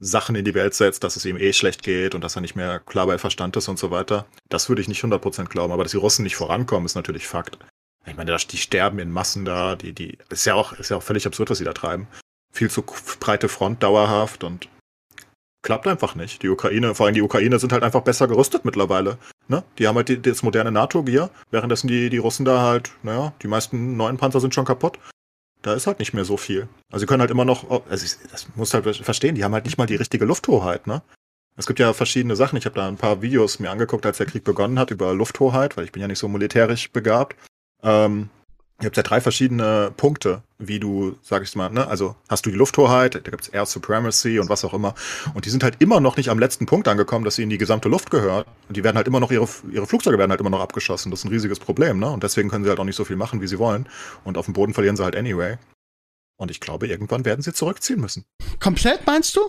Sachen 0.00 0.36
in 0.36 0.44
die 0.44 0.54
Welt 0.54 0.74
setzt, 0.74 1.02
dass 1.04 1.16
es 1.16 1.24
ihm 1.24 1.36
eh 1.36 1.52
schlecht 1.52 1.82
geht 1.82 2.14
und 2.14 2.22
dass 2.22 2.36
er 2.36 2.42
nicht 2.42 2.56
mehr 2.56 2.78
klar 2.80 3.06
bei 3.06 3.18
Verstand 3.18 3.56
ist 3.56 3.68
und 3.68 3.78
so 3.78 3.90
weiter. 3.90 4.26
Das 4.48 4.68
würde 4.68 4.80
ich 4.82 4.88
nicht 4.88 5.02
100% 5.02 5.46
glauben, 5.46 5.72
aber 5.72 5.82
dass 5.82 5.92
die 5.92 5.98
Russen 5.98 6.22
nicht 6.22 6.36
vorankommen, 6.36 6.86
ist 6.86 6.94
natürlich 6.94 7.26
Fakt. 7.26 7.58
Ich 8.06 8.16
meine, 8.16 8.34
die 8.36 8.56
sterben 8.56 8.98
in 9.00 9.10
Massen 9.10 9.44
da, 9.44 9.76
die, 9.76 9.92
die, 9.92 10.18
ist 10.30 10.46
ja 10.46 10.54
auch, 10.54 10.72
ist 10.72 10.90
ja 10.90 10.96
auch 10.96 11.02
völlig 11.02 11.26
absurd, 11.26 11.50
was 11.50 11.58
sie 11.58 11.64
da 11.64 11.72
treiben. 11.72 12.06
Viel 12.52 12.70
zu 12.70 12.82
breite 13.20 13.48
Front 13.48 13.82
dauerhaft 13.82 14.44
und 14.44 14.68
klappt 15.62 15.86
einfach 15.86 16.14
nicht. 16.14 16.42
Die 16.42 16.48
Ukraine, 16.48 16.94
vor 16.94 17.06
allem 17.06 17.14
die 17.14 17.22
Ukraine 17.22 17.58
sind 17.58 17.72
halt 17.72 17.82
einfach 17.82 18.00
besser 18.00 18.26
gerüstet 18.26 18.64
mittlerweile. 18.64 19.18
Ne? 19.48 19.62
Die 19.78 19.86
haben 19.86 19.96
halt 19.96 20.08
die, 20.08 20.22
das 20.22 20.42
moderne 20.42 20.72
NATO-Gear, 20.72 21.30
währenddessen 21.50 21.88
die, 21.88 22.08
die 22.08 22.18
Russen 22.18 22.44
da 22.44 22.62
halt, 22.62 22.92
naja, 23.02 23.32
die 23.42 23.48
meisten 23.48 23.96
neuen 23.96 24.16
Panzer 24.16 24.40
sind 24.40 24.54
schon 24.54 24.64
kaputt. 24.64 24.98
Da 25.62 25.74
ist 25.74 25.86
halt 25.86 25.98
nicht 25.98 26.14
mehr 26.14 26.24
so 26.24 26.36
viel. 26.36 26.68
Also 26.90 27.00
sie 27.00 27.06
können 27.06 27.20
halt 27.20 27.30
immer 27.30 27.44
noch, 27.44 27.68
also 27.88 28.04
ich, 28.04 28.16
das 28.30 28.46
muss 28.54 28.72
halt 28.74 28.96
verstehen, 28.96 29.34
die 29.34 29.44
haben 29.44 29.54
halt 29.54 29.64
nicht 29.64 29.78
mal 29.78 29.86
die 29.86 29.96
richtige 29.96 30.24
Lufthoheit, 30.24 30.86
ne? 30.86 31.02
Es 31.56 31.66
gibt 31.66 31.80
ja 31.80 31.92
verschiedene 31.92 32.36
Sachen. 32.36 32.56
Ich 32.56 32.66
habe 32.66 32.76
da 32.76 32.86
ein 32.86 32.96
paar 32.96 33.20
Videos 33.20 33.58
mir 33.58 33.70
angeguckt, 33.70 34.06
als 34.06 34.18
der 34.18 34.26
Krieg 34.26 34.44
begonnen 34.44 34.78
hat, 34.78 34.92
über 34.92 35.12
Lufthoheit, 35.12 35.76
weil 35.76 35.84
ich 35.84 35.92
bin 35.92 36.00
ja 36.00 36.06
nicht 36.06 36.20
so 36.20 36.28
militärisch 36.28 36.92
begabt. 36.92 37.34
Ähm, 37.82 38.30
Ihr 38.80 38.86
habt 38.86 38.96
ja 38.96 39.02
drei 39.02 39.20
verschiedene 39.20 39.92
Punkte, 39.96 40.42
wie 40.58 40.78
du, 40.78 41.16
sag 41.20 41.42
ich 41.42 41.56
mal, 41.56 41.68
ne, 41.68 41.88
also 41.88 42.14
hast 42.28 42.46
du 42.46 42.50
die 42.50 42.56
Lufthoheit, 42.56 43.16
da 43.16 43.18
gibt's 43.18 43.48
Air 43.48 43.66
Supremacy 43.66 44.38
und 44.38 44.48
was 44.48 44.64
auch 44.64 44.72
immer. 44.72 44.94
Und 45.34 45.46
die 45.46 45.50
sind 45.50 45.64
halt 45.64 45.80
immer 45.80 45.98
noch 45.98 46.16
nicht 46.16 46.28
am 46.28 46.38
letzten 46.38 46.66
Punkt 46.66 46.86
angekommen, 46.86 47.24
dass 47.24 47.34
sie 47.34 47.42
in 47.42 47.50
die 47.50 47.58
gesamte 47.58 47.88
Luft 47.88 48.12
gehört. 48.12 48.46
Und 48.68 48.76
die 48.76 48.84
werden 48.84 48.96
halt 48.96 49.08
immer 49.08 49.18
noch, 49.18 49.32
ihre, 49.32 49.48
ihre 49.72 49.88
Flugzeuge 49.88 50.16
werden 50.16 50.30
halt 50.30 50.40
immer 50.40 50.50
noch 50.50 50.60
abgeschossen. 50.60 51.10
Das 51.10 51.20
ist 51.20 51.24
ein 51.24 51.32
riesiges 51.32 51.58
Problem, 51.58 51.98
ne? 51.98 52.08
Und 52.08 52.22
deswegen 52.22 52.50
können 52.50 52.62
sie 52.62 52.70
halt 52.70 52.78
auch 52.78 52.84
nicht 52.84 52.94
so 52.94 53.04
viel 53.04 53.16
machen, 53.16 53.40
wie 53.40 53.48
sie 53.48 53.58
wollen. 53.58 53.88
Und 54.22 54.38
auf 54.38 54.44
dem 54.44 54.54
Boden 54.54 54.74
verlieren 54.74 54.96
sie 54.96 55.02
halt 55.02 55.16
anyway. 55.16 55.56
Und 56.36 56.52
ich 56.52 56.60
glaube, 56.60 56.86
irgendwann 56.86 57.24
werden 57.24 57.42
sie 57.42 57.52
zurückziehen 57.52 58.00
müssen. 58.00 58.26
Komplett 58.60 59.04
meinst 59.06 59.34
du? 59.34 59.40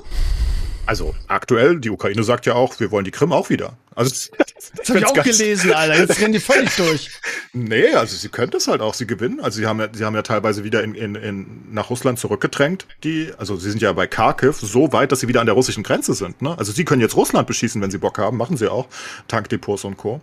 Also 0.89 1.13
aktuell, 1.27 1.79
die 1.79 1.91
Ukraine 1.91 2.23
sagt 2.23 2.47
ja 2.47 2.55
auch, 2.55 2.79
wir 2.79 2.89
wollen 2.89 3.05
die 3.05 3.11
Krim 3.11 3.31
auch 3.31 3.51
wieder. 3.51 3.77
Also 3.93 4.09
das, 4.09 4.31
das 4.75 4.89
habe 4.89 4.97
ich 4.97 5.05
auch 5.05 5.13
gelesen, 5.13 5.71
Alter. 5.71 5.99
Jetzt 5.99 6.19
rennen 6.19 6.33
die 6.33 6.39
völlig 6.39 6.75
durch. 6.77 7.11
Nee, 7.53 7.93
also 7.93 8.15
sie 8.15 8.29
können 8.29 8.51
das 8.51 8.67
halt 8.67 8.81
auch, 8.81 8.95
sie 8.95 9.05
gewinnen. 9.05 9.39
Also 9.39 9.57
sie 9.57 9.67
haben 9.67 9.79
ja, 9.79 9.87
sie 9.91 10.03
haben 10.05 10.15
ja 10.15 10.21
teilweise 10.23 10.63
wieder 10.63 10.83
in, 10.83 10.95
in, 10.95 11.13
in 11.15 11.73
nach 11.73 11.91
Russland 11.91 12.17
zurückgedrängt. 12.17 12.87
Die, 13.03 13.31
also 13.37 13.55
sie 13.55 13.69
sind 13.69 13.81
ja 13.81 13.93
bei 13.93 14.07
Kharkiv 14.07 14.57
so 14.57 14.91
weit, 14.93 15.11
dass 15.11 15.19
sie 15.19 15.27
wieder 15.27 15.41
an 15.41 15.45
der 15.45 15.55
russischen 15.55 15.83
Grenze 15.83 16.15
sind. 16.15 16.41
Ne? 16.41 16.57
Also 16.57 16.71
sie 16.71 16.85
können 16.85 17.01
jetzt 17.01 17.15
Russland 17.15 17.47
beschießen, 17.47 17.81
wenn 17.81 17.91
sie 17.91 17.97
Bock 17.99 18.17
haben, 18.17 18.37
machen 18.37 18.57
sie 18.57 18.71
auch. 18.71 18.87
Tankdepots 19.27 19.83
und 19.83 19.97
Co. 19.97 20.21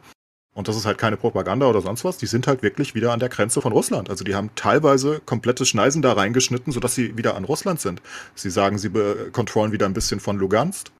Und 0.56 0.68
das 0.68 0.76
ist 0.76 0.86
halt 0.86 0.96
keine 0.96 1.18
Propaganda 1.18 1.66
oder 1.66 1.82
sonst 1.82 2.02
was. 2.02 2.16
Die 2.16 2.24
sind 2.26 2.46
halt 2.46 2.62
wirklich 2.62 2.94
wieder 2.94 3.12
an 3.12 3.20
der 3.20 3.28
Grenze 3.28 3.60
von 3.60 3.72
Russland. 3.72 4.08
Also 4.08 4.24
die 4.24 4.34
haben 4.34 4.50
teilweise 4.54 5.20
komplette 5.20 5.66
Schneisen 5.66 6.00
da 6.00 6.14
reingeschnitten, 6.14 6.72
sodass 6.72 6.94
sie 6.94 7.14
wieder 7.18 7.36
an 7.36 7.44
Russland 7.44 7.78
sind. 7.78 8.00
Sie 8.34 8.48
sagen, 8.48 8.78
sie 8.78 8.90
kontrollen 9.32 9.72
wieder 9.72 9.84
ein 9.84 9.92
bisschen 9.92 10.18
von 10.18 10.38
Lugansk. 10.38 10.90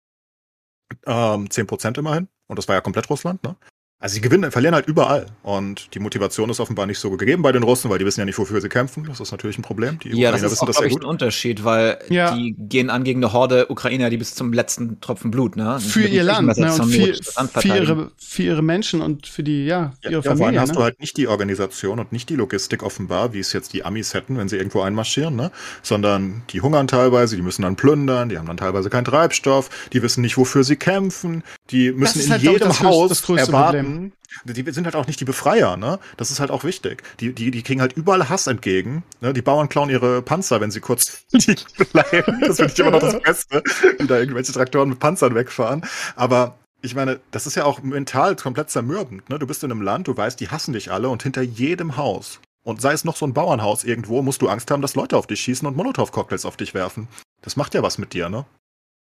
Ähm, 1.06 1.48
10% 1.48 1.98
immerhin. 1.98 2.28
Und 2.48 2.58
das 2.58 2.68
war 2.68 2.74
ja 2.74 2.82
komplett 2.82 3.08
Russland, 3.08 3.42
ne? 3.44 3.56
Also 3.98 4.16
sie 4.16 4.20
gewinnen, 4.20 4.50
verlieren 4.50 4.74
halt 4.74 4.86
überall. 4.88 5.24
Und 5.42 5.94
die 5.94 6.00
Motivation 6.00 6.50
ist 6.50 6.60
offenbar 6.60 6.84
nicht 6.84 6.98
so 6.98 7.10
gegeben 7.10 7.40
bei 7.40 7.50
den 7.50 7.62
Russen, 7.62 7.90
weil 7.90 7.98
die 7.98 8.04
wissen 8.04 8.20
ja 8.20 8.26
nicht, 8.26 8.36
wofür 8.36 8.60
sie 8.60 8.68
kämpfen. 8.68 9.04
Das 9.04 9.20
ist 9.20 9.32
natürlich 9.32 9.56
ein 9.56 9.62
Problem. 9.62 9.98
Die 10.00 10.10
ja, 10.10 10.28
Ukrainer 10.28 10.42
das 10.42 10.52
ist 10.52 10.60
auch, 10.60 10.66
das 10.66 10.76
sehr 10.76 10.90
gut. 10.90 11.02
ein 11.02 11.08
Unterschied, 11.08 11.64
weil 11.64 11.98
ja. 12.10 12.36
die 12.36 12.54
gehen 12.58 12.90
an 12.90 13.04
gegen 13.04 13.24
eine 13.24 13.32
Horde 13.32 13.70
Ukrainer, 13.70 14.10
die 14.10 14.18
bis 14.18 14.34
zum 14.34 14.52
letzten 14.52 15.00
Tropfen 15.00 15.30
Blut, 15.30 15.56
ne? 15.56 15.80
Für 15.80 16.06
ihr 16.06 16.24
Land, 16.24 16.58
ne? 16.58 16.74
Und 16.74 16.92
für, 16.92 17.14
für, 17.58 17.68
ihre, 17.68 18.10
für 18.18 18.42
ihre 18.42 18.62
Menschen 18.62 19.00
und 19.00 19.26
für 19.26 19.42
die, 19.42 19.64
ja, 19.64 19.94
für 20.02 20.10
ihre 20.10 20.22
ja, 20.22 20.30
Familie. 20.30 20.36
Vor 20.36 20.46
allem 20.46 20.54
ne? 20.56 20.60
hast 20.60 20.76
du 20.76 20.82
halt 20.82 21.00
nicht 21.00 21.16
die 21.16 21.26
Organisation 21.28 21.98
und 21.98 22.12
nicht 22.12 22.28
die 22.28 22.36
Logistik 22.36 22.82
offenbar, 22.82 23.32
wie 23.32 23.40
es 23.40 23.54
jetzt 23.54 23.72
die 23.72 23.82
Amis 23.82 24.12
hätten, 24.12 24.36
wenn 24.36 24.48
sie 24.48 24.58
irgendwo 24.58 24.82
einmarschieren, 24.82 25.36
ne? 25.36 25.50
Sondern 25.82 26.42
die 26.50 26.60
hungern 26.60 26.86
teilweise, 26.86 27.34
die 27.34 27.42
müssen 27.42 27.62
dann 27.62 27.76
plündern, 27.76 28.28
die 28.28 28.36
haben 28.36 28.46
dann 28.46 28.58
teilweise 28.58 28.90
keinen 28.90 29.06
Treibstoff, 29.06 29.70
die 29.94 30.02
wissen 30.02 30.20
nicht, 30.20 30.36
wofür 30.36 30.64
sie 30.64 30.76
kämpfen, 30.76 31.42
die 31.70 31.92
müssen 31.92 32.20
in 32.20 32.30
halt 32.30 32.42
jedem 32.42 32.80
Haus 32.80 33.28
erwarten, 33.28 34.12
Problem. 34.44 34.64
Die 34.66 34.72
sind 34.72 34.84
halt 34.84 34.96
auch 34.96 35.06
nicht 35.06 35.20
die 35.20 35.24
Befreier, 35.24 35.76
ne? 35.76 35.98
Das 36.16 36.30
ist 36.30 36.40
halt 36.40 36.50
auch 36.50 36.64
wichtig. 36.64 37.02
Die, 37.20 37.32
die, 37.32 37.50
die 37.50 37.62
kriegen 37.62 37.80
halt 37.80 37.94
überall 37.94 38.28
Hass 38.28 38.46
entgegen. 38.46 39.02
Ne? 39.20 39.32
Die 39.32 39.42
Bauern 39.42 39.68
klauen 39.68 39.88
ihre 39.88 40.22
Panzer, 40.22 40.60
wenn 40.60 40.70
sie 40.70 40.80
kurz 40.80 41.24
bleiben. 41.92 42.40
Das 42.40 42.56
finde 42.56 42.72
ich 42.72 42.78
immer 42.78 42.90
noch 42.90 43.00
das 43.00 43.20
Beste, 43.20 43.62
wie 43.98 44.06
da 44.06 44.18
irgendwelche 44.18 44.52
Traktoren 44.52 44.90
mit 44.90 44.98
Panzern 44.98 45.34
wegfahren. 45.34 45.84
Aber 46.16 46.58
ich 46.82 46.94
meine, 46.94 47.20
das 47.30 47.46
ist 47.46 47.56
ja 47.56 47.64
auch 47.64 47.82
mental 47.82 48.36
komplett 48.36 48.70
zermürbend. 48.70 49.28
Ne? 49.30 49.38
Du 49.38 49.46
bist 49.46 49.64
in 49.64 49.70
einem 49.70 49.82
Land, 49.82 50.08
du 50.08 50.16
weißt, 50.16 50.38
die 50.38 50.48
hassen 50.48 50.72
dich 50.72 50.92
alle 50.92 51.08
und 51.08 51.22
hinter 51.22 51.42
jedem 51.42 51.96
Haus, 51.96 52.40
und 52.66 52.80
sei 52.80 52.92
es 52.94 53.04
noch 53.04 53.14
so 53.14 53.24
ein 53.24 53.32
Bauernhaus 53.32 53.84
irgendwo, 53.84 54.22
musst 54.22 54.42
du 54.42 54.48
Angst 54.48 54.72
haben, 54.72 54.82
dass 54.82 54.96
Leute 54.96 55.16
auf 55.16 55.28
dich 55.28 55.40
schießen 55.40 55.68
und 55.68 55.76
Molotow-Cocktails 55.76 56.44
auf 56.44 56.56
dich 56.56 56.74
werfen. 56.74 57.06
Das 57.40 57.54
macht 57.54 57.74
ja 57.74 57.82
was 57.84 57.96
mit 57.96 58.12
dir, 58.12 58.28
ne? 58.28 58.44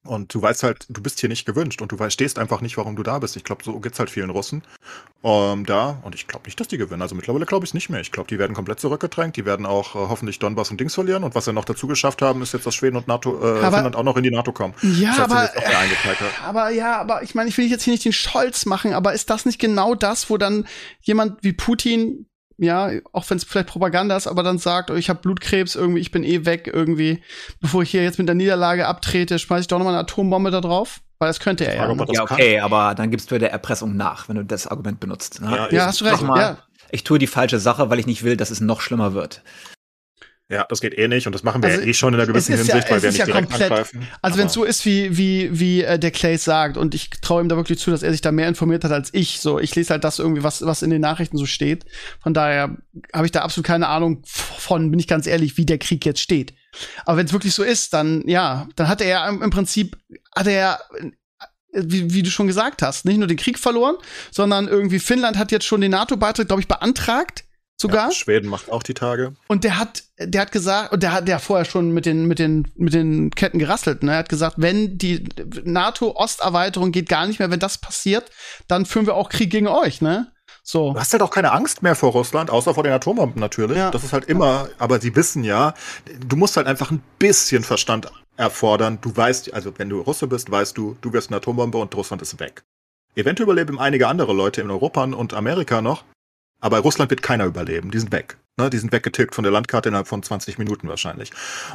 Und 0.07 0.33
du 0.33 0.41
weißt 0.41 0.63
halt, 0.63 0.87
du 0.89 1.03
bist 1.03 1.21
hier 1.21 1.29
nicht 1.29 1.47
gewünscht 1.47 1.83
und 1.83 1.93
du 1.93 1.97
verstehst 1.97 2.39
einfach 2.39 2.61
nicht, 2.61 2.77
warum 2.77 2.97
du 2.97 3.03
da 3.03 3.19
bist. 3.19 3.37
Ich 3.37 3.45
glaube, 3.45 3.65
so 3.65 3.79
geht's 3.81 3.99
halt 3.99 4.11
vielen 4.11 4.31
Russen 4.31 4.63
ähm, 5.25 5.67
da. 5.67 6.01
Und 6.03 6.15
ich 6.15 6.27
glaube 6.27 6.47
nicht, 6.47 6.59
dass 6.59 6.69
die 6.69 6.79
gewinnen. 6.79 7.03
Also 7.03 7.15
mittlerweile 7.15 7.47
glaube 7.47 7.67
ich 7.67 7.75
nicht 7.75 7.91
mehr. 7.91 8.01
Ich 8.01 8.13
glaube, 8.13 8.29
die 8.29 8.39
werden 8.39 8.55
komplett 8.55 8.81
zurückgedrängt. 8.81 9.37
Die 9.37 9.45
werden 9.45 9.67
auch 9.67 9.95
äh, 9.95 9.99
hoffentlich 9.99 10.39
Donbass 10.39 10.71
und 10.71 10.81
Dings 10.81 10.95
verlieren. 10.95 11.25
Und 11.25 11.35
was 11.35 11.45
sie 11.45 11.53
noch 11.53 11.65
dazu 11.65 11.87
geschafft 11.87 12.23
haben, 12.23 12.43
ist 12.43 12.53
jetzt, 12.53 12.67
dass 12.67 12.75
Schweden 12.75 12.97
und 12.97 13.09
NATO, 13.09 13.39
äh, 13.43 13.61
aber, 13.61 13.77
Finnland 13.77 13.97
auch 13.97 14.05
noch 14.05 14.17
in 14.17 14.23
die 14.23 14.31
NATO 14.31 14.53
kommen. 14.53 14.75
Ja, 14.83 15.17
das 15.17 15.31
aber, 15.31 15.51
aber 16.45 16.71
ja, 16.71 17.01
aber 17.01 17.23
ich 17.23 17.35
meine, 17.35 17.49
ich 17.49 17.59
will 17.59 17.67
jetzt 17.67 17.83
hier 17.83 17.93
nicht 17.93 18.05
den 18.05 18.13
Scholz 18.13 18.67
machen, 18.67 18.95
aber 18.95 19.13
ist 19.13 19.31
das 19.31 19.45
nicht 19.45 19.59
genau 19.59 19.95
das, 19.95 20.31
wo 20.31 20.37
dann 20.37 20.67
jemand 21.03 21.43
wie 21.43 21.53
Putin 21.53 22.27
ja, 22.59 22.91
auch 23.13 23.29
wenn 23.29 23.37
es 23.37 23.45
vielleicht 23.45 23.69
Propaganda 23.69 24.17
ist, 24.17 24.27
aber 24.27 24.43
dann 24.43 24.59
sagt, 24.59 24.91
oh, 24.91 24.95
ich 24.95 25.09
habe 25.09 25.21
Blutkrebs, 25.21 25.75
irgendwie, 25.75 26.01
ich 26.01 26.11
bin 26.11 26.25
eh 26.25 26.45
weg, 26.45 26.71
irgendwie, 26.73 27.23
bevor 27.61 27.83
ich 27.83 27.91
hier 27.91 28.03
jetzt 28.03 28.19
mit 28.19 28.29
der 28.29 28.35
Niederlage 28.35 28.87
abtrete, 28.87 29.39
schmeiße 29.39 29.63
ich 29.63 29.67
doch 29.69 29.79
noch 29.79 29.85
mal 29.85 29.91
eine 29.91 30.01
Atombombe 30.01 30.51
da 30.51 30.61
drauf. 30.61 31.01
Weil 31.19 31.29
das 31.29 31.41
könnte 31.41 31.67
er 31.67 31.77
ja. 31.77 31.95
Ne? 31.95 32.07
Ja, 32.11 32.23
okay, 32.25 32.61
aber 32.61 32.95
dann 32.95 33.11
gibst 33.11 33.31
du 33.31 33.39
der 33.39 33.51
Erpressung 33.51 33.97
nach, 33.97 34.29
wenn 34.29 34.37
du 34.37 34.45
das 34.45 34.67
Argument 34.67 35.01
benutzt. 35.01 35.41
Ne? 35.41 35.51
Ja, 35.51 35.71
ja 35.71 35.87
hast 35.87 36.03
du 36.03 36.05
recht. 36.05 36.21
Mal, 36.21 36.39
ja. 36.39 36.59
Ich 36.91 37.05
tue 37.05 37.19
die 37.19 37.27
falsche 37.27 37.59
Sache, 37.59 37.89
weil 37.89 37.99
ich 37.99 38.07
nicht 38.07 38.23
will, 38.23 38.37
dass 38.37 38.51
es 38.51 38.61
noch 38.61 38.83
schlimmer 38.83 39.15
wird. 39.15 39.43
Ja, 40.49 40.65
das 40.69 40.81
geht 40.81 40.97
eh 40.97 41.09
nicht 41.09 41.27
und 41.27 41.33
das 41.33 41.43
machen 41.43 41.61
wir 41.61 41.71
also, 41.71 41.81
ja 41.81 41.89
eh 41.89 41.93
schon 41.93 42.15
in 42.15 42.21
einer 42.21 42.29
gewissen 42.29 42.55
Hinsicht, 42.55 42.85
ja, 42.85 42.91
weil 42.91 43.03
wir 43.03 43.11
nicht 43.11 43.19
ja 43.19 43.25
direkt 43.25 43.51
komplett, 43.51 43.71
angreifen. 43.71 44.07
Also 44.23 44.39
wenn 44.39 44.47
es 44.47 44.53
so 44.53 44.63
ist, 44.63 44.85
wie, 44.87 45.17
wie, 45.17 45.59
wie 45.59 45.83
äh, 45.83 45.99
der 45.99 46.13
Clay 46.13 46.39
sagt 46.39 46.77
und 46.77 46.95
ich 46.95 47.11
traue 47.21 47.43
ihm 47.43 47.49
da 47.49 47.57
wirklich 47.57 47.81
zu, 47.81 47.91
dass 47.91 48.05
er 48.05 48.13
sich 48.13 48.21
da 48.21 48.31
mehr 48.31 48.47
informiert 48.47 48.85
hat 48.85 48.93
als 48.93 49.13
ich. 49.13 49.41
So, 49.41 49.59
ich 49.59 49.75
lese 49.75 49.91
halt 49.91 50.05
das 50.05 50.21
irgendwie, 50.21 50.45
was, 50.45 50.65
was 50.65 50.83
in 50.83 50.91
den 50.91 51.01
Nachrichten 51.01 51.37
so 51.37 51.47
steht. 51.47 51.85
Von 52.21 52.33
daher 52.33 52.77
habe 53.13 53.27
ich 53.27 53.33
da 53.33 53.41
absolut 53.41 53.67
keine 53.67 53.89
Ahnung 53.89 54.23
von, 54.25 54.89
bin 54.89 55.01
ich 55.01 55.09
ganz 55.09 55.27
ehrlich, 55.27 55.57
wie 55.57 55.67
der 55.67 55.79
Krieg 55.79 56.07
jetzt 56.07 56.21
steht. 56.21 56.55
Aber 57.05 57.17
wenn 57.19 57.27
es 57.27 57.33
wirklich 57.33 57.55
so 57.55 57.65
ist, 57.65 57.93
dann 57.93 58.23
ja, 58.29 58.69
dann 58.77 58.89
hat 58.89 59.01
er 59.01 59.29
im, 59.29 59.43
im 59.43 59.51
Prinzip, 59.51 59.97
hat 60.33 60.47
er 60.47 60.79
äh, 61.01 61.11
wie, 61.73 62.15
wie, 62.15 62.23
du 62.23 62.31
schon 62.31 62.47
gesagt 62.47 62.83
hast, 62.83 63.05
nicht 63.05 63.19
nur 63.19 63.27
den 63.27 63.37
Krieg 63.37 63.59
verloren, 63.59 63.97
sondern 64.31 64.69
irgendwie 64.69 65.01
Finnland 65.01 65.39
hat 65.39 65.51
jetzt 65.51 65.67
schon 65.67 65.81
den 65.81 65.91
NATO-Beitritt, 65.91 66.47
glaube 66.47 66.63
ich, 66.63 66.69
beantragt 66.69 67.46
sogar. 67.77 68.09
Ja, 68.09 68.13
Schweden 68.13 68.49
macht 68.49 68.71
auch 68.71 68.83
die 68.83 68.95
Tage. 68.95 69.35
Und 69.49 69.65
der 69.65 69.79
hat, 69.79 70.05
der 70.19 70.43
hat 70.43 70.53
gesagt, 70.53 70.93
und 70.93 71.03
der 71.03 71.13
hat 71.13 71.29
der 71.29 71.39
vorher 71.39 71.65
schon 71.65 71.91
mit 71.91 72.07
den, 72.07 72.27
mit 72.27 72.39
den, 72.39 72.71
mit 72.77 72.95
den 72.95 73.31
Ketten 73.31 73.59
gerasselt, 73.59 74.03
ne? 74.03 74.13
Er 74.13 74.19
hat 74.19 74.29
gesagt, 74.29 74.57
wenn 74.59 74.99
die 74.99 75.29
NATO-Osterweiterung 75.65 76.93
geht 76.93 77.09
gar 77.09 77.27
nicht 77.27 77.39
mehr, 77.39 77.51
wenn 77.51 77.61
das 77.61 77.79
passiert, 77.79 78.31
dann 78.69 78.87
führen 78.87 79.07
wir 79.07 79.15
auch 79.15 79.29
Krieg 79.29 79.51
gegen 79.51 79.69
euch, 79.69 80.01
ne? 80.01 80.33
So. 80.63 80.95
Du 80.95 80.99
hast 80.99 81.13
halt 81.13 81.23
auch 81.23 81.31
keine 81.31 81.53
Angst 81.53 81.83
mehr 81.83 81.95
vor 81.95 82.11
Russland, 82.11 82.51
außer 82.51 82.75
vor 82.75 82.83
den 82.83 82.93
Atombomben 82.93 83.41
natürlich. 83.41 83.77
Ja. 83.77 83.93
Das 83.93 84.03
ist 84.03 84.13
halt 84.13 84.25
immer, 84.25 84.69
aber 84.79 85.01
sie 85.01 85.15
wissen 85.15 85.45
ja, 85.45 85.75
du 86.27 86.35
musst 86.35 86.57
halt 86.57 86.67
einfach 86.67 86.91
ein 86.91 87.03
bisschen 87.21 87.63
Verstand 87.63 88.11
erfordern, 88.37 88.99
du 89.01 89.17
weißt, 89.17 89.55
also 89.55 89.73
wenn 89.79 89.89
du 89.89 90.01
Russe 90.01 90.27
bist, 90.27 90.51
weißt 90.51 90.77
du, 90.77 90.97
du 91.01 91.13
wirst 91.13 91.31
eine 91.31 91.37
Atombombe 91.37 91.79
und 91.79 91.95
Russland 91.95 92.21
ist 92.21 92.39
weg. 92.41 92.65
Eventuell 93.15 93.45
überleben 93.45 93.79
einige 93.79 94.09
andere 94.09 94.33
Leute 94.33 94.61
in 94.61 94.71
Europa 94.71 95.05
und 95.05 95.35
Amerika 95.35 95.81
noch, 95.81 96.05
aber 96.67 96.81
Russland 96.81 97.11
wird 97.11 97.23
keiner 97.23 97.47
überleben. 97.47 97.91
Die 97.91 97.99
sind 97.99 98.13
weg. 98.13 98.37
Ne? 98.59 98.71
Die 98.71 98.79
sind 98.79 98.93
weggetilgt 98.93 99.35
von 99.35 99.45
der 99.45 99.53
Landkarte 99.53 99.89
innerhalb 99.89 100.09
von 100.09 100.23
20 100.23 100.59
Minuten 100.59 100.89
wahrscheinlich. 100.89 101.31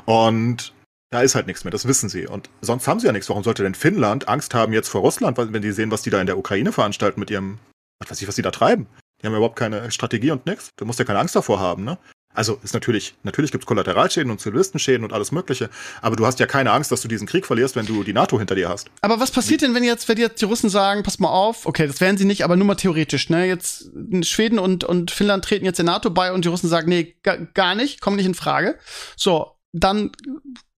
Und 0.06 0.74
da 1.12 1.22
ist 1.22 1.36
halt 1.36 1.48
nichts 1.48 1.64
mehr, 1.64 1.72
das 1.72 1.88
wissen 1.88 2.10
sie. 2.10 2.28
Und 2.28 2.50
sonst 2.62 2.88
haben 2.88 3.00
sie 3.00 3.08
ja 3.08 3.12
nichts. 3.12 3.30
Warum 3.30 3.44
sollte 3.44 3.64
denn 3.64 3.76
Finnland 3.76 4.28
Angst 4.28 4.54
haben 4.54 4.74
jetzt 4.74 4.90
vor 4.90 5.02
Russland, 5.02 5.38
wenn 5.38 5.62
die 5.62 5.72
sehen, 5.72 5.92
was 5.92 6.02
die 6.02 6.10
da 6.10 6.22
in 6.22 6.28
der 6.28 6.38
Ukraine 6.38 6.72
veranstalten 6.72 7.20
mit 7.20 7.30
ihrem, 7.30 7.60
was 8.00 8.12
weiß 8.12 8.22
ich, 8.22 8.28
was 8.28 8.36
die 8.36 8.42
da 8.42 8.52
treiben? 8.52 8.88
Die 9.22 9.26
haben 9.26 9.34
ja 9.34 9.38
überhaupt 9.38 9.58
keine 9.58 9.92
Strategie 9.92 10.32
und 10.32 10.46
nichts. 10.46 10.70
Du 10.78 10.86
musst 10.86 11.00
ja 11.00 11.06
keine 11.06 11.20
Angst 11.20 11.36
davor 11.36 11.60
haben, 11.60 11.84
ne? 11.84 11.98
Also 12.34 12.60
ist 12.64 12.74
natürlich, 12.74 13.16
natürlich 13.24 13.52
gibt's 13.52 13.66
Kollateralschäden 13.66 14.32
und 14.32 14.40
Zivilisten 14.40 15.04
und 15.04 15.14
alles 15.14 15.32
Mögliche, 15.32 15.70
aber 16.02 16.16
du 16.16 16.26
hast 16.26 16.40
ja 16.40 16.46
keine 16.46 16.72
Angst, 16.72 16.92
dass 16.92 17.02
du 17.02 17.08
diesen 17.08 17.28
Krieg 17.28 17.46
verlierst, 17.46 17.76
wenn 17.76 17.86
du 17.86 18.04
die 18.04 18.14
NATO 18.14 18.40
hinter 18.40 18.56
dir 18.56 18.70
hast. 18.70 18.90
Aber 19.02 19.20
was 19.20 19.32
passiert 19.32 19.62
denn, 19.62 19.76
wenn 19.76 19.84
jetzt, 19.84 20.08
wenn 20.08 20.18
jetzt 20.18 20.42
die 20.42 20.46
Russen 20.46 20.70
sagen, 20.70 21.04
pass 21.04 21.20
mal 21.20 21.30
auf, 21.30 21.66
okay, 21.66 21.88
das 21.88 22.00
werden 22.02 22.18
sie 22.18 22.26
nicht, 22.26 22.44
aber 22.44 22.56
nur 22.56 22.68
mal 22.68 22.76
theoretisch, 22.76 23.30
ne? 23.30 23.46
Jetzt 23.46 23.92
Schweden 24.24 24.60
und, 24.60 24.84
und 24.84 25.12
Finnland 25.12 25.46
treten 25.46 25.66
jetzt 25.66 25.78
der 25.78 25.86
NATO 25.86 26.10
bei 26.10 26.32
und 26.32 26.46
die 26.46 26.50
Russen 26.50 26.70
sagen, 26.70 26.90
nee, 26.90 27.16
gar 27.54 27.76
nicht, 27.76 28.02
kommen 28.02 28.16
nicht 28.16 28.26
in 28.26 28.36
Frage. 28.36 28.78
So, 29.16 29.52
dann 29.74 30.12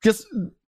jetzt 0.04 0.28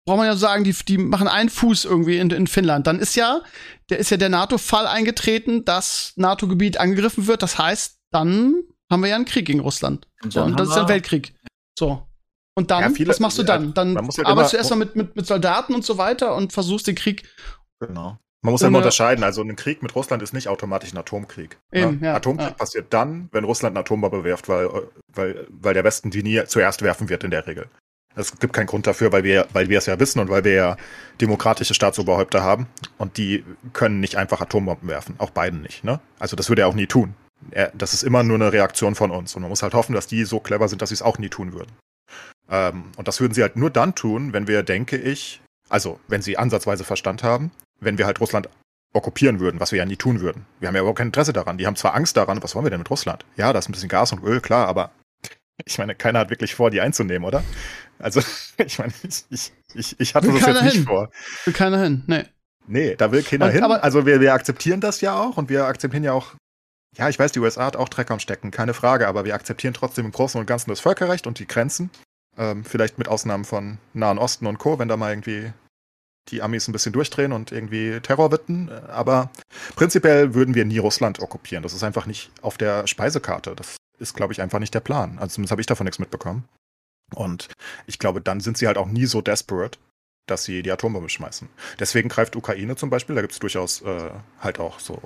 braucht 0.05 0.17
man 0.17 0.27
ja 0.27 0.35
sagen, 0.35 0.63
die, 0.63 0.75
die 0.87 0.97
machen 0.97 1.27
einen 1.27 1.49
Fuß 1.49 1.85
irgendwie 1.85 2.17
in, 2.17 2.29
in 2.29 2.47
Finnland. 2.47 2.87
Dann 2.87 2.99
ist 2.99 3.15
ja, 3.15 3.41
der 3.89 3.99
ist 3.99 4.09
ja 4.11 4.17
der 4.17 4.29
NATO-Fall 4.29 4.85
eingetreten, 4.85 5.65
dass 5.65 6.13
NATO-Gebiet 6.15 6.77
angegriffen 6.77 7.27
wird. 7.27 7.41
Das 7.41 7.57
heißt, 7.57 7.99
dann 8.11 8.55
haben 8.91 9.01
wir 9.01 9.09
ja 9.09 9.15
einen 9.15 9.25
Krieg 9.25 9.45
gegen 9.45 9.59
Russland. 9.59 10.07
Und, 10.23 10.33
so, 10.33 10.43
und 10.43 10.59
das 10.59 10.69
ist 10.69 10.77
ein 10.77 10.87
Weltkrieg. 10.87 11.33
So. 11.77 12.07
Und 12.55 12.69
dann, 12.69 12.81
ja, 12.81 12.89
viele, 12.89 13.09
was 13.09 13.19
machst 13.19 13.39
du 13.39 13.43
dann? 13.43 13.73
Dann 13.73 13.97
halt 13.97 14.25
arbeitest 14.25 14.53
du 14.53 14.57
erstmal 14.57 14.79
mit, 14.79 14.95
mit, 14.95 15.15
mit 15.15 15.25
Soldaten 15.25 15.73
und 15.73 15.83
so 15.83 15.97
weiter 15.97 16.35
und 16.35 16.53
versuchst 16.53 16.85
den 16.85 16.95
Krieg. 16.95 17.23
Genau. 17.79 18.19
Man 18.43 18.51
muss 18.51 18.61
ja 18.61 18.67
immer 18.67 18.79
unterscheiden. 18.79 19.23
Also 19.23 19.41
ein 19.41 19.55
Krieg 19.55 19.81
mit 19.81 19.95
Russland 19.95 20.21
ist 20.21 20.33
nicht 20.33 20.49
automatisch 20.49 20.93
ein 20.93 20.97
Atomkrieg. 20.97 21.57
Ne? 21.71 21.81
Eben, 21.81 21.99
ne? 21.99 22.07
ja, 22.07 22.15
Atomkrieg 22.15 22.49
ja. 22.49 22.53
passiert 22.53 22.93
dann, 22.93 23.29
wenn 23.31 23.45
Russland 23.45 23.75
eine 23.75 23.81
Atombombe 23.81 24.23
wirft, 24.23 24.49
weil, 24.49 24.69
weil, 25.07 25.47
weil 25.49 25.73
der 25.73 25.83
Westen 25.83 26.11
die 26.11 26.23
nie 26.23 26.43
zuerst 26.45 26.81
werfen 26.81 27.09
wird 27.09 27.23
in 27.23 27.31
der 27.31 27.47
Regel. 27.47 27.67
Es 28.15 28.37
gibt 28.37 28.53
keinen 28.53 28.67
Grund 28.67 28.85
dafür, 28.85 29.11
weil 29.11 29.23
wir, 29.23 29.47
weil 29.53 29.69
wir 29.69 29.77
es 29.77 29.85
ja 29.85 29.99
wissen 29.99 30.19
und 30.19 30.29
weil 30.29 30.43
wir 30.43 30.53
ja 30.53 30.77
demokratische 31.19 31.73
Staatsoberhäupter 31.73 32.43
haben. 32.43 32.67
Und 32.97 33.17
die 33.17 33.43
können 33.71 34.01
nicht 34.01 34.17
einfach 34.17 34.41
Atombomben 34.41 34.87
werfen. 34.89 35.15
Auch 35.17 35.31
Biden 35.31 35.61
nicht. 35.61 35.83
Ne? 35.83 35.99
Also 36.19 36.35
das 36.35 36.49
würde 36.49 36.63
er 36.63 36.67
auch 36.67 36.75
nie 36.75 36.85
tun. 36.85 37.15
Das 37.73 37.93
ist 37.93 38.03
immer 38.03 38.23
nur 38.23 38.35
eine 38.35 38.51
Reaktion 38.51 38.95
von 38.95 39.11
uns. 39.11 39.35
Und 39.35 39.41
man 39.41 39.49
muss 39.49 39.63
halt 39.63 39.73
hoffen, 39.73 39.93
dass 39.93 40.07
die 40.07 40.23
so 40.25 40.39
clever 40.39 40.67
sind, 40.67 40.81
dass 40.81 40.89
sie 40.89 40.95
es 40.95 41.01
auch 41.01 41.17
nie 41.17 41.29
tun 41.29 41.53
würden. 41.53 41.71
Ähm, 42.49 42.85
und 42.97 43.07
das 43.07 43.19
würden 43.21 43.33
sie 43.33 43.41
halt 43.41 43.55
nur 43.55 43.69
dann 43.69 43.95
tun, 43.95 44.33
wenn 44.33 44.47
wir, 44.47 44.63
denke 44.63 44.97
ich, 44.97 45.41
also 45.69 45.99
wenn 46.07 46.21
sie 46.21 46.37
ansatzweise 46.37 46.83
Verstand 46.83 47.23
haben, 47.23 47.51
wenn 47.79 47.97
wir 47.97 48.05
halt 48.05 48.19
Russland 48.19 48.49
okkupieren 48.93 49.39
würden, 49.39 49.59
was 49.59 49.71
wir 49.71 49.79
ja 49.79 49.85
nie 49.85 49.95
tun 49.95 50.21
würden. 50.21 50.45
Wir 50.59 50.67
haben 50.67 50.75
ja 50.75 50.81
überhaupt 50.81 50.99
kein 50.99 51.07
Interesse 51.07 51.33
daran. 51.33 51.57
Die 51.57 51.65
haben 51.65 51.75
zwar 51.75 51.95
Angst 51.95 52.15
daran, 52.15 52.43
was 52.43 52.53
wollen 52.53 52.65
wir 52.65 52.69
denn 52.69 52.79
mit 52.79 52.89
Russland? 52.91 53.25
Ja, 53.35 53.51
da 53.51 53.59
ist 53.59 53.67
ein 53.67 53.71
bisschen 53.71 53.89
Gas 53.89 54.11
und 54.11 54.23
Öl, 54.23 54.39
klar, 54.39 54.67
aber 54.67 54.91
ich 55.65 55.77
meine, 55.77 55.95
keiner 55.95 56.19
hat 56.19 56.29
wirklich 56.29 56.55
vor, 56.55 56.69
die 56.69 56.81
einzunehmen, 56.81 57.27
oder? 57.27 57.43
Also, 57.99 58.21
ich 58.57 58.79
meine, 58.79 58.93
ich, 59.03 59.51
ich, 59.73 59.99
ich 59.99 60.15
hatte 60.15 60.27
will 60.27 60.39
das 60.39 60.47
jetzt 60.47 60.63
nicht 60.63 60.73
hin. 60.75 60.85
vor. 60.85 61.09
Will 61.45 61.53
keiner 61.53 61.81
hin, 61.81 62.03
nee. 62.07 62.25
Nee, 62.65 62.95
da 62.95 63.11
will 63.11 63.23
keiner 63.23 63.47
und, 63.47 63.51
hin. 63.51 63.63
also 63.63 64.05
wir, 64.05 64.21
wir 64.21 64.33
akzeptieren 64.33 64.79
das 64.79 65.01
ja 65.01 65.19
auch 65.19 65.37
und 65.37 65.49
wir 65.49 65.65
akzeptieren 65.65 66.03
ja 66.03 66.13
auch, 66.13 66.35
ja, 66.95 67.09
ich 67.09 67.17
weiß, 67.17 67.31
die 67.31 67.39
USA 67.39 67.65
hat 67.65 67.75
auch 67.75 67.89
Dreck 67.89 68.11
am 68.11 68.19
Stecken, 68.19 68.51
keine 68.51 68.73
Frage, 68.73 69.07
aber 69.07 69.25
wir 69.25 69.35
akzeptieren 69.35 69.73
trotzdem 69.73 70.05
im 70.05 70.11
Großen 70.11 70.39
und 70.39 70.45
Ganzen 70.45 70.69
das 70.69 70.79
Völkerrecht 70.79 71.27
und 71.27 71.39
die 71.39 71.47
Grenzen. 71.47 71.89
Ähm, 72.37 72.63
vielleicht 72.65 72.97
mit 72.97 73.07
Ausnahmen 73.07 73.45
von 73.45 73.77
Nahen 73.93 74.17
Osten 74.17 74.47
und 74.47 74.57
Co., 74.57 74.79
wenn 74.79 74.87
da 74.87 74.97
mal 74.97 75.11
irgendwie 75.11 75.53
die 76.29 76.41
Amis 76.41 76.67
ein 76.67 76.71
bisschen 76.71 76.93
durchdrehen 76.93 77.31
und 77.31 77.51
irgendwie 77.51 77.99
Terror 77.99 78.31
witten. 78.31 78.69
Aber 78.87 79.29
prinzipiell 79.75 80.33
würden 80.33 80.55
wir 80.55 80.65
nie 80.65 80.77
Russland 80.77 81.19
okkupieren. 81.19 81.63
Das 81.63 81.73
ist 81.73 81.83
einfach 81.83 82.05
nicht 82.05 82.31
auf 82.41 82.57
der 82.57 82.87
Speisekarte. 82.87 83.55
Das 83.55 83.77
ist, 83.99 84.15
glaube 84.15 84.33
ich, 84.33 84.41
einfach 84.41 84.59
nicht 84.59 84.73
der 84.73 84.79
Plan. 84.79 85.17
Also 85.19 85.35
zumindest 85.35 85.51
habe 85.51 85.61
ich 85.61 85.67
davon 85.67 85.85
nichts 85.85 85.99
mitbekommen. 85.99 86.45
Und 87.13 87.49
ich 87.85 87.99
glaube, 87.99 88.21
dann 88.21 88.39
sind 88.39 88.57
sie 88.57 88.67
halt 88.67 88.77
auch 88.77 88.87
nie 88.87 89.05
so 89.05 89.21
desperate, 89.21 89.77
dass 90.27 90.45
sie 90.45 90.63
die 90.63 90.71
Atombombe 90.71 91.09
schmeißen. 91.09 91.49
Deswegen 91.79 92.09
greift 92.09 92.35
Ukraine 92.35 92.75
zum 92.75 92.89
Beispiel, 92.89 93.15
da 93.15 93.21
gibt 93.21 93.33
es 93.33 93.39
durchaus 93.39 93.81
äh, 93.81 94.11
halt 94.39 94.59
auch 94.59 94.79
so 94.79 95.01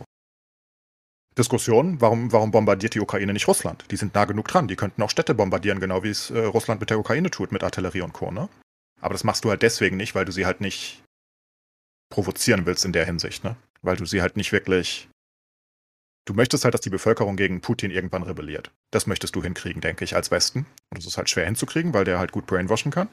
Diskussionen, 1.38 2.02
warum, 2.02 2.32
warum 2.32 2.52
bombardiert 2.52 2.96
die 2.96 3.00
Ukraine 3.00 3.34
nicht 3.34 3.48
Russland? 3.48 3.86
Die 3.92 3.98
sind 3.98 4.16
nah 4.16 4.26
genug 4.26 4.48
dran, 4.48 4.68
die 4.68 4.76
könnten 4.76 5.02
auch 5.02 5.10
Städte 5.10 5.34
bombardieren, 5.34 5.80
genau 5.80 6.04
wie 6.04 6.10
es 6.10 6.30
äh, 6.30 6.40
Russland 6.40 6.80
mit 6.80 6.90
der 6.90 7.00
Ukraine 7.00 7.30
tut, 7.30 7.52
mit 7.52 7.64
Artillerie 7.64 8.02
und 8.02 8.14
Co. 8.14 8.32
Ne? 8.32 8.50
Aber 9.02 9.14
das 9.14 9.24
machst 9.24 9.46
du 9.46 9.50
halt 9.50 9.62
deswegen 9.62 9.98
nicht, 9.98 10.16
weil 10.16 10.26
du 10.26 10.32
sie 10.32 10.46
halt 10.46 10.62
nicht 10.62 11.04
provozieren 12.10 12.66
willst 12.66 12.86
in 12.86 12.94
der 12.94 13.06
Hinsicht, 13.06 13.44
ne? 13.44 13.58
Weil 13.82 13.98
du 13.98 14.06
sie 14.06 14.22
halt 14.22 14.38
nicht 14.38 14.52
wirklich 14.54 15.10
du 16.28 16.34
möchtest 16.34 16.64
halt, 16.64 16.74
dass 16.74 16.82
die 16.82 16.90
Bevölkerung 16.90 17.36
gegen 17.38 17.62
Putin 17.62 17.92
irgendwann 17.92 18.24
rebelliert. 18.24 18.72
Das 18.92 19.08
möchtest 19.08 19.36
du 19.36 19.44
hinkriegen, 19.44 19.82
denke 19.82 20.04
ich, 20.04 20.16
als 20.16 20.30
Westen. 20.30 20.66
Und 20.90 20.98
das 20.98 21.06
ist 21.06 21.18
halt 21.18 21.30
schwer 21.30 21.46
hinzukriegen, 21.46 21.94
weil 21.94 22.06
der 22.06 22.20
halt 22.20 22.32
gut 22.32 22.46
brainwashen 22.46 22.92
kann. 22.92 23.08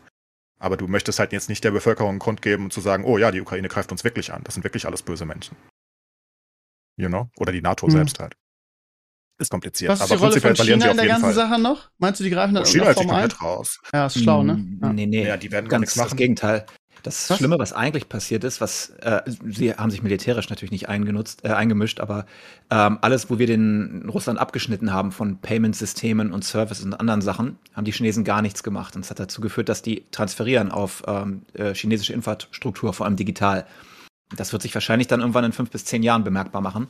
Aber 0.59 0.77
du 0.77 0.87
möchtest 0.89 1.19
halt 1.19 1.33
jetzt 1.33 1.49
nicht 1.49 1.65
der 1.65 1.71
Bevölkerung 1.71 2.11
einen 2.11 2.19
Grund 2.19 2.43
geben, 2.43 2.71
zu 2.71 2.81
sagen, 2.81 3.05
oh 3.05 3.19
ja, 3.19 3.31
die 3.31 3.41
Ukraine 3.41 3.69
greift 3.69 3.93
uns 3.93 4.05
wirklich 4.05 4.33
an. 4.33 4.43
Das 4.45 4.55
sind 4.55 4.65
wirklich 4.65 4.87
alles 4.87 5.03
böse 5.03 5.25
Menschen. 5.25 5.57
You 6.97 7.09
know? 7.09 7.31
Oder 7.39 7.53
die 7.53 7.63
NATO 7.63 7.87
hm. 7.87 7.93
selbst 7.93 8.19
halt. 8.19 8.37
Ist 9.39 9.51
kompliziert. 9.51 9.91
Was 9.91 10.01
ist 10.01 10.13
aber 10.13 10.17
die 10.17 10.39
Rolle 10.39 10.41
von 10.41 10.55
China 10.55 10.91
in 10.93 10.97
der 10.97 11.07
ganzen 11.07 11.25
Fall. 11.25 11.35
Sache 11.35 11.61
noch? 11.61 11.91
Meinst 11.99 12.21
du, 12.21 12.25
die 12.25 12.31
greifen 12.31 12.55
dann 12.55 12.63
oh, 12.63 12.67
China 12.67 12.91
ist 12.91 12.97
komplett 12.97 13.43
raus. 13.43 13.81
Ja, 13.93 14.07
ist 14.07 14.19
schlau, 14.21 14.45
ne? 14.45 14.65
Ja. 14.81 14.93
Nee, 14.93 15.07
nee. 15.07 15.27
Ja, 15.27 15.37
die 15.37 15.51
werden 15.51 15.69
gar 15.69 15.81
nichts 15.81 15.97
machen. 15.97 16.11
Das 16.11 16.17
Gegenteil. 16.17 16.67
Das 17.03 17.29
was? 17.29 17.39
Schlimme, 17.39 17.59
was 17.59 17.75
eigentlich 17.75 18.09
passiert 18.09 18.45
ist, 18.45 18.63
was 18.63 18.91
äh, 19.03 19.21
sie 19.47 19.75
haben 19.75 19.91
sich 19.91 20.03
militärisch 20.03 20.49
natürlich 20.49 20.71
nicht 20.71 20.89
eingenutzt, 20.89 21.45
äh, 21.45 21.49
eingemischt, 21.49 22.01
aber 22.01 22.25
ähm, 22.71 22.99
alles, 23.03 23.29
wo 23.29 23.39
wir 23.39 23.47
den 23.47 24.09
Russland 24.09 24.39
abgeschnitten 24.39 24.91
haben 24.91 25.13
von 25.13 25.39
Payment-Systemen 25.39 26.33
und 26.33 26.45
Services 26.45 26.85
und 26.85 26.95
anderen 26.95 27.21
Sachen, 27.21 27.59
haben 27.75 27.85
die 27.85 27.93
Chinesen 27.93 28.25
gar 28.25 28.41
nichts 28.41 28.63
gemacht. 28.63 28.97
Und 28.97 29.05
das 29.05 29.11
hat 29.11 29.19
dazu 29.19 29.43
geführt, 29.43 29.69
dass 29.69 29.83
die 29.83 30.05
transferieren 30.13 30.73
auf 30.73 31.03
ähm, 31.07 31.43
äh, 31.53 31.75
chinesische 31.75 32.15
Infrastruktur, 32.15 32.95
vor 32.95 33.05
allem 33.05 33.17
digital. 33.17 33.67
Das 34.37 34.53
wird 34.53 34.63
sich 34.63 34.75
wahrscheinlich 34.75 35.09
dann 35.09 35.21
irgendwann 35.21 35.45
in 35.45 35.53
fünf 35.53 35.71
bis 35.71 35.85
zehn 35.85 36.03
Jahren 36.03 36.25
bemerkbar 36.25 36.61
machen, 36.61 36.89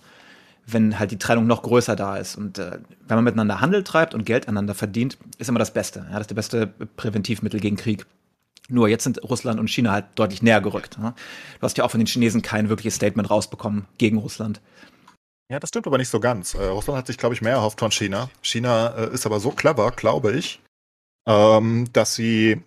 wenn 0.67 0.99
halt 0.99 1.11
die 1.11 1.19
Trennung 1.19 1.47
noch 1.47 1.63
größer 1.63 1.97
da 1.97 2.17
ist. 2.17 2.37
Und 2.37 2.59
äh, 2.59 2.79
wenn 3.07 3.17
man 3.17 3.25
miteinander 3.25 3.61
Handel 3.61 3.85
treibt 3.85 4.15
und 4.15 4.25
Geld 4.25 4.49
aneinander 4.49 4.75
verdient, 4.75 5.19
ist 5.39 5.49
immer 5.49 5.59
das 5.59 5.73
Beste. 5.73 6.01
Ja, 6.11 6.19
das 6.19 6.23
ist 6.23 6.31
das 6.31 6.37
beste 6.37 6.67
Präventivmittel 6.67 7.61
gegen 7.61 7.77
Krieg. 7.77 8.07
Nur 8.69 8.89
jetzt 8.89 9.05
sind 9.05 9.23
Russland 9.23 9.61
und 9.61 9.69
China 9.69 9.93
halt 9.93 10.07
deutlich 10.15 10.43
näher 10.43 10.61
gerückt. 10.61 10.99
Ne? 10.99 11.15
Du 11.61 11.63
hast 11.63 11.77
ja 11.77 11.85
auch 11.85 11.91
von 11.91 12.01
den 12.01 12.07
Chinesen 12.07 12.41
kein 12.41 12.71
wirkliches 12.71 12.95
Statement 12.95 13.31
rausbekommen 13.31 13.87
gegen 13.99 14.17
Russland. 14.19 14.61
Ja, 15.51 15.61
das 15.61 15.69
stimmt 15.69 15.87
aber 15.87 15.99
nicht 15.99 16.09
so 16.09 16.21
ganz. 16.21 16.55
Äh, 16.55 16.65
Russland 16.65 16.99
hat 16.99 17.07
sich, 17.07 17.19
glaube 17.19 17.35
ich, 17.35 17.43
mehr 17.43 17.53
erhofft 17.53 17.79
von 17.79 17.91
China. 17.91 18.31
China 18.41 18.95
äh, 18.97 19.13
ist 19.13 19.27
aber 19.27 19.41
so 19.41 19.51
clever, 19.51 19.91
glaube 19.91 20.33
ich, 20.33 20.61
ähm, 21.29 21.89
dass 21.93 22.15
sie 22.15 22.63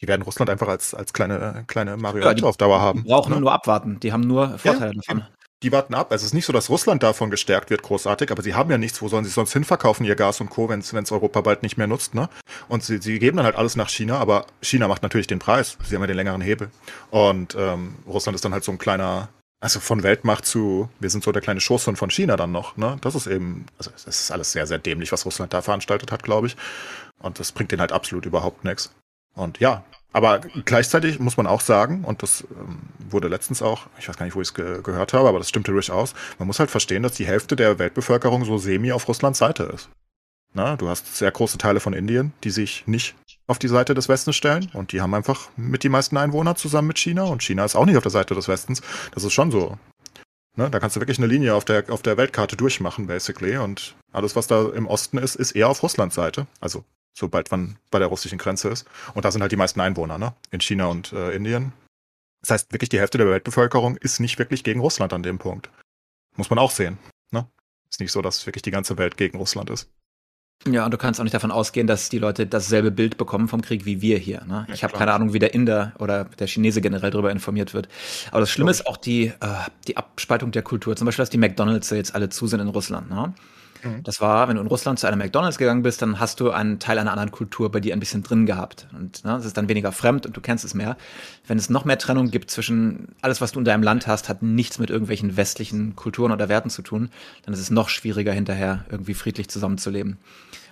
die 0.00 0.08
werden 0.08 0.22
Russland 0.22 0.50
einfach 0.50 0.68
als, 0.68 0.94
als 0.94 1.12
kleine, 1.12 1.64
kleine 1.66 1.96
Marionette 1.96 2.42
ja, 2.42 2.48
auf 2.48 2.56
Dauer 2.56 2.80
haben. 2.80 3.02
Die 3.02 3.08
brauchen 3.08 3.34
ne? 3.34 3.40
nur 3.40 3.52
abwarten. 3.52 3.98
Die 4.00 4.12
haben 4.12 4.22
nur 4.22 4.58
Vorteile 4.58 4.92
ja, 4.94 5.00
davon 5.00 5.24
die 5.62 5.72
warten 5.72 5.94
ab. 5.94 6.12
Es 6.12 6.22
ist 6.22 6.34
nicht 6.34 6.46
so, 6.46 6.52
dass 6.52 6.70
Russland 6.70 7.02
davon 7.02 7.30
gestärkt 7.30 7.70
wird, 7.70 7.82
großartig, 7.82 8.30
aber 8.30 8.42
sie 8.42 8.54
haben 8.54 8.70
ja 8.70 8.78
nichts, 8.78 9.02
wo 9.02 9.08
sollen 9.08 9.24
sie 9.24 9.30
sonst 9.30 9.52
hinverkaufen, 9.52 10.06
ihr 10.06 10.14
Gas 10.14 10.40
und 10.40 10.50
Co., 10.50 10.68
wenn 10.68 10.80
es 10.80 11.12
Europa 11.12 11.40
bald 11.40 11.62
nicht 11.62 11.76
mehr 11.76 11.86
nutzt, 11.86 12.14
ne? 12.14 12.28
Und 12.68 12.84
sie, 12.84 12.98
sie 12.98 13.18
geben 13.18 13.38
dann 13.38 13.46
halt 13.46 13.56
alles 13.56 13.74
nach 13.74 13.88
China, 13.88 14.18
aber 14.18 14.46
China 14.62 14.86
macht 14.86 15.02
natürlich 15.02 15.26
den 15.26 15.40
Preis. 15.40 15.76
Sie 15.82 15.94
haben 15.94 16.02
ja 16.02 16.06
den 16.06 16.16
längeren 16.16 16.40
Hebel. 16.40 16.70
Und 17.10 17.56
ähm, 17.58 17.96
Russland 18.06 18.36
ist 18.36 18.44
dann 18.44 18.52
halt 18.52 18.64
so 18.64 18.70
ein 18.70 18.78
kleiner, 18.78 19.28
also 19.60 19.80
von 19.80 20.04
Weltmacht 20.04 20.46
zu, 20.46 20.88
wir 21.00 21.10
sind 21.10 21.24
so 21.24 21.32
der 21.32 21.42
kleine 21.42 21.60
Schoßhund 21.60 21.98
von 21.98 22.10
China 22.10 22.36
dann 22.36 22.52
noch, 22.52 22.76
ne? 22.76 22.96
Das 23.00 23.16
ist 23.16 23.26
eben, 23.26 23.66
also 23.78 23.90
es 23.96 24.06
ist 24.06 24.30
alles 24.30 24.52
sehr, 24.52 24.66
sehr 24.66 24.78
dämlich, 24.78 25.10
was 25.10 25.26
Russland 25.26 25.52
da 25.52 25.60
veranstaltet 25.62 26.12
hat, 26.12 26.22
glaube 26.22 26.46
ich. 26.46 26.56
Und 27.20 27.40
das 27.40 27.50
bringt 27.50 27.72
denen 27.72 27.80
halt 27.80 27.92
absolut 27.92 28.26
überhaupt 28.26 28.64
nichts. 28.64 28.92
Und 29.34 29.60
ja, 29.60 29.84
aber 30.12 30.40
gleichzeitig 30.64 31.20
muss 31.20 31.36
man 31.36 31.46
auch 31.46 31.60
sagen, 31.60 32.04
und 32.04 32.22
das 32.22 32.44
ähm, 32.50 32.80
wurde 33.10 33.28
letztens 33.28 33.62
auch, 33.62 33.86
ich 33.98 34.08
weiß 34.08 34.16
gar 34.16 34.24
nicht, 34.24 34.34
wo 34.34 34.40
ich 34.40 34.48
es 34.48 34.54
ge 34.54 34.82
gehört 34.82 35.12
habe, 35.12 35.28
aber 35.28 35.38
das 35.38 35.48
stimmte 35.48 35.72
durchaus, 35.72 36.14
man 36.38 36.46
muss 36.46 36.58
halt 36.58 36.70
verstehen, 36.70 37.02
dass 37.02 37.12
die 37.12 37.26
Hälfte 37.26 37.56
der 37.56 37.78
Weltbevölkerung 37.78 38.44
so 38.44 38.58
semi 38.58 38.90
auf 38.92 39.06
Russlands 39.06 39.38
Seite 39.38 39.64
ist. 39.64 39.90
Na, 40.54 40.76
du 40.76 40.88
hast 40.88 41.14
sehr 41.16 41.30
große 41.30 41.58
Teile 41.58 41.78
von 41.78 41.92
Indien, 41.92 42.32
die 42.42 42.50
sich 42.50 42.84
nicht 42.86 43.14
auf 43.46 43.58
die 43.58 43.68
Seite 43.68 43.94
des 43.94 44.08
Westens 44.08 44.34
stellen 44.34 44.70
und 44.72 44.92
die 44.92 45.00
haben 45.00 45.14
einfach 45.14 45.50
mit 45.56 45.82
die 45.82 45.88
meisten 45.88 46.16
Einwohner 46.16 46.56
zusammen 46.56 46.88
mit 46.88 46.98
China 46.98 47.24
und 47.24 47.42
China 47.42 47.64
ist 47.64 47.76
auch 47.76 47.86
nicht 47.86 47.96
auf 47.96 48.02
der 48.02 48.10
Seite 48.10 48.34
des 48.34 48.48
Westens. 48.48 48.80
Das 49.12 49.24
ist 49.24 49.34
schon 49.34 49.50
so. 49.50 49.78
Ne, 50.56 50.68
da 50.70 50.80
kannst 50.80 50.96
du 50.96 51.00
wirklich 51.00 51.18
eine 51.18 51.28
Linie 51.28 51.54
auf 51.54 51.64
der, 51.64 51.84
auf 51.90 52.02
der 52.02 52.16
Weltkarte 52.16 52.56
durchmachen, 52.56 53.06
basically. 53.06 53.56
Und 53.58 53.94
alles, 54.10 54.34
was 54.34 54.48
da 54.48 54.68
im 54.70 54.88
Osten 54.88 55.18
ist, 55.18 55.36
ist 55.36 55.52
eher 55.52 55.68
auf 55.68 55.84
Russlands 55.84 56.16
Seite. 56.16 56.48
Also 56.60 56.84
sobald 57.18 57.50
man 57.50 57.76
bei 57.90 57.98
der 57.98 58.08
russischen 58.08 58.38
Grenze 58.38 58.68
ist. 58.68 58.86
Und 59.14 59.24
da 59.24 59.30
sind 59.30 59.42
halt 59.42 59.52
die 59.52 59.56
meisten 59.56 59.80
Einwohner, 59.80 60.18
ne? 60.18 60.34
In 60.50 60.60
China 60.60 60.86
und 60.86 61.12
äh, 61.12 61.32
Indien. 61.32 61.72
Das 62.40 62.50
heißt, 62.50 62.72
wirklich 62.72 62.88
die 62.88 63.00
Hälfte 63.00 63.18
der 63.18 63.28
Weltbevölkerung 63.28 63.96
ist 63.96 64.20
nicht 64.20 64.38
wirklich 64.38 64.62
gegen 64.64 64.80
Russland 64.80 65.12
an 65.12 65.22
dem 65.22 65.38
Punkt. 65.38 65.70
Muss 66.36 66.50
man 66.50 66.58
auch 66.58 66.70
sehen. 66.70 66.98
Ne? 67.32 67.46
Ist 67.90 68.00
nicht 68.00 68.12
so, 68.12 68.22
dass 68.22 68.46
wirklich 68.46 68.62
die 68.62 68.70
ganze 68.70 68.96
Welt 68.96 69.16
gegen 69.16 69.38
Russland 69.38 69.70
ist. 69.70 69.90
Ja, 70.66 70.84
und 70.84 70.92
du 70.92 70.98
kannst 70.98 71.20
auch 71.20 71.24
nicht 71.24 71.34
davon 71.34 71.52
ausgehen, 71.52 71.86
dass 71.86 72.08
die 72.08 72.18
Leute 72.18 72.46
dasselbe 72.46 72.90
Bild 72.90 73.16
bekommen 73.16 73.46
vom 73.46 73.62
Krieg 73.62 73.84
wie 73.84 74.02
wir 74.02 74.18
hier. 74.18 74.44
Ne? 74.44 74.66
Ich 74.72 74.82
habe 74.82 74.96
keine 74.96 75.12
Ahnung, 75.12 75.32
wie 75.32 75.38
der 75.38 75.54
Inder 75.54 75.92
oder 75.98 76.24
der 76.24 76.48
Chinese 76.48 76.80
generell 76.80 77.10
darüber 77.10 77.30
informiert 77.30 77.74
wird. 77.74 77.88
Aber 78.30 78.40
das 78.40 78.50
Schlimme 78.50 78.70
ist 78.70 78.86
auch 78.86 78.96
die, 78.96 79.26
äh, 79.26 79.32
die 79.86 79.96
Abspaltung 79.96 80.50
der 80.50 80.62
Kultur. 80.62 80.96
Zum 80.96 81.06
Beispiel, 81.06 81.22
dass 81.22 81.30
die 81.30 81.38
McDonalds 81.38 81.90
jetzt 81.90 82.14
alle 82.14 82.28
zu 82.28 82.48
sind 82.48 82.60
in 82.60 82.68
Russland. 82.68 83.08
Ne? 83.08 83.34
Mhm. 83.82 84.02
Das 84.02 84.20
war, 84.20 84.48
wenn 84.48 84.56
du 84.56 84.62
in 84.62 84.68
Russland 84.68 84.98
zu 84.98 85.06
einem 85.06 85.18
McDonalds 85.18 85.58
gegangen 85.58 85.82
bist, 85.82 86.02
dann 86.02 86.20
hast 86.20 86.40
du 86.40 86.50
einen 86.50 86.78
Teil 86.78 86.98
einer 86.98 87.10
anderen 87.10 87.30
Kultur 87.30 87.70
bei 87.70 87.80
dir 87.80 87.92
ein 87.92 88.00
bisschen 88.00 88.22
drin 88.22 88.46
gehabt. 88.46 88.88
Und 88.92 89.24
ne, 89.24 89.32
das 89.32 89.44
ist 89.44 89.56
dann 89.56 89.68
weniger 89.68 89.92
fremd 89.92 90.26
und 90.26 90.36
du 90.36 90.40
kennst 90.40 90.64
es 90.64 90.74
mehr. 90.74 90.96
Wenn 91.46 91.58
es 91.58 91.70
noch 91.70 91.84
mehr 91.84 91.98
Trennung 91.98 92.30
gibt 92.30 92.50
zwischen 92.50 93.14
alles, 93.22 93.40
was 93.40 93.52
du 93.52 93.58
in 93.58 93.64
deinem 93.64 93.82
Land 93.82 94.06
hast, 94.06 94.28
hat 94.28 94.42
nichts 94.42 94.78
mit 94.78 94.90
irgendwelchen 94.90 95.36
westlichen 95.36 95.96
Kulturen 95.96 96.32
oder 96.32 96.48
Werten 96.48 96.70
zu 96.70 96.82
tun, 96.82 97.10
dann 97.44 97.54
ist 97.54 97.60
es 97.60 97.70
noch 97.70 97.88
schwieriger 97.88 98.32
hinterher 98.32 98.84
irgendwie 98.90 99.14
friedlich 99.14 99.48
zusammenzuleben. 99.48 100.18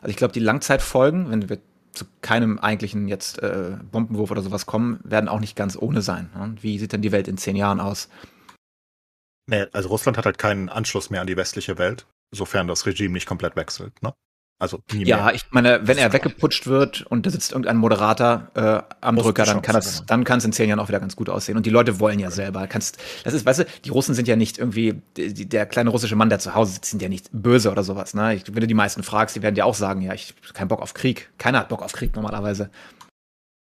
Also 0.01 0.11
ich 0.11 0.17
glaube, 0.17 0.33
die 0.33 0.41
Langzeitfolgen, 0.41 1.31
wenn 1.31 1.49
wir 1.49 1.59
zu 1.93 2.05
keinem 2.21 2.59
eigentlichen 2.59 3.09
jetzt 3.09 3.43
äh, 3.43 3.73
Bombenwurf 3.91 4.31
oder 4.31 4.43
sowas 4.43 4.67
kommen, 4.67 5.01
werden 5.03 5.29
auch 5.29 5.41
nicht 5.41 5.57
ganz 5.57 5.77
ohne 5.81 6.03
sein. 6.03 6.31
Ne? 6.37 6.55
Wie 6.61 6.79
sieht 6.79 6.93
denn 6.93 7.01
die 7.01 7.13
Welt 7.13 7.27
in 7.27 7.39
zehn 7.39 7.57
Jahren 7.57 7.81
aus? 7.81 8.09
Nee, 9.49 9.65
also 9.73 9.89
Russland 9.89 10.19
hat 10.19 10.27
halt 10.27 10.39
keinen 10.39 10.69
Anschluss 10.69 11.09
mehr 11.09 11.21
an 11.21 11.27
die 11.27 11.37
westliche 11.37 11.79
Welt 11.79 12.07
sofern 12.31 12.69
das 12.69 12.87
Regime 12.87 13.13
nicht 13.13 13.27
komplett 13.27 13.57
wechselt. 13.57 14.03
Ne? 14.03 14.13
Also 14.59 14.81
ja, 14.95 15.33
ich 15.33 15.43
meine, 15.51 15.87
wenn 15.87 15.99
er 15.99 16.15
weggeputscht 16.15 16.67
wird 16.67 17.03
und 17.03 17.27
da 17.27 17.31
sitzt 17.31 17.53
irgendein 17.53 17.77
Moderator 17.77 18.49
äh, 18.55 18.83
am 19.03 19.17
Drücker, 19.17 19.45
dann 19.45 19.61
kann 19.61 19.75
das, 19.75 20.07
dann 20.07 20.25
kann 20.25 20.39
es 20.39 20.47
in 20.47 20.53
zehn 20.53 20.71
Jahren 20.71 20.81
auch 20.81 20.89
wieder 20.89 20.99
ganz 20.99 21.15
gut 21.15 21.29
aussehen. 21.29 21.59
Und 21.59 21.67
die 21.67 21.71
Leute 21.71 22.01
wollen 22.01 22.19
ja 22.19 22.31
selber. 22.31 22.67
Kannst, 22.67 22.97
das 23.25 23.35
ist, 23.35 23.45
weißt 23.45 23.61
du, 23.61 23.67
die 23.85 23.91
Russen 23.91 24.15
sind 24.15 24.29
ja 24.29 24.35
nicht 24.35 24.57
irgendwie 24.57 25.03
die, 25.19 25.47
der 25.47 25.67
kleine 25.67 25.91
russische 25.91 26.17
Mann, 26.17 26.31
der 26.31 26.39
zu 26.39 26.55
Hause 26.55 26.73
sitzt, 26.73 26.91
sind 26.91 27.03
ja 27.03 27.11
nicht 27.11 27.29
böse 27.33 27.71
oder 27.71 27.85
sowas. 27.85 28.15
Ne? 28.15 28.35
Ich, 28.35 28.47
wenn 28.47 28.63
du 28.63 28.67
die 28.67 28.73
meisten 28.73 29.03
fragst, 29.03 29.37
die 29.37 29.43
werden 29.43 29.57
dir 29.57 29.67
auch 29.67 29.75
sagen, 29.75 30.01
ja, 30.01 30.15
ich 30.15 30.35
hab 30.47 30.55
keinen 30.55 30.69
Bock 30.69 30.81
auf 30.81 30.95
Krieg. 30.95 31.29
Keiner 31.37 31.59
hat 31.59 31.69
Bock 31.69 31.83
auf 31.83 31.93
Krieg 31.93 32.17
normalerweise. 32.17 32.71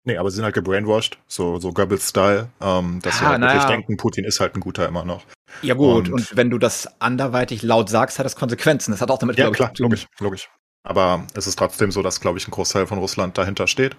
Nee, 0.04 0.18
aber 0.18 0.30
sie 0.30 0.36
sind 0.36 0.46
halt 0.46 0.54
gebrainwashed, 0.54 1.18
so, 1.26 1.60
so 1.60 1.74
Goebbels-Style, 1.74 2.50
ähm, 2.62 3.00
dass 3.02 3.16
ah, 3.16 3.18
sie 3.18 3.26
halt 3.26 3.42
wirklich 3.42 3.64
ja. 3.64 3.68
denken, 3.70 3.98
Putin 3.98 4.24
ist 4.24 4.40
halt 4.40 4.54
ein 4.54 4.60
guter 4.60 4.88
immer 4.88 5.04
noch. 5.04 5.24
Ja 5.62 5.74
gut, 5.74 6.10
und, 6.10 6.14
und, 6.14 6.38
wenn 6.38 6.50
du 6.50 6.58
das 6.58 7.00
anderweitig 7.00 7.64
laut 7.64 7.90
sagst, 7.90 8.20
hat 8.20 8.26
das 8.26 8.36
Konsequenzen. 8.36 8.92
Das 8.92 9.02
hat 9.02 9.12
auch 9.12 9.18
damit, 9.18 9.38
ja, 9.38 9.50
klar, 9.52 9.72
ich, 9.74 9.80
logisch, 9.80 10.08
logisch. 10.20 10.50
Aber 10.84 11.26
es 11.34 11.48
ist 11.48 11.58
trotzdem 11.58 11.92
so, 11.92 12.04
dass, 12.04 12.22
glaube 12.22 12.38
ich, 12.38 12.48
ein 12.48 12.52
Großteil 12.52 12.86
von 12.86 13.00
Russland 13.00 13.38
dahinter 13.38 13.68
steht. 13.68 13.96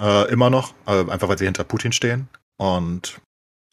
Äh, 0.00 0.30
immer 0.32 0.50
noch, 0.50 0.74
äh, 0.86 1.08
einfach 1.10 1.28
weil 1.28 1.38
sie 1.38 1.44
hinter 1.44 1.62
Putin 1.62 1.92
stehen 1.92 2.28
und 2.56 3.20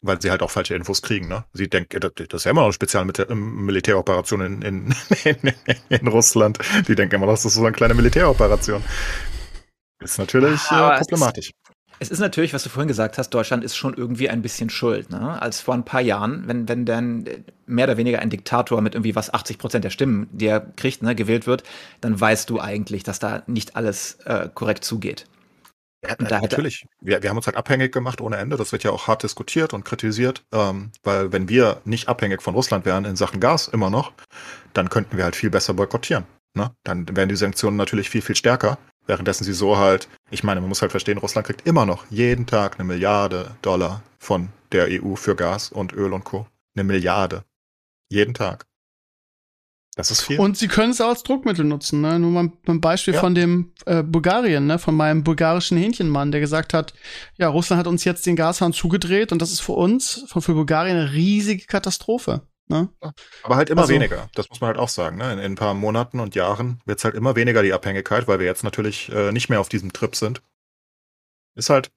weil 0.04 0.22
sie 0.22 0.32
halt 0.32 0.42
auch 0.42 0.52
falsche 0.52 0.76
Infos 0.76 1.02
kriegen. 1.02 1.28
Ne? 1.28 1.44
Sie 1.54 1.70
denken, 1.70 2.00
das 2.00 2.12
ist 2.16 2.46
ja 2.46 2.52
immer 2.52 2.62
noch 2.62 2.68
eine 2.68 2.74
Spezialmilitäroperation 2.74 4.42
in, 4.42 4.62
in, 4.62 4.96
in, 5.24 5.54
in, 5.90 6.08
Russland. 6.08 6.60
Die 6.88 6.96
denken 6.96 7.16
immer 7.16 7.26
noch, 7.26 7.34
das 7.34 7.46
ist 7.46 7.56
so 7.56 7.62
eine 7.62 7.72
kleine 7.72 7.96
Militäroperation. 7.96 8.84
Ist 10.00 10.18
natürlich 10.18 10.62
äh, 10.72 10.98
problematisch. 10.98 11.52
Es 12.02 12.10
ist 12.10 12.18
natürlich, 12.18 12.52
was 12.52 12.64
du 12.64 12.70
vorhin 12.70 12.88
gesagt 12.88 13.20
hast, 13.20 13.30
Deutschland 13.30 13.64
ist 13.64 13.76
schon 13.76 13.94
irgendwie 13.94 14.28
ein 14.28 14.42
bisschen 14.42 14.72
schuld. 14.72 15.12
Ne? 15.12 15.40
Als 15.40 15.62
vor 15.62 15.76
ein 15.76 15.86
paar 15.86 16.02
Jahren, 16.02 16.48
wenn, 16.48 16.68
wenn 16.68 16.84
dann 16.84 17.26
mehr 17.68 17.86
oder 17.86 17.96
weniger 17.96 18.18
ein 18.18 18.32
Diktator 18.32 18.82
mit 18.82 18.96
irgendwie 18.96 19.16
was 19.16 19.32
80 19.32 19.60
Prozent 19.60 19.86
der 19.86 19.92
Stimmen, 19.92 20.28
die 20.32 20.48
er 20.48 20.62
kriegt, 20.62 21.04
ne, 21.04 21.14
gewählt 21.14 21.46
wird, 21.46 21.62
dann 22.02 22.20
weißt 22.20 22.50
du 22.50 22.60
eigentlich, 22.60 23.04
dass 23.04 23.20
da 23.20 23.44
nicht 23.46 23.76
alles 23.76 24.16
äh, 24.26 24.50
korrekt 24.52 24.84
zugeht. 24.84 25.28
Ja, 26.04 26.16
da 26.16 26.42
natürlich. 26.42 26.88
Wir, 27.02 27.22
wir 27.22 27.30
haben 27.30 27.38
uns 27.38 27.46
halt 27.46 27.56
abhängig 27.56 27.92
gemacht 27.92 28.20
ohne 28.20 28.38
Ende. 28.38 28.58
Das 28.58 28.72
wird 28.72 28.84
ja 28.84 28.90
auch 28.90 29.08
hart 29.08 29.22
diskutiert 29.22 29.72
und 29.76 29.86
kritisiert, 29.86 30.44
ähm, 30.52 30.92
weil 31.04 31.32
wenn 31.32 31.50
wir 31.50 31.82
nicht 31.86 32.10
abhängig 32.10 32.42
von 32.42 32.56
Russland 32.56 32.84
wären 32.84 33.06
in 33.06 33.16
Sachen 33.16 33.40
Gas 33.40 33.68
immer 33.68 33.92
noch, 33.92 34.12
dann 34.74 34.90
könnten 34.90 35.18
wir 35.18 35.24
halt 35.24 35.36
viel 35.36 35.52
besser 35.52 35.76
boykottieren. 35.76 36.26
Ne? 36.56 36.72
Dann 36.84 37.16
wären 37.16 37.30
die 37.30 37.36
Sanktionen 37.36 37.78
natürlich 37.78 38.10
viel, 38.10 38.24
viel 38.24 38.36
stärker. 38.36 38.80
Währenddessen 39.08 39.44
sie 39.44 39.54
so 39.54 39.78
halt, 39.78 40.08
ich 40.30 40.44
meine, 40.44 40.62
man 40.62 40.70
muss 40.70 40.82
halt 40.82 40.92
verstehen, 40.92 41.18
Russland 41.18 41.48
kriegt 41.48 41.68
immer 41.68 41.86
noch 41.86 42.06
jeden 42.10 42.46
Tag 42.46 42.76
eine 42.76 42.84
Milliarde 42.84 43.56
Dollar 43.62 44.04
von 44.20 44.50
der 44.72 44.88
EU 44.90 45.16
für 45.16 45.36
Gas 45.36 45.72
und 45.72 45.94
Öl 45.94 46.14
und 46.14 46.24
Co. 46.24 46.48
Eine 46.76 46.84
Milliarde. 46.84 47.44
Jeden 48.10 48.34
Tag. 48.34 48.66
Das 49.96 50.10
ist 50.10 50.22
viel. 50.22 50.40
Und 50.40 50.58
sie 50.58 50.70
können 50.70 50.92
es 50.92 51.02
auch 51.02 51.10
als 51.10 51.24
Druckmittel 51.24 51.66
nutzen. 51.66 52.00
Ne? 52.00 52.18
Nur 52.18 52.32
mal 52.32 52.52
ein 52.68 52.80
Beispiel 52.80 53.14
ja. 53.14 53.20
von 53.20 53.36
dem 53.36 53.74
äh, 53.86 54.04
Bulgarien, 54.04 54.66
ne? 54.66 54.80
von 54.80 54.96
meinem 54.96 55.24
bulgarischen 55.24 55.78
Hähnchenmann, 55.78 56.32
der 56.32 56.40
gesagt 56.40 56.74
hat, 56.74 56.94
ja, 57.38 57.50
Russland 57.50 57.80
hat 57.80 57.88
uns 57.88 58.06
jetzt 58.06 58.26
den 58.26 58.38
Gashahn 58.38 58.72
zugedreht 58.72 59.34
und 59.34 59.42
das 59.42 59.52
ist 59.52 59.60
für 59.60 59.74
uns, 59.74 60.24
für, 60.28 60.42
für 60.42 60.54
Bulgarien, 60.54 60.96
eine 60.96 61.12
riesige 61.12 61.66
Katastrophe. 61.66 62.48
Ne? 62.72 62.90
Aber 63.44 63.56
halt 63.56 63.70
immer 63.70 63.82
also, 63.82 63.94
weniger, 63.94 64.30
das 64.34 64.50
muss 64.50 64.62
man 64.62 64.70
halt 64.70 64.78
auch 64.78 64.90
sagen. 64.90 65.18
Ne? 65.18 65.34
In, 65.34 65.40
in, 65.40 65.52
ein 65.52 65.56
paar 65.56 65.74
Monaten 65.74 66.20
und 66.20 66.36
Jahren 66.36 66.82
wird 66.86 67.00
es 67.00 67.06
halt 67.06 67.16
immer 67.16 67.36
weniger 67.36 67.62
die 67.62 67.74
Abhängigkeit, 67.74 68.28
weil 68.28 68.40
wir 68.40 68.46
jetzt 68.46 68.64
natürlich 68.64 69.12
äh, 69.12 69.32
nicht 69.32 69.50
mehr 69.50 69.60
auf 69.60 69.70
diesem 69.70 69.94
Trip 69.94 70.16
sind. 70.16 70.42
Ist 71.56 71.70
halt, 71.70 71.92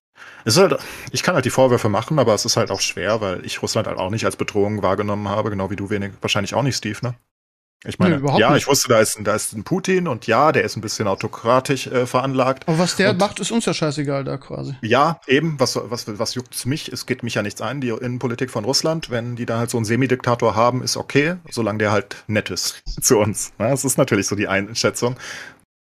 ist 0.45 0.59
halt, 0.59 0.77
ich 1.13 1.23
kann 1.23 1.35
halt 1.35 1.45
die 1.45 1.51
Vorwürfe 1.51 1.89
machen, 1.89 2.19
aber 2.19 2.35
es 2.35 2.45
ist 2.45 2.57
halt 2.57 2.71
auch 2.71 2.81
schwer, 2.81 3.21
weil 3.21 3.47
ich 3.47 3.63
Russland 3.63 3.87
halt 3.87 3.99
auch 3.99 4.11
nicht 4.11 4.25
als 4.25 4.37
Bedrohung 4.37 4.83
wahrgenommen 4.83 5.29
habe, 5.29 5.51
genau 5.51 5.71
wie 5.71 5.77
du 5.77 5.91
wenig, 5.91 6.13
wahrscheinlich 6.21 6.55
auch 6.55 6.63
nicht, 6.63 6.77
Steve, 6.77 6.99
ne? 7.03 7.15
Ich 7.87 7.99
meine, 7.99 8.19
nee, 8.19 8.39
ja, 8.39 8.51
nicht. 8.51 8.63
ich 8.63 8.67
wusste, 8.67 8.89
da 8.89 9.01
ist, 9.01 9.19
da 9.23 9.35
ist 9.35 9.53
ein 9.53 9.63
Putin 9.63 10.09
und 10.09 10.27
ja, 10.27 10.53
der 10.53 10.65
ist 10.65 10.77
ein 10.77 10.81
bisschen 10.81 11.07
autokratisch 11.07 11.87
äh, 11.87 12.07
veranlagt. 12.07 12.67
Aber 12.67 12.79
was 12.79 12.97
der 12.97 13.11
und, 13.11 13.19
macht, 13.19 13.41
ist 13.41 13.51
uns 13.53 13.67
ja 13.67 13.75
scheißegal 13.75 14.25
da 14.25 14.39
quasi. 14.39 14.75
Ja, 14.81 15.21
eben, 15.27 15.61
was, 15.61 15.79
was, 15.83 16.07
was 16.19 16.35
juckt's 16.35 16.65
mich? 16.65 16.89
Es 16.89 17.05
geht 17.05 17.23
mich 17.23 17.35
ja 17.35 17.43
nichts 17.43 17.61
ein, 17.61 17.83
die 17.83 17.91
Innenpolitik 17.91 18.51
von 18.51 18.65
Russland. 18.65 19.11
Wenn 19.11 19.37
die 19.37 19.45
da 19.45 19.59
halt 19.59 19.71
so 19.71 19.77
einen 19.77 19.85
Semidiktator 19.85 20.57
haben, 20.57 20.83
ist 20.83 20.97
okay, 20.97 21.37
solange 21.51 21.79
der 21.79 21.93
halt 21.93 22.17
nett 22.27 22.49
ist 22.51 22.83
zu 23.03 23.19
uns. 23.19 23.53
Ja, 23.59 23.69
das 23.69 23.85
ist 23.85 23.99
natürlich 23.99 24.27
so 24.27 24.35
die 24.35 24.49
Einschätzung. 24.49 25.17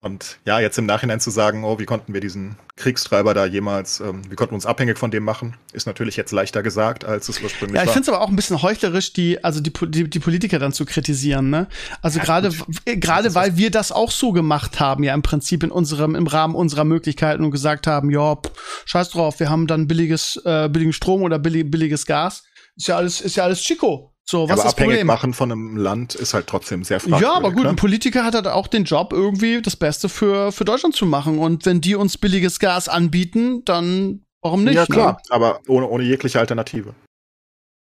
Und 0.07 0.39
ja, 0.47 0.61
jetzt 0.61 0.79
im 0.79 0.87
Nachhinein 0.87 1.21
zu 1.21 1.31
sagen, 1.31 1.65
oh, 1.65 1.79
wie 1.79 1.85
konnten 1.85 2.15
wir 2.15 2.21
diesen 2.21 2.57
Kriegstreiber 2.77 3.35
da 3.35 3.45
jemals, 3.45 4.01
ähm, 4.01 4.23
wie 4.31 4.37
konnten 4.37 4.53
wir 4.53 4.57
uns 4.57 4.67
abhängig 4.67 4.99
von 4.99 5.11
dem 5.11 5.25
machen, 5.25 5.57
ist 5.73 5.87
natürlich 5.87 6.17
jetzt 6.17 6.33
leichter 6.33 6.63
gesagt, 6.63 7.05
als 7.05 7.29
es 7.29 7.43
ursprünglich 7.43 7.77
war. 7.77 7.85
Ja, 7.85 7.89
ich 7.89 7.93
finde 7.93 8.09
es 8.09 8.15
aber 8.15 8.23
auch 8.23 8.29
ein 8.29 8.37
bisschen 8.37 8.63
heuchlerisch, 8.63 9.13
die, 9.13 9.43
also 9.43 9.61
die, 9.61 9.73
die, 9.89 10.09
die 10.09 10.19
Politiker 10.19 10.59
dann 10.59 10.73
zu 10.73 10.85
kritisieren, 10.85 11.51
ne? 11.51 11.69
Also 12.03 12.19
ja, 12.19 12.25
gerade, 12.25 12.53
gerade 12.85 13.35
weil 13.35 13.57
wir 13.57 13.71
das 13.71 13.93
auch 13.93 14.11
so 14.11 14.33
gemacht 14.33 14.79
haben, 14.81 15.03
ja, 15.03 15.13
im 15.13 15.23
Prinzip 15.23 15.63
in 15.63 15.71
unserem, 15.71 16.15
im 16.15 16.27
Rahmen 16.27 16.55
unserer 16.55 16.85
Möglichkeiten 16.85 17.45
und 17.45 17.51
gesagt 17.51 17.87
haben, 17.87 18.11
ja, 18.11 18.37
pff, 18.37 18.83
scheiß 18.85 19.11
drauf, 19.11 19.41
wir 19.41 19.51
haben 19.51 19.67
dann 19.67 19.89
billiges, 19.89 20.41
äh, 20.45 20.69
billigen 20.69 20.93
Strom 20.93 21.23
oder 21.23 21.39
billig, 21.39 21.71
billiges 21.71 22.07
Gas. 22.07 22.45
Ist 22.77 22.89
ja 22.89 22.97
alles, 22.97 23.21
ist 23.21 23.37
ja 23.37 23.45
alles 23.45 23.63
Chico. 23.63 24.16
So, 24.29 24.49
was 24.49 24.59
aber 24.59 24.69
ist 24.69 24.75
abhängig 24.75 24.95
Problem? 24.95 25.07
machen 25.07 25.35
von 25.35 25.53
einem 25.53 25.77
Land 25.77 26.17
ist 26.17 26.35
halt 26.35 26.49
trotzdem 26.49 26.83
sehr 26.83 26.99
fragwürdig. 26.99 27.23
Ja, 27.23 27.35
aber 27.35 27.53
gut, 27.53 27.63
ne? 27.63 27.71
ein 27.71 27.77
Politiker 27.77 28.25
hat 28.25 28.35
halt 28.35 28.49
auch 28.49 28.67
den 28.67 28.85
Job, 28.85 29.13
irgendwie 29.13 29.63
das 29.63 29.77
Beste 29.77 30.09
für, 30.09 30.51
für 30.51 30.65
Deutschland 30.65 30.97
zu 30.97 31.07
machen. 31.07 31.39
Und 31.39 31.65
wenn 31.65 31.81
die 31.81 31.95
uns 31.95 32.19
billiges 32.19 32.59
Gas 32.59 32.89
anbieten, 32.89 33.65
dann 33.65 34.25
warum 34.43 34.65
nicht? 34.65 34.75
Ja, 34.75 34.87
klar, 34.87 35.13
ne? 35.13 35.19
aber 35.31 35.61
ohne, 35.69 35.89
ohne 35.89 36.03
jegliche 36.03 36.41
Alternative. 36.41 36.95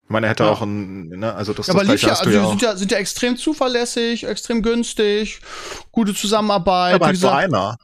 Ich 0.05 0.11
meine, 0.11 0.29
er 0.29 0.31
hätte 0.31 0.45
ja. 0.45 0.53
auch 0.53 0.63
ein, 0.63 1.09
ne, 1.09 1.35
also 1.35 1.53
das, 1.53 1.67
ja, 1.67 1.73
das 1.73 1.83
aber 1.83 1.93
lief 1.93 2.03
ja, 2.03 2.11
also 2.11 2.31
ja 2.31 2.49
sind 2.49 2.63
ja, 2.63 2.77
sind 2.77 2.93
ja 2.93 2.99
extrem 2.99 3.37
zuverlässig, 3.37 4.23
extrem 4.23 4.63
günstig, 4.63 5.41
gute 5.91 6.15
Zusammenarbeit. 6.15 6.91
Ja, 6.91 6.97
aber 6.97 7.07
halt 7.07 7.21
nur 7.21 7.35
einer. 7.35 7.77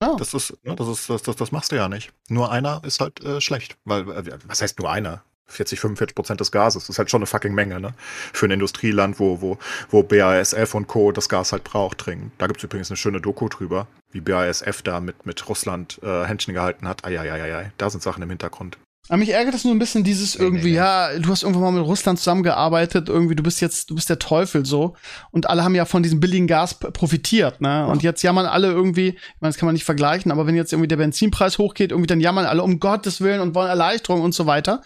Ja. 0.00 0.14
Das 0.14 0.32
ist, 0.32 0.54
ne, 0.64 0.76
das 0.76 0.86
ist, 0.86 1.10
das, 1.10 1.22
das, 1.22 1.34
das 1.34 1.50
machst 1.50 1.72
du 1.72 1.76
ja 1.76 1.88
nicht. 1.88 2.12
Nur 2.28 2.52
einer 2.52 2.80
ist 2.84 3.00
halt 3.00 3.22
äh, 3.24 3.40
schlecht. 3.40 3.76
Weil, 3.84 4.08
äh, 4.08 4.38
was 4.46 4.62
heißt 4.62 4.78
nur 4.78 4.92
einer? 4.92 5.24
40, 5.50 5.80
45 5.80 6.14
Prozent 6.14 6.40
des 6.40 6.52
Gases. 6.52 6.84
Das 6.84 6.90
ist 6.90 6.98
halt 6.98 7.10
schon 7.10 7.20
eine 7.20 7.26
fucking 7.26 7.54
Menge, 7.54 7.80
ne? 7.80 7.94
Für 8.32 8.46
ein 8.46 8.52
Industrieland, 8.52 9.18
wo, 9.20 9.40
wo, 9.40 9.58
wo 9.90 10.02
BASF 10.02 10.74
und 10.74 10.86
Co. 10.86 11.12
das 11.12 11.28
Gas 11.28 11.52
halt 11.52 11.64
braucht, 11.64 12.06
dringend. 12.06 12.32
Da 12.38 12.46
gibt's 12.46 12.62
übrigens 12.62 12.90
eine 12.90 12.96
schöne 12.96 13.20
Doku 13.20 13.48
drüber, 13.48 13.86
wie 14.12 14.20
BASF 14.20 14.82
da 14.82 15.00
mit, 15.00 15.26
mit 15.26 15.48
Russland 15.48 16.00
äh, 16.02 16.24
Händchen 16.24 16.54
gehalten 16.54 16.88
hat. 16.88 17.04
Eieieiei, 17.04 17.72
da 17.78 17.90
sind 17.90 18.02
Sachen 18.02 18.22
im 18.22 18.30
Hintergrund. 18.30 18.78
Aber 19.10 19.18
mich 19.18 19.30
ärgert 19.30 19.54
das 19.54 19.64
nur 19.64 19.74
ein 19.74 19.80
bisschen 19.80 20.04
dieses 20.04 20.38
nee, 20.38 20.44
irgendwie, 20.44 20.64
nee, 20.66 20.70
nee. 20.70 20.76
ja, 20.76 21.18
du 21.18 21.30
hast 21.30 21.42
irgendwann 21.42 21.64
mal 21.64 21.80
mit 21.80 21.84
Russland 21.84 22.20
zusammengearbeitet, 22.20 23.08
irgendwie, 23.08 23.34
du 23.34 23.42
bist 23.42 23.60
jetzt, 23.60 23.90
du 23.90 23.96
bist 23.96 24.08
der 24.08 24.20
Teufel 24.20 24.64
so. 24.64 24.94
Und 25.32 25.50
alle 25.50 25.64
haben 25.64 25.74
ja 25.74 25.84
von 25.84 26.04
diesem 26.04 26.20
billigen 26.20 26.46
Gas 26.46 26.74
profitiert, 26.74 27.60
ne? 27.60 27.88
Und 27.88 28.04
jetzt 28.04 28.22
jammern 28.22 28.46
alle 28.46 28.68
irgendwie, 28.68 29.08
ich 29.08 29.40
meine, 29.40 29.50
das 29.50 29.58
kann 29.58 29.66
man 29.66 29.72
nicht 29.72 29.84
vergleichen, 29.84 30.30
aber 30.30 30.46
wenn 30.46 30.54
jetzt 30.54 30.72
irgendwie 30.72 30.86
der 30.86 30.96
Benzinpreis 30.96 31.58
hochgeht, 31.58 31.90
irgendwie 31.90 32.06
dann 32.06 32.20
jammern 32.20 32.46
alle 32.46 32.62
um 32.62 32.78
Gottes 32.78 33.20
Willen 33.20 33.40
und 33.40 33.56
wollen 33.56 33.68
Erleichterung 33.68 34.22
und 34.22 34.32
so 34.32 34.46
weiter. 34.46 34.82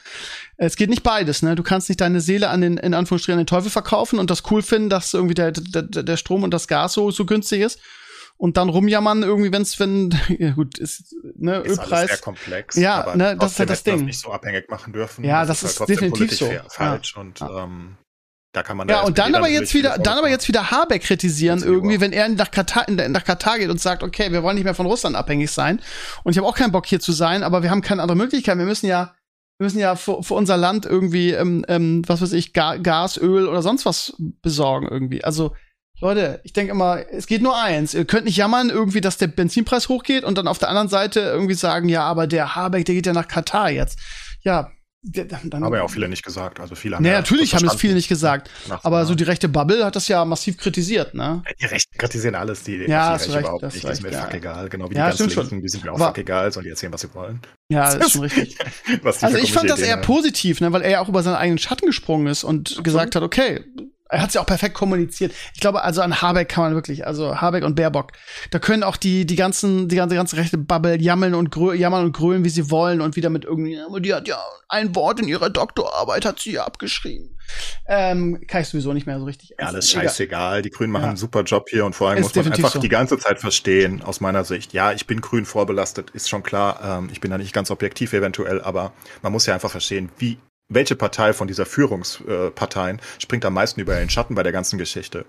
Es 0.57 0.77
geht 0.77 0.89
nicht 0.89 1.03
beides, 1.03 1.43
ne? 1.43 1.55
Du 1.55 1.62
kannst 1.62 1.91
nicht 1.91 2.01
deine 2.01 2.22
Seele 2.22 2.49
an 2.49 2.62
den, 2.62 2.79
in 2.79 2.95
Anführungsstrichen, 2.95 3.39
den 3.39 3.47
Teufel 3.47 3.70
verkaufen 3.70 4.18
und 4.18 4.31
das 4.31 4.43
cool 4.51 4.62
finden, 4.62 4.89
dass 4.89 5.12
irgendwie 5.12 5.35
der, 5.35 5.53
der, 5.53 5.83
der 5.83 6.16
Strom 6.16 6.45
und 6.45 6.55
das 6.55 6.66
Gas 6.66 6.95
so, 6.95 7.11
so 7.11 7.27
günstig 7.27 7.61
ist 7.61 7.79
und 8.37 8.57
dann 8.57 8.68
rumjammern 8.68 9.22
irgendwie, 9.22 9.53
wenn's, 9.53 9.78
wenn, 9.78 10.11
ja 10.39 10.53
gut, 10.53 10.78
ist, 10.78 11.14
ne, 11.37 11.59
ist 11.59 11.80
Ölpreis. 11.80 12.09
Sehr 12.09 12.18
komplex. 12.18 12.76
Ja, 12.76 13.14
ne, 13.16 13.37
das 13.37 13.53
ist 13.53 13.59
halt 13.59 13.70
das 13.70 13.82
Ding. 13.82 13.97
Das 13.97 14.03
nicht 14.05 14.20
so 14.20 14.32
abhängig 14.32 14.68
machen 14.68 14.93
dürfen. 14.93 15.24
Ja, 15.24 15.45
das, 15.45 15.61
das 15.61 15.72
ist, 15.72 15.80
halt 15.80 15.91
definitiv 15.91 16.37
so. 16.37 16.51
Falsch 16.68 17.14
ja. 17.14 17.20
und, 17.20 17.41
ähm, 17.43 17.97
da 18.55 18.62
kann 18.62 18.76
man 18.76 18.89
ja, 18.89 19.03
und 19.03 19.18
dann 19.18 19.35
aber 19.35 19.49
jetzt 19.49 19.74
wieder, 19.74 19.99
dann 19.99 20.16
aber 20.16 20.30
jetzt 20.30 20.47
wieder 20.47 20.70
Habeck 20.70 21.03
kritisieren 21.03 21.61
irgendwie, 21.64 22.01
wenn 22.01 22.12
er 22.12 22.28
nach 22.28 22.53
Katar, 22.53 22.89
nach 22.89 23.24
Katar 23.24 23.59
geht 23.59 23.68
und 23.68 23.80
sagt, 23.80 24.05
okay, 24.05 24.30
wir 24.30 24.45
wollen 24.45 24.55
nicht 24.55 24.62
mehr 24.64 24.76
von 24.76 24.87
Russland 24.87 25.16
abhängig 25.16 25.51
sein. 25.51 25.80
Und 26.22 26.30
ich 26.30 26.39
habe 26.39 26.47
auch 26.47 26.55
keinen 26.55 26.70
Bock 26.70 26.87
hier 26.87 27.01
zu 27.01 27.11
sein, 27.11 27.43
aber 27.43 27.64
wir 27.64 27.70
haben 27.70 27.82
keine 27.82 28.01
andere 28.01 28.16
Möglichkeit. 28.16 28.57
Wir 28.57 28.64
müssen 28.64 28.87
ja, 28.87 29.16
wir 29.59 29.64
müssen 29.64 29.80
ja 29.80 29.97
für, 29.97 30.22
für 30.22 30.35
unser 30.35 30.57
Land 30.57 30.87
irgendwie, 30.87 31.32
ähm, 31.32 31.64
ähm, 31.66 32.03
was 32.07 32.22
weiß 32.22 32.32
ich, 32.32 32.53
Ga 32.53 32.76
Gas, 32.76 33.16
Öl 33.16 33.49
oder 33.49 33.61
sonst 33.61 33.87
was 33.87 34.14
besorgen 34.41 34.87
irgendwie. 34.89 35.24
Also 35.24 35.57
Leute, 36.01 36.41
ich 36.43 36.53
denke 36.53 36.73
immer, 36.73 37.05
es 37.11 37.27
geht 37.27 37.41
nur 37.41 37.57
eins. 37.57 37.95
Ihr 37.95 38.05
könnt 38.05 38.25
nicht 38.25 38.37
jammern, 38.37 38.69
irgendwie, 38.69 39.01
dass 39.01 39.17
der 39.17 39.29
Benzinpreis 39.29 39.89
hochgeht 39.89 40.25
und 40.25 40.37
dann 40.37 40.49
auf 40.49 40.59
der 40.59 40.69
anderen 40.69 40.89
Seite 40.89 41.21
irgendwie 41.21 41.55
sagen, 41.55 41.89
ja, 41.89 42.03
aber 42.03 42.27
der 42.27 42.57
Habeck, 42.57 42.85
der 42.85 42.97
geht 42.97 43.07
ja 43.07 43.13
nach 43.13 43.29
Katar 43.29 43.71
jetzt. 43.71 43.99
Ja, 44.43 44.71
dann, 45.07 45.65
haben 45.65 45.75
ja 45.75 45.83
auch 45.83 45.91
viele 45.91 46.09
nicht 46.09 46.25
gesagt. 46.25 46.61
Also 46.61 46.75
viele 46.75 46.97
haben 46.97 47.03
nee, 47.03 47.11
ja 47.11 47.17
natürlich 47.17 47.55
haben 47.55 47.67
es 47.67 47.75
viele 47.75 47.93
nicht 47.93 48.09
gesagt. 48.09 48.51
aber 48.83 49.05
so 49.05 49.15
die 49.15 49.25
rechte 49.25 49.49
Bubble 49.49 49.85
hat 49.85 49.97
das 49.97 50.09
ja 50.09 50.25
massiv 50.25 50.57
kritisiert, 50.57 51.13
ne? 51.15 51.43
Die 51.61 51.67
Rechten 51.67 51.99
kritisieren 51.99 52.35
alles, 52.35 52.63
die, 52.63 52.77
ja, 52.87 53.19
die 53.19 53.31
recht, 53.31 53.41
überhaupt 53.41 53.63
nicht. 53.65 53.85
Recht, 53.85 53.85
ist 53.85 54.03
mir 54.03 54.13
ja. 54.13 54.23
fuck 54.23 54.35
egal. 54.35 54.69
Genau 54.71 54.91
wie 54.91 54.95
ja, 54.95 55.11
die 55.11 55.19
ganzen 55.19 55.39
Linken, 55.41 55.61
die 55.61 55.69
sind 55.69 55.85
mir 55.85 55.93
auch 55.93 55.97
aber, 55.97 56.07
fuck 56.07 56.19
egal, 56.19 56.51
sollen 56.51 56.65
die 56.65 56.71
erzählen, 56.71 56.93
was 56.93 57.03
sie 57.03 57.15
wollen. 57.15 57.41
Ja, 57.69 57.95
das 57.95 57.95
ist 58.07 58.13
schon 58.13 58.23
richtig. 58.23 58.57
also 59.21 59.37
ich 59.37 59.53
fand 59.53 59.69
das 59.69 59.81
eher 59.81 59.99
positiv, 59.99 60.63
ne, 60.63 60.73
weil 60.73 60.81
er 60.81 60.91
ja 60.91 61.01
auch 61.01 61.09
über 61.09 61.23
seinen 61.23 61.37
eigenen 61.37 61.59
Schatten 61.59 61.87
gesprungen 61.87 62.27
ist 62.27 62.43
und 62.43 62.69
Absolut. 62.69 62.85
gesagt 62.85 63.17
hat, 63.17 63.23
okay, 63.23 63.63
er 64.11 64.21
hat 64.21 64.29
es 64.29 64.35
ja 64.35 64.43
auch 64.43 64.47
perfekt 64.47 64.75
kommuniziert. 64.75 65.33
Ich 65.55 65.61
glaube, 65.61 65.83
also 65.83 66.03
an 66.03 66.21
Habeck 66.21 66.49
kann 66.49 66.65
man 66.65 66.75
wirklich, 66.75 67.07
also 67.07 67.41
Habeck 67.41 67.65
und 67.65 67.75
Baerbock, 67.75 68.13
da 68.51 68.59
können 68.59 68.83
auch 68.83 68.97
die, 68.97 69.25
die 69.25 69.37
ganzen, 69.37 69.89
die 69.89 69.97
ganze, 69.97 70.15
ganze 70.15 70.37
rechte 70.37 70.59
Bubble 70.59 71.01
jammeln 71.01 71.35
und 71.35 71.51
grö 71.51 71.75
jammern 71.75 72.05
und 72.05 72.13
grölen, 72.13 72.45
wie 72.45 72.51
sie 72.51 72.71
wollen 72.71 73.01
und 73.01 73.17
wieder 73.17 73.31
mit 73.31 73.45
irgendwie, 73.45 73.79
die 74.01 74.15
hat 74.15 74.29
ja 74.29 74.39
ein 74.69 74.95
Wort 74.95 75.21
in 75.21 75.29
ihrer 75.29 75.49
Doktorarbeit, 75.51 76.25
hat 76.27 76.39
sie 76.39 76.53
ja 76.53 76.65
abgeschrieben. 76.65 77.37
Ähm, 77.87 78.43
kann 78.47 78.63
ich 78.63 78.69
sowieso 78.69 78.93
nicht 78.93 79.07
mehr 79.07 79.19
so 79.19 79.25
richtig. 79.25 79.55
Ja, 79.59 79.67
alles 79.67 79.91
scheißegal. 79.91 80.63
Die 80.63 80.71
Grünen 80.71 80.93
machen 80.93 81.03
ja. 81.03 81.09
einen 81.09 81.17
super 81.17 81.43
Job 81.43 81.69
hier 81.69 81.85
und 81.85 81.95
vor 81.95 82.09
allem 82.09 82.19
ist 82.19 82.35
muss 82.35 82.45
man 82.45 82.53
einfach 82.53 82.73
so. 82.73 82.79
die 82.79 82.89
ganze 82.89 83.19
Zeit 83.19 83.41
verstehen, 83.41 84.03
aus 84.03 84.21
meiner 84.21 84.45
Sicht. 84.45 84.73
Ja, 84.73 84.93
ich 84.93 85.07
bin 85.07 85.21
grün 85.21 85.45
vorbelastet, 85.45 86.11
ist 86.11 86.29
schon 86.29 86.43
klar. 86.43 86.81
Ähm, 86.83 87.09
ich 87.13 87.21
bin 87.21 87.31
da 87.31 87.39
nicht 87.39 87.53
ganz 87.53 87.71
objektiv 87.71 88.13
eventuell, 88.13 88.63
aber 88.63 88.93
man 89.23 89.33
muss 89.33 89.47
ja 89.47 89.55
einfach 89.55 89.71
verstehen, 89.71 90.11
wie 90.19 90.39
welche 90.69 90.97
Partei 90.97 91.33
von 91.33 91.49
dieser 91.49 91.67
Führungsparteien 91.67 93.01
springt 93.19 93.45
am 93.45 93.55
meisten 93.55 93.81
über 93.81 93.97
den 93.97 94.11
Schatten 94.11 94.35
bei 94.35 94.43
der 94.43 94.53
ganzen 94.53 94.79
Geschichte? 94.79 95.27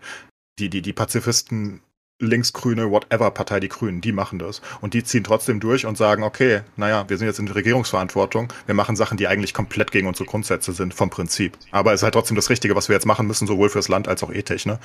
Die, 0.59 0.69
die, 0.69 0.81
die 0.81 0.93
Pazifisten, 0.93 1.81
linksgrüne, 2.19 2.89
whatever 2.89 3.29
Partei, 3.31 3.59
die 3.59 3.67
Grünen, 3.67 3.99
die 3.99 4.13
machen 4.13 4.39
das. 4.39 4.61
Und 4.79 4.93
die 4.93 5.03
ziehen 5.03 5.23
trotzdem 5.23 5.59
durch 5.59 5.85
und 5.85 5.97
sagen, 5.97 6.23
okay, 6.23 6.61
naja, 6.77 7.03
wir 7.09 7.17
sind 7.17 7.27
jetzt 7.27 7.39
in 7.39 7.47
Regierungsverantwortung, 7.47 8.53
wir 8.65 8.75
machen 8.75 8.95
Sachen, 8.95 9.17
die 9.17 9.27
eigentlich 9.27 9.53
komplett 9.53 9.91
gegen 9.91 10.07
unsere 10.07 10.25
Grundsätze 10.25 10.71
sind, 10.71 10.93
vom 10.93 11.09
Prinzip. 11.09 11.57
Aber 11.71 11.91
es 11.91 11.99
ist 11.99 12.03
halt 12.03 12.13
trotzdem 12.13 12.35
das 12.35 12.49
Richtige, 12.49 12.75
was 12.75 12.87
wir 12.87 12.93
jetzt 12.93 13.05
machen 13.05 13.27
müssen, 13.27 13.47
sowohl 13.47 13.69
fürs 13.69 13.89
Land 13.89 14.07
als 14.07 14.23
auch 14.23 14.31
ethisch, 14.31 14.65
ne? 14.65 14.79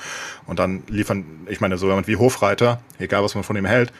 Und 0.45 0.59
dann 0.59 0.83
liefern, 0.87 1.25
ich 1.47 1.61
meine, 1.61 1.77
so 1.77 1.87
jemand 1.87 2.07
wie 2.07 2.17
Hofreiter, 2.17 2.81
egal 2.99 3.23
was 3.23 3.35
man 3.35 3.45
von 3.45 3.55
ihm 3.55 3.65
hält, 3.65 3.93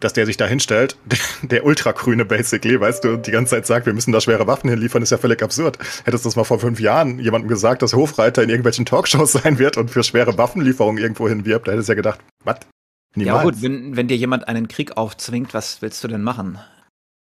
dass 0.00 0.12
der 0.12 0.26
sich 0.26 0.36
da 0.36 0.46
hinstellt, 0.46 0.96
der 1.42 1.64
Ultragrüne 1.64 2.24
basically, 2.24 2.78
weißt 2.80 3.04
du, 3.04 3.14
und 3.14 3.26
die 3.26 3.30
ganze 3.30 3.50
Zeit 3.50 3.66
sagt, 3.66 3.86
wir 3.86 3.94
müssen 3.94 4.12
da 4.12 4.20
schwere 4.20 4.46
Waffen 4.46 4.68
hinliefern, 4.68 5.02
ist 5.02 5.10
ja 5.10 5.18
völlig 5.18 5.42
absurd. 5.42 5.78
Hättest 6.04 6.24
du 6.24 6.28
das 6.28 6.36
mal 6.36 6.44
vor 6.44 6.58
fünf 6.58 6.80
Jahren 6.80 7.18
jemandem 7.18 7.48
gesagt, 7.48 7.82
dass 7.82 7.94
Hofreiter 7.94 8.42
in 8.42 8.50
irgendwelchen 8.50 8.84
Talkshows 8.84 9.32
sein 9.44 9.58
wird 9.58 9.76
und 9.76 9.90
für 9.90 10.02
schwere 10.02 10.36
Waffenlieferungen 10.36 11.02
irgendwo 11.02 11.28
hinwirbt, 11.28 11.68
da 11.68 11.72
hättest 11.72 11.88
du 11.88 11.92
ja 11.92 11.96
gedacht, 11.96 12.20
was? 12.44 12.58
Ja 13.14 13.42
gut, 13.42 13.62
wenn, 13.62 13.96
wenn 13.96 14.08
dir 14.08 14.16
jemand 14.16 14.46
einen 14.46 14.68
Krieg 14.68 14.98
aufzwingt, 14.98 15.54
was 15.54 15.80
willst 15.80 16.04
du 16.04 16.08
denn 16.08 16.22
machen? 16.22 16.58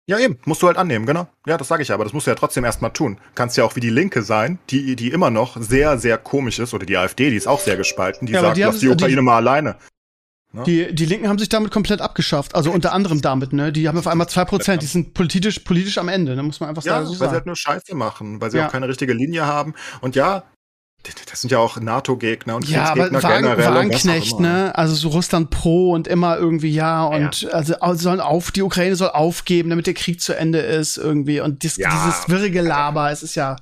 Ja, 0.07 0.19
eben, 0.19 0.39
musst 0.45 0.61
du 0.61 0.67
halt 0.67 0.77
annehmen, 0.77 1.07
genau. 1.07 1.29
Ja, 1.47 1.57
das 1.57 1.69
sage 1.69 1.83
ich 1.83 1.91
aber, 1.91 2.05
das 2.05 2.13
musst 2.13 2.27
du 2.27 2.31
ja 2.31 2.35
trotzdem 2.35 2.65
erstmal 2.65 2.93
tun. 2.93 3.19
Kannst 3.35 3.57
ja 3.57 3.65
auch 3.65 3.75
wie 3.75 3.81
die 3.81 3.91
Linke 3.91 4.23
sein, 4.23 4.59
die, 4.69 4.97
die 4.97 5.11
immer 5.11 5.31
noch 5.31 5.57
sehr, 5.59 5.99
sehr 5.99 6.19
komisch 6.19 6.59
ist, 6.59 6.75
oder 6.75 6.85
die 6.85 6.99
AfD, 6.99 7.31
die 7.31 7.37
ist 7.37 7.47
auch 7.47 7.61
sehr 7.61 7.77
gespalten, 7.77 8.27
die 8.27 8.35
ja, 8.35 8.43
sagt, 8.43 8.57
die 8.59 8.63
lass 8.63 8.81
die 8.81 8.89
Ukraine 8.89 9.17
die, 9.17 9.23
mal 9.23 9.37
alleine. 9.37 9.77
Ne? 10.55 10.63
Die, 10.65 10.95
die 10.95 11.05
Linken 11.05 11.29
haben 11.29 11.39
sich 11.39 11.49
damit 11.49 11.73
komplett 11.73 12.01
abgeschafft. 12.01 12.55
Also 12.55 12.71
unter 12.71 12.93
anderem 12.93 13.21
damit, 13.21 13.53
ne? 13.53 13.73
Die 13.73 13.89
haben 13.89 13.99
auf 13.99 14.07
einmal 14.07 14.29
zwei 14.29 14.45
Prozent, 14.45 14.83
die 14.83 14.87
sind 14.87 15.13
politisch, 15.13 15.59
politisch 15.59 15.99
am 15.99 16.09
Ende, 16.09 16.37
ne? 16.37 16.45
muss 16.45 16.61
man 16.61 16.69
einfach 16.69 16.85
ja, 16.85 16.93
sagen. 16.95 17.07
So 17.07 17.13
weil 17.13 17.19
sagen. 17.19 17.31
sie 17.31 17.35
halt 17.35 17.47
nur 17.47 17.57
Scheiße 17.57 17.95
machen, 17.97 18.41
weil 18.41 18.53
sie 18.53 18.59
ja. 18.59 18.69
auch 18.69 18.73
keine 18.73 18.87
richtige 18.87 19.15
Linie 19.15 19.47
haben. 19.47 19.75
Und 20.01 20.15
ja, 20.15 20.45
das 21.31 21.41
sind 21.41 21.51
ja 21.51 21.59
auch 21.59 21.79
NATO-Gegner 21.79 22.57
und 22.57 22.69
ja, 22.69 22.85
aber 22.85 23.13
Wagen, 23.13 23.43
generell. 23.43 23.75
Wagenknecht, 23.75 24.41
ne? 24.41 24.73
Also 24.75 24.95
so 24.95 25.09
Russland 25.09 25.51
pro 25.51 25.91
und 25.91 26.07
immer 26.07 26.39
irgendwie 26.39 26.71
ja 26.71 27.05
und 27.05 27.43
ja. 27.43 27.51
also 27.51 27.75
sollen 27.95 28.21
auf 28.21 28.53
die 28.53 28.63
Ukraine 28.63 28.97
soll 28.97 29.11
aufgeben, 29.11 29.71
damit 29.71 29.87
der 29.87 29.95
Krieg 29.95 30.23
zu 30.23 30.35
Ende 30.35 30.61
ist 30.61 30.97
irgendwie 30.97 31.41
und 31.41 31.63
dies, 31.63 31.77
ja. 31.77 31.91
dieses 31.91 32.29
wirre 32.29 32.51
Gelaber, 32.51 33.11
es 33.11 33.23
ist 33.23 33.35
ja. 33.35 33.57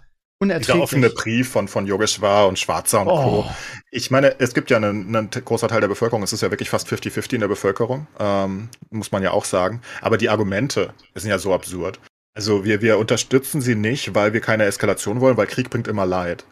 Dieser 0.49 0.80
offene 0.80 1.11
Brief 1.11 1.51
von, 1.51 1.68
von 1.68 1.86
Yogeshwar 1.86 2.49
und 2.49 2.59
Schwarzer 2.59 3.01
und 3.01 3.09
oh. 3.09 3.43
Co. 3.43 3.51
Ich 3.90 4.11
meine, 4.11 4.40
es 4.40 4.55
gibt 4.55 4.70
ja 4.70 4.76
einen, 4.76 5.14
einen 5.14 5.30
großer 5.30 5.68
Teil 5.68 5.80
der 5.80 5.88
Bevölkerung, 5.88 6.22
es 6.22 6.32
ist 6.32 6.40
ja 6.40 6.51
wirklich 6.51 6.70
fast 6.70 6.88
50-50 6.88 7.34
in 7.34 7.40
der 7.40 7.49
Bevölkerung, 7.49 8.07
ähm, 8.18 8.68
muss 8.90 9.12
man 9.12 9.22
ja 9.22 9.32
auch 9.32 9.45
sagen. 9.45 9.80
Aber 10.01 10.18
die 10.18 10.28
Argumente 10.28 10.93
sind 11.14 11.30
ja 11.30 11.38
so 11.38 11.53
absurd. 11.55 12.01
Also 12.34 12.64
wir, 12.64 12.80
wir 12.80 12.99
unterstützen 12.99 13.61
sie 13.61 13.74
nicht, 13.74 14.14
weil 14.14 14.32
wir 14.32 14.40
keine 14.40 14.64
Eskalation 14.64 15.20
wollen, 15.20 15.36
weil 15.36 15.47
Krieg 15.47 15.68
bringt 15.70 15.88
immer 15.88 16.07
Leid. 16.07 16.45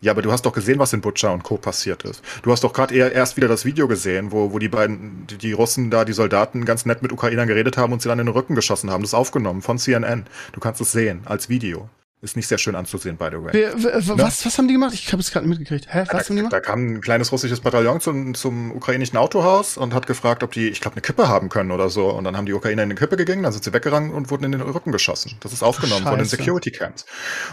Ja, 0.00 0.12
aber 0.12 0.20
du 0.20 0.30
hast 0.30 0.44
doch 0.44 0.52
gesehen, 0.52 0.78
was 0.78 0.92
in 0.92 1.00
Butcher 1.00 1.32
und 1.32 1.42
Co. 1.42 1.56
passiert 1.56 2.04
ist. 2.04 2.22
Du 2.42 2.52
hast 2.52 2.62
doch 2.64 2.72
gerade 2.74 2.94
erst 2.94 3.36
wieder 3.36 3.48
das 3.48 3.64
Video 3.64 3.88
gesehen, 3.88 4.30
wo, 4.30 4.52
wo 4.52 4.58
die 4.58 4.68
beiden, 4.68 5.26
die, 5.26 5.38
die 5.38 5.52
Russen 5.52 5.90
da, 5.90 6.04
die 6.04 6.12
Soldaten 6.12 6.66
ganz 6.66 6.84
nett 6.84 7.02
mit 7.02 7.12
Ukrainern 7.12 7.48
geredet 7.48 7.78
haben 7.78 7.94
und 7.94 8.02
sie 8.02 8.08
dann 8.08 8.18
in 8.18 8.26
den 8.26 8.34
Rücken 8.34 8.54
geschossen 8.54 8.90
haben. 8.90 9.02
Das 9.02 9.10
ist 9.10 9.14
aufgenommen 9.14 9.62
von 9.62 9.78
CNN. 9.78 10.26
Du 10.52 10.60
kannst 10.60 10.82
es 10.82 10.92
sehen 10.92 11.22
als 11.24 11.48
Video. 11.48 11.88
Ist 12.22 12.34
nicht 12.34 12.48
sehr 12.48 12.56
schön 12.56 12.74
anzusehen, 12.74 13.18
by 13.18 13.26
the 13.30 13.36
way. 13.36 13.50
Wer, 13.52 13.74
wer, 13.76 14.16
ne? 14.16 14.22
was, 14.22 14.46
was 14.46 14.56
haben 14.56 14.68
die 14.68 14.74
gemacht? 14.74 14.94
Ich 14.94 15.12
habe 15.12 15.20
es 15.20 15.30
gerade 15.30 15.46
mitgekriegt. 15.46 15.92
Hä? 15.92 16.00
Was 16.00 16.08
da, 16.08 16.18
haben 16.18 16.24
die 16.30 16.36
gemacht? 16.36 16.52
Da 16.54 16.60
kam 16.60 16.94
ein 16.94 17.00
kleines 17.02 17.30
russisches 17.30 17.60
Bataillon 17.60 18.00
zum, 18.00 18.34
zum 18.34 18.72
ukrainischen 18.72 19.18
Autohaus 19.18 19.76
und 19.76 19.92
hat 19.92 20.06
gefragt, 20.06 20.42
ob 20.42 20.52
die, 20.52 20.68
ich 20.68 20.80
glaube, 20.80 20.94
eine 20.94 21.02
Kippe 21.02 21.28
haben 21.28 21.50
können 21.50 21.70
oder 21.70 21.90
so. 21.90 22.08
Und 22.08 22.24
dann 22.24 22.34
haben 22.34 22.46
die 22.46 22.54
Ukrainer 22.54 22.82
in 22.82 22.90
eine 22.90 22.94
Kippe 22.94 23.16
gegangen, 23.16 23.42
dann 23.42 23.52
sind 23.52 23.64
sie 23.64 23.72
weggerannt 23.74 24.14
und 24.14 24.30
wurden 24.30 24.44
in 24.44 24.52
den 24.52 24.62
Rücken 24.62 24.92
geschossen. 24.92 25.36
Das 25.40 25.52
ist 25.52 25.62
aufgenommen 25.62 26.06
von 26.06 26.16
den 26.16 26.26
Security 26.26 26.70
Camps. 26.70 27.04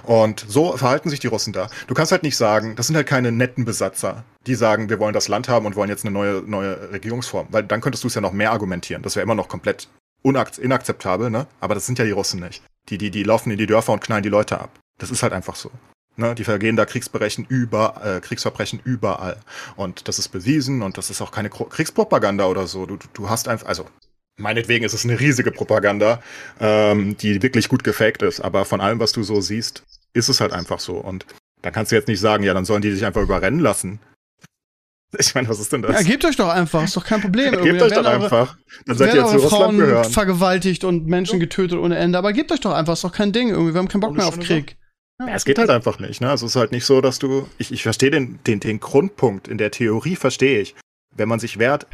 Und 0.03 0.45
so 0.47 0.77
verhalten 0.77 1.09
sich 1.09 1.19
die 1.19 1.27
Russen 1.27 1.51
da. 1.51 1.67
Du 1.87 1.93
kannst 1.93 2.13
halt 2.13 2.23
nicht 2.23 2.37
sagen, 2.37 2.77
das 2.77 2.87
sind 2.87 2.95
halt 2.95 3.07
keine 3.07 3.33
netten 3.33 3.65
Besatzer, 3.65 4.23
die 4.47 4.55
sagen, 4.55 4.89
wir 4.89 4.97
wollen 4.97 5.13
das 5.13 5.27
Land 5.27 5.49
haben 5.49 5.65
und 5.65 5.75
wollen 5.75 5.89
jetzt 5.89 6.05
eine 6.05 6.13
neue, 6.13 6.41
neue 6.41 6.93
Regierungsform. 6.93 7.47
Weil 7.51 7.63
dann 7.63 7.81
könntest 7.81 8.05
du 8.05 8.07
es 8.07 8.15
ja 8.15 8.21
noch 8.21 8.31
mehr 8.31 8.53
argumentieren. 8.53 9.03
Das 9.03 9.17
wäre 9.17 9.23
immer 9.23 9.35
noch 9.35 9.49
komplett 9.49 9.89
inakzeptabel, 10.23 11.29
ne? 11.29 11.47
Aber 11.59 11.75
das 11.75 11.85
sind 11.85 11.99
ja 11.99 12.05
die 12.05 12.11
Russen 12.11 12.39
nicht. 12.39 12.63
Die, 12.89 12.97
die, 12.97 13.11
die 13.11 13.23
laufen 13.23 13.51
in 13.51 13.57
die 13.57 13.67
Dörfer 13.67 13.93
und 13.93 14.01
knallen 14.01 14.23
die 14.23 14.29
Leute 14.29 14.59
ab. 14.59 14.69
Das 14.97 15.11
ist 15.11 15.23
halt 15.23 15.33
einfach 15.33 15.55
so. 15.55 15.71
Ne, 16.15 16.35
die 16.35 16.43
vergehen 16.43 16.75
da 16.75 16.85
Kriegsverbrechen 16.85 17.45
über, 17.49 17.99
äh, 18.03 18.19
Kriegsverbrechen 18.19 18.79
überall. 18.83 19.37
Und 19.75 20.07
das 20.07 20.19
ist 20.19 20.27
bewiesen 20.29 20.83
und 20.83 20.99
das 20.99 21.09
ist 21.09 21.21
auch 21.21 21.31
keine 21.31 21.49
Kriegspropaganda 21.49 22.45
oder 22.45 22.67
so. 22.67 22.85
Du, 22.85 22.99
du 23.13 23.29
hast 23.29 23.47
einfach, 23.47 23.67
also 23.67 23.87
meinetwegen 24.37 24.85
ist 24.85 24.93
es 24.93 25.05
eine 25.05 25.19
riesige 25.19 25.51
Propaganda, 25.51 26.21
ähm, 26.59 27.17
die 27.17 27.41
wirklich 27.41 27.67
gut 27.67 27.83
gefaked 27.83 28.21
ist. 28.21 28.41
Aber 28.41 28.63
von 28.65 28.79
allem, 28.79 28.99
was 28.99 29.11
du 29.11 29.23
so 29.23 29.41
siehst, 29.41 29.83
ist 30.13 30.29
es 30.29 30.39
halt 30.39 30.53
einfach 30.53 30.79
so. 30.79 30.97
Und 30.97 31.25
da 31.63 31.71
kannst 31.71 31.91
du 31.91 31.95
jetzt 31.95 32.07
nicht 32.07 32.19
sagen, 32.19 32.43
ja, 32.43 32.53
dann 32.53 32.65
sollen 32.65 32.83
die 32.83 32.91
sich 32.91 33.05
einfach 33.05 33.21
überrennen 33.21 33.59
lassen. 33.59 33.99
Ich 35.17 35.35
meine, 35.35 35.47
was 35.47 35.59
ist 35.59 35.71
denn 35.71 35.81
das? 35.81 35.91
Ja, 35.91 36.01
gebt 36.01 36.25
euch 36.25 36.35
doch 36.35 36.49
einfach, 36.49 36.83
ist 36.83 36.95
doch 36.95 37.05
kein 37.05 37.21
Problem. 37.21 37.51
gebt 37.63 37.81
euch 37.81 37.93
doch 37.93 38.05
einfach. 38.05 38.57
Dann 38.85 38.97
seid 38.97 39.13
ihr 39.13 39.21
jetzt 39.21 39.31
zu 39.31 39.37
Russland 39.37 39.77
gehören. 39.77 40.11
vergewaltigt 40.11 40.83
und 40.83 41.07
Menschen 41.07 41.39
getötet 41.39 41.77
ohne 41.79 41.97
Ende, 41.97 42.17
aber 42.17 42.33
gebt 42.33 42.51
euch 42.51 42.61
doch 42.61 42.73
einfach, 42.73 42.93
ist 42.93 43.03
doch 43.03 43.11
kein 43.11 43.31
Ding 43.31 43.49
irgendwie. 43.49 43.73
Wir 43.73 43.79
haben 43.79 43.87
keinen 43.87 44.01
Bock 44.01 44.15
mehr 44.15 44.27
auf 44.27 44.39
Krieg. 44.39 44.77
Ja, 45.19 45.35
es 45.35 45.45
geht 45.45 45.59
halt 45.59 45.69
einfach 45.69 45.99
nicht, 45.99 46.21
ne? 46.21 46.29
Also 46.29 46.47
es 46.47 46.53
ist 46.53 46.59
halt 46.59 46.71
nicht 46.71 46.85
so, 46.85 46.99
dass 46.99 47.19
du. 47.19 47.47
Ich, 47.57 47.71
ich 47.71 47.83
verstehe 47.83 48.09
den, 48.09 48.39
den, 48.47 48.59
den 48.59 48.79
Grundpunkt, 48.79 49.47
in 49.47 49.57
der 49.57 49.71
Theorie 49.71 50.15
verstehe 50.15 50.59
ich. 50.59 50.75
Wenn 51.15 51.29
man 51.29 51.39
sich 51.39 51.59
wehrt, 51.59 51.85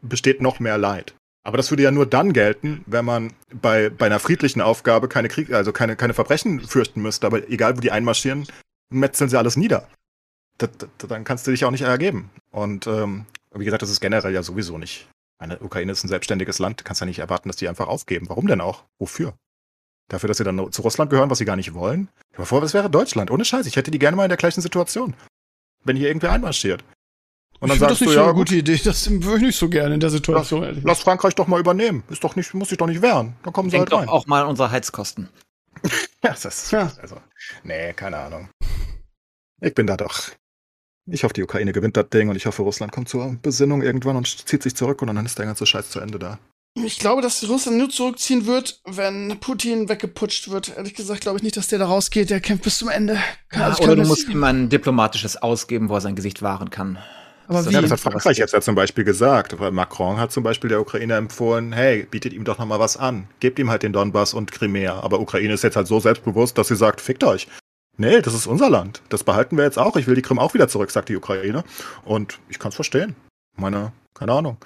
besteht 0.00 0.40
noch 0.40 0.60
mehr 0.60 0.78
Leid. 0.78 1.14
Aber 1.42 1.56
das 1.56 1.70
würde 1.70 1.82
ja 1.82 1.90
nur 1.90 2.06
dann 2.06 2.32
gelten, 2.32 2.82
wenn 2.86 3.04
man 3.04 3.32
bei, 3.52 3.90
bei 3.90 4.06
einer 4.06 4.20
friedlichen 4.20 4.60
Aufgabe 4.60 5.08
keine 5.08 5.28
Krieg, 5.28 5.52
also 5.52 5.72
keine, 5.72 5.96
keine 5.96 6.14
Verbrechen 6.14 6.60
fürchten 6.60 7.02
müsste. 7.02 7.26
Aber 7.26 7.50
egal, 7.50 7.76
wo 7.76 7.80
die 7.80 7.90
einmarschieren, 7.90 8.46
metzeln 8.90 9.28
sie 9.28 9.36
alles 9.36 9.56
nieder 9.56 9.88
das, 10.58 10.70
das, 10.78 11.08
dann 11.08 11.24
kannst 11.24 11.46
du 11.46 11.50
dich 11.50 11.64
auch 11.64 11.70
nicht 11.70 11.82
ergeben. 11.82 12.30
Und 12.54 12.86
ähm, 12.86 13.26
wie 13.52 13.64
gesagt, 13.64 13.82
das 13.82 13.90
ist 13.90 14.00
generell 14.00 14.32
ja 14.32 14.44
sowieso 14.44 14.78
nicht. 14.78 15.08
Eine 15.38 15.58
Ukraine 15.58 15.90
ist 15.90 16.04
ein 16.04 16.08
selbstständiges 16.08 16.60
Land, 16.60 16.78
du 16.78 16.84
kannst 16.84 17.00
ja 17.00 17.06
nicht 17.06 17.18
erwarten, 17.18 17.48
dass 17.48 17.56
die 17.56 17.68
einfach 17.68 17.88
aufgeben. 17.88 18.28
Warum 18.28 18.46
denn 18.46 18.60
auch? 18.60 18.84
Wofür? 19.00 19.34
Dafür, 20.08 20.28
dass 20.28 20.36
sie 20.38 20.44
dann 20.44 20.70
zu 20.70 20.82
Russland 20.82 21.10
gehören, 21.10 21.30
was 21.30 21.38
sie 21.38 21.44
gar 21.44 21.56
nicht 21.56 21.74
wollen? 21.74 22.08
Aber 22.34 22.46
vor, 22.46 22.62
was 22.62 22.72
wäre 22.72 22.88
Deutschland? 22.88 23.32
Ohne 23.32 23.44
Scheiß, 23.44 23.66
ich 23.66 23.74
hätte 23.74 23.90
die 23.90 23.98
gerne 23.98 24.16
mal 24.16 24.22
in 24.22 24.28
der 24.28 24.38
gleichen 24.38 24.60
Situation. 24.60 25.14
Wenn 25.82 25.96
hier 25.96 26.06
irgendwer 26.06 26.30
einmarschiert. 26.30 26.84
Und 27.58 27.70
dann 27.70 27.76
ich 27.76 27.80
sagst 27.80 27.92
das 27.94 28.00
nicht 28.02 28.10
du, 28.10 28.14
so 28.14 28.20
ja, 28.20 28.26
eine 28.26 28.34
gute 28.34 28.54
Idee, 28.54 28.76
das 28.84 29.10
würde 29.10 29.36
ich 29.38 29.42
nicht 29.42 29.58
so 29.58 29.68
gerne 29.68 29.94
in 29.94 30.00
der 30.00 30.10
Situation. 30.10 30.62
Lass, 30.62 30.84
lass, 30.84 31.00
Frankreich 31.00 31.34
doch 31.34 31.48
mal 31.48 31.58
übernehmen. 31.58 32.04
Ist 32.08 32.22
doch 32.22 32.36
nicht, 32.36 32.54
muss 32.54 32.68
sich 32.68 32.78
doch 32.78 32.86
nicht 32.86 33.02
wehren. 33.02 33.34
Dann 33.42 33.52
kommen 33.52 33.68
sie 33.68 33.78
Denkt 33.78 33.92
halt 33.92 34.02
rein. 34.02 34.08
auch 34.08 34.26
mal 34.26 34.44
unsere 34.44 34.70
Heizkosten. 34.70 35.28
ja, 36.22 36.30
das 36.30 36.44
ist, 36.44 36.70
ja. 36.70 36.92
also, 37.02 37.20
nee, 37.64 37.92
keine 37.94 38.18
Ahnung. 38.18 38.48
Ich 39.60 39.74
bin 39.74 39.88
da 39.88 39.96
doch 39.96 40.30
ich 41.06 41.24
hoffe, 41.24 41.34
die 41.34 41.42
Ukraine 41.42 41.72
gewinnt 41.72 41.96
das 41.96 42.08
Ding 42.08 42.28
und 42.28 42.36
ich 42.36 42.46
hoffe, 42.46 42.62
Russland 42.62 42.92
kommt 42.92 43.08
zur 43.08 43.36
Besinnung 43.42 43.82
irgendwann 43.82 44.16
und 44.16 44.26
zieht 44.26 44.62
sich 44.62 44.74
zurück 44.74 45.02
und 45.02 45.08
dann 45.08 45.24
ist 45.24 45.38
der 45.38 45.46
ganze 45.46 45.66
Scheiß 45.66 45.90
zu 45.90 46.00
Ende 46.00 46.18
da. 46.18 46.38
Ich 46.76 46.98
glaube, 46.98 47.22
dass 47.22 47.48
Russland 47.48 47.78
nur 47.78 47.88
zurückziehen 47.88 48.46
wird, 48.46 48.80
wenn 48.84 49.38
Putin 49.38 49.88
weggeputscht 49.88 50.50
wird. 50.50 50.76
Ehrlich 50.76 50.94
gesagt 50.94 51.20
glaube 51.20 51.38
ich 51.38 51.44
nicht, 51.44 51.56
dass 51.56 51.68
der 51.68 51.78
da 51.78 51.86
rausgeht. 51.86 52.30
Der 52.30 52.40
kämpft 52.40 52.64
bis 52.64 52.78
zum 52.78 52.88
Ende. 52.88 53.16
Ja, 53.52 53.66
also 53.66 53.84
oder 53.84 53.96
du 53.96 54.04
musst 54.04 54.28
ihm 54.28 54.42
ein 54.42 54.68
diplomatisches 54.68 55.36
ausgeben, 55.36 55.88
wo 55.88 55.94
er 55.94 56.00
sein 56.00 56.16
Gesicht 56.16 56.42
wahren 56.42 56.70
kann. 56.70 56.98
Aber 57.46 57.58
das, 57.58 57.68
wie? 57.68 57.74
Ja, 57.74 57.80
das 57.80 57.92
hat 57.92 58.00
Frankreich 58.00 58.38
jetzt 58.38 58.54
ja 58.54 58.60
zum 58.60 58.74
Beispiel 58.74 59.04
gesagt. 59.04 59.58
Weil 59.60 59.70
Macron 59.70 60.16
hat 60.16 60.32
zum 60.32 60.42
Beispiel 60.42 60.68
der 60.68 60.80
Ukraine 60.80 61.14
empfohlen, 61.14 61.72
hey, 61.72 62.06
bietet 62.10 62.32
ihm 62.32 62.42
doch 62.42 62.58
noch 62.58 62.66
mal 62.66 62.80
was 62.80 62.96
an. 62.96 63.28
Gebt 63.38 63.60
ihm 63.60 63.70
halt 63.70 63.84
den 63.84 63.92
Donbass 63.92 64.34
und 64.34 64.50
Crimea. 64.50 64.98
Aber 65.00 65.20
Ukraine 65.20 65.54
ist 65.54 65.62
jetzt 65.62 65.76
halt 65.76 65.86
so 65.86 66.00
selbstbewusst, 66.00 66.58
dass 66.58 66.68
sie 66.68 66.76
sagt, 66.76 67.00
fickt 67.00 67.22
euch. 67.22 67.46
Nee, 67.96 68.20
das 68.20 68.34
ist 68.34 68.46
unser 68.46 68.70
Land. 68.70 69.02
Das 69.08 69.22
behalten 69.22 69.56
wir 69.56 69.64
jetzt 69.64 69.78
auch. 69.78 69.96
Ich 69.96 70.06
will 70.06 70.16
die 70.16 70.22
Krim 70.22 70.38
auch 70.38 70.54
wieder 70.54 70.68
zurück, 70.68 70.90
sagt 70.90 71.08
die 71.08 71.16
Ukraine. 71.16 71.62
Und 72.04 72.40
ich 72.48 72.58
kann 72.58 72.70
es 72.70 72.74
verstehen. 72.74 73.14
Meine, 73.56 73.92
keine 74.14 74.32
Ahnung. 74.32 74.56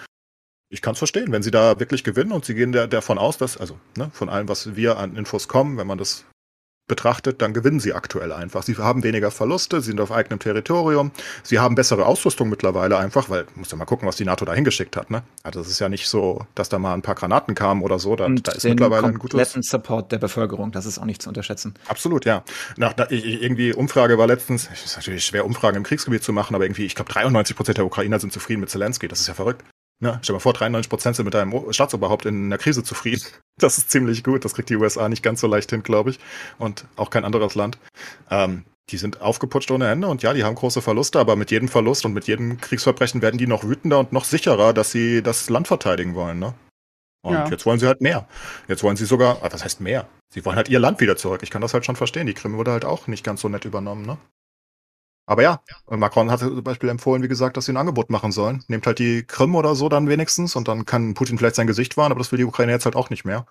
Ich 0.70 0.82
kann 0.82 0.92
es 0.92 0.98
verstehen, 0.98 1.32
wenn 1.32 1.42
sie 1.42 1.50
da 1.50 1.78
wirklich 1.80 2.04
gewinnen 2.04 2.32
und 2.32 2.44
sie 2.44 2.54
gehen 2.54 2.72
davon 2.72 3.18
aus, 3.18 3.38
dass, 3.38 3.56
also 3.56 3.78
ne, 3.96 4.10
von 4.12 4.28
allem, 4.28 4.48
was 4.48 4.76
wir 4.76 4.98
an 4.98 5.16
Infos 5.16 5.48
kommen, 5.48 5.78
wenn 5.78 5.86
man 5.86 5.98
das 5.98 6.24
betrachtet, 6.88 7.40
dann 7.42 7.52
gewinnen 7.54 7.80
sie 7.80 7.92
aktuell 7.92 8.32
einfach. 8.32 8.62
Sie 8.62 8.76
haben 8.76 9.02
weniger 9.02 9.30
Verluste, 9.30 9.80
sie 9.80 9.90
sind 9.90 10.00
auf 10.00 10.10
eigenem 10.10 10.38
Territorium, 10.38 11.12
sie 11.42 11.58
haben 11.58 11.74
bessere 11.74 12.06
Ausrüstung 12.06 12.48
mittlerweile 12.48 12.98
einfach, 12.98 13.30
weil, 13.30 13.46
muss 13.54 13.70
ja 13.70 13.76
mal 13.76 13.84
gucken, 13.84 14.08
was 14.08 14.16
die 14.16 14.24
NATO 14.24 14.44
da 14.44 14.54
hingeschickt 14.54 14.96
hat, 14.96 15.10
ne? 15.10 15.22
Also 15.42 15.60
es 15.60 15.68
ist 15.68 15.78
ja 15.78 15.88
nicht 15.88 16.08
so, 16.08 16.46
dass 16.54 16.68
da 16.68 16.78
mal 16.78 16.94
ein 16.94 17.02
paar 17.02 17.14
Granaten 17.14 17.54
kamen 17.54 17.82
oder 17.82 17.98
so, 17.98 18.16
da, 18.16 18.28
da 18.28 18.52
ist 18.52 18.64
mittlerweile 18.64 19.06
ein 19.06 19.18
gutes... 19.18 19.52
Support 19.58 20.12
der 20.12 20.18
Bevölkerung, 20.18 20.72
das 20.72 20.86
ist 20.86 20.98
auch 20.98 21.04
nicht 21.04 21.20
zu 21.20 21.28
unterschätzen. 21.28 21.74
Absolut, 21.88 22.24
ja. 22.24 22.42
Nach, 22.76 22.94
na, 22.96 23.10
irgendwie 23.10 23.72
Umfrage 23.72 24.18
war 24.18 24.26
letztens, 24.26 24.68
es 24.72 24.84
ist 24.84 24.96
natürlich 24.96 25.24
schwer, 25.24 25.44
Umfragen 25.44 25.76
im 25.76 25.82
Kriegsgebiet 25.82 26.22
zu 26.22 26.32
machen, 26.32 26.54
aber 26.54 26.64
irgendwie, 26.64 26.86
ich 26.86 26.94
glaube, 26.94 27.12
93 27.12 27.56
Prozent 27.56 27.78
der 27.78 27.84
Ukrainer 27.84 28.18
sind 28.18 28.32
zufrieden 28.32 28.60
mit 28.60 28.70
Zelensky, 28.70 29.08
das 29.08 29.20
ist 29.20 29.26
ja 29.26 29.34
verrückt. 29.34 29.62
Ne? 30.00 30.18
Stell 30.22 30.32
dir 30.32 30.36
mal 30.36 30.40
vor, 30.40 30.52
93 30.52 30.88
Prozent 30.88 31.16
sind 31.16 31.24
mit 31.24 31.34
einem 31.34 31.72
Staatsoberhaupt 31.72 32.24
in 32.26 32.46
einer 32.46 32.58
Krise 32.58 32.82
zufrieden. 32.82 33.22
Das 33.60 33.76
ist 33.76 33.90
ziemlich 33.90 34.22
gut. 34.22 34.44
Das 34.44 34.54
kriegt 34.54 34.70
die 34.70 34.76
USA 34.76 35.08
nicht 35.08 35.24
ganz 35.24 35.40
so 35.40 35.48
leicht 35.48 35.70
hin, 35.70 35.82
glaube 35.82 36.10
ich. 36.10 36.20
Und 36.58 36.84
auch 36.94 37.10
kein 37.10 37.24
anderes 37.24 37.56
Land. 37.56 37.76
Ähm, 38.30 38.64
die 38.90 38.98
sind 38.98 39.20
aufgeputscht 39.20 39.72
ohne 39.72 39.88
Ende 39.90 40.06
und 40.06 40.22
ja, 40.22 40.32
die 40.32 40.44
haben 40.44 40.54
große 40.54 40.80
Verluste, 40.80 41.18
aber 41.18 41.34
mit 41.34 41.50
jedem 41.50 41.66
Verlust 41.66 42.04
und 42.04 42.12
mit 42.12 42.28
jedem 42.28 42.60
Kriegsverbrechen 42.60 43.20
werden 43.20 43.36
die 43.36 43.48
noch 43.48 43.64
wütender 43.64 43.98
und 43.98 44.12
noch 44.12 44.24
sicherer, 44.24 44.72
dass 44.72 44.92
sie 44.92 45.24
das 45.24 45.50
Land 45.50 45.66
verteidigen 45.66 46.14
wollen. 46.14 46.38
Ne? 46.38 46.54
Und 47.22 47.34
ja. 47.34 47.48
jetzt 47.48 47.66
wollen 47.66 47.80
sie 47.80 47.88
halt 47.88 48.00
mehr. 48.00 48.28
Jetzt 48.68 48.84
wollen 48.84 48.96
sie 48.96 49.06
sogar, 49.06 49.42
ah, 49.42 49.48
was 49.50 49.64
heißt 49.64 49.80
mehr? 49.80 50.06
Sie 50.32 50.44
wollen 50.44 50.56
halt 50.56 50.68
ihr 50.68 50.78
Land 50.78 51.00
wieder 51.00 51.16
zurück. 51.16 51.42
Ich 51.42 51.50
kann 51.50 51.62
das 51.62 51.74
halt 51.74 51.84
schon 51.84 51.96
verstehen. 51.96 52.26
Die 52.26 52.34
Krim 52.34 52.56
wurde 52.56 52.70
halt 52.70 52.84
auch 52.84 53.08
nicht 53.08 53.24
ganz 53.24 53.40
so 53.40 53.48
nett 53.48 53.64
übernommen, 53.64 54.06
ne? 54.06 54.18
Aber 55.28 55.42
ja, 55.42 55.60
Macron 55.90 56.30
hat 56.30 56.40
zum 56.40 56.64
Beispiel 56.64 56.88
empfohlen, 56.88 57.22
wie 57.22 57.28
gesagt, 57.28 57.58
dass 57.58 57.66
sie 57.66 57.72
ein 57.72 57.76
Angebot 57.76 58.08
machen 58.08 58.32
sollen. 58.32 58.64
Nehmt 58.66 58.86
halt 58.86 58.98
die 58.98 59.24
Krim 59.24 59.54
oder 59.54 59.74
so 59.74 59.90
dann 59.90 60.08
wenigstens 60.08 60.56
und 60.56 60.68
dann 60.68 60.86
kann 60.86 61.12
Putin 61.12 61.36
vielleicht 61.36 61.56
sein 61.56 61.66
Gesicht 61.66 61.98
wahren, 61.98 62.12
aber 62.12 62.20
das 62.20 62.32
will 62.32 62.38
die 62.38 62.46
Ukraine 62.46 62.72
jetzt 62.72 62.86
halt 62.86 62.96
auch 62.96 63.10
nicht 63.10 63.26
mehr. 63.26 63.46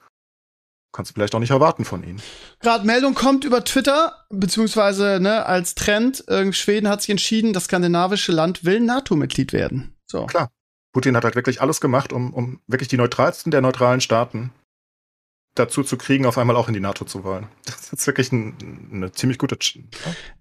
Kannst 0.92 1.12
du 1.12 1.14
vielleicht 1.14 1.36
auch 1.36 1.40
nicht 1.40 1.52
erwarten 1.52 1.86
von 1.86 2.02
ihnen. 2.02 2.20
Gerade 2.62 2.84
Meldung 2.84 3.14
kommt 3.14 3.46
über 3.46 3.64
Twitter, 3.64 4.26
beziehungsweise 4.32 5.20
ne, 5.22 5.46
als 5.46 5.76
Trend, 5.76 6.24
Schweden 6.52 6.90
hat 6.90 7.02
sich 7.02 7.12
entschieden, 7.12 7.54
das 7.54 7.66
skandinavische 7.66 8.32
Land 8.32 8.66
will 8.66 8.80
NATO-Mitglied 8.80 9.54
werden. 9.54 9.96
So. 10.08 10.26
Klar. 10.26 10.50
Putin 10.94 11.16
hat 11.16 11.26
halt 11.26 11.36
wirklich 11.36 11.62
alles 11.62 11.80
gemacht, 11.80 12.12
um, 12.12 12.34
um 12.34 12.60
wirklich 12.66 12.88
die 12.88 12.98
neutralsten 12.98 13.52
der 13.52 13.62
neutralen 13.62 14.02
Staaten 14.02 14.52
dazu 15.60 15.84
zu 15.84 15.98
kriegen, 15.98 16.26
auf 16.26 16.38
einmal 16.38 16.56
auch 16.56 16.68
in 16.68 16.74
die 16.74 16.80
NATO 16.80 17.06
zu 17.06 17.24
wollen. 17.24 17.48
Das 17.66 17.92
ist 17.92 18.08
wirklich 18.08 18.32
ein, 18.32 18.90
eine 18.92 19.12
ziemlich 19.12 19.38
gute. 19.38 19.58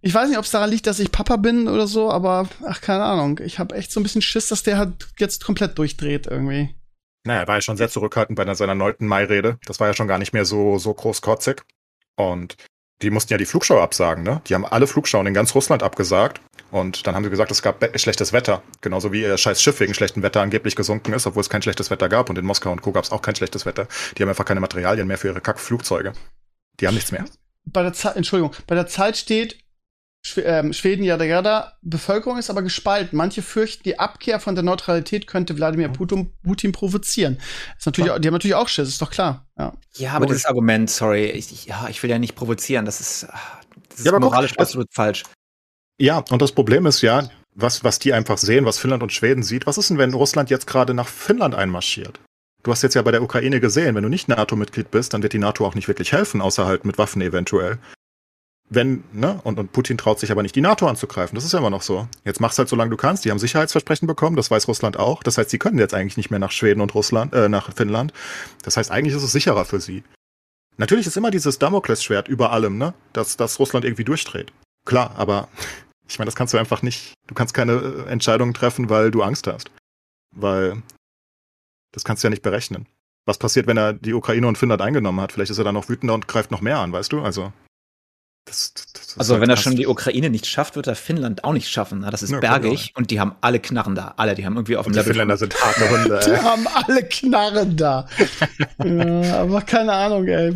Ich 0.01 0.15
weiß 0.15 0.29
nicht, 0.29 0.39
ob 0.39 0.45
es 0.45 0.51
daran 0.51 0.71
liegt, 0.71 0.87
dass 0.87 0.99
ich 0.99 1.13
Papa 1.13 1.37
bin 1.37 1.69
oder 1.69 1.87
so, 1.87 2.11
aber 2.11 2.49
ach, 2.65 2.81
keine 2.81 3.05
Ahnung. 3.05 3.41
Ich 3.45 3.59
habe 3.59 3.75
echt 3.75 3.93
so 3.93 4.01
ein 4.01 4.03
bisschen 4.03 4.23
Schiss, 4.23 4.49
dass 4.49 4.63
der 4.63 4.79
halt 4.79 5.09
jetzt 5.19 5.45
komplett 5.45 5.79
durchdreht 5.79 6.27
irgendwie. 6.27 6.75
Naja, 7.25 7.41
er 7.41 7.49
war 7.49 7.57
ja 7.57 7.61
schon 7.61 7.77
sehr 7.77 7.89
zurückhaltend 7.89 8.37
bei 8.37 8.55
seiner 8.55 8.75
neunten 8.75 9.07
Mai-Rede. 9.07 9.59
Das 9.67 9.81
war 9.81 9.89
ja 9.89 9.95
schon 9.95 10.09
gar 10.09 10.19
nicht 10.19 10.33
mehr 10.33 10.45
so, 10.45 10.79
so 10.79 10.95
großkotzig. 10.95 11.63
Und 12.17 12.57
die 13.03 13.11
mussten 13.11 13.33
ja 13.33 13.39
die 13.39 13.47
Flugschau 13.47 13.81
absagen, 13.81 14.25
ne? 14.25 14.41
Die 14.47 14.55
haben 14.55 14.65
alle 14.65 14.87
Flugschauen 14.87 15.27
in 15.27 15.35
ganz 15.35 15.55
Russland 15.55 15.83
abgesagt. 15.83 16.41
Und 16.71 17.07
dann 17.07 17.15
haben 17.15 17.23
sie 17.23 17.31
gesagt, 17.31 17.51
es 17.51 17.63
gab 17.63 17.85
schlechtes 17.99 18.33
Wetter. 18.33 18.63
Genauso 18.81 19.13
wie 19.13 19.23
ihr 19.23 19.37
scheiß 19.37 19.63
Schiff 19.63 19.79
wegen 19.81 19.95
schlechtem 19.95 20.23
Wetter 20.23 20.41
angeblich 20.41 20.75
gesunken 20.75 21.13
ist, 21.13 21.27
obwohl 21.27 21.41
es 21.41 21.51
kein 21.51 21.63
schlechtes 21.63 21.91
Wetter 21.91 22.09
gab. 22.09 22.29
Und 22.29 22.39
in 22.39 22.45
Moskau 22.45 22.73
und 22.73 22.83
Co. 22.83 22.93
gab 22.93 23.05
es 23.05 23.13
auch 23.13 23.23
kein 23.23 23.37
schlechtes 23.37 23.67
Wetter. 23.67 23.87
Die 24.17 24.23
haben 24.23 24.29
einfach 24.29 24.45
keine 24.45 24.61
Materialien 24.61 25.07
mehr 25.07 25.19
für 25.19 25.29
ihre 25.29 25.41
Kackflugzeuge. 25.41 26.13
Die 26.81 26.87
haben 26.87 26.95
nichts 26.95 27.13
mehr. 27.13 27.25
Bei 27.67 27.83
der 27.83 27.93
Zeit, 27.93 28.17
Entschuldigung, 28.17 28.55
bei 28.67 28.75
der 28.75 28.87
Zeit 28.87 29.17
steht, 29.17 29.59
ähm, 30.37 30.73
Schweden, 30.73 31.05
jada 31.05 31.25
jada, 31.25 31.73
Bevölkerung 31.83 32.39
ist 32.39 32.51
aber 32.51 32.63
gespalten. 32.63 33.17
Manche 33.17 33.43
fürchten, 33.43 33.83
die 33.85 33.99
Abkehr 33.99 34.41
von 34.41 34.55
der 34.55 34.65
Neutralität 34.65 35.27
könnte 35.27 35.57
Wladimir 35.57 35.89
Putin, 35.89 36.33
Putin 36.43 36.73
provozieren. 36.73 37.39
Ist 37.79 37.87
natürlich, 37.87 38.11
ja. 38.11 38.19
Die 38.19 38.29
haben 38.29 38.35
natürlich 38.35 38.55
auch 38.55 38.69
Schiss, 38.69 38.89
ist 38.89 39.03
doch 39.03 39.11
klar. 39.11 39.47
Ja, 39.59 39.73
ja 39.97 40.11
aber 40.11 40.27
Logisch. 40.27 40.37
dieses 40.37 40.47
Argument, 40.47 40.91
sorry, 40.91 41.27
ich, 41.27 41.67
ja, 41.67 41.89
ich 41.89 42.03
will 42.03 42.11
ja 42.11 42.19
nicht 42.19 42.35
provozieren, 42.35 42.85
das 42.85 43.01
ist, 43.01 43.27
das 43.91 44.01
ist 44.01 44.07
ja, 44.07 44.19
moralisch 44.19 44.53
guck, 44.53 44.61
absolut 44.61 44.89
falsch. 44.93 45.23
Ja, 45.99 46.25
und 46.31 46.43
das 46.43 46.53
Problem 46.53 46.87
ist 46.87 47.01
ja, 47.03 47.29
was, 47.55 47.85
was 47.85 47.99
die 47.99 48.13
einfach 48.13 48.39
sehen, 48.39 48.65
was 48.67 48.79
Finnland 48.79 49.03
und 49.03 49.13
Schweden 49.13 49.43
sieht, 49.43 49.67
was 49.67 49.79
ist 49.79 49.91
denn, 49.91 49.99
wenn 49.99 50.13
Russland 50.13 50.51
jetzt 50.51 50.67
gerade 50.67 50.93
nach 50.95 51.09
Finnland 51.09 51.55
einmarschiert? 51.55 52.21
Du 52.63 52.73
hast 52.73 52.83
jetzt 52.83 52.95
ja 52.95 53.03
bei 53.03 53.13
der 53.13 53.23
Ukraine 53.23 53.61
gesehen, 53.61 53.95
wenn 53.95 54.03
du 54.03 54.09
nicht 54.09 54.29
NATO-Mitglied 54.29 54.91
bist, 54.91 55.15
dann 55.15 55.23
wird 55.23 55.33
die 55.33 55.39
NATO 55.39 55.65
auch 55.65 55.75
nicht 55.75 55.89
wirklich 55.89 56.13
helfen, 56.13 56.41
außer 56.41 56.67
halt 56.67 56.85
mit 56.85 56.99
Waffen 56.99 57.23
eventuell. 57.23 57.79
Wenn, 58.69 59.05
ne, 59.13 59.41
und, 59.45 59.61
und 59.61 59.73
Putin 59.73 59.97
traut 59.97 60.19
sich 60.19 60.33
aber 60.33 60.43
nicht, 60.43 60.57
die 60.57 60.61
NATO 60.61 60.89
anzugreifen. 60.89 61.37
Das 61.37 61.45
ist 61.45 61.53
ja 61.53 61.61
immer 61.61 61.71
noch 61.71 61.83
so. 61.83 62.09
Jetzt 62.25 62.41
mach's 62.41 62.59
halt, 62.59 62.69
solange 62.69 62.91
du 62.91 62.97
kannst. 62.97 63.25
Die 63.25 63.31
haben 63.31 63.39
Sicherheitsversprechen 63.39 64.09
bekommen, 64.09 64.35
das 64.35 64.51
weiß 64.51 64.67
Russland 64.67 64.99
auch. 64.99 65.23
Das 65.23 65.39
heißt, 65.39 65.51
sie 65.51 65.59
können 65.59 65.79
jetzt 65.79 65.95
eigentlich 65.95 66.17
nicht 66.17 66.31
mehr 66.31 66.41
nach 66.41 66.51
Schweden 66.51 66.81
und 66.81 66.95
Russland, 66.95 67.33
äh, 67.33 67.49
nach 67.49 67.73
Finnland. 67.75 68.13
Das 68.63 68.77
heißt, 68.77 68.91
eigentlich 68.91 69.15
ist 69.15 69.23
es 69.23 69.33
sicherer 69.33 69.65
für 69.65 69.81
sie. 69.81 70.03
Natürlich 70.79 71.07
ist 71.07 71.17
immer 71.17 71.31
dieses 71.31 71.59
Damoklesschwert 71.59 72.29
über 72.29 72.53
allem, 72.53 72.77
ne, 72.77 72.93
dass, 73.13 73.37
dass 73.37 73.59
Russland 73.61 73.85
irgendwie 73.85 74.05
durchdreht. 74.05 74.53
Klar, 74.85 75.13
aber 75.17 75.49
ich 76.09 76.19
meine, 76.19 76.27
das 76.27 76.37
kannst 76.37 76.53
du 76.53 76.59
einfach 76.59 76.83
nicht. 76.83 77.15
Du 77.29 77.35
kannst 77.35 77.55
keine 77.55 77.73
äh, 77.73 78.11
Entscheidungen 78.11 78.53
treffen, 78.53 78.91
weil 78.91 79.11
du 79.13 79.23
Angst 79.23 79.47
hast. 79.47 79.71
Weil 80.35 80.83
das 81.93 82.05
kannst 82.05 82.23
du 82.23 82.27
ja 82.27 82.31
nicht 82.31 82.43
berechnen. 82.43 82.87
Was 83.27 83.39
passiert, 83.39 83.67
wenn 83.67 83.77
er 83.77 83.93
die 83.93 84.13
Ukraine 84.13 84.47
und 84.47 84.59
Finnland 84.59 84.83
eingenommen 84.83 85.21
hat? 85.21 85.33
Vielleicht 85.33 85.51
ist 85.51 85.59
er 85.59 85.65
dann 85.65 85.75
noch 85.75 85.89
wütender 85.89 86.15
und 86.15 86.29
greift 86.29 86.51
noch 86.51 86.61
mehr 86.61 86.79
an, 86.79 86.93
weißt 86.93 87.13
du? 87.13 87.23
Also. 87.23 87.53
Das, 88.47 88.73
das, 88.75 88.87
das 88.93 89.19
also, 89.19 89.41
wenn 89.41 89.51
er 89.51 89.57
schon 89.57 89.75
die 89.75 89.89
Ukraine 89.89 90.31
nicht 90.31 90.47
schafft, 90.47 90.77
wird 90.77 90.87
er 90.87 90.95
Finnland 90.95 91.43
auch 91.43 91.53
nicht 91.53 91.69
schaffen. 91.69 92.07
Das 92.09 92.23
ist 92.23 92.31
ja, 92.31 92.39
bergig 92.39 92.93
und 92.95 93.11
die 93.11 93.19
haben 93.19 93.35
alle 93.41 93.59
Knarren 93.59 93.97
da. 93.97 94.15
Alle, 94.17 94.37
die 94.37 94.47
haben 94.47 94.55
irgendwie 94.55 94.77
auf 94.77 94.87
dem 94.87 94.93
Level. 94.95 95.03
Die 95.03 95.09
Finnländer 95.09 95.37
sind 95.37 95.61
harte 95.61 95.91
Hunde. 95.91 96.21
die 96.25 96.37
haben 96.37 96.67
alle 96.73 97.03
Knarren 97.03 97.77
da. 97.77 98.07
ja, 98.85 99.41
aber 99.41 99.63
keine 99.63 99.93
Ahnung, 99.93 100.29
ey. 100.29 100.55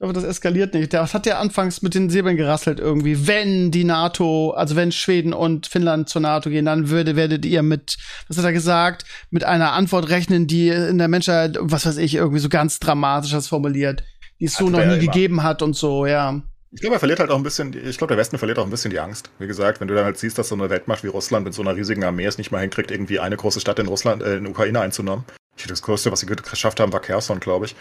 Ich 0.00 0.02
hoffe, 0.02 0.12
das 0.12 0.24
eskaliert 0.24 0.74
nicht. 0.74 0.92
Das 0.92 1.14
hat 1.14 1.24
ja 1.24 1.40
anfangs 1.40 1.80
mit 1.80 1.94
den 1.94 2.10
Säbeln 2.10 2.36
gerasselt 2.36 2.80
irgendwie. 2.80 3.26
Wenn 3.26 3.70
die 3.70 3.84
NATO, 3.84 4.50
also 4.50 4.76
wenn 4.76 4.92
Schweden 4.92 5.32
und 5.32 5.66
Finnland 5.66 6.10
zur 6.10 6.20
NATO 6.20 6.50
gehen, 6.50 6.66
dann 6.66 6.90
würde, 6.90 7.16
werdet 7.16 7.46
ihr 7.46 7.62
mit, 7.62 7.96
was 8.28 8.36
hat 8.36 8.44
er 8.44 8.52
gesagt, 8.52 9.06
mit 9.30 9.42
einer 9.42 9.72
Antwort 9.72 10.10
rechnen, 10.10 10.46
die 10.46 10.68
in 10.68 10.98
der 10.98 11.08
Menschheit, 11.08 11.56
was 11.60 11.86
weiß 11.86 11.96
ich, 11.96 12.14
irgendwie 12.14 12.40
so 12.40 12.50
ganz 12.50 12.78
dramatisch 12.78 13.32
das 13.32 13.48
formuliert, 13.48 14.04
die 14.38 14.44
es 14.44 14.54
so 14.54 14.68
noch 14.68 14.84
nie 14.84 14.98
gegeben 14.98 15.42
hat 15.42 15.62
und 15.62 15.74
so, 15.74 16.04
ja. 16.04 16.42
Ich 16.70 16.80
glaube, 16.80 16.96
er 16.96 16.98
verliert 16.98 17.18
halt 17.18 17.30
auch 17.30 17.36
ein 17.36 17.42
bisschen, 17.42 17.72
ich 17.72 17.96
glaube, 17.96 18.12
der 18.12 18.18
Westen 18.18 18.36
verliert 18.36 18.58
auch 18.58 18.64
ein 18.64 18.70
bisschen 18.70 18.90
die 18.90 19.00
Angst. 19.00 19.30
Wie 19.38 19.46
gesagt, 19.46 19.80
wenn 19.80 19.88
du 19.88 19.94
dann 19.94 20.04
halt 20.04 20.18
siehst, 20.18 20.36
dass 20.36 20.48
so 20.48 20.54
eine 20.54 20.68
Weltmacht 20.68 21.02
wie 21.02 21.08
Russland 21.08 21.44
mit 21.44 21.54
so 21.54 21.62
einer 21.62 21.74
riesigen 21.74 22.04
Armee 22.04 22.26
es 22.26 22.36
nicht 22.36 22.50
mal 22.50 22.60
hinkriegt, 22.60 22.90
irgendwie 22.90 23.20
eine 23.20 23.36
große 23.36 23.60
Stadt 23.60 23.78
in 23.78 23.86
Russland, 23.86 24.22
äh, 24.22 24.36
in 24.36 24.46
Ukraine 24.46 24.80
einzunehmen. 24.80 25.24
Das 25.66 25.82
größte, 25.82 26.12
was 26.12 26.20
sie 26.20 26.26
geschafft 26.26 26.78
haben, 26.78 26.92
war 26.92 27.00
Kherson, 27.00 27.40
glaube 27.40 27.66
ich. 27.66 27.76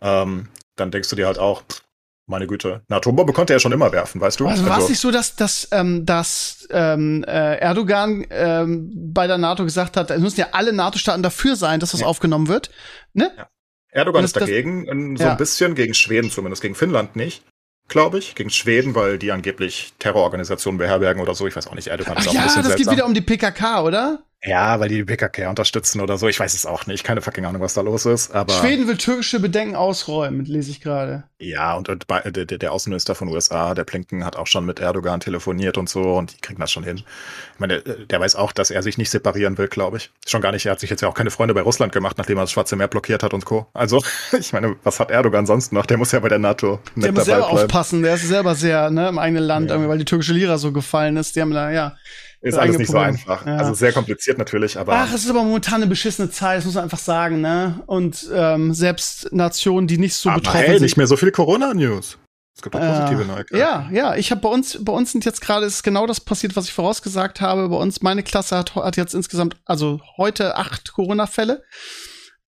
Ähm, 0.00 0.48
dann 0.76 0.90
denkst 0.90 1.10
du 1.10 1.16
dir 1.16 1.26
halt 1.26 1.38
auch, 1.38 1.62
pff, 1.62 1.82
meine 2.26 2.46
Güte, 2.46 2.82
eine 2.88 2.96
Atombombe 2.96 3.32
konnte 3.32 3.52
er 3.52 3.60
schon 3.60 3.72
immer 3.72 3.92
werfen, 3.92 4.20
weißt 4.20 4.40
du? 4.40 4.46
Also, 4.46 4.64
war 4.64 4.70
es 4.70 4.76
also 4.76 4.88
nicht 4.88 5.00
so, 5.00 5.10
dass, 5.10 5.36
dass, 5.36 5.68
ähm, 5.72 6.06
dass 6.06 6.66
ähm, 6.70 7.24
äh, 7.24 7.56
Erdogan 7.56 8.24
ähm, 8.30 8.90
bei 9.12 9.26
der 9.26 9.36
NATO 9.36 9.64
gesagt 9.64 9.96
hat, 9.96 10.10
es 10.10 10.20
müssen 10.20 10.40
ja 10.40 10.48
alle 10.52 10.72
NATO-Staaten 10.72 11.22
dafür 11.22 11.56
sein, 11.56 11.80
dass 11.80 11.90
das 11.90 12.00
ja. 12.00 12.06
aufgenommen 12.06 12.48
wird? 12.48 12.70
Ne? 13.12 13.30
Ja. 13.36 13.48
Erdogan 13.92 14.24
ist 14.24 14.36
dagegen, 14.36 14.86
das, 14.86 15.20
so 15.20 15.24
ja. 15.24 15.32
ein 15.32 15.36
bisschen, 15.36 15.74
gegen 15.74 15.94
Schweden 15.94 16.30
zumindest, 16.30 16.62
gegen 16.62 16.74
Finnland 16.74 17.16
nicht 17.16 17.44
glaube 17.90 18.18
ich, 18.18 18.34
gegen 18.34 18.48
Schweden, 18.48 18.94
weil 18.94 19.18
die 19.18 19.32
angeblich 19.32 19.92
Terrororganisationen 19.98 20.78
beherbergen 20.78 21.20
oder 21.20 21.34
so. 21.34 21.46
Ich 21.46 21.54
weiß 21.54 21.66
auch 21.66 21.74
nicht, 21.74 21.88
Erdogan 21.88 22.16
ist 22.16 22.28
auch 22.28 22.32
ja, 22.32 22.40
ein 22.40 22.46
bisschen 22.46 22.62
das 22.62 22.72
seltsam. 22.72 22.86
geht 22.86 22.96
wieder 22.96 23.06
um 23.06 23.12
die 23.12 23.20
PKK, 23.20 23.82
oder? 23.82 24.22
Ja, 24.42 24.80
weil 24.80 24.88
die 24.88 24.96
die 24.96 25.04
PKK 25.04 25.50
unterstützen 25.50 26.00
oder 26.00 26.16
so. 26.16 26.26
Ich 26.26 26.40
weiß 26.40 26.54
es 26.54 26.64
auch 26.64 26.86
nicht. 26.86 27.04
Keine 27.04 27.20
fucking 27.20 27.44
Ahnung, 27.44 27.60
was 27.60 27.74
da 27.74 27.82
los 27.82 28.06
ist. 28.06 28.34
Aber 28.34 28.52
Schweden 28.54 28.88
will 28.88 28.96
türkische 28.96 29.38
Bedenken 29.38 29.76
ausräumen, 29.76 30.46
lese 30.46 30.70
ich 30.70 30.80
gerade. 30.80 31.24
Ja, 31.38 31.74
und, 31.74 31.90
und 31.90 32.06
bei, 32.06 32.20
der, 32.20 32.46
der 32.46 32.72
Außenminister 32.72 33.14
von 33.14 33.28
USA, 33.28 33.74
der 33.74 33.84
Plinken, 33.84 34.24
hat 34.24 34.36
auch 34.36 34.46
schon 34.46 34.64
mit 34.64 34.80
Erdogan 34.80 35.20
telefoniert 35.20 35.76
und 35.76 35.90
so 35.90 36.16
und 36.16 36.32
die 36.34 36.40
kriegen 36.40 36.58
das 36.58 36.72
schon 36.72 36.84
hin. 36.84 36.96
Ich 36.96 37.60
meine, 37.60 37.82
der, 37.82 37.96
der 37.96 38.20
weiß 38.20 38.34
auch, 38.36 38.52
dass 38.52 38.70
er 38.70 38.82
sich 38.82 38.96
nicht 38.96 39.10
separieren 39.10 39.58
will, 39.58 39.68
glaube 39.68 39.98
ich. 39.98 40.10
Schon 40.26 40.40
gar 40.40 40.52
nicht. 40.52 40.64
Er 40.64 40.72
hat 40.72 40.80
sich 40.80 40.88
jetzt 40.88 41.02
ja 41.02 41.08
auch 41.08 41.14
keine 41.14 41.30
Freunde 41.30 41.52
bei 41.52 41.60
Russland 41.60 41.92
gemacht, 41.92 42.16
nachdem 42.16 42.38
er 42.38 42.42
das 42.42 42.52
Schwarze 42.52 42.76
Meer 42.76 42.88
blockiert 42.88 43.22
hat 43.22 43.34
und 43.34 43.44
Co. 43.44 43.66
Also, 43.74 44.02
ich 44.38 44.54
meine, 44.54 44.76
was 44.84 45.00
hat 45.00 45.10
Erdogan 45.10 45.44
sonst 45.44 45.70
noch? 45.72 45.84
Der 45.84 45.98
muss 45.98 46.12
ja 46.12 46.20
bei 46.20 46.30
der 46.30 46.38
NATO 46.38 46.80
mit 46.94 47.04
der 47.04 47.12
muss 47.12 47.26
selber 47.26 47.48
bleiben. 47.48 47.64
aufpassen. 47.64 48.02
Der 48.02 48.14
ist 48.14 48.26
selber 48.26 48.54
sehr 48.54 48.90
ne, 48.90 49.08
im 49.08 49.18
eigenen 49.18 49.44
Land, 49.44 49.70
ja. 49.70 49.86
weil 49.86 49.98
die 49.98 50.06
türkische 50.06 50.32
Lira 50.32 50.56
so 50.56 50.72
gefallen 50.72 51.18
ist. 51.18 51.36
Die 51.36 51.42
haben 51.42 51.52
da, 51.52 51.70
ja 51.70 51.96
ist 52.42 52.58
alles 52.58 52.78
nicht 52.78 52.90
so 52.90 52.98
einfach. 52.98 53.46
Ja. 53.46 53.56
Also 53.56 53.74
sehr 53.74 53.92
kompliziert 53.92 54.38
natürlich, 54.38 54.78
aber. 54.78 54.94
Ach, 54.94 55.12
es 55.12 55.24
ist 55.24 55.30
aber 55.30 55.42
momentan 55.42 55.76
eine 55.76 55.86
beschissene 55.86 56.30
Zeit, 56.30 56.58
das 56.58 56.64
muss 56.64 56.74
man 56.74 56.84
einfach 56.84 56.98
sagen, 56.98 57.40
ne? 57.40 57.82
Und 57.86 58.28
ähm, 58.32 58.72
selbst 58.72 59.32
Nationen, 59.32 59.86
die 59.86 59.98
nicht 59.98 60.14
so 60.14 60.30
aber 60.30 60.40
betroffen 60.40 60.60
hey, 60.60 60.70
sind. 60.72 60.82
nicht 60.82 60.96
mehr 60.96 61.06
so 61.06 61.16
viel 61.16 61.30
Corona-News. 61.30 62.18
Es 62.56 62.62
gibt 62.62 62.76
auch 62.76 62.80
positive 62.80 63.22
äh, 63.22 63.26
Neuigkeiten. 63.26 63.60
Ja, 63.60 63.88
ja, 63.92 64.16
ich 64.16 64.30
habe 64.30 64.40
bei 64.40 64.48
uns, 64.48 64.82
bei 64.82 64.92
uns 64.92 65.12
sind 65.12 65.24
jetzt 65.24 65.40
gerade 65.40 65.66
ist 65.66 65.82
genau 65.82 66.06
das 66.06 66.20
passiert, 66.20 66.56
was 66.56 66.66
ich 66.66 66.72
vorausgesagt 66.72 67.40
habe. 67.40 67.68
Bei 67.68 67.76
uns, 67.76 68.02
meine 68.02 68.22
Klasse 68.22 68.56
hat, 68.56 68.74
hat 68.74 68.96
jetzt 68.96 69.14
insgesamt, 69.14 69.56
also 69.64 70.00
heute 70.16 70.56
acht 70.56 70.92
Corona-Fälle. 70.92 71.62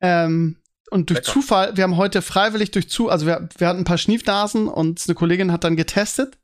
Ähm, 0.01 0.57
und 0.91 1.09
durch 1.09 1.21
Lecker. 1.21 1.33
Zufall, 1.33 1.77
wir 1.77 1.85
haben 1.85 1.97
heute 1.97 2.21
freiwillig 2.21 2.71
durch 2.71 2.91
zu, 2.91 3.09
also 3.09 3.27
wir, 3.27 3.49
wir 3.57 3.69
hatten 3.69 3.81
ein 3.81 3.85
paar 3.85 3.99
Schniefnasen 3.99 4.69
und 4.69 5.03
eine 5.07 5.15
Kollegin 5.15 5.53
hat 5.53 5.65
dann 5.65 5.77
getestet 5.77 6.37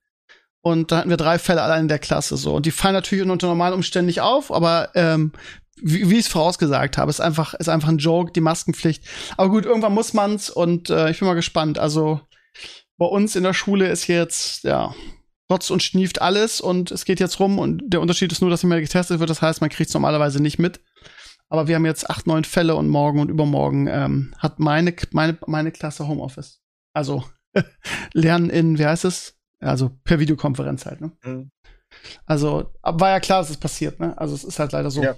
und 0.60 0.90
da 0.90 0.98
hatten 0.98 1.10
wir 1.10 1.16
drei 1.16 1.38
Fälle 1.38 1.62
allein 1.62 1.82
in 1.82 1.88
der 1.88 1.98
Klasse 1.98 2.36
so. 2.36 2.54
Und 2.54 2.66
die 2.66 2.70
fallen 2.70 2.94
natürlich 2.94 3.24
unter 3.28 3.46
normalen 3.46 3.74
Umständen 3.74 4.06
nicht 4.06 4.20
auf, 4.20 4.52
aber 4.52 4.90
ähm, 4.94 5.32
wie, 5.80 6.10
wie 6.10 6.14
ich 6.14 6.26
es 6.26 6.28
vorausgesagt 6.28 6.98
habe, 6.98 7.10
ist 7.10 7.20
einfach, 7.20 7.54
ist 7.54 7.68
einfach 7.68 7.88
ein 7.88 7.98
Joke, 7.98 8.32
die 8.32 8.40
Maskenpflicht. 8.40 9.04
Aber 9.36 9.50
gut, 9.50 9.64
irgendwann 9.64 9.94
muss 9.94 10.12
man's 10.12 10.50
und 10.50 10.90
äh, 10.90 11.10
ich 11.10 11.20
bin 11.20 11.28
mal 11.28 11.34
gespannt. 11.34 11.78
Also 11.78 12.20
bei 12.96 13.06
uns 13.06 13.36
in 13.36 13.44
der 13.44 13.54
Schule 13.54 13.88
ist 13.88 14.06
jetzt, 14.08 14.64
ja, 14.64 14.94
trotz 15.48 15.70
und 15.70 15.82
schnieft 15.82 16.20
alles 16.20 16.60
und 16.60 16.90
es 16.90 17.04
geht 17.04 17.20
jetzt 17.20 17.40
rum 17.40 17.58
und 17.58 17.82
der 17.86 18.00
Unterschied 18.00 18.32
ist 18.32 18.40
nur, 18.40 18.50
dass 18.50 18.62
nicht 18.62 18.68
mehr 18.68 18.80
getestet 18.80 19.20
wird. 19.20 19.30
Das 19.30 19.40
heißt, 19.42 19.60
man 19.60 19.70
kriegt 19.70 19.88
es 19.88 19.94
normalerweise 19.94 20.42
nicht 20.42 20.58
mit. 20.58 20.80
Aber 21.48 21.66
wir 21.66 21.76
haben 21.76 21.86
jetzt 21.86 22.10
acht, 22.10 22.26
neun 22.26 22.44
Fälle 22.44 22.76
und 22.76 22.88
morgen 22.88 23.20
und 23.20 23.30
übermorgen 23.30 23.86
ähm, 23.86 24.34
hat 24.38 24.58
meine, 24.58 24.94
meine, 25.12 25.38
meine 25.46 25.72
Klasse 25.72 26.06
Homeoffice. 26.06 26.60
Also 26.92 27.24
lernen 28.12 28.50
in, 28.50 28.78
wie 28.78 28.84
heißt 28.84 29.06
es? 29.06 29.37
Also 29.60 29.90
per 30.04 30.18
Videokonferenz 30.18 30.86
halt, 30.86 31.00
ne? 31.00 31.12
Mhm. 31.24 31.50
Also, 32.26 32.72
war 32.82 33.10
ja 33.10 33.20
klar, 33.20 33.40
dass 33.40 33.48
es 33.48 33.56
das 33.56 33.60
passiert, 33.60 33.98
ne? 33.98 34.16
Also 34.18 34.34
es 34.34 34.44
ist 34.44 34.58
halt 34.58 34.72
leider 34.72 34.90
so. 34.90 35.02
Ja. 35.02 35.14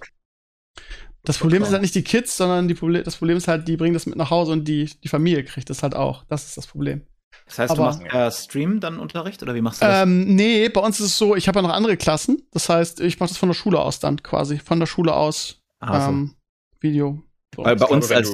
Das 1.24 1.36
Problem 1.36 1.62
ist 1.62 1.70
halt 1.70 1.82
nicht 1.82 1.95
die 1.95 2.05
Kids, 2.05 2.36
sondern 2.36 2.66
die 2.68 2.74
Problem, 2.74 3.05
das 3.05 3.16
Problem 3.16 3.36
ist 3.36 3.47
halt, 3.47 3.68
die 3.68 3.76
bringen 3.76 3.93
das 3.93 4.07
mit 4.07 4.16
nach 4.16 4.30
Hause 4.30 4.53
und 4.53 4.64
die, 4.66 4.86
die 4.86 5.09
Familie 5.09 5.45
kriegt 5.45 5.68
das 5.68 5.82
halt 5.82 5.95
auch. 5.95 6.24
Das 6.24 6.47
ist 6.47 6.57
das 6.57 6.66
Problem. 6.66 7.03
Das 7.47 7.59
heißt, 7.59 7.72
Aber, 7.72 7.93
du 7.93 8.05
machst 8.05 8.14
äh, 8.14 8.30
Stream 8.30 8.80
dann 8.80 8.99
Unterricht 8.99 9.43
oder 9.43 9.55
wie 9.55 9.61
machst 9.61 9.82
du 9.82 9.86
das? 9.86 10.03
Ähm, 10.03 10.34
nee, 10.34 10.68
bei 10.68 10.80
uns 10.80 10.99
ist 11.01 11.07
es 11.07 11.18
so, 11.18 11.36
ich 11.36 11.49
habe 11.49 11.59
ja 11.59 11.62
noch 11.62 11.74
andere 11.74 11.97
Klassen. 11.97 12.43
Das 12.53 12.68
heißt, 12.68 13.01
ich 13.01 13.20
mache 13.20 13.28
das 13.28 13.38
von 13.38 13.49
der 13.49 13.55
Schule 13.55 13.80
aus 13.80 13.99
dann 13.99 14.22
quasi. 14.22 14.59
Von 14.59 14.80
der 14.80 14.86
Schule 14.86 15.14
aus 15.14 15.61
ah, 15.80 16.09
ähm, 16.09 16.36
Video. 16.80 17.22
Weil 17.57 17.76
bei 17.76 17.86
uns 17.86 18.11
als, 18.11 18.32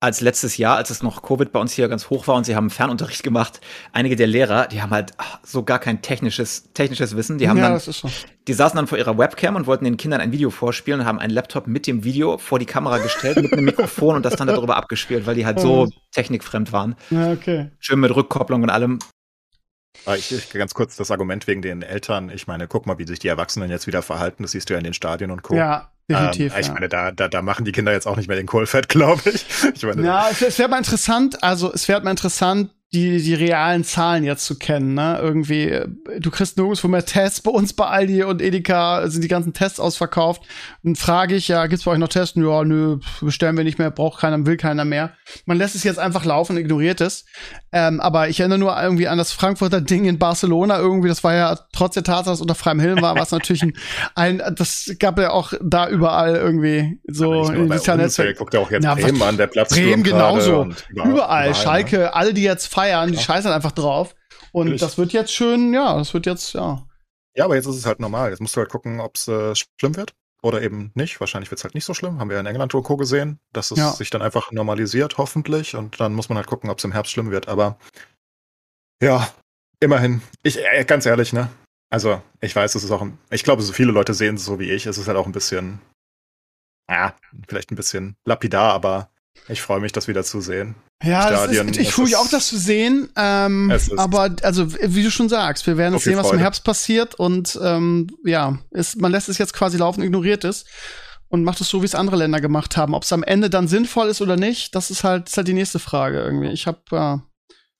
als 0.00 0.20
letztes 0.20 0.56
Jahr, 0.56 0.76
als 0.76 0.90
es 0.90 1.02
noch 1.02 1.22
Covid 1.22 1.50
bei 1.50 1.58
uns 1.58 1.72
hier 1.72 1.88
ganz 1.88 2.08
hoch 2.08 2.28
war 2.28 2.36
und 2.36 2.44
sie 2.44 2.54
haben 2.54 2.70
Fernunterricht 2.70 3.24
gemacht, 3.24 3.60
einige 3.92 4.14
der 4.14 4.28
Lehrer, 4.28 4.68
die 4.68 4.80
haben 4.80 4.90
halt 4.90 5.12
ach, 5.16 5.40
so 5.42 5.64
gar 5.64 5.80
kein 5.80 6.02
technisches, 6.02 6.72
technisches 6.72 7.16
Wissen. 7.16 7.38
Die 7.38 7.48
haben 7.48 7.56
ja, 7.58 7.70
dann, 7.70 7.80
so. 7.80 8.08
die 8.46 8.52
saßen 8.52 8.76
dann 8.76 8.86
vor 8.86 8.96
ihrer 8.96 9.18
Webcam 9.18 9.56
und 9.56 9.66
wollten 9.66 9.84
den 9.84 9.96
Kindern 9.96 10.20
ein 10.20 10.30
Video 10.30 10.50
vorspielen 10.50 11.00
und 11.00 11.06
haben 11.06 11.18
einen 11.18 11.32
Laptop 11.32 11.66
mit 11.66 11.88
dem 11.88 12.04
Video 12.04 12.38
vor 12.38 12.60
die 12.60 12.66
Kamera 12.66 12.98
gestellt, 12.98 13.42
mit 13.42 13.52
einem 13.52 13.64
Mikrofon 13.64 14.14
und 14.14 14.24
das 14.24 14.36
dann 14.36 14.46
darüber 14.46 14.76
abgespielt, 14.76 15.26
weil 15.26 15.34
die 15.34 15.46
halt 15.46 15.58
so 15.58 15.88
technikfremd 16.12 16.72
waren. 16.72 16.94
Ja, 17.10 17.32
okay. 17.32 17.70
Schön 17.80 17.98
mit 17.98 18.14
Rückkopplung 18.14 18.62
und 18.62 18.70
allem. 18.70 19.00
Ah, 20.06 20.14
ich, 20.14 20.30
ich, 20.30 20.50
ganz 20.50 20.74
kurz 20.74 20.94
das 20.94 21.10
Argument 21.10 21.48
wegen 21.48 21.60
den 21.60 21.82
Eltern. 21.82 22.30
Ich 22.30 22.46
meine, 22.46 22.68
guck 22.68 22.86
mal, 22.86 22.98
wie 22.98 23.06
sich 23.06 23.18
die 23.18 23.26
Erwachsenen 23.26 23.68
jetzt 23.68 23.88
wieder 23.88 24.02
verhalten. 24.02 24.44
Das 24.44 24.52
siehst 24.52 24.70
du 24.70 24.74
ja 24.74 24.78
in 24.78 24.84
den 24.84 24.94
Stadien 24.94 25.32
und 25.32 25.42
Co. 25.42 25.56
Ja, 25.56 25.90
definitiv. 26.08 26.54
Ähm, 26.54 26.60
ich 26.60 26.66
ja. 26.68 26.74
meine, 26.74 26.88
da, 26.88 27.10
da, 27.12 27.28
da 27.28 27.42
machen 27.42 27.64
die 27.64 27.72
Kinder 27.72 27.92
jetzt 27.92 28.06
auch 28.06 28.16
nicht 28.16 28.28
mehr 28.28 28.36
den 28.36 28.46
Kohlfett, 28.46 28.88
glaube 28.88 29.30
ich. 29.30 29.44
ich 29.74 29.82
meine, 29.82 30.02
ja, 30.04 30.28
es, 30.30 30.42
es 30.42 30.58
wäre 30.58 30.68
mal 30.68 30.78
interessant, 30.78 31.42
also 31.42 31.72
es 31.72 31.88
wäre 31.88 32.00
mal 32.00 32.10
interessant, 32.10 32.70
die, 32.92 33.20
die 33.20 33.34
realen 33.34 33.84
Zahlen 33.84 34.24
jetzt 34.24 34.46
zu 34.46 34.56
kennen, 34.56 34.94
ne? 34.94 35.18
Irgendwie, 35.20 35.78
du 36.18 36.30
kriegst 36.30 36.56
nirgendwo 36.56 36.88
mehr 36.88 37.04
Tests. 37.04 37.42
Bei 37.42 37.50
uns 37.50 37.74
bei 37.74 37.86
Aldi 37.86 38.22
und 38.22 38.40
Edeka 38.40 39.06
sind 39.08 39.22
die 39.22 39.28
ganzen 39.28 39.52
Tests 39.52 39.78
ausverkauft. 39.78 40.42
Und 40.82 40.96
frage 40.96 41.34
ich, 41.34 41.48
ja, 41.48 41.66
gibt's 41.66 41.84
bei 41.84 41.90
euch 41.90 41.98
noch 41.98 42.08
Tests? 42.08 42.36
Ja, 42.36 42.64
nö, 42.64 42.98
bestellen 43.20 43.58
wir 43.58 43.64
nicht 43.64 43.78
mehr, 43.78 43.90
braucht 43.90 44.20
keiner, 44.20 44.46
will 44.46 44.56
keiner 44.56 44.86
mehr. 44.86 45.12
Man 45.44 45.58
lässt 45.58 45.74
es 45.74 45.84
jetzt 45.84 45.98
einfach 45.98 46.24
laufen 46.24 46.56
ignoriert 46.56 47.02
es. 47.02 47.26
Ähm, 47.70 48.00
aber 48.00 48.30
ich 48.30 48.40
erinnere 48.40 48.58
nur 48.58 48.80
irgendwie 48.80 49.08
an 49.08 49.18
das 49.18 49.32
Frankfurter 49.32 49.82
Ding 49.82 50.06
in 50.06 50.18
Barcelona 50.18 50.78
irgendwie, 50.78 51.08
das 51.08 51.22
war 51.22 51.34
ja 51.34 51.58
trotz 51.74 51.94
der 51.94 52.04
Tatsache, 52.04 52.32
dass 52.32 52.40
unter 52.40 52.54
freiem 52.54 52.80
Himmel 52.80 53.02
war, 53.02 53.16
was 53.16 53.30
natürlich 53.30 53.62
ein, 53.62 53.74
ein, 54.14 54.42
das 54.56 54.90
gab 54.98 55.18
ja 55.18 55.30
auch 55.30 55.52
da 55.62 55.88
überall 55.90 56.36
irgendwie 56.36 56.98
so 57.06 57.50
in 57.50 57.70
sozialen 57.70 58.00
Netzwerken. 58.00 58.38
Guckt 58.38 58.54
ja 58.54 58.60
auch 58.60 58.70
jetzt 58.70 58.84
Na, 58.84 58.94
Bremen 58.94 59.22
an, 59.22 59.36
der 59.36 59.48
Platz. 59.48 59.74
Bremen 59.74 60.02
genauso. 60.02 60.68
Überall, 60.88 61.10
überall, 61.10 61.54
Schalke, 61.54 61.98
ne? 61.98 62.14
alle, 62.14 62.32
die 62.32 62.42
jetzt 62.42 62.68
feiern, 62.78 63.12
die 63.12 63.18
scheißen 63.18 63.50
einfach 63.50 63.72
drauf. 63.72 64.14
Und 64.52 64.66
Natürlich. 64.66 64.80
das 64.80 64.98
wird 64.98 65.12
jetzt 65.12 65.32
schön, 65.32 65.74
ja, 65.74 65.96
das 65.96 66.14
wird 66.14 66.26
jetzt, 66.26 66.52
ja. 66.54 66.86
Ja, 67.36 67.44
aber 67.44 67.56
jetzt 67.56 67.66
ist 67.66 67.76
es 67.76 67.86
halt 67.86 68.00
normal. 68.00 68.30
Jetzt 68.30 68.40
musst 68.40 68.56
du 68.56 68.60
halt 68.60 68.70
gucken, 68.70 69.00
ob 69.00 69.16
es 69.16 69.28
äh, 69.28 69.54
schlimm 69.54 69.96
wird 69.96 70.14
oder 70.42 70.62
eben 70.62 70.92
nicht. 70.94 71.20
Wahrscheinlich 71.20 71.50
wird 71.50 71.58
es 71.58 71.64
halt 71.64 71.74
nicht 71.74 71.84
so 71.84 71.94
schlimm. 71.94 72.18
Haben 72.18 72.30
wir 72.30 72.40
in 72.40 72.46
England 72.46 72.74
und 72.74 72.82
Co. 72.82 72.96
gesehen, 72.96 73.38
dass 73.52 73.70
es 73.70 73.78
ja. 73.78 73.92
sich 73.92 74.10
dann 74.10 74.22
einfach 74.22 74.50
normalisiert, 74.52 75.18
hoffentlich. 75.18 75.76
Und 75.76 76.00
dann 76.00 76.14
muss 76.14 76.28
man 76.28 76.36
halt 76.36 76.46
gucken, 76.46 76.70
ob 76.70 76.78
es 76.78 76.84
im 76.84 76.92
Herbst 76.92 77.12
schlimm 77.12 77.30
wird. 77.30 77.48
Aber 77.48 77.78
ja, 79.02 79.28
immerhin. 79.80 80.22
Ich, 80.42 80.58
äh, 80.58 80.84
ganz 80.84 81.06
ehrlich, 81.06 81.32
ne? 81.32 81.50
Also, 81.90 82.20
ich 82.40 82.54
weiß, 82.54 82.74
es 82.74 82.84
ist 82.84 82.90
auch, 82.90 83.02
ein, 83.02 83.18
ich 83.30 83.44
glaube, 83.44 83.62
so 83.62 83.72
viele 83.72 83.92
Leute 83.92 84.14
sehen 84.14 84.36
es 84.36 84.44
so 84.44 84.58
wie 84.58 84.70
ich. 84.70 84.86
Es 84.86 84.98
ist 84.98 85.08
halt 85.08 85.16
auch 85.16 85.26
ein 85.26 85.32
bisschen, 85.32 85.80
ja, 86.90 87.14
vielleicht 87.48 87.70
ein 87.70 87.76
bisschen 87.76 88.16
lapidar, 88.24 88.72
aber 88.72 89.10
ich 89.48 89.62
freue 89.62 89.80
mich, 89.80 89.92
das 89.92 90.08
wieder 90.08 90.24
zu 90.24 90.40
sehen. 90.40 90.74
Ja, 91.02 91.28
Stadien, 91.28 91.68
ist, 91.68 91.78
ich 91.78 91.92
freue 91.92 92.06
mich 92.06 92.16
auch, 92.16 92.28
das 92.28 92.48
zu 92.48 92.58
sehen. 92.58 93.08
Ähm, 93.14 93.72
aber 93.96 94.34
also, 94.42 94.72
wie 94.72 95.02
du 95.02 95.10
schon 95.10 95.28
sagst, 95.28 95.66
wir 95.66 95.76
werden 95.76 95.94
jetzt 95.94 96.04
sehen, 96.04 96.16
was 96.16 96.32
im 96.32 96.38
Herbst 96.38 96.64
passiert. 96.64 97.14
Und 97.14 97.58
ähm, 97.62 98.08
ja, 98.24 98.58
ist, 98.70 99.00
man 99.00 99.12
lässt 99.12 99.28
es 99.28 99.38
jetzt 99.38 99.52
quasi 99.52 99.76
laufen, 99.76 100.02
ignoriert 100.02 100.44
es 100.44 100.64
und 101.28 101.44
macht 101.44 101.60
es 101.60 101.68
so, 101.68 101.82
wie 101.82 101.86
es 101.86 101.94
andere 101.94 102.16
Länder 102.16 102.40
gemacht 102.40 102.76
haben. 102.76 102.94
Ob 102.94 103.04
es 103.04 103.12
am 103.12 103.22
Ende 103.22 103.48
dann 103.48 103.68
sinnvoll 103.68 104.08
ist 104.08 104.20
oder 104.20 104.36
nicht, 104.36 104.74
das 104.74 104.90
ist 104.90 105.04
halt, 105.04 105.28
ist 105.28 105.36
halt 105.36 105.46
die 105.46 105.54
nächste 105.54 105.78
Frage 105.78 106.20
irgendwie. 106.20 106.50
Ich 106.50 106.66
habe. 106.66 106.80
Äh, 106.90 107.18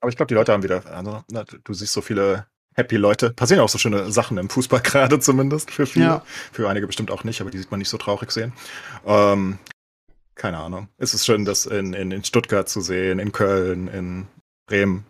aber 0.00 0.10
ich 0.10 0.16
glaube, 0.16 0.28
die 0.28 0.34
Leute 0.34 0.52
haben 0.52 0.62
wieder, 0.62 0.86
also, 0.86 1.24
na, 1.28 1.42
du 1.42 1.74
siehst 1.74 1.92
so 1.92 2.00
viele 2.00 2.46
happy 2.74 2.96
Leute. 2.96 3.30
Passieren 3.30 3.60
auch 3.62 3.68
so 3.68 3.78
schöne 3.78 4.12
Sachen 4.12 4.38
im 4.38 4.48
Fußball 4.48 4.80
gerade 4.82 5.18
zumindest 5.18 5.72
für 5.72 5.86
viele. 5.86 6.04
Ja. 6.04 6.22
Für 6.52 6.68
einige 6.68 6.86
bestimmt 6.86 7.10
auch 7.10 7.24
nicht, 7.24 7.40
aber 7.40 7.50
die 7.50 7.58
sieht 7.58 7.72
man 7.72 7.78
nicht 7.78 7.88
so 7.88 7.98
traurig 7.98 8.30
sehen. 8.30 8.52
Ähm, 9.04 9.58
keine 10.38 10.58
Ahnung. 10.58 10.88
Es 10.96 11.12
ist 11.12 11.26
schön, 11.26 11.44
das 11.44 11.66
in, 11.66 11.92
in, 11.92 12.10
in 12.12 12.24
Stuttgart 12.24 12.68
zu 12.68 12.80
sehen, 12.80 13.18
in 13.18 13.32
Köln, 13.32 13.88
in 13.88 14.26
Bremen, 14.66 15.04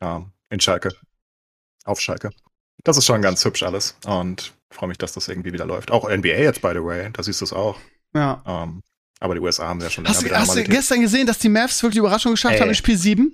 ja, 0.00 0.24
in 0.48 0.58
Schalke. 0.58 0.92
Auf 1.84 2.00
Schalke. 2.00 2.30
Das 2.82 2.96
ist 2.96 3.06
schon 3.06 3.22
ganz 3.22 3.44
hübsch 3.44 3.62
alles 3.62 3.96
und 4.06 4.52
freue 4.70 4.88
mich, 4.88 4.98
dass 4.98 5.12
das 5.12 5.28
irgendwie 5.28 5.52
wieder 5.52 5.66
läuft. 5.66 5.90
Auch 5.90 6.08
NBA 6.08 6.28
jetzt, 6.28 6.62
by 6.62 6.70
the 6.72 6.82
way, 6.82 7.10
da 7.12 7.22
siehst 7.22 7.40
du 7.40 7.44
es 7.44 7.52
auch. 7.52 7.78
Ja. 8.14 8.42
Ähm, 8.46 8.82
aber 9.22 9.34
die 9.34 9.40
USA 9.40 9.68
haben 9.68 9.80
ja 9.80 9.90
schon 9.90 10.08
Hast, 10.08 10.22
du, 10.22 10.30
hast 10.30 10.56
du 10.56 10.64
gestern 10.64 11.02
gesehen, 11.02 11.26
dass 11.26 11.38
die 11.38 11.50
Mavs 11.50 11.82
wirklich 11.82 11.98
Überraschung 11.98 12.32
geschafft 12.32 12.54
Ey. 12.54 12.60
haben 12.60 12.70
in 12.70 12.74
Spiel 12.74 12.96
7? 12.96 13.30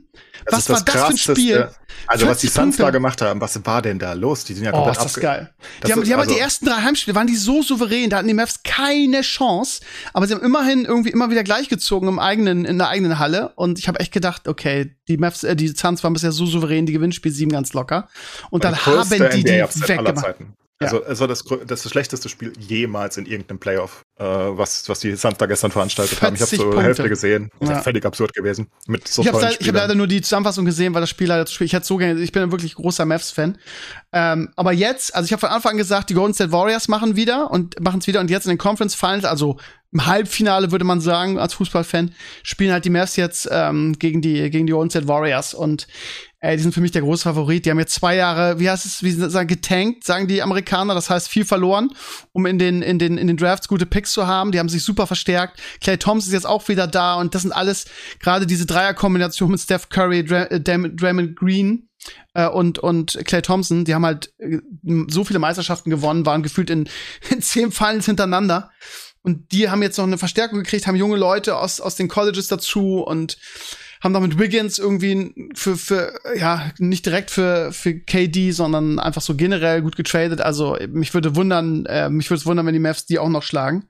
Was 0.51 0.69
war 0.69 0.83
das 0.83 0.95
für 0.95 1.07
ein 1.07 1.17
Spiel? 1.19 1.71
Also, 2.09 2.27
was 2.27 2.39
die 2.39 2.49
Suns 2.49 2.77
da 2.77 2.91
gemacht 2.91 3.23
haben, 3.23 3.41
was 3.41 3.65
war 3.65 3.83
denn 3.83 3.99
da 3.99 4.13
los? 4.13 4.45
Die 4.45 4.55
sind 4.55 4.65
ja 4.65 4.73
komplett 4.73 4.99
Oh, 4.99 5.05
ist 5.05 5.17
das 5.17 5.23
geil. 5.23 5.55
Das 5.81 5.89
die 5.89 5.93
haben, 5.93 6.03
die 6.03 6.13
haben 6.13 6.21
also 6.21 6.35
die 6.35 6.41
ersten 6.41 6.67
drei 6.67 6.83
Heimspiele, 6.83 7.15
waren 7.15 7.29
die 7.29 7.37
so 7.37 7.63
souverän, 7.63 8.11
da 8.11 8.19
hatten 8.19 8.29
die 8.29 8.35
Mavs 8.35 8.63
keine 8.65 9.21
Chance, 9.23 9.81
aber 10.13 10.27
sie 10.27 10.35
haben 10.35 10.43
immerhin 10.43 10.85
irgendwie 10.85 11.11
immer 11.11 11.31
wieder 11.31 11.45
gleichgezogen 11.45 12.09
im 12.09 12.19
eigenen, 12.19 12.65
in 12.65 12.79
der 12.79 12.89
eigenen 12.89 13.21
Halle 13.21 13.53
und 13.55 13.79
ich 13.79 13.87
habe 13.87 14.01
echt 14.01 14.13
gedacht, 14.13 14.49
okay, 14.49 14.97
die 15.07 15.17
Mavs, 15.19 15.45
äh, 15.45 15.55
die 15.55 15.69
Suns 15.69 16.03
waren 16.03 16.13
bisher 16.13 16.33
so 16.33 16.47
souverän, 16.47 16.87
die 16.87 16.93
gewinnen 16.93 17.13
Spiel 17.13 17.33
7 17.33 17.51
ganz 17.51 17.73
locker. 17.73 18.09
Und 18.51 18.65
dann 18.65 18.77
haben 18.85 19.09
die 19.09 19.45
die 19.45 19.51
weggemacht. 19.51 20.37
Also 20.79 21.03
es 21.05 21.21
war 21.21 21.29
das, 21.29 21.43
das, 21.43 21.83
das 21.83 21.91
schlechteste 21.91 22.29
Spiel 22.29 22.53
jemals 22.59 23.17
in 23.17 23.25
irgendeinem 23.25 23.59
Playoff, 23.59 24.05
äh, 24.19 24.25
was, 24.25 24.87
was 24.91 25.01
die 25.01 25.15
da 25.15 25.47
gestern 25.47 25.71
veranstaltet 25.71 26.21
haben. 26.21 26.35
Ich 26.35 26.43
habe 26.43 26.55
so 26.55 26.65
Punkte. 26.65 26.83
Hälfte 26.83 27.09
gesehen. 27.09 27.51
Das 27.61 27.71
ja. 27.71 27.79
ist 27.79 27.85
völlig 27.85 28.05
absurd 28.05 28.35
gewesen. 28.35 28.69
Mit 28.87 29.09
so 29.09 29.23
ich 29.23 29.29
habe 29.29 29.41
hab 29.41 29.75
leider 29.75 29.95
nur 29.95 30.07
die 30.07 30.21
Zusammenfassung 30.21 30.67
gesehen, 30.67 30.93
weil 30.93 31.01
das 31.01 31.09
Spiel 31.09 31.29
leider 31.29 31.47
zu 31.47 31.55
spät. 31.55 31.67
Ich 31.67 31.73
hätte 31.73 31.87
so 31.87 31.97
gerne, 31.97 32.21
ich 32.21 32.31
bin 32.31 32.43
ein 32.43 32.53
wirklich 32.53 32.75
großer 32.75 33.07
Mavs-Fan. 33.07 33.57
Ähm, 34.13 34.51
aber 34.57 34.73
jetzt, 34.73 35.15
also 35.15 35.25
ich 35.25 35.33
habe 35.33 35.41
von 35.41 35.49
Anfang 35.49 35.73
an 35.73 35.79
gesagt, 35.79 36.11
die 36.11 36.15
Golden 36.15 36.35
State 36.35 36.53
Warriors 36.53 36.89
machen 36.89 37.17
wieder 37.17 37.51
und 37.51 37.81
machen 37.81 38.01
es 38.01 38.07
wieder 38.07 38.21
und 38.21 38.31
jetzt 38.31 38.45
in 38.45 38.51
den 38.51 38.59
Conference 38.59 38.95
Finals, 38.95 39.25
also 39.25 39.57
im 39.93 40.05
Halbfinale 40.05 40.73
würde 40.73 40.85
man 40.85 41.01
sagen, 41.01 41.39
als 41.39 41.55
Fußballfan, 41.55 42.13
spielen 42.43 42.73
halt 42.73 42.85
die 42.85 42.91
Mavs 42.91 43.17
jetzt 43.17 43.49
ähm, 43.51 43.95
gegen 43.99 44.21
die 44.21 44.51
gegen 44.51 44.67
die 44.67 44.73
Golden 44.73 44.91
State 44.91 45.09
Warriors 45.09 45.55
und 45.55 45.87
Ey, 46.41 46.57
die 46.57 46.63
sind 46.63 46.75
für 46.75 46.83
mich 46.83 46.93
der 46.93 47.01
große 47.01 47.23
Favorit. 47.23 47.65
Die 47.65 47.71
haben 47.71 47.79
jetzt 47.79 47.95
zwei 47.95 48.15
Jahre, 48.15 48.61
wie 48.61 48.69
heißt 48.69 48.85
es, 48.85 49.03
wie 49.03 49.11
sagen, 49.11 49.49
getankt, 49.49 50.05
sagen 50.05 50.29
die 50.29 50.43
Amerikaner. 50.43 50.95
Das 50.95 51.09
heißt, 51.09 51.29
viel 51.29 51.47
verloren, 51.47 51.91
um 52.33 52.45
in 52.45 52.59
den, 52.59 52.83
in 52.83 52.99
den, 52.99 53.17
in 53.17 53.27
den 53.27 53.39
Drafts 53.39 53.69
gute 53.69 53.87
Picks 53.87 54.13
zu 54.13 54.27
haben. 54.27 54.53
Die 54.53 54.59
haben 54.59 54.69
sich 54.69 54.85
super 54.85 55.07
verstärkt. 55.07 55.59
Clay 55.81 55.97
Thompson 55.97 56.29
ist 56.29 56.35
jetzt 56.35 56.47
auch 56.47 56.69
wieder 56.69 56.87
da 56.87 57.15
und 57.15 57.35
das 57.35 57.43
sind 57.43 57.53
alles 57.53 57.87
gerade 58.21 58.47
diese 58.47 58.67
Dreierkombination 58.67 59.51
mit 59.51 59.61
Steph 59.61 59.89
Curry, 59.89 60.21
äh, 60.21 60.61
Draymond 60.61 61.37
Green 61.37 61.89
äh, 62.35 62.47
und, 62.47 62.79
und 62.79 63.19
Clay 63.25 63.41
Thompson. 63.41 63.87
Die 63.87 63.95
haben 63.95 64.05
halt 64.05 64.35
äh, 64.39 64.59
so 65.09 65.25
viele 65.25 65.39
Meisterschaften 65.39 65.89
gewonnen, 65.89 66.27
waren 66.27 66.43
gefühlt 66.43 66.69
in, 66.69 66.87
in 67.31 67.41
zehn 67.41 67.73
Finals 67.73 68.05
hintereinander. 68.05 68.71
Und 69.23 69.53
die 69.53 69.71
haben 69.71 69.83
jetzt 69.83 69.97
noch 69.97 70.05
eine 70.05 70.19
Verstärkung 70.19 70.59
gekriegt, 70.59 70.87
haben 70.87 70.97
junge 70.97 71.17
Leute 71.17 71.57
aus, 71.57 71.81
aus 71.81 71.97
den 71.97 72.09
Colleges 72.09 72.47
dazu 72.47 73.01
und 73.01 73.39
haben 74.07 74.15
da 74.15 74.21
mit 74.21 74.39
Wiggins 74.39 74.79
irgendwie 74.79 75.51
für, 75.55 75.77
für, 75.77 76.19
ja, 76.37 76.71
nicht 76.79 77.05
direkt 77.05 77.31
für, 77.31 77.73
für 77.73 77.95
KD, 77.95 78.53
sondern 78.53 79.01
einfach 79.01 79.21
so 79.21 79.35
generell 79.35 79.83
gut 79.83 79.97
getradet. 79.97 80.41
Also 80.41 80.77
mich 80.89 81.13
würde 81.13 81.35
wundern, 81.35 81.87
äh, 81.87 82.09
mich 82.09 82.31
würde 82.31 82.39
es 82.39 82.47
wundern, 82.47 82.67
wenn 82.67 82.73
die 82.73 82.81
Mavs 82.81 83.07
die 83.07 83.19
auch 83.19 83.29
noch 83.29 83.43
schlagen. 83.43 83.89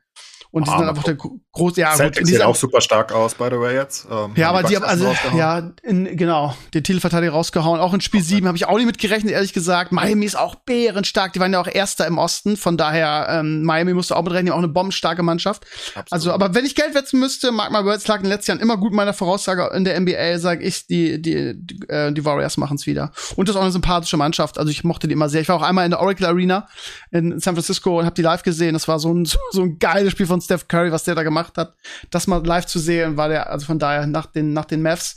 Und 0.57 0.67
die 0.67 0.71
ah, 0.71 0.79
sind 0.79 0.87
dann 0.87 0.89
einfach 0.89 1.03
der 1.03 1.19
große, 1.53 1.83
ja, 1.83 1.95
Celtics 1.95 2.21
gut. 2.21 2.29
Die 2.29 2.33
sehen 2.33 2.43
auch 2.47 2.57
super 2.57 2.81
stark 2.81 3.13
aus, 3.13 3.35
by 3.35 3.49
the 3.51 3.61
way, 3.61 3.75
jetzt. 3.75 4.09
Ähm, 4.11 4.33
ja, 4.37 4.49
aber 4.49 4.63
die 4.63 4.75
haben, 4.75 4.87
also, 4.87 5.15
ja, 5.37 5.71
in, 5.83 6.17
genau, 6.17 6.57
den 6.73 6.83
Titelverteidiger 6.83 7.33
rausgehauen. 7.33 7.79
Auch 7.79 7.93
in 7.93 8.01
Spiel 8.01 8.21
okay. 8.21 8.37
7 8.37 8.47
habe 8.47 8.57
ich 8.57 8.65
auch 8.65 8.79
nicht 8.79 8.87
mit 8.87 8.97
gerechnet, 8.97 9.35
ehrlich 9.35 9.53
gesagt. 9.53 9.93
Miami 9.93 10.25
ist 10.25 10.39
auch 10.39 10.55
bärenstark. 10.55 11.35
Die 11.35 11.41
waren 11.41 11.53
ja 11.53 11.61
auch 11.61 11.67
Erster 11.67 12.07
im 12.07 12.17
Osten. 12.17 12.57
Von 12.57 12.79
daher, 12.79 13.27
ähm, 13.29 13.65
Miami 13.65 13.93
musste 13.93 14.17
auch 14.17 14.23
mit 14.23 14.33
rechnen, 14.33 14.51
auch 14.51 14.57
eine 14.57 14.69
bombenstarke 14.69 15.23
Mannschaft. 15.23 15.67
Absolut. 15.89 16.07
Also, 16.11 16.33
aber 16.33 16.55
wenn 16.55 16.65
ich 16.65 16.75
Geld 16.75 16.95
wetzen 16.95 17.21
müsste, 17.21 17.53
mag 17.53 17.71
my 17.71 17.85
words 17.85 18.07
lag 18.07 18.17
in 18.17 18.23
den 18.23 18.33
letzten 18.33 18.53
Jahren 18.53 18.61
immer 18.61 18.79
gut 18.79 18.95
meiner 18.95 19.13
Voraussage 19.13 19.71
in 19.75 19.85
der 19.85 20.01
NBA, 20.01 20.39
sage 20.39 20.65
ich, 20.65 20.87
die, 20.87 21.21
die, 21.21 21.53
die, 21.55 21.87
äh, 21.91 22.13
die 22.13 22.25
Warriors 22.25 22.57
machen 22.57 22.77
es 22.77 22.87
wieder. 22.87 23.13
Und 23.37 23.47
das 23.51 23.57
ist 23.57 23.59
auch 23.59 23.65
eine 23.65 23.73
sympathische 23.73 24.17
Mannschaft. 24.17 24.57
Also 24.57 24.71
ich 24.71 24.85
mochte 24.85 25.07
die 25.07 25.13
immer 25.13 25.29
sehr. 25.29 25.43
Ich 25.43 25.51
war 25.51 25.57
auch 25.57 25.63
einmal 25.63 25.85
in 25.85 25.91
der 25.91 26.01
Oracle 26.01 26.25
Arena 26.25 26.67
in 27.11 27.41
San 27.41 27.57
Francisco 27.57 27.99
und 27.99 28.07
habe 28.07 28.15
die 28.15 28.23
live 28.23 28.43
gesehen. 28.43 28.73
Das 28.73 28.89
war 28.89 28.99
so 28.99 29.13
ein, 29.13 29.27
so 29.27 29.61
ein 29.61 29.79
geiles 29.79 30.13
Spiel 30.13 30.25
von 30.25 30.46
Steph 30.47 30.69
Curry, 30.69 30.91
was 30.91 31.05
der 31.05 31.15
da 31.15 31.23
gemacht 31.23 31.59
hat, 31.59 31.75
das 32.11 32.27
mal 32.27 32.45
live 32.45 32.67
zu 32.67 32.79
sehen, 32.79 33.17
war 33.17 33.29
der, 33.29 33.51
also 33.51 33.67
von 33.67 33.79
daher, 33.79 34.07
nach 34.07 34.27
den, 34.27 34.53
nach 34.53 34.65
den 34.65 34.83
Mavs 34.83 35.17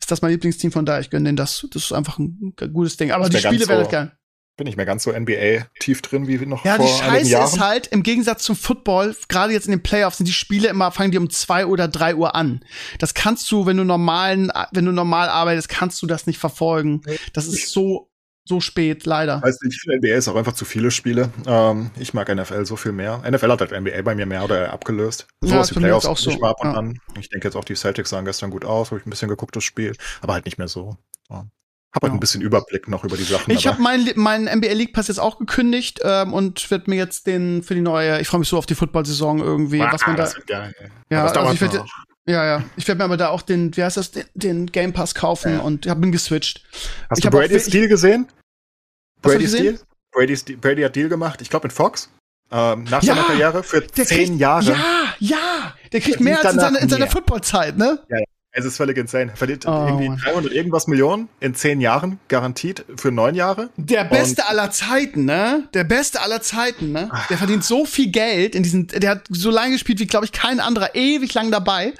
ist 0.00 0.10
das 0.10 0.20
mein 0.20 0.32
Lieblingsteam, 0.32 0.72
von 0.72 0.84
daher, 0.84 1.00
ich 1.00 1.10
gönne 1.10 1.26
denen 1.26 1.36
das. 1.36 1.64
Das 1.72 1.84
ist 1.84 1.92
einfach 1.92 2.18
ein 2.18 2.54
gutes 2.72 2.96
Ding. 2.96 3.12
Aber 3.12 3.28
die 3.28 3.38
Spiele 3.38 3.68
werden 3.68 3.88
geil 3.88 4.12
bin 4.56 4.66
ich 4.66 4.76
mir 4.76 4.84
ganz 4.84 5.04
so 5.04 5.12
NBA 5.12 5.66
tief 5.80 6.02
drin 6.02 6.28
wie 6.28 6.36
noch 6.46 6.64
ja, 6.64 6.76
vor 6.76 6.86
Ja, 6.86 6.92
die 6.92 7.02
Scheiße 7.02 7.36
ist 7.36 7.60
halt, 7.60 7.86
im 7.88 8.02
Gegensatz 8.02 8.44
zum 8.44 8.54
Football, 8.54 9.16
gerade 9.28 9.52
jetzt 9.52 9.66
in 9.66 9.72
den 9.72 9.82
Playoffs 9.82 10.18
sind 10.18 10.26
die 10.26 10.32
Spiele 10.32 10.68
immer, 10.68 10.92
fangen 10.92 11.10
die 11.10 11.18
um 11.18 11.30
zwei 11.30 11.66
oder 11.66 11.88
drei 11.88 12.14
Uhr 12.14 12.34
an. 12.34 12.64
Das 12.98 13.14
kannst 13.14 13.50
du, 13.50 13.66
wenn 13.66 13.78
du 13.78 13.84
normalen, 13.84 14.52
wenn 14.72 14.84
du 14.84 14.92
normal 14.92 15.28
arbeitest, 15.28 15.68
kannst 15.68 16.02
du 16.02 16.06
das 16.06 16.26
nicht 16.26 16.38
verfolgen. 16.38 17.00
Das 17.32 17.46
ist 17.46 17.70
so, 17.70 18.11
so 18.44 18.60
spät, 18.60 19.06
leider. 19.06 19.40
Weiß 19.42 19.60
nicht, 19.62 19.80
für 19.80 19.96
NBA 19.96 20.14
ist 20.14 20.28
auch 20.28 20.34
einfach 20.34 20.54
zu 20.54 20.64
viele 20.64 20.90
Spiele. 20.90 21.30
Ähm, 21.46 21.90
ich 21.98 22.12
mag 22.12 22.34
NFL 22.34 22.64
so 22.66 22.76
viel 22.76 22.92
mehr. 22.92 23.22
NFL 23.28 23.50
hat 23.50 23.60
halt 23.60 23.72
NBA 23.72 24.02
bei 24.02 24.14
mir 24.14 24.26
mehr 24.26 24.44
oder 24.44 24.72
abgelöst. 24.72 25.28
So 25.40 25.54
ja, 25.54 25.60
was 25.60 25.68
die 25.68 25.74
Playoffs 25.74 26.06
auch 26.06 26.18
so. 26.18 26.30
Ich, 26.30 26.42
ab 26.42 26.60
und 26.60 26.72
ja. 26.72 26.76
an. 26.76 26.98
ich 27.18 27.28
denke 27.28 27.46
jetzt 27.46 27.56
auch, 27.56 27.64
die 27.64 27.76
Celtics 27.76 28.10
sahen 28.10 28.24
gestern 28.24 28.50
gut 28.50 28.64
aus, 28.64 28.90
habe 28.90 29.00
ich 29.00 29.06
ein 29.06 29.10
bisschen 29.10 29.28
geguckt, 29.28 29.54
das 29.54 29.64
Spiel, 29.64 29.96
aber 30.20 30.34
halt 30.34 30.44
nicht 30.44 30.58
mehr 30.58 30.68
so. 30.68 30.96
Ja. 31.30 31.46
Hab 31.94 32.02
halt 32.02 32.12
ja. 32.12 32.16
ein 32.16 32.20
bisschen 32.20 32.40
Überblick 32.40 32.88
noch 32.88 33.04
über 33.04 33.16
die 33.16 33.22
Sachen. 33.22 33.50
Ich 33.50 33.66
habe 33.66 33.80
meinen 33.80 34.10
mein 34.16 34.44
NBA 34.44 34.72
League 34.72 34.94
Pass 34.94 35.08
jetzt 35.08 35.20
auch 35.20 35.38
gekündigt 35.38 36.00
ähm, 36.02 36.32
und 36.32 36.70
werde 36.70 36.88
mir 36.88 36.96
jetzt 36.96 37.26
den 37.26 37.62
für 37.62 37.74
die 37.74 37.82
neue, 37.82 38.20
ich 38.20 38.28
freue 38.28 38.38
mich 38.40 38.48
so 38.48 38.56
auf 38.56 38.66
die 38.66 38.74
Football-Saison 38.74 39.40
irgendwie, 39.40 39.82
ah, 39.82 39.92
was 39.92 40.06
man 40.06 40.16
da. 40.16 40.22
Das 40.24 40.36
wird 40.36 40.46
geil, 40.46 40.74
ja, 41.10 41.24
also 41.26 41.52
ich 41.52 41.60
werd, 41.60 41.84
ja, 42.26 42.44
ja. 42.44 42.64
Ich 42.76 42.86
werde 42.86 42.98
mir 42.98 43.04
aber 43.04 43.16
da 43.16 43.28
auch 43.28 43.42
den, 43.42 43.76
wie 43.76 43.82
heißt 43.82 43.96
das, 43.96 44.10
den, 44.10 44.24
den 44.34 44.66
Game 44.66 44.92
Pass 44.92 45.14
kaufen 45.14 45.54
ja. 45.54 45.60
und 45.60 45.86
hab, 45.86 46.00
bin 46.00 46.12
geswitcht. 46.12 46.64
Hast 47.10 47.18
ich 47.18 47.24
du 47.24 47.30
Brady's 47.30 47.66
Deal 47.66 47.88
gesehen? 47.88 48.28
Brady's 49.20 49.52
Deal? 49.52 49.78
Brady's, 50.12 50.44
Brady 50.44 50.82
hat 50.82 50.94
Deal 50.94 51.08
gemacht, 51.08 51.40
ich 51.40 51.50
glaube 51.50 51.66
mit 51.66 51.72
Fox. 51.72 52.10
Ähm, 52.50 52.84
nach 52.84 53.02
ja, 53.02 53.14
seiner 53.14 53.26
Karriere 53.26 53.62
für 53.62 53.86
zehn 53.86 54.04
kriegt, 54.04 54.40
Jahre. 54.40 54.72
Ja, 54.72 55.14
ja, 55.18 55.74
der 55.90 56.00
kriegt 56.00 56.20
mehr 56.20 56.38
als 56.38 56.52
in 56.52 56.60
seiner, 56.60 56.80
in 56.80 56.88
seiner 56.88 57.06
Footballzeit, 57.06 57.78
ne? 57.78 58.02
Ja, 58.10 58.18
ja. 58.18 58.24
Es 58.54 58.66
ist 58.66 58.76
völlig 58.76 58.98
insane. 58.98 59.32
Verdient 59.34 59.66
oh, 59.66 59.86
irgendwie 59.88 60.22
300 60.22 60.52
irgendwas 60.52 60.86
Millionen 60.86 61.30
in 61.40 61.54
zehn 61.54 61.80
Jahren, 61.80 62.20
garantiert 62.28 62.84
für 62.96 63.10
neun 63.10 63.34
Jahre. 63.34 63.70
Der 63.76 64.04
Beste 64.04 64.42
Und 64.42 64.50
aller 64.50 64.70
Zeiten, 64.70 65.24
ne? 65.24 65.68
Der 65.72 65.84
Beste 65.84 66.20
aller 66.20 66.42
Zeiten, 66.42 66.92
ne? 66.92 67.10
Der 67.30 67.38
verdient 67.38 67.64
so 67.64 67.86
viel 67.86 68.10
Geld 68.10 68.54
in 68.54 68.62
diesen, 68.62 68.88
der 68.88 69.10
hat 69.12 69.22
so 69.30 69.50
lange 69.50 69.72
gespielt 69.72 70.00
wie, 70.00 70.06
glaube 70.06 70.26
ich, 70.26 70.32
kein 70.32 70.60
anderer, 70.60 70.94
ewig 70.94 71.32
lang 71.32 71.50
dabei. 71.50 71.94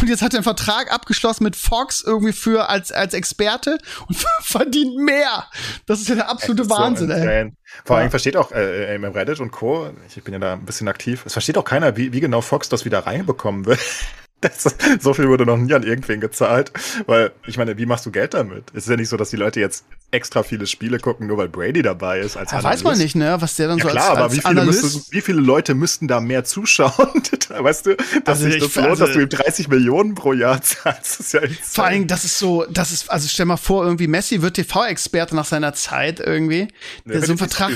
Und 0.00 0.08
jetzt 0.08 0.22
hat 0.22 0.32
er 0.32 0.38
einen 0.38 0.44
Vertrag 0.44 0.90
abgeschlossen 0.90 1.44
mit 1.44 1.56
Fox 1.56 2.02
irgendwie 2.02 2.32
für, 2.32 2.70
als, 2.70 2.90
als 2.90 3.12
Experte 3.12 3.76
und 4.06 4.16
verdient 4.40 4.96
mehr. 4.96 5.44
Das 5.84 6.00
ist 6.00 6.08
ja 6.08 6.14
der 6.14 6.30
absolute 6.30 6.70
Wahnsinn, 6.70 7.08
so 7.08 7.14
ey. 7.14 7.52
Vor 7.84 7.96
allem 7.96 8.06
ja. 8.06 8.10
versteht 8.10 8.38
auch 8.38 8.50
äh, 8.52 8.94
im 8.94 9.04
Reddit 9.04 9.40
und 9.40 9.50
Co., 9.50 9.90
ich 10.08 10.24
bin 10.24 10.32
ja 10.32 10.40
da 10.40 10.54
ein 10.54 10.64
bisschen 10.64 10.88
aktiv, 10.88 11.24
es 11.26 11.34
versteht 11.34 11.58
auch 11.58 11.64
keiner, 11.64 11.98
wie, 11.98 12.14
wie 12.14 12.20
genau 12.20 12.40
Fox 12.40 12.70
das 12.70 12.86
wieder 12.86 13.00
reinbekommen 13.00 13.66
will. 13.66 13.76
Das, 14.40 14.76
so 15.00 15.14
viel 15.14 15.28
wurde 15.28 15.44
noch 15.44 15.56
nie 15.56 15.74
an 15.74 15.82
irgendwen 15.82 16.20
gezahlt. 16.20 16.72
Weil, 17.06 17.32
ich 17.46 17.58
meine, 17.58 17.76
wie 17.76 17.86
machst 17.86 18.06
du 18.06 18.12
Geld 18.12 18.34
damit? 18.34 18.64
Es 18.72 18.84
ist 18.84 18.90
ja 18.90 18.96
nicht 18.96 19.08
so, 19.08 19.16
dass 19.16 19.30
die 19.30 19.36
Leute 19.36 19.58
jetzt 19.58 19.84
extra 20.10 20.42
viele 20.42 20.66
Spiele 20.66 20.98
gucken, 20.98 21.26
nur 21.26 21.36
weil 21.36 21.48
Brady 21.50 21.82
dabei 21.82 22.20
ist. 22.20 22.36
Als 22.36 22.52
ja, 22.52 22.62
weiß 22.62 22.82
man 22.82 22.96
nicht, 22.96 23.14
ne? 23.14 23.36
Was 23.40 23.56
der 23.56 23.68
dann 23.68 23.78
ja, 23.78 23.84
so 23.84 23.90
klar, 23.90 24.10
als, 24.10 24.10
als 24.10 24.18
aber 24.18 24.32
wie 24.32 24.40
viele, 24.40 24.64
müssten, 24.64 25.12
wie 25.12 25.20
viele 25.20 25.40
Leute 25.40 25.74
müssten 25.74 26.08
da 26.08 26.20
mehr 26.20 26.44
zuschauen? 26.44 26.92
weißt 27.48 27.86
du, 27.86 27.96
dass 27.96 28.06
also 28.26 28.44
sich 28.44 28.58
das 28.58 28.74
lohnt, 28.74 28.88
also, 28.88 29.04
dass 29.04 29.14
du 29.14 29.20
ihm 29.20 29.28
30 29.28 29.68
Millionen 29.68 30.14
pro 30.14 30.32
Jahr 30.32 30.62
zahlst. 30.62 31.32
Ja 31.34 31.40
vor 31.62 31.84
allem, 31.84 32.06
das 32.06 32.24
ist 32.24 32.38
so, 32.38 32.64
das 32.70 32.90
ist, 32.90 33.10
also 33.10 33.28
stell 33.28 33.46
mal 33.46 33.58
vor, 33.58 33.84
irgendwie 33.84 34.06
Messi 34.06 34.40
wird 34.40 34.54
TV-Experte 34.54 35.36
nach 35.36 35.44
seiner 35.44 35.74
Zeit 35.74 36.20
irgendwie. 36.20 36.68
Nee, 37.04 37.12
der 37.12 37.26
so 37.26 37.32
ein 37.32 37.38
Vertrag. 37.38 37.70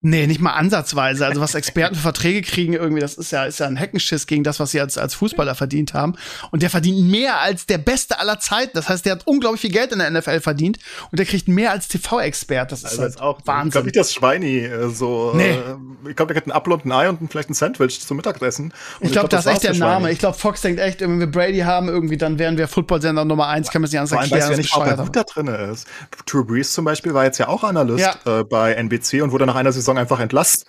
Nee, 0.00 0.26
nicht 0.26 0.40
mal 0.40 0.52
ansatzweise. 0.52 1.26
Also 1.26 1.40
was 1.40 1.54
Experten 1.54 1.94
für 1.94 2.00
Verträge 2.00 2.42
kriegen 2.42 2.72
irgendwie, 2.72 3.00
das 3.00 3.14
ist 3.14 3.32
ja, 3.32 3.44
ist 3.44 3.60
ja 3.60 3.66
ein 3.66 3.76
Heckenschiss 3.76 4.26
gegen 4.26 4.44
das, 4.44 4.60
was 4.60 4.70
sie 4.70 4.80
als, 4.80 4.96
als 4.96 5.14
Fußballer 5.14 5.54
verdient 5.54 5.92
haben. 5.92 6.14
Und 6.50 6.62
der 6.62 6.70
verdient 6.70 7.10
mehr 7.10 7.40
als 7.40 7.66
der 7.66 7.78
Beste 7.78 8.18
aller 8.18 8.40
Zeiten. 8.40 8.72
Das 8.74 8.88
heißt, 8.88 9.04
der 9.04 9.12
hat 9.12 9.26
unglaublich 9.26 9.60
viel 9.60 9.72
Geld 9.72 9.92
in 9.92 9.98
der 9.98 10.10
NFL 10.10 10.40
verdient 10.40 10.78
und 11.10 11.18
der 11.18 11.26
kriegt 11.26 11.48
mehr 11.48 11.65
als 11.70 11.88
TV-Expert. 11.88 12.72
Das 12.72 12.80
ist 12.80 12.90
also 12.90 13.02
halt 13.02 13.20
auch 13.20 13.40
Wahnsinn. 13.44 13.68
Ich 13.68 13.72
glaube 13.72 13.86
nicht, 13.86 13.96
dass 13.96 14.12
Schweini 14.12 14.58
äh, 14.58 14.88
so. 14.88 15.32
Nee. 15.34 15.50
Äh, 15.50 15.76
ich 16.08 16.16
glaube, 16.16 16.32
der 16.32 16.40
kriegt 16.40 16.46
einen 16.46 16.56
Upload, 16.56 16.88
ein 16.88 16.92
Ei 16.92 17.08
und 17.08 17.30
vielleicht 17.30 17.50
ein 17.50 17.54
Sandwich 17.54 18.00
zum 18.00 18.16
Mittagessen. 18.16 18.72
Ich 19.00 19.12
glaube, 19.12 19.28
glaub, 19.28 19.30
das, 19.30 19.44
das 19.44 19.58
ist 19.58 19.64
echt 19.64 19.74
der 19.80 19.86
Name. 19.86 20.10
Ich 20.10 20.18
glaube, 20.18 20.36
Fox 20.38 20.60
denkt 20.60 20.80
echt, 20.80 21.00
wenn 21.00 21.18
wir 21.18 21.26
Brady 21.26 21.60
haben, 21.60 21.88
irgendwie, 21.88 22.16
dann 22.16 22.38
wären 22.38 22.58
wir 22.58 22.68
Football-Sender 22.68 23.24
Nummer 23.24 23.48
eins. 23.48 23.70
Kann 23.70 23.82
man 23.82 23.90
sich 23.90 23.98
anders 23.98 24.12
erklären. 24.12 24.42
Weiß 24.42 24.50
ja 24.50 24.56
nicht, 24.56 24.76
ob 24.76 24.86
er 24.86 24.96
gut 24.96 25.16
da 25.16 25.24
drin 25.24 25.48
ist. 25.48 25.86
True 26.26 26.44
Breeze 26.44 26.72
zum 26.72 26.84
Beispiel 26.84 27.14
war 27.14 27.24
jetzt 27.24 27.38
ja 27.38 27.48
auch 27.48 27.64
Analyst 27.64 28.18
ja. 28.24 28.40
Äh, 28.40 28.44
bei 28.44 28.74
NBC 28.74 29.22
und 29.22 29.32
wurde 29.32 29.46
nach 29.46 29.56
einer 29.56 29.72
Saison 29.72 29.98
einfach 29.98 30.20
entlassen. 30.20 30.64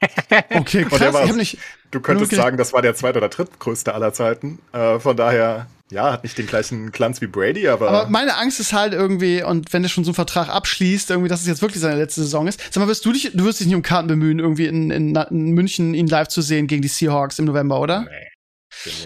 Okay, 0.50 0.84
krass. 0.84 1.12
War, 1.12 1.32
nicht, 1.32 1.58
du 1.90 2.00
könntest 2.00 2.32
sagen, 2.32 2.56
das 2.56 2.72
war 2.72 2.82
der 2.82 2.94
zweit- 2.94 3.16
oder 3.16 3.28
drittgrößte 3.28 3.94
aller 3.94 4.12
Zeiten. 4.12 4.58
Äh, 4.72 4.98
von 4.98 5.16
daher, 5.16 5.66
ja, 5.90 6.12
hat 6.12 6.22
nicht 6.22 6.38
den 6.38 6.46
gleichen 6.46 6.92
Glanz 6.92 7.20
wie 7.20 7.26
Brady, 7.26 7.68
aber. 7.68 7.90
Aber 7.90 8.08
meine 8.08 8.36
Angst 8.36 8.58
ist 8.58 8.72
halt 8.72 8.94
irgendwie, 8.94 9.42
und 9.42 9.72
wenn 9.72 9.82
er 9.82 9.90
schon 9.90 10.04
so 10.04 10.10
einen 10.10 10.14
Vertrag 10.14 10.48
abschließt, 10.48 11.10
irgendwie, 11.10 11.28
dass 11.28 11.42
es 11.42 11.46
jetzt 11.46 11.62
wirklich 11.62 11.82
seine 11.82 11.96
letzte 11.96 12.22
Saison 12.22 12.46
ist. 12.46 12.60
Sag 12.72 12.80
mal, 12.80 12.88
wirst 12.88 13.04
du 13.04 13.12
dich, 13.12 13.30
du 13.34 13.44
wirst 13.44 13.60
dich 13.60 13.66
nicht 13.66 13.76
um 13.76 13.82
Karten 13.82 14.08
bemühen, 14.08 14.38
irgendwie 14.38 14.66
in, 14.66 14.90
in, 14.90 15.14
in 15.14 15.50
München 15.50 15.94
ihn 15.94 16.06
live 16.06 16.28
zu 16.28 16.40
sehen 16.40 16.66
gegen 16.66 16.82
die 16.82 16.88
Seahawks 16.88 17.38
im 17.38 17.44
November, 17.44 17.80
oder? 17.80 18.00
Nee. 18.00 18.28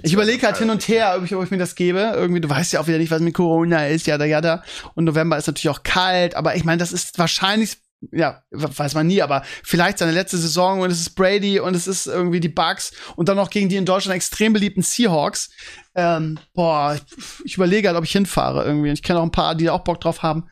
Ich 0.03 0.13
überlege 0.13 0.47
halt 0.47 0.57
hin 0.57 0.71
und 0.71 0.87
her, 0.89 1.15
ob 1.19 1.25
ich, 1.25 1.35
ob 1.35 1.45
ich, 1.45 1.51
mir 1.51 1.59
das 1.59 1.75
gebe. 1.75 2.13
Irgendwie, 2.15 2.41
du 2.41 2.49
weißt 2.49 2.73
ja 2.73 2.81
auch 2.81 2.87
wieder 2.87 2.99
nicht, 2.99 3.11
was 3.11 3.21
mit 3.21 3.35
Corona 3.35 3.87
ist, 3.89 4.07
ja, 4.07 4.17
da, 4.17 4.25
ja, 4.25 4.41
da. 4.41 4.63
Und 4.95 5.05
November 5.05 5.37
ist 5.37 5.47
natürlich 5.47 5.69
auch 5.69 5.83
kalt, 5.83 6.35
aber 6.37 6.57
ich 6.57 6.65
meine, 6.65 6.79
das 6.79 6.93
ist 6.93 7.19
wahrscheinlich 7.19 7.77
ja, 8.13 8.43
weiß 8.51 8.95
man 8.95 9.07
nie, 9.07 9.23
aber 9.23 9.43
vielleicht 9.63 9.99
seine 9.99 10.13
letzte 10.13 10.39
Saison 10.39 10.81
und 10.81 10.91
es 10.91 11.01
ist 11.01 11.11
Brady 11.11 11.59
und 11.59 11.75
es 11.75 11.87
ist 11.87 12.07
irgendwie 12.07 12.41
die 12.41 12.49
Bucks 12.49 12.93
und 13.17 13.29
dann 13.29 13.37
noch 13.37 13.51
gegen 13.51 13.69
die 13.69 13.77
in 13.77 13.87
Deutschland 13.87 14.15
extrem 14.15 14.53
beliebten 14.53 14.83
Seahawks. 14.83 15.51
Ähm, 15.95 16.39
boah, 16.55 16.95
ich, 16.95 17.45
ich 17.45 17.55
überlege 17.57 17.89
halt, 17.89 17.99
ob 17.99 18.05
ich 18.05 18.13
hinfahre 18.13 18.65
irgendwie. 18.65 18.91
Ich 18.91 19.03
kenne 19.03 19.19
auch 19.19 19.25
ein 19.25 19.33
paar, 19.33 19.55
die 19.55 19.65
da 19.65 19.73
auch 19.73 19.85
Bock 19.85 20.01
drauf 20.01 20.23
haben. 20.23 20.49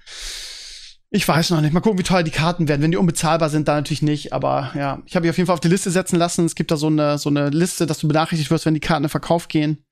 Ich 1.10 1.26
weiß 1.26 1.50
noch 1.50 1.60
nicht. 1.60 1.72
Mal 1.72 1.80
gucken, 1.80 1.98
wie 1.98 2.02
teuer 2.02 2.24
die 2.24 2.32
Karten 2.32 2.66
werden. 2.66 2.82
Wenn 2.82 2.90
die 2.90 2.96
unbezahlbar 2.96 3.48
sind, 3.48 3.68
dann 3.68 3.76
natürlich 3.76 4.02
nicht. 4.02 4.32
Aber 4.32 4.72
ja, 4.74 5.02
ich 5.06 5.14
habe 5.14 5.24
mich 5.24 5.30
auf 5.30 5.36
jeden 5.36 5.46
Fall 5.46 5.54
auf 5.54 5.60
die 5.60 5.68
Liste 5.68 5.90
setzen 5.90 6.16
lassen. 6.16 6.44
Es 6.44 6.56
gibt 6.56 6.72
da 6.72 6.76
so 6.76 6.88
eine, 6.88 7.16
so 7.18 7.30
eine 7.30 7.48
Liste, 7.50 7.86
dass 7.86 7.98
du 7.98 8.08
benachrichtigt 8.08 8.50
wirst, 8.50 8.66
wenn 8.66 8.74
die 8.74 8.80
Karten 8.80 9.04
in 9.04 9.10
Verkauf 9.10 9.46
gehen. 9.46 9.84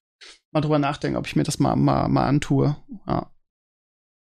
Mal 0.51 0.61
drüber 0.61 0.79
nachdenken, 0.79 1.17
ob 1.17 1.27
ich 1.27 1.37
mir 1.37 1.45
das 1.45 1.61
mal, 1.61 1.77
mal, 1.77 2.09
mal 2.09 2.27
antue. 2.27 2.77
Ja. 3.07 3.31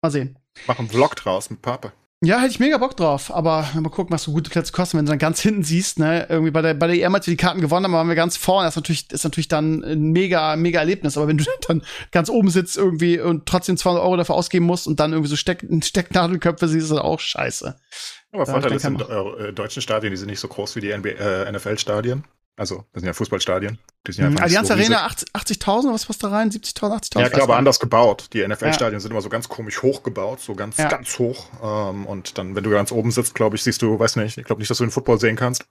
Mal 0.01 0.11
sehen. 0.11 0.37
Mach 0.67 0.79
einen 0.79 0.89
Vlog 0.89 1.15
draus 1.15 1.49
mit 1.49 1.61
Papa. 1.61 1.93
Ja, 2.23 2.39
hätte 2.39 2.51
ich 2.51 2.59
mega 2.59 2.77
Bock 2.77 2.95
drauf, 2.95 3.33
aber 3.33 3.67
mal 3.73 3.89
gucken, 3.89 4.13
was 4.13 4.21
so 4.21 4.31
gute 4.31 4.51
Plätze 4.51 4.71
kosten, 4.71 4.95
wenn 4.95 5.05
du 5.05 5.09
dann 5.09 5.17
ganz 5.17 5.41
hinten 5.41 5.63
siehst, 5.63 5.97
ne, 5.97 6.27
irgendwie 6.29 6.51
bei 6.51 6.61
der, 6.61 6.75
bei 6.75 6.85
der 6.85 6.95
EM, 6.95 7.15
als 7.15 7.25
wir 7.25 7.31
die 7.31 7.37
Karten 7.37 7.61
gewonnen 7.61 7.85
haben, 7.85 7.93
waren 7.93 8.07
wir 8.07 8.15
ganz 8.15 8.37
vorne, 8.37 8.67
das 8.67 8.73
ist 8.73 8.75
natürlich, 8.75 9.11
ist 9.11 9.23
natürlich 9.23 9.47
dann 9.47 9.83
ein 9.83 10.11
mega, 10.11 10.55
mega 10.55 10.79
Erlebnis, 10.79 11.17
aber 11.17 11.27
wenn 11.27 11.39
du 11.39 11.45
dann 11.67 11.81
ganz 12.11 12.29
oben 12.29 12.51
sitzt 12.51 12.77
irgendwie 12.77 13.19
und 13.19 13.47
trotzdem 13.47 13.75
200 13.75 14.03
Euro 14.03 14.17
dafür 14.17 14.35
ausgeben 14.35 14.67
musst 14.67 14.85
und 14.85 14.99
dann 14.99 15.13
irgendwie 15.13 15.29
so 15.29 15.35
Steck, 15.35 15.65
Stecknadelköpfe 15.83 16.67
siehst, 16.67 16.83
ist 16.83 16.91
das 16.91 16.99
auch 16.99 17.19
scheiße. 17.19 17.75
Aber 18.33 18.45
Vorteil 18.45 18.73
ist 18.73 18.85
in 18.85 18.99
äh, 18.99 19.51
deutschen 19.51 19.81
Stadien, 19.81 20.11
die 20.11 20.17
sind 20.17 20.29
nicht 20.29 20.39
so 20.39 20.47
groß 20.47 20.75
wie 20.75 20.81
die 20.81 20.91
äh, 20.91 21.51
NFL-Stadien. 21.51 22.23
Also, 22.57 22.85
das 22.91 23.01
sind 23.01 23.07
ja 23.07 23.13
Fußballstadien. 23.13 23.79
Die 24.05 24.11
sind 24.11 24.23
ja 24.25 24.29
mhm. 24.29 24.37
Allianz 24.37 24.67
so 24.67 24.73
Arena 24.73 25.07
80.000, 25.07 25.93
was 25.93 26.05
passt 26.05 26.23
da 26.23 26.29
rein? 26.29 26.51
70.000, 26.51 27.13
80.000? 27.13 27.19
Ja, 27.19 27.29
klar, 27.29 27.43
aber 27.43 27.57
anders 27.57 27.79
gebaut. 27.79 28.27
Die 28.33 28.45
NFL-Stadien 28.45 28.93
ja. 28.93 28.99
sind 28.99 29.11
immer 29.11 29.21
so 29.21 29.29
ganz 29.29 29.47
komisch 29.49 29.81
hoch 29.81 30.03
gebaut, 30.03 30.41
so 30.41 30.53
ganz, 30.53 30.77
ja. 30.77 30.89
ganz 30.89 31.17
hoch. 31.17 31.47
Ähm, 31.63 32.05
und 32.05 32.37
dann, 32.37 32.55
wenn 32.55 32.63
du 32.63 32.69
ganz 32.69 32.91
oben 32.91 33.11
sitzt, 33.11 33.35
glaube 33.35 33.55
ich, 33.55 33.63
siehst 33.63 33.81
du, 33.81 33.97
weiß 33.97 34.17
nicht, 34.17 34.37
ich 34.37 34.45
glaube 34.45 34.59
nicht, 34.59 34.69
dass 34.69 34.77
du 34.79 34.85
den 34.85 34.91
Football 34.91 35.19
sehen 35.19 35.37
kannst. 35.37 35.65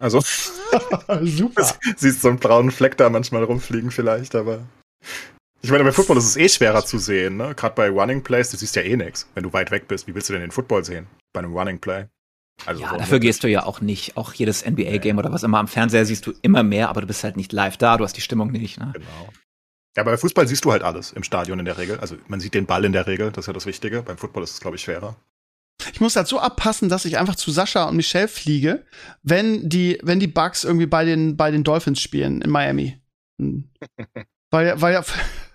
Also, 0.00 0.20
super. 1.22 1.74
siehst 1.96 2.22
so 2.22 2.28
einen 2.28 2.38
braunen 2.38 2.70
Fleck 2.70 2.96
da 2.96 3.10
manchmal 3.10 3.44
rumfliegen 3.44 3.90
vielleicht, 3.90 4.34
aber. 4.34 4.66
Ich 5.60 5.72
meine, 5.72 5.82
bei 5.82 5.92
Football 5.92 6.18
ist 6.18 6.26
es 6.26 6.36
eh 6.36 6.48
schwerer 6.48 6.84
zu 6.84 6.98
sehen, 6.98 7.36
ne? 7.36 7.54
Gerade 7.56 7.74
bei 7.74 7.88
Running 7.88 8.22
Plays, 8.22 8.50
du 8.50 8.56
siehst 8.56 8.76
ja 8.76 8.82
eh 8.82 8.96
nichts. 8.96 9.26
Wenn 9.34 9.42
du 9.42 9.52
weit 9.52 9.72
weg 9.72 9.88
bist, 9.88 10.06
wie 10.06 10.14
willst 10.14 10.28
du 10.28 10.34
denn 10.34 10.42
den 10.42 10.52
Football 10.52 10.84
sehen? 10.84 11.08
Bei 11.32 11.40
einem 11.40 11.56
Running 11.56 11.80
Play. 11.80 12.06
Also 12.66 12.82
ja, 12.82 12.96
dafür 12.96 13.20
gehst 13.20 13.44
du 13.44 13.48
ja 13.48 13.64
auch 13.64 13.80
nicht. 13.80 14.16
Auch 14.16 14.32
jedes 14.34 14.64
NBA-Game 14.64 15.18
oder 15.18 15.32
was 15.32 15.42
immer 15.42 15.58
am 15.58 15.68
Fernseher 15.68 16.04
siehst 16.04 16.26
du 16.26 16.32
immer 16.42 16.62
mehr, 16.62 16.88
aber 16.88 17.00
du 17.00 17.06
bist 17.06 17.24
halt 17.24 17.36
nicht 17.36 17.52
live 17.52 17.76
da, 17.76 17.96
du 17.96 18.04
hast 18.04 18.16
die 18.16 18.20
Stimmung 18.20 18.50
nicht. 18.50 18.78
Ne? 18.78 18.92
Genau. 18.94 19.28
Ja, 19.96 20.02
bei 20.04 20.16
Fußball 20.16 20.46
siehst 20.46 20.64
du 20.64 20.72
halt 20.72 20.82
alles 20.82 21.12
im 21.12 21.22
Stadion 21.22 21.58
in 21.58 21.64
der 21.64 21.78
Regel. 21.78 21.98
Also 21.98 22.16
man 22.28 22.40
sieht 22.40 22.54
den 22.54 22.66
Ball 22.66 22.84
in 22.84 22.92
der 22.92 23.06
Regel, 23.06 23.32
das 23.32 23.44
ist 23.44 23.46
ja 23.48 23.52
das 23.52 23.66
Wichtige. 23.66 24.02
Beim 24.02 24.18
Football 24.18 24.44
ist 24.44 24.52
es, 24.52 24.60
glaube 24.60 24.76
ich, 24.76 24.82
schwerer. 24.82 25.16
Ich 25.92 26.00
muss 26.00 26.16
halt 26.16 26.26
so 26.26 26.40
abpassen, 26.40 26.88
dass 26.88 27.04
ich 27.04 27.18
einfach 27.18 27.36
zu 27.36 27.50
Sascha 27.50 27.84
und 27.84 27.96
Michelle 27.96 28.28
fliege, 28.28 28.84
wenn 29.22 29.68
die, 29.68 29.98
wenn 30.02 30.20
die 30.20 30.26
Bugs 30.26 30.64
irgendwie 30.64 30.86
bei 30.86 31.04
den, 31.04 31.36
bei 31.36 31.50
den 31.50 31.64
Dolphins 31.64 32.00
spielen 32.00 32.42
in 32.42 32.50
Miami. 32.50 33.00
Weil, 34.50 34.80
weil 34.80 34.94
ja, 34.94 35.04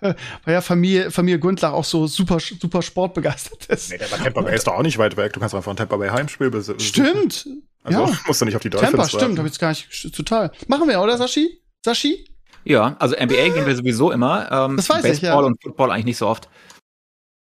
weil 0.00 0.54
ja 0.54 0.60
Familie, 0.60 1.10
Familie 1.10 1.38
Gundlach 1.38 1.72
auch 1.72 1.84
so 1.84 2.06
super, 2.06 2.38
super 2.38 2.82
sportbegeistert 2.82 3.66
ist. 3.66 3.90
Nee, 3.90 3.98
der 3.98 4.06
bei 4.06 4.18
Tampa 4.18 4.42
Bay 4.42 4.54
ist 4.54 4.66
doch 4.66 4.74
auch 4.74 4.82
nicht 4.82 4.98
weit 4.98 5.16
weg. 5.16 5.32
Du 5.32 5.40
kannst 5.40 5.54
einfach 5.54 5.72
ein 5.72 5.76
Tampa 5.76 5.96
Bay 5.96 6.10
Heimspiel 6.10 6.50
besuchen. 6.50 6.80
Stimmt. 6.80 7.48
Also 7.82 8.00
ja. 8.00 8.18
musst 8.26 8.40
du 8.40 8.44
nicht 8.44 8.56
auf 8.56 8.62
die 8.62 8.70
Dolphins 8.70 8.92
Tampa, 8.92 9.08
stimmt, 9.08 9.38
hab 9.38 9.44
ich 9.44 9.52
jetzt 9.52 9.60
gar 9.60 9.68
nicht 9.70 10.14
total. 10.14 10.52
Machen 10.68 10.88
wir, 10.88 11.00
oder, 11.00 11.18
Sashi? 11.18 11.60
Sashi? 11.84 12.24
Ja, 12.64 12.96
also 12.98 13.14
NBA 13.14 13.50
gehen 13.50 13.66
wir 13.66 13.76
sowieso 13.76 14.10
immer. 14.10 14.50
Ähm, 14.50 14.76
das 14.76 14.88
weiß 14.88 15.02
Baseball 15.02 15.12
ich, 15.14 15.22
ja. 15.22 15.34
und 15.38 15.62
Football 15.62 15.90
eigentlich 15.90 16.06
nicht 16.06 16.16
so 16.16 16.26
oft. 16.26 16.48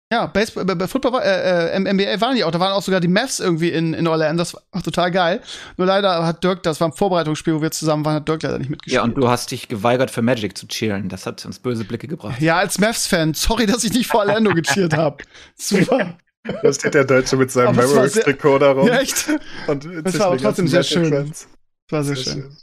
Ja, 0.09 0.25
Baseball, 0.25 0.63
bei 0.63 0.87
Football, 0.87 1.21
äh, 1.21 1.75
äh, 1.75 1.79
NBA 1.79 2.21
waren 2.21 2.35
die 2.37 2.45
auch. 2.45 2.51
Da 2.51 2.61
waren 2.61 2.71
auch 2.71 2.81
sogar 2.81 3.01
die 3.01 3.09
Mavs 3.09 3.41
irgendwie 3.41 3.69
in, 3.69 3.93
in 3.93 4.07
Orlando. 4.07 4.39
Das 4.39 4.53
war 4.53 4.81
total 4.81 5.11
geil. 5.11 5.41
Nur 5.75 5.85
leider 5.85 6.25
hat 6.25 6.41
Dirk, 6.45 6.63
das 6.63 6.79
war 6.79 6.87
ein 6.87 6.93
Vorbereitungsspiel, 6.93 7.55
wo 7.55 7.61
wir 7.61 7.71
zusammen 7.71 8.05
waren, 8.05 8.15
hat 8.15 8.27
Dirk 8.27 8.41
leider 8.43 8.57
nicht 8.57 8.69
mitgespielt. 8.69 8.95
Ja, 8.95 9.03
und 9.03 9.15
du 9.15 9.27
hast 9.27 9.51
dich 9.51 9.67
geweigert, 9.67 10.09
für 10.09 10.21
Magic 10.21 10.57
zu 10.57 10.65
cheeren. 10.67 11.09
Das 11.09 11.25
hat 11.25 11.45
uns 11.45 11.59
böse 11.59 11.83
Blicke 11.83 12.07
gebracht. 12.07 12.41
Ja, 12.41 12.57
als 12.57 12.79
Mavs-Fan. 12.79 13.33
Sorry, 13.33 13.65
dass 13.65 13.83
ich 13.83 13.91
nicht 13.91 14.07
vor 14.07 14.21
Orlando 14.21 14.53
gecheert 14.53 14.95
habe. 14.95 15.17
Super. 15.55 16.17
Da 16.61 16.71
steht 16.71 16.93
der 16.93 17.03
Deutsche 17.03 17.35
mit 17.35 17.51
seinem 17.51 17.75
Mavericks-Trikot 17.75 18.59
darum. 18.59 18.87
Ja, 18.87 18.99
echt. 18.99 19.27
Und 19.67 19.89
das 20.03 20.17
war 20.17 20.27
aber 20.27 20.37
trotzdem 20.37 20.69
sehr 20.69 20.83
schön. 20.83 21.11
Das 21.11 21.47
war 21.89 22.03
sehr, 22.05 22.15
sehr 22.15 22.23
schön. 22.23 22.43
schön. 22.43 22.57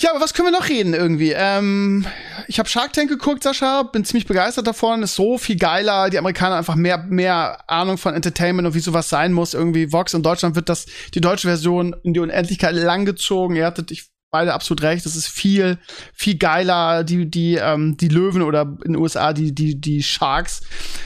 Ja, 0.00 0.10
aber 0.10 0.20
was 0.20 0.32
können 0.32 0.46
wir 0.46 0.56
noch 0.56 0.68
reden 0.68 0.94
irgendwie? 0.94 1.32
Ähm, 1.32 2.06
ich 2.46 2.60
habe 2.60 2.68
Shark 2.68 2.92
Tank 2.92 3.10
geguckt, 3.10 3.42
Sascha, 3.42 3.82
bin 3.82 4.04
ziemlich 4.04 4.26
begeistert 4.26 4.64
davon. 4.68 5.02
Ist 5.02 5.16
so 5.16 5.38
viel 5.38 5.56
geiler. 5.56 6.08
Die 6.08 6.18
Amerikaner 6.18 6.54
einfach 6.54 6.76
mehr 6.76 6.98
mehr 6.98 7.68
Ahnung 7.68 7.98
von 7.98 8.14
Entertainment 8.14 8.68
und 8.68 8.74
wie 8.74 8.80
sowas 8.80 9.08
sein 9.08 9.32
muss. 9.32 9.54
Irgendwie 9.54 9.90
Vox 9.90 10.14
in 10.14 10.22
Deutschland 10.22 10.54
wird 10.54 10.68
das 10.68 10.86
die 11.14 11.20
deutsche 11.20 11.48
Version 11.48 11.96
in 12.04 12.14
die 12.14 12.20
Unendlichkeit 12.20 12.76
langgezogen. 12.76 13.56
Ihr 13.56 13.66
hattet, 13.66 13.90
ich 13.90 14.08
beide 14.30 14.54
absolut 14.54 14.82
recht. 14.82 15.06
Das 15.06 15.16
ist 15.16 15.28
viel, 15.28 15.78
viel 16.12 16.36
geiler. 16.36 17.04
Die, 17.04 17.30
die, 17.30 17.54
ähm, 17.54 17.96
die 17.96 18.08
Löwen 18.08 18.42
oder 18.42 18.62
in 18.84 18.92
den 18.92 18.96
USA 18.96 19.32
die, 19.32 19.54
die, 19.54 19.80
die 19.80 20.02
Sharks 20.02 20.60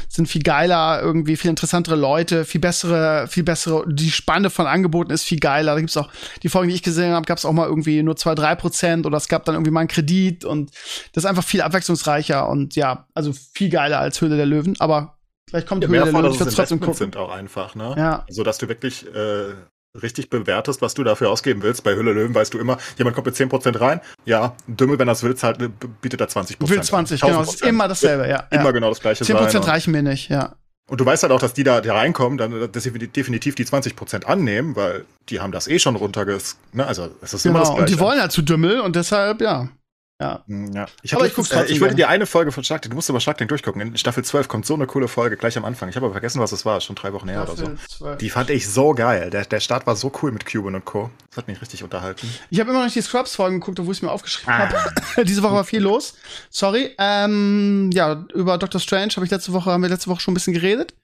sind 0.09 0.28
viel 0.28 0.43
geiler, 0.43 1.01
irgendwie 1.01 1.36
viel 1.36 1.51
interessantere 1.51 1.97
Leute, 1.97 2.44
viel 2.44 2.61
bessere, 2.61 3.27
viel 3.28 3.44
bessere, 3.44 3.85
die 3.89 4.11
Spanne 4.11 4.51
von 4.51 4.66
Angeboten 4.66 5.11
ist 5.11 5.24
viel 5.24 5.39
geiler. 5.39 5.74
Da 5.74 5.81
gibt's 5.81 5.97
auch, 5.97 6.11
die 6.43 6.49
Folgen, 6.49 6.69
die 6.69 6.74
ich 6.74 6.82
gesehen 6.82 7.12
habe, 7.12 7.24
gab's 7.24 7.44
auch 7.44 7.53
mal 7.53 7.66
irgendwie 7.66 8.03
nur 8.03 8.16
zwei, 8.16 8.35
drei 8.35 8.55
Prozent 8.55 9.07
oder 9.07 9.16
es 9.16 9.28
gab 9.28 9.44
dann 9.44 9.55
irgendwie 9.55 9.70
mal 9.70 9.81
einen 9.81 9.89
Kredit 9.89 10.44
und 10.44 10.70
das 11.12 11.24
ist 11.24 11.27
einfach 11.27 11.44
viel 11.44 11.62
abwechslungsreicher 11.62 12.49
und 12.49 12.77
ja, 12.77 13.07
also 13.15 13.32
viel 13.32 13.70
geiler 13.70 14.01
als 14.01 14.20
Höhle 14.20 14.36
der 14.36 14.47
Löwen, 14.47 14.77
aber 14.81 15.19
Vielleicht 15.49 15.66
kommt 15.66 15.82
ja, 15.82 15.89
Höhle 15.89 16.05
der 16.05 16.12
Löwen, 16.12 16.49
ich 16.49 16.55
trotzdem 16.55 16.81
gucken. 16.81 16.94
sind 16.94 17.16
auch 17.16 17.31
einfach, 17.31 17.74
ne? 17.74 17.94
Ja. 17.97 18.27
So, 18.28 18.43
dass 18.43 18.59
du 18.59 18.69
wirklich 18.69 19.07
äh, 19.15 19.53
richtig 20.01 20.31
bewertest, 20.31 20.81
was 20.81 20.94
du 20.94 21.05
dafür 21.05 21.31
ausgeben 21.31 21.62
willst. 21.62 21.85
Bei 21.85 21.94
Hülle 21.94 22.12
Löwen 22.12 22.35
weißt 22.35 22.55
du 22.55 22.59
immer, 22.59 22.78
jemand 22.97 23.14
kommt 23.14 23.27
mit 23.27 23.36
10% 23.36 23.78
rein. 23.81 24.01
Ja, 24.24 24.56
Dümmel, 24.66 24.98
wenn 24.98 25.06
das 25.06 25.23
will, 25.23 25.35
zahlt, 25.35 25.59
bietet 26.01 26.20
er 26.20 26.28
20%. 26.28 26.69
Will 26.69 26.82
20, 26.82 27.20
genau. 27.20 27.40
Das 27.40 27.55
ist 27.55 27.62
immer 27.62 27.89
dasselbe, 27.89 28.28
ja. 28.28 28.44
Immer 28.51 28.64
ja. 28.64 28.70
genau 28.70 28.89
das 28.89 29.01
gleiche 29.01 29.24
10% 29.24 29.51
sein. 29.51 29.62
reichen 29.62 29.93
mir 29.93 30.02
nicht, 30.02 30.31
ja. 30.31 30.55
Und 30.89 31.01
du 31.01 31.06
weißt 31.06 31.23
halt 31.23 31.32
auch, 31.32 31.40
dass 31.40 31.55
die 31.55 31.62
da, 31.62 31.81
da 31.81 31.94
reinkommen, 31.94 32.39
dann 32.39 32.70
dass 32.73 32.82
sie 32.82 32.90
definitiv 32.93 33.55
die 33.55 33.64
20% 33.64 34.24
annehmen, 34.24 34.77
weil 34.77 35.05
die 35.28 35.40
haben 35.40 35.52
das 35.52 35.69
eh 35.69 35.78
schon 35.78 35.97
runterges... 35.97 36.59
Ne? 36.73 36.86
Also 36.86 37.10
es 37.20 37.35
ist 37.35 37.44
genau. 37.44 37.56
immer 37.56 37.60
das 37.60 37.69
Gleiche. 37.69 37.82
Und 37.82 37.90
die 37.90 38.01
wollen 38.01 38.19
ja 38.19 38.28
zu 38.28 38.43
Dümmel 38.43 38.81
und 38.81 38.97
deshalb, 38.97 39.40
ja. 39.40 39.69
Ja. 40.23 40.44
Hm, 40.47 40.73
ja. 40.73 40.86
Ich, 41.03 41.15
aber 41.15 41.27
ich, 41.27 41.35
guck's 41.35 41.51
äh, 41.51 41.65
ich 41.65 41.81
wollte 41.81 41.97
dir 41.97 42.09
eine 42.09 42.27
Folge 42.27 42.53
von 42.53 42.62
Shark 42.62 42.82
Tank, 42.82 42.93
du 42.93 42.94
musst 42.94 43.11
aber 43.11 43.19
Shark 43.19 43.39
Tank 43.39 43.49
durchgucken. 43.49 43.81
In 43.81 43.97
Staffel 43.97 44.23
12 44.23 44.47
kommt 44.47 44.65
so 44.65 44.74
eine 44.74 44.86
coole 44.86 45.09
Folge 45.09 45.36
gleich 45.36 45.59
am 45.59 45.65
Anfang. 45.65 45.89
Ich 45.89 45.97
habe 45.97 46.07
aber 46.07 46.12
vergessen, 46.12 46.40
was 46.40 46.53
es 46.53 46.65
war, 46.65 46.81
schon 46.81 46.94
drei 46.94 47.12
Wochen 47.12 47.28
her 47.28 47.43
Staffel 47.43 47.65
oder 47.65 47.77
so. 47.77 47.97
12. 47.99 48.19
Die 48.19 48.31
fand 48.31 48.51
ich 48.51 48.70
so 48.70 48.94
geil. 48.94 49.31
Der, 49.31 49.44
der 49.44 49.59
Start 49.59 49.85
war 49.89 49.97
so 49.97 50.12
cool 50.23 50.31
mit 50.31 50.47
Cuban 50.47 50.77
und 50.77 50.85
Co. 50.85 51.11
Das 51.31 51.39
hat 51.39 51.49
mich 51.49 51.61
richtig 51.61 51.82
unterhalten. 51.82 52.32
Ich 52.51 52.61
habe 52.61 52.70
immer 52.70 52.78
noch 52.78 52.85
nicht 52.85 52.94
die 52.94 53.03
Scrubs-Folgen 53.03 53.59
geguckt, 53.59 53.81
wo 53.81 53.90
ich 53.90 53.99
es 53.99 54.03
mir 54.03 54.12
aufgeschrieben 54.12 54.55
ah. 54.55 54.69
habe. 54.69 55.24
Diese 55.24 55.43
Woche 55.43 55.55
war 55.55 55.65
viel 55.65 55.82
los. 55.82 56.15
Sorry. 56.51 56.94
Ähm, 56.99 57.90
ja, 57.93 58.24
über 58.32 58.59
Doctor 58.59 58.81
Strange 58.81 59.15
habe 59.16 59.24
ich 59.24 59.32
letzte 59.32 59.53
Woche, 59.53 59.73
haben 59.73 59.82
wir 59.82 59.89
letzte 59.89 60.09
Woche 60.09 60.20
schon 60.20 60.32
ein 60.32 60.36
bisschen 60.36 60.55
geredet. 60.55 60.94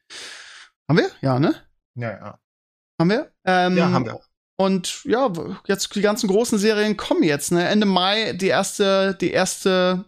Haben 0.88 0.98
wir? 0.98 1.10
Ja, 1.22 1.40
ne? 1.40 1.56
Ja, 1.96 2.10
ja. 2.10 2.38
Haben 3.00 3.10
wir? 3.10 3.32
Ähm, 3.44 3.76
ja, 3.76 3.90
haben 3.90 4.06
wir. 4.06 4.20
Und 4.60 5.04
ja, 5.04 5.32
jetzt 5.66 5.94
die 5.94 6.00
ganzen 6.00 6.28
großen 6.28 6.58
Serien 6.58 6.96
kommen 6.96 7.22
jetzt. 7.22 7.52
Ne? 7.52 7.66
Ende 7.68 7.86
Mai 7.86 8.32
die 8.32 8.48
erste, 8.48 9.16
die 9.20 9.30
erste, 9.30 10.04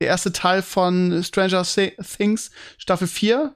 der 0.00 0.08
erste 0.08 0.30
Teil 0.30 0.60
von 0.60 1.22
Stranger 1.24 1.64
Things 1.64 2.50
Staffel 2.76 3.08
4. 3.08 3.54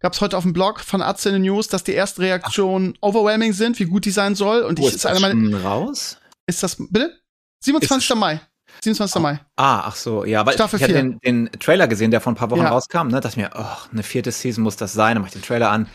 Gab 0.00 0.14
es 0.14 0.20
heute 0.20 0.38
auf 0.38 0.44
dem 0.44 0.54
Blog 0.54 0.80
von 0.80 1.02
Atze 1.02 1.28
in 1.28 1.34
den 1.34 1.42
News, 1.42 1.68
dass 1.68 1.84
die 1.84 1.94
ersten 1.94 2.22
Reaktionen 2.22 2.94
Ach. 2.96 3.08
overwhelming 3.08 3.52
sind, 3.52 3.78
wie 3.78 3.84
gut 3.84 4.06
die 4.06 4.10
sein 4.10 4.34
soll. 4.34 4.62
Und 4.62 4.78
Wo 4.78 4.88
ich 4.88 4.94
ist, 4.94 5.04
ist 5.04 5.04
das 5.04 5.64
raus? 5.64 6.18
Ist 6.46 6.62
das 6.62 6.76
bitte? 6.76 7.18
27. 7.62 8.10
Ist 8.10 8.16
Mai. 8.16 8.40
27. 8.82 9.16
Oh. 9.16 9.20
Mai. 9.20 9.40
Ah, 9.56 9.80
ach 9.86 9.96
so, 9.96 10.24
ja, 10.24 10.46
weil 10.46 10.54
Staffel 10.54 10.76
ich, 10.76 10.82
ich 10.82 10.94
hatte 10.94 11.02
den, 11.02 11.18
den, 11.20 11.50
Trailer 11.60 11.88
gesehen, 11.88 12.10
der 12.10 12.22
vor 12.22 12.32
ein 12.32 12.36
paar 12.36 12.50
Wochen 12.50 12.62
ja. 12.62 12.70
rauskam, 12.70 13.08
ne? 13.08 13.20
Dachte 13.20 13.38
mir, 13.38 13.50
oh, 13.54 13.88
eine 13.92 14.02
vierte 14.02 14.32
Season 14.32 14.64
muss 14.64 14.76
das 14.76 14.94
sein. 14.94 15.14
Dann 15.14 15.22
mach 15.22 15.28
ich 15.28 15.34
den 15.34 15.42
Trailer 15.42 15.70
an. 15.70 15.86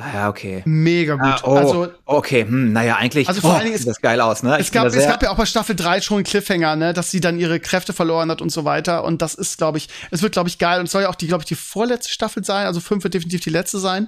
Ah, 0.00 0.14
ja, 0.14 0.28
okay. 0.28 0.62
Mega 0.64 1.14
gut. 1.14 1.24
Ah, 1.24 1.40
oh, 1.42 1.56
also, 1.56 1.88
okay, 2.04 2.42
hm, 2.42 2.72
naja, 2.72 2.94
eigentlich 2.96 3.26
also 3.26 3.40
vor 3.40 3.50
oh, 3.50 3.54
allen 3.54 3.64
Dingen 3.64 3.78
sieht 3.78 3.88
das 3.88 4.00
geil 4.00 4.20
aus, 4.20 4.44
ne? 4.44 4.56
Es 4.56 4.70
gab, 4.70 4.86
es 4.86 4.94
gab 4.94 5.20
ja 5.24 5.30
auch 5.32 5.36
bei 5.36 5.44
Staffel 5.44 5.74
3 5.74 6.00
schon 6.02 6.18
einen 6.18 6.24
Cliffhanger, 6.24 6.76
ne, 6.76 6.92
dass 6.92 7.10
sie 7.10 7.18
dann 7.18 7.36
ihre 7.36 7.58
Kräfte 7.58 7.92
verloren 7.92 8.30
hat 8.30 8.40
und 8.40 8.50
so 8.50 8.64
weiter. 8.64 9.02
Und 9.02 9.22
das 9.22 9.34
ist, 9.34 9.58
glaube 9.58 9.78
ich, 9.78 9.88
es 10.12 10.22
wird, 10.22 10.34
glaube 10.34 10.48
ich, 10.48 10.58
geil. 10.58 10.78
Und 10.78 10.86
es 10.86 10.92
soll 10.92 11.02
ja 11.02 11.08
auch 11.08 11.16
die, 11.16 11.26
glaube 11.26 11.42
ich, 11.42 11.48
die 11.48 11.56
vorletzte 11.56 12.12
Staffel 12.12 12.44
sein. 12.44 12.66
Also 12.66 12.78
5 12.78 13.02
wird 13.02 13.14
definitiv 13.14 13.40
die 13.40 13.50
letzte 13.50 13.80
sein. 13.80 14.06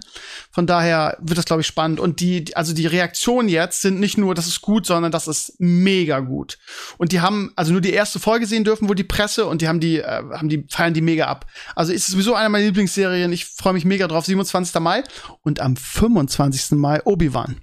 Von 0.53 0.69
daher 0.69 1.17
wird 1.21 1.39
das, 1.39 1.45
glaube 1.45 1.63
ich, 1.63 1.67
spannend. 1.67 1.99
Und 1.99 2.21
die, 2.21 2.55
also 2.55 2.73
die 2.73 2.87
Reaktionen 2.87 3.49
jetzt 3.49 3.83
sind 3.83 3.99
nicht 3.99 4.17
nur, 4.17 4.37
das 4.37 4.47
ist 4.47 4.61
gut, 4.61 4.87
sondern 4.87 5.11
das 5.11 5.27
ist 5.27 5.55
mega 5.59 6.21
gut. 6.21 6.59
Und 6.99 7.11
die 7.11 7.21
haben 7.21 7.53
also 7.57 7.73
nur 7.73 7.81
die 7.81 7.93
erste 7.93 8.21
Folge 8.21 8.47
sehen 8.47 8.63
dürfen, 8.63 8.89
wo 8.89 8.95
die 8.95 9.03
Presse 9.03 9.45
und 9.47 9.61
die 9.61 9.67
haben 9.67 9.81
die, 9.81 9.99
äh, 9.99 10.23
haben 10.35 10.49
die, 10.49 10.65
feiern 10.71 10.95
die 10.95 11.01
mega 11.01 11.27
ab. 11.27 11.47
Also 11.75 11.93
ist 11.93 12.07
sowieso 12.07 12.37
eine 12.37 12.49
meiner 12.49 12.67
Lieblingsserien. 12.67 13.33
Ich 13.33 13.47
freue 13.47 13.73
mich 13.73 13.85
mega 13.85 14.07
drauf. 14.07 14.25
27. 14.25 14.81
Mai. 14.81 15.03
Und 15.43 15.59
am 15.59 15.80
25. 15.81 16.61
20. 16.63 16.79
Mai 16.79 17.01
Obi-Wan. 17.05 17.61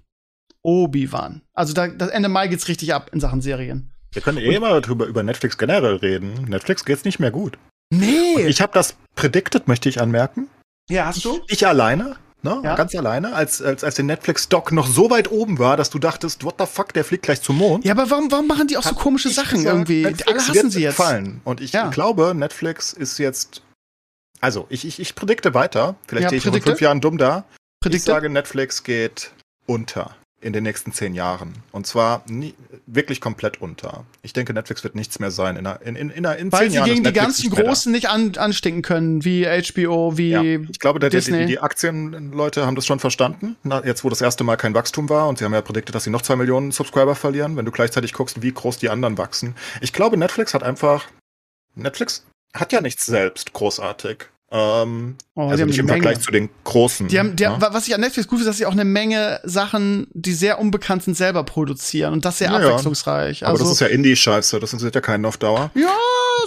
Obi-Wan. 0.64 1.42
Also 1.54 1.74
da, 1.74 1.88
das 1.88 2.10
Ende 2.10 2.30
Mai 2.30 2.48
geht's 2.48 2.68
richtig 2.68 2.94
ab 2.94 3.10
in 3.14 3.20
Sachen 3.20 3.42
Serien. 3.42 3.92
Wir 4.12 4.22
können 4.22 4.38
eh 4.38 4.60
mal 4.60 4.82
drüber, 4.82 5.06
über 5.06 5.24
Netflix 5.24 5.58
generell 5.58 5.96
reden. 5.96 6.46
Netflix 6.48 6.86
geht's 6.86 7.06
nicht 7.06 7.20
mehr 7.20 7.32
gut. 7.32 7.58
Nee. 7.90 8.36
Und 8.36 8.48
ich 8.48 8.62
habe 8.62 8.74
das 8.74 8.96
predicted, 9.16 9.68
möchte 9.68 9.90
ich 9.90 10.02
anmerken. 10.02 10.48
Ja, 10.90 11.06
hast 11.06 11.24
du? 11.24 11.42
Ich, 11.48 11.54
ich 11.54 11.68
alleine, 11.68 12.16
ne? 12.42 12.62
Ja. 12.64 12.76
Ganz 12.76 12.96
alleine, 12.96 13.34
als, 13.34 13.62
als, 13.62 13.84
als 13.84 13.96
der 13.96 14.06
Netflix-Doc 14.06 14.72
noch 14.72 14.88
so 14.88 15.10
weit 15.10 15.32
oben 15.32 15.60
war, 15.60 15.78
dass 15.78 15.90
du 15.90 16.00
dachtest, 16.00 16.44
what 16.44 16.56
the 16.60 16.66
fuck, 16.66 16.94
der 16.94 17.04
fliegt 17.04 17.24
gleich 17.24 17.42
zum 17.42 17.58
Mond. 17.58 17.86
Ja, 17.86 17.94
aber 17.94 18.10
warum, 18.10 18.32
warum 18.32 18.48
machen 18.48 18.68
die 18.68 18.78
auch 18.78 18.84
so 18.84 18.96
komische 18.96 19.30
Sachen 19.30 19.60
gesagt, 19.60 19.76
irgendwie? 19.76 20.04
Netflix 20.04 20.28
Alle 20.28 20.60
hassen 20.60 20.72
sie 20.72 20.82
jetzt. 20.82 20.98
Gefallen. 20.98 21.42
Und 21.44 21.62
ich 21.62 21.74
ja. 21.74 21.90
glaube, 21.90 22.34
Netflix 22.36 22.94
ist 22.94 23.18
jetzt. 23.18 23.62
Also, 24.40 24.68
ich, 24.70 24.86
ich, 24.86 25.00
ich 25.00 25.16
predikte 25.16 25.54
weiter. 25.54 25.96
Vielleicht 26.08 26.32
ja, 26.32 26.40
stehe 26.40 26.52
ich 26.52 26.58
in 26.58 26.62
fünf 26.62 26.82
Jahren 26.82 27.02
dumm 27.02 27.18
da. 27.18 27.46
Predikte? 27.80 28.12
Ich 28.12 28.16
sage, 28.16 28.30
Netflix 28.30 28.84
geht 28.84 29.32
unter 29.66 30.16
in 30.40 30.54
den 30.54 30.64
nächsten 30.64 30.92
zehn 30.92 31.16
Jahren. 31.16 31.54
Und 31.72 31.88
zwar 31.88 32.24
nie, 32.28 32.54
wirklich 32.86 33.22
komplett 33.22 33.60
unter. 33.60 34.06
Ich 34.22 34.34
denke, 34.34 34.54
Netflix 34.54 34.84
wird 34.84 34.94
nichts 34.94 35.20
mehr 35.20 35.32
sein. 35.32 35.58
In, 35.58 35.66
in, 35.66 35.96
in, 35.96 36.10
in, 36.12 36.24
in 36.26 36.52
Weil 36.52 36.70
sie 36.70 36.80
gegen 36.84 37.04
die 37.04 37.12
ganzen 37.12 37.50
Großen 37.50 37.92
nicht 37.92 38.10
an, 38.10 38.38
anstinken 38.38 38.84
können, 38.84 39.26
wie 39.26 39.46
HBO, 39.46 40.16
wie 40.18 40.30
ja, 40.30 40.42
Ich 40.70 40.80
glaube, 40.80 41.00
der, 41.00 41.10
Disney. 41.10 41.40
Die, 41.40 41.46
die 41.48 41.60
Aktienleute 41.60 42.68
haben 42.68 42.76
das 42.76 42.86
schon 42.86 43.00
verstanden. 43.00 43.56
Na, 43.64 43.84
jetzt, 43.84 44.04
wo 44.04 44.10
das 44.10 44.22
erste 44.22 44.44
Mal 44.44 44.58
kein 44.58 44.76
Wachstum 44.76 45.10
war 45.10 45.28
und 45.28 45.40
sie 45.40 45.46
haben 45.46 45.54
ja 45.54 45.62
prädiktet, 45.62 45.96
dass 45.96 46.04
sie 46.04 46.12
noch 46.12 46.22
zwei 46.22 46.36
Millionen 46.36 46.72
Subscriber 46.72 47.16
verlieren, 47.16 47.58
wenn 47.58 47.66
du 47.66 47.72
gleichzeitig 47.72 48.14
guckst, 48.14 48.42
wie 48.44 48.52
groß 48.52 48.78
die 48.78 48.90
anderen 48.90 49.18
wachsen. 49.18 49.56
Ich 49.82 49.92
glaube, 49.92 50.18
Netflix 50.18 50.54
hat 50.54 50.62
einfach 50.62 51.08
Netflix 51.74 52.26
hat 52.54 52.72
ja 52.74 52.82
nichts 52.82 53.06
selbst 53.06 53.54
großartig. 53.54 54.26
Ähm, 54.50 55.18
oh, 55.36 55.50
also 55.50 55.66
nicht 55.66 55.78
im 55.78 55.88
Menge. 55.88 56.02
Vergleich 56.02 56.24
zu 56.24 56.32
den 56.32 56.50
großen. 56.64 57.10
Die 57.10 57.20
haben, 57.20 57.36
die 57.36 57.44
ja? 57.44 57.58
was 57.60 57.88
ich 57.88 57.94
an 57.94 58.00
Netflix 58.00 58.30
gut 58.30 58.40
finde, 58.40 58.50
dass 58.50 58.58
sie 58.58 58.66
auch 58.66 58.72
eine 58.72 58.86
Menge 58.86 59.42
Sachen, 59.44 60.08
die 60.14 60.34
sehr 60.34 60.60
unbekannt 60.60 61.04
sind, 61.04 61.18
selber 61.18 61.44
produzieren 61.44 62.14
und 62.14 62.24
das 62.24 62.38
sehr 62.38 62.52
ja, 62.52 62.56
abwechslungsreich. 62.56 63.44
Aber 63.44 63.52
also, 63.52 63.66
das 63.66 63.74
ist 63.74 63.80
ja 63.82 63.88
Indie-Scheiße, 63.88 64.60
das 64.60 64.72
interessiert 64.72 64.96
ja 64.96 65.02
keinen 65.02 65.26
auf 65.26 65.36
Dauer. 65.36 65.70
Ja, 65.76 65.94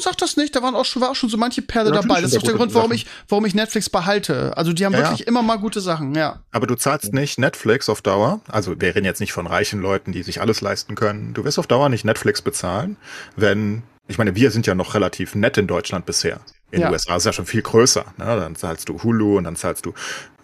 sag 0.01 0.17
das 0.17 0.39
nicht, 0.39 0.57
da 0.57 0.63
waren 0.63 0.75
auch 0.75 0.87
schon, 0.87 1.03
war 1.03 1.11
auch 1.11 1.15
schon 1.15 1.29
so 1.29 1.37
manche 1.37 1.61
Perle 1.61 1.91
ja, 1.91 2.01
dabei. 2.01 2.23
Das 2.23 2.33
ist 2.33 2.39
auch 2.39 2.43
der 2.43 2.55
Grund, 2.55 2.73
warum 2.73 2.93
ich, 2.93 3.07
warum 3.29 3.45
ich 3.45 3.55
Netflix 3.55 3.91
behalte. 3.91 4.57
Also 4.57 4.73
die 4.73 4.87
haben 4.87 4.95
ja, 4.95 5.01
wirklich 5.01 5.27
immer 5.27 5.43
mal 5.43 5.57
gute 5.57 5.83
Sachen, 5.83 6.15
ja. 6.15 6.41
Aber 6.53 6.67
du 6.67 6.77
zahlst 6.77 7.13
nicht 7.13 7.39
Netflix 7.39 7.91
auf 7.91 8.01
Dauer. 8.01 8.41
Also 8.49 8.81
wir 8.81 8.95
reden 8.95 9.05
jetzt 9.05 9.21
nicht 9.21 9.33
von 9.33 9.47
reichen 9.47 9.83
Leuten, 9.83 10.13
die 10.13 10.23
sich 10.23 10.41
alles 10.41 10.63
leisten 10.63 10.95
können. 10.95 11.35
Du 11.35 11.45
wirst 11.45 11.59
auf 11.59 11.67
Dauer 11.67 11.91
nicht 11.91 12.07
Netflix 12.07 12.41
bezahlen, 12.41 12.97
wenn 13.37 13.83
ich 14.09 14.19
meine, 14.19 14.35
wir 14.35 14.51
sind 14.51 14.67
ja 14.67 14.75
noch 14.75 14.95
relativ 14.95 15.37
nett 15.37 15.57
in 15.57 15.69
Deutschland 15.69 16.05
bisher. 16.05 16.41
In 16.71 16.81
ja. 16.81 16.89
den 16.89 16.93
USA 16.93 17.17
ist 17.17 17.27
ja 17.27 17.33
schon 17.33 17.47
viel 17.47 17.63
größer. 17.63 18.05
Ne? 18.17 18.25
Dann 18.25 18.55
zahlst 18.55 18.89
du 18.89 19.03
Hulu 19.03 19.39
und 19.39 19.45
dann 19.45 19.57
zahlst 19.57 19.87
du, 19.87 19.93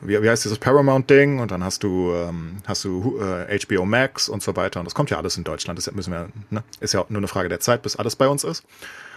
wie, 0.01 0.21
wie 0.21 0.29
heißt 0.29 0.45
dieses 0.45 0.59
Paramount-Ding? 0.59 1.39
Und 1.39 1.51
dann 1.51 1.63
hast 1.63 1.83
du, 1.83 2.13
ähm, 2.13 2.59
hast 2.67 2.85
du 2.85 3.19
äh, 3.21 3.59
HBO 3.59 3.85
Max 3.85 4.29
und 4.29 4.43
so 4.43 4.57
weiter. 4.57 4.81
Und 4.81 4.87
das 4.87 4.95
kommt 4.95 5.11
ja 5.11 5.19
alles 5.19 5.37
in 5.37 5.45
Deutschland. 5.45 5.79
Das 5.79 5.91
müssen 5.93 6.13
wir, 6.13 6.29
ne? 6.51 6.63
ist 6.81 6.95
ja 6.95 7.05
nur 7.09 7.19
eine 7.19 7.29
Frage 7.29 7.49
der 7.49 7.61
Zeit, 7.61 7.83
bis 7.83 7.97
alles 7.97 8.17
bei 8.17 8.29
uns 8.29 8.45
ist. 8.45 8.65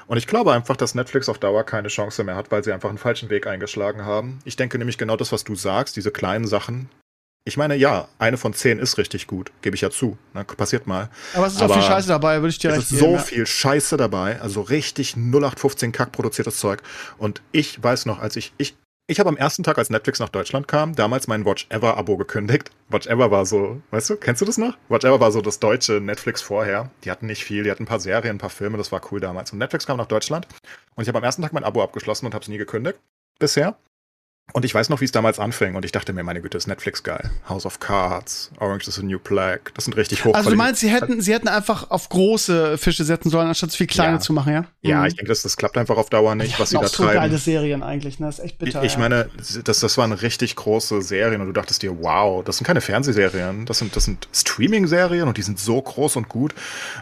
Und 0.07 0.17
ich 0.17 0.27
glaube 0.27 0.53
einfach, 0.53 0.75
dass 0.75 0.95
Netflix 0.95 1.29
auf 1.29 1.37
Dauer 1.37 1.63
keine 1.63 1.87
Chance 1.87 2.23
mehr 2.23 2.35
hat, 2.35 2.51
weil 2.51 2.63
sie 2.63 2.71
einfach 2.71 2.89
einen 2.89 2.97
falschen 2.97 3.29
Weg 3.29 3.45
eingeschlagen 3.45 4.05
haben. 4.05 4.39
Ich 4.43 4.55
denke 4.55 4.77
nämlich 4.79 4.97
genau 4.97 5.15
das, 5.15 5.31
was 5.31 5.43
du 5.43 5.55
sagst, 5.55 5.95
diese 5.95 6.09
kleinen 6.09 6.47
Sachen, 6.47 6.89
ich 7.45 7.57
meine, 7.57 7.75
ja, 7.75 8.07
eine 8.19 8.37
von 8.37 8.53
zehn 8.53 8.79
ist 8.79 8.97
richtig 8.97 9.27
gut, 9.27 9.51
gebe 9.61 9.75
ich 9.75 9.81
ja 9.81 9.89
zu. 9.89 10.17
Ne, 10.33 10.43
passiert 10.43 10.87
mal. 10.87 11.09
Aber 11.33 11.47
es 11.47 11.53
ist 11.53 11.61
auch 11.61 11.73
viel 11.73 11.81
Scheiße 11.81 12.07
dabei, 12.07 12.37
würde 12.37 12.49
ich 12.49 12.59
dir 12.59 12.71
recht 12.71 12.87
geben. 12.87 12.87
Es 12.87 12.91
ist 12.91 12.99
so 12.99 13.13
ja. 13.13 13.19
viel 13.19 13.47
Scheiße 13.47 13.97
dabei, 13.97 14.39
also 14.41 14.61
richtig 14.61 15.15
0815 15.15 15.91
Kack 15.91 16.11
produziertes 16.11 16.59
Zeug. 16.59 16.81
Und 17.17 17.41
ich 17.51 17.81
weiß 17.81 18.05
noch, 18.05 18.19
als 18.19 18.35
ich, 18.35 18.53
ich, 18.57 18.75
ich 19.07 19.19
habe 19.19 19.29
am 19.29 19.37
ersten 19.37 19.63
Tag, 19.63 19.79
als 19.79 19.89
Netflix 19.89 20.19
nach 20.19 20.29
Deutschland 20.29 20.67
kam, 20.67 20.95
damals 20.95 21.27
mein 21.27 21.45
Watch 21.45 21.65
Ever 21.69 21.97
Abo 21.97 22.17
gekündigt. 22.17 22.69
Watch 22.89 23.07
Ever 23.07 23.31
war 23.31 23.45
so, 23.45 23.81
weißt 23.89 24.11
du, 24.11 24.15
kennst 24.17 24.41
du 24.41 24.45
das 24.45 24.57
noch? 24.57 24.77
Watch 24.89 25.05
Ever 25.05 25.19
war 25.19 25.31
so 25.31 25.41
das 25.41 25.59
deutsche 25.59 25.93
Netflix 25.93 26.41
vorher. 26.41 26.91
Die 27.03 27.09
hatten 27.09 27.25
nicht 27.25 27.43
viel, 27.43 27.63
die 27.63 27.71
hatten 27.71 27.83
ein 27.83 27.87
paar 27.87 27.99
Serien, 27.99 28.35
ein 28.35 28.39
paar 28.39 28.51
Filme, 28.51 28.77
das 28.77 28.91
war 28.91 29.01
cool 29.11 29.19
damals. 29.19 29.51
Und 29.51 29.57
Netflix 29.57 29.87
kam 29.87 29.97
nach 29.97 30.05
Deutschland 30.05 30.47
und 30.95 31.01
ich 31.01 31.07
habe 31.07 31.17
am 31.17 31.23
ersten 31.23 31.41
Tag 31.41 31.53
mein 31.53 31.63
Abo 31.63 31.81
abgeschlossen 31.81 32.27
und 32.27 32.35
habe 32.35 32.43
es 32.43 32.49
nie 32.49 32.57
gekündigt. 32.57 32.99
Bisher. 33.39 33.77
Und 34.53 34.65
ich 34.65 34.73
weiß 34.73 34.89
noch, 34.89 35.01
wie 35.01 35.05
es 35.05 35.11
damals 35.11 35.39
anfing 35.39 35.75
und 35.75 35.85
ich 35.85 35.91
dachte 35.91 36.13
mir, 36.13 36.23
meine 36.23 36.41
Güte, 36.41 36.57
ist 36.57 36.67
Netflix 36.67 37.03
geil. 37.03 37.29
House 37.47 37.65
of 37.65 37.79
Cards, 37.79 38.51
Orange 38.59 38.87
is 38.87 38.95
the 38.95 39.03
New 39.03 39.19
Black, 39.19 39.71
das 39.75 39.85
sind 39.85 39.95
richtig 39.95 40.25
hoch. 40.25 40.33
Also 40.33 40.49
du 40.49 40.55
meinst, 40.55 40.81
sie 40.81 40.89
hätten, 40.89 41.21
sie 41.21 41.33
hätten 41.33 41.47
einfach 41.47 41.91
auf 41.91 42.09
große 42.09 42.77
Fische 42.77 43.03
setzen 43.03 43.29
sollen, 43.29 43.47
anstatt 43.47 43.71
so 43.71 43.77
viel 43.77 43.87
kleine 43.87 44.13
ja. 44.13 44.19
zu 44.19 44.33
machen, 44.33 44.53
ja? 44.53 44.65
Ja, 44.81 45.01
mhm. 45.01 45.07
ich 45.07 45.15
denke, 45.15 45.29
das, 45.29 45.43
das 45.43 45.57
klappt 45.57 45.77
einfach 45.77 45.97
auf 45.97 46.09
Dauer 46.09 46.35
nicht, 46.35 46.59
was 46.59 46.71
sie 46.71 46.77
da 46.77 46.87
so 46.87 47.03
treiben. 47.03 47.13
geile 47.13 47.37
Serien 47.37 47.83
eigentlich, 47.83 48.19
ne? 48.19 48.27
Das 48.27 48.39
ist 48.39 48.45
echt 48.45 48.57
bitter. 48.57 48.83
Ich, 48.83 48.93
ich 48.93 48.97
meine, 48.97 49.29
das, 49.63 49.79
das 49.79 49.97
waren 49.97 50.11
richtig 50.11 50.55
große 50.55 51.01
Serien 51.01 51.41
und 51.41 51.47
du 51.47 51.53
dachtest 51.53 51.81
dir, 51.83 52.01
wow, 52.01 52.43
das 52.43 52.57
sind 52.57 52.65
keine 52.65 52.81
Fernsehserien, 52.81 53.65
das 53.65 53.79
sind, 53.79 53.95
das 53.95 54.05
sind 54.05 54.27
Streaming-Serien 54.33 55.27
und 55.27 55.37
die 55.37 55.43
sind 55.43 55.59
so 55.59 55.81
groß 55.81 56.15
und 56.15 56.29
gut. 56.29 56.55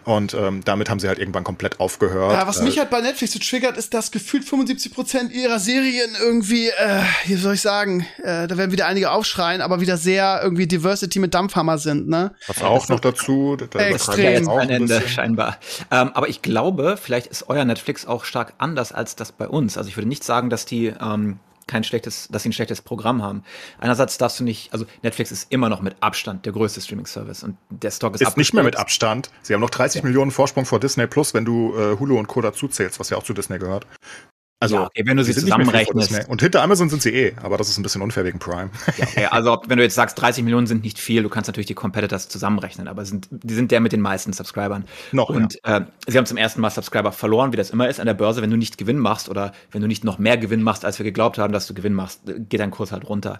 Und 0.03 0.34
ähm, 0.34 0.61
damit 0.65 0.90
haben 0.90 0.99
sie 0.99 1.07
halt 1.07 1.19
irgendwann 1.19 1.44
komplett 1.44 1.80
aufgehört. 1.80 2.34
Ja, 2.34 2.48
was 2.48 2.60
äh, 2.60 2.64
mich 2.64 2.78
halt 2.80 2.90
bei 2.90 3.02
Netflix 3.02 3.34
so 3.34 3.40
triggert, 3.40 3.78
ist, 3.78 3.94
dass 3.94 4.11
gefühlt 4.11 4.44
75 4.44 4.94
Prozent 4.94 5.32
ihrer 5.32 5.60
Serien 5.60 6.10
irgendwie, 6.19 6.68
äh, 6.68 7.02
wie 7.38 7.42
soll 7.42 7.54
ich 7.54 7.62
sagen, 7.62 8.06
äh, 8.24 8.48
da 8.48 8.58
werden 8.58 8.72
wieder 8.72 8.88
einige 8.88 9.12
aufschreien, 9.12 9.62
aber 9.62 9.80
wieder 9.80 9.98
sehr 9.98 10.42
irgendwie 10.44 10.68
Diversity 10.68 11.20
mit 11.20 11.34
Dampfhammer 11.34 11.78
sind, 11.78 12.08
ne? 12.08 12.34
Was 12.48 12.64
auch 12.64 12.90
noch 12.90 13.00
dazu. 13.00 13.56
Da 13.56 13.80
extrem. 13.80 14.48
Auch 14.48 14.58
ein 14.58 14.70
Ende, 14.70 15.08
scheinbar. 15.08 15.58
Ähm, 15.92 16.12
aber 16.14 16.28
ich 16.30 16.42
glaube, 16.42 16.98
vielleicht 17.02 17.28
ist 17.28 17.50
euer 17.50 17.64
Netflix 17.64 18.06
auch 18.06 18.26
stark 18.26 18.54
anders 18.58 18.92
als 18.92 19.16
das 19.16 19.32
bei 19.32 19.48
uns. 19.48 19.78
Also 19.78 19.90
ich 19.90 19.98
würde 19.98 20.10
nicht 20.10 20.24
sagen, 20.24 20.50
dass 20.50 20.66
die 20.66 20.88
ähm, 21.00 21.40
kein 21.68 21.84
schlechtes, 21.84 22.28
dass 22.30 22.44
sie 22.44 22.50
ein 22.50 22.54
schlechtes 22.54 22.82
Programm 22.82 23.22
haben. 23.22 23.44
Einerseits 23.80 24.18
darfst 24.18 24.40
du 24.40 24.44
nicht, 24.44 24.74
also 24.74 24.86
Netflix 25.04 25.32
ist 25.32 25.52
immer 25.52 25.70
noch 25.70 25.82
mit 25.82 25.96
Abstand 26.00 26.46
der 26.46 26.54
größte 26.54 26.82
Streaming-Service 26.82 27.44
und 27.44 27.58
der 27.70 27.92
Stock 27.92 28.16
ist, 28.16 28.22
ist 28.22 28.38
nicht 28.38 28.54
mehr 28.54 28.64
mit 28.64 28.78
Abstand. 28.78 29.30
Sie 29.44 29.54
haben 29.54 29.62
noch 29.62 29.70
30 29.70 30.02
ja. 30.02 30.08
Millionen 30.08 30.32
Vorsprung 30.32 30.66
vor 30.66 30.80
Disney 30.80 31.06
Plus, 31.08 31.34
wenn 31.34 31.46
du 31.46 31.76
äh, 31.78 32.00
Hulu 32.00 32.18
und 32.18 32.28
Co. 32.28 32.42
dazu 32.42 32.68
zählst, 32.68 33.00
was 33.00 33.10
ja 33.10 33.18
auch 33.18 33.24
zu 33.24 33.34
Disney 33.34 33.60
gehört. 33.60 33.86
Also, 34.60 34.76
ja, 34.76 34.86
okay, 34.86 35.04
wenn 35.06 35.18
du 35.18 35.24
sie 35.24 35.34
zusammenrechnest. 35.34 36.28
Und 36.30 36.42
hinter 36.42 36.64
Amazon 36.64 36.90
sind 36.90 37.04
sie 37.04 37.14
eh, 37.14 37.36
aber 37.44 37.58
das 37.58 37.70
ist 37.70 37.78
ein 37.78 37.84
bisschen 37.84 38.02
unfair 38.02 38.26
wegen 38.26 38.40
Prime. 38.40 38.72
Ja, 38.98 39.04
okay, 39.04 39.26
also 39.32 39.62
wenn 39.68 39.78
du 39.78 39.84
jetzt 39.84 39.94
sagst, 39.94 40.20
30 40.20 40.44
Millionen 40.44 40.66
sind 40.66 40.84
nicht 40.84 40.98
viel, 40.98 41.22
du 41.22 41.30
kannst 41.30 41.48
natürlich 41.48 41.68
die 41.68 41.76
Competitors 41.76 42.28
zusammenrechnen, 42.28 42.88
aber 42.88 43.06
sind, 43.06 43.28
die 43.30 43.54
sind 43.54 43.70
der 43.70 43.82
mit 43.82 43.92
den 43.92 44.02
meisten 44.02 44.34
Subscribern. 44.34 44.86
Noch. 45.12 45.30
Und 45.30 45.60
ja. 45.64 45.78
äh, 45.78 45.86
sie 46.08 46.18
haben 46.18 46.26
zum 46.26 46.38
ersten 46.38 46.62
Mal 46.62 46.72
Subscriber 46.72 47.12
verloren, 47.12 47.54
wie 47.54 47.58
das 47.58 47.70
immer 47.70 47.88
ist 47.88 48.00
an 48.00 48.08
der 48.08 48.16
Börse. 48.16 48.42
Wenn 48.42 48.50
du 48.50 48.58
nicht 48.58 48.80
Gewinn 48.80 48.98
machst 48.98 49.30
oder 49.30 49.52
wenn 49.72 49.82
du 49.82 49.88
nicht 49.88 50.04
noch 50.04 50.18
mehr 50.18 50.38
Gewinn 50.38 50.64
machst, 50.64 50.86
als 50.86 50.98
wir 50.98 51.04
geglaubt 51.04 51.38
haben, 51.38 51.54
dass 51.54 51.68
du 51.68 51.76
Gewinn 51.76 51.94
machst, 51.94 52.22
geht 52.26 52.60
dein 52.60 52.72
Kurs 52.72 52.92
halt 52.92 53.08
runter. 53.08 53.40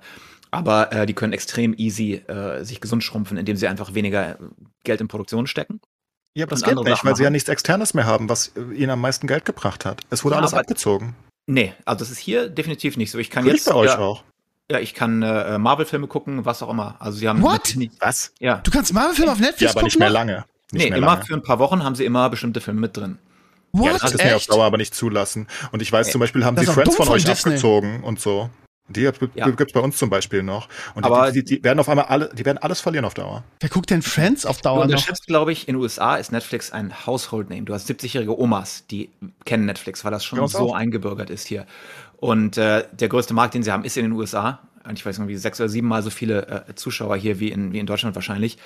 Aber 0.52 0.94
äh, 0.94 1.06
die 1.08 1.14
können 1.14 1.34
extrem 1.34 1.74
easy 1.78 2.14
äh, 2.28 2.64
sich 2.64 2.80
gesund 2.80 3.04
schrumpfen, 3.04 3.38
indem 3.38 3.58
sie 3.58 3.68
einfach 3.68 3.96
weniger 3.96 4.38
Geld 4.84 5.02
in 5.02 5.08
Produktion 5.08 5.48
stecken. 5.48 5.82
Ja, 6.38 6.46
aber 6.46 6.52
das 6.52 6.62
geht 6.62 6.80
nicht, 6.80 7.04
weil 7.04 7.16
sie 7.16 7.24
ja 7.24 7.32
nichts 7.32 7.50
Externes 7.50 7.96
mehr 7.96 8.06
haben, 8.06 8.30
was 8.30 8.52
ihnen 8.56 8.92
am 8.92 9.02
meisten 9.02 9.26
Geld 9.26 9.44
gebracht 9.44 9.86
hat. 9.86 10.02
Es 10.12 10.24
wurde 10.24 10.36
ja, 10.36 10.42
alles 10.42 10.54
abgezogen. 10.54 11.16
Nee, 11.48 11.74
also 11.84 11.98
das 11.98 12.12
ist 12.12 12.20
hier 12.20 12.48
definitiv 12.48 12.96
nicht 12.96 13.10
so. 13.10 13.18
Ich 13.18 13.32
kann 13.32 13.44
Krieg 13.44 13.54
jetzt. 13.56 13.66
bei 13.66 13.74
euch 13.74 13.90
ja, 13.90 13.98
auch. 13.98 14.24
Ja, 14.70 14.78
ich 14.78 14.94
kann 14.94 15.24
äh, 15.24 15.58
Marvel-Filme 15.58 16.06
gucken, 16.06 16.46
was 16.46 16.62
auch 16.62 16.70
immer. 16.70 16.96
Also 17.00 17.18
sie 17.18 17.28
haben. 17.28 17.42
What? 17.42 17.76
Was? 18.00 18.34
Ja. 18.40 18.58
Du 18.58 18.70
kannst 18.70 18.94
Marvel-Filme 18.94 19.32
auf 19.32 19.40
Netflix 19.40 19.62
gucken? 19.62 19.66
Ja, 19.66 19.72
aber 19.72 19.84
nicht 19.84 19.98
mehr 19.98 20.10
lange. 20.12 20.46
Nicht 20.72 20.84
nee, 20.84 20.90
mehr 20.90 21.00
immer 21.00 21.08
lange. 21.08 21.26
für 21.26 21.34
ein 21.34 21.42
paar 21.42 21.58
Wochen 21.58 21.84
haben 21.84 21.96
sie 21.96 22.06
immer 22.06 22.30
bestimmte 22.30 22.62
Filme 22.62 22.82
mit 22.82 22.96
drin. 22.96 23.18
What? 23.72 23.86
Ja, 23.88 23.98
das 23.98 24.14
ist 24.14 24.24
mir 24.24 24.36
auf 24.36 24.46
Dauer 24.46 24.66
aber 24.66 24.78
nicht 24.78 24.94
zulassen. 24.94 25.48
Und 25.72 25.82
ich 25.82 25.92
weiß 25.92 26.06
Ey. 26.06 26.12
zum 26.12 26.20
Beispiel, 26.20 26.46
haben 26.46 26.56
das 26.56 26.68
sie 26.68 26.72
Friends 26.72 26.96
von 26.98 27.08
euch 27.08 27.26
Disney. 27.26 27.54
abgezogen 27.54 28.04
und 28.04 28.22
so. 28.22 28.52
Die 28.90 29.02
ja. 29.02 29.50
gibt's 29.50 29.74
bei 29.74 29.80
uns 29.82 29.98
zum 29.98 30.10
Beispiel 30.10 30.44
noch. 30.44 30.70
Und 30.96 31.04
aber 31.04 31.32
die, 31.32 31.44
die, 31.44 31.58
die, 31.58 31.64
werden 31.64 31.80
auf 31.80 31.90
einmal 31.90 32.06
alle, 32.06 32.30
die 32.34 32.46
werden 32.46 32.58
alles 32.58 32.80
verlieren 32.80 33.06
auf 33.06 33.14
Dauer. 33.14 33.44
Wer 33.60 33.70
guckt 33.70 33.90
denn 33.90 34.02
Friends 34.02 34.46
auf 34.46 34.62
Dauer 34.62 34.78
du 34.78 34.94
unterschätzt, 34.94 35.28
glaube 35.28 35.52
ich, 35.52 35.68
in 35.68 35.76
den 35.76 35.82
USA 35.82 36.16
ist 36.16 36.32
Netflix 36.32 36.72
ein 36.72 37.06
Household 37.06 37.50
Name. 37.50 37.64
Du 37.64 37.74
hast 37.74 37.90
70-jährige 37.90 38.38
Omas, 38.40 38.86
die 38.88 39.10
kennen 39.46 39.66
Netflix, 39.66 40.06
weil 40.06 40.12
das 40.12 40.24
schon 40.24 40.48
so 40.48 40.58
auch. 40.58 40.76
eingebürgert 40.76 41.30
ist 41.30 41.48
hier. 41.48 41.66
Und 42.18 42.58
äh, 42.58 42.86
der 42.92 43.10
größte 43.10 43.34
Markt, 43.34 43.54
den 43.54 43.64
sie 43.64 43.72
haben, 43.72 43.84
ist 43.84 43.98
in 43.98 44.04
den 44.04 44.14
USA. 44.14 44.60
Und 44.88 44.98
ich 44.98 45.06
weiß 45.06 45.20
nicht, 45.20 45.28
wie 45.28 45.36
sechs 45.36 45.60
oder 45.60 45.70
sieben 45.70 45.88
Mal 45.88 46.02
so 46.02 46.10
viele 46.10 46.66
äh, 46.68 46.76
Zuschauer 46.76 47.18
hier 47.18 47.40
wie 47.40 47.52
in, 47.52 47.74
wie 47.74 47.80
in 47.80 47.86
Deutschland 47.86 48.16
wahrscheinlich. 48.16 48.58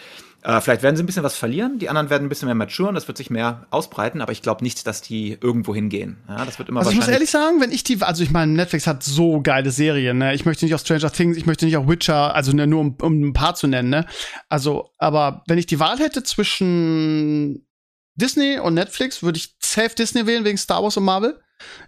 Äh, 0.44 0.60
vielleicht 0.60 0.82
werden 0.82 0.96
sie 0.96 1.04
ein 1.04 1.06
bisschen 1.06 1.24
was 1.24 1.36
verlieren, 1.36 1.78
die 1.78 1.88
anderen 1.88 2.10
werden 2.10 2.26
ein 2.26 2.30
bisschen 2.30 2.48
mehr 2.48 2.56
maturen, 2.56 2.96
das 2.96 3.08
wird 3.08 3.18
sich 3.18 3.30
mehr 3.30 3.68
ausbreiten, 3.70 4.22
aber 4.22 4.32
ich 4.32 4.42
glaube 4.42 4.64
nicht, 4.64 4.88
dass 4.88 5.04
die 5.04 5.38
irgendwo 5.40 5.76
hingehen. 5.76 6.18
Ja, 6.28 6.46
das 6.46 6.58
wird 6.58 6.68
immer 6.68 6.80
also 6.80 6.92
ich 6.92 6.98
muss 6.98 7.08
ehrlich 7.08 7.30
sagen, 7.30 7.62
wenn 7.62 7.72
ich 7.72 7.84
die, 7.84 8.02
also 8.02 8.24
ich 8.24 8.32
meine, 8.32 8.52
Netflix 8.52 8.88
hat 8.88 9.04
so 9.04 9.42
geile 9.42 9.70
Serien, 9.70 10.18
ne? 10.18 10.34
Ich 10.34 10.46
möchte 10.46 10.66
nicht 10.66 10.74
auch 10.74 10.80
Stranger 10.80 11.12
Things, 11.12 11.38
ich 11.38 11.46
möchte 11.46 11.66
nicht 11.66 11.78
auch 11.78 11.88
Witcher, 11.88 12.34
also 12.34 12.54
ne, 12.54 12.66
nur 12.66 12.82
um, 12.82 12.96
um 13.02 13.22
ein 13.22 13.34
paar 13.34 13.54
zu 13.54 13.68
nennen, 13.68 13.90
ne? 13.90 14.08
Also, 14.50 14.90
aber 14.98 15.44
wenn 15.48 15.60
ich 15.60 15.68
die 15.68 15.80
Wahl 15.80 16.00
hätte 16.00 16.24
zwischen 16.24 17.68
Disney 18.16 18.58
und 18.58 18.74
Netflix, 18.74 19.22
würde 19.22 19.38
ich 19.38 19.56
safe 19.60 19.94
Disney 19.96 20.26
wählen 20.26 20.44
wegen 20.44 20.58
Star 20.58 20.82
Wars 20.82 20.98
und 20.98 21.04
Marvel. 21.04 21.40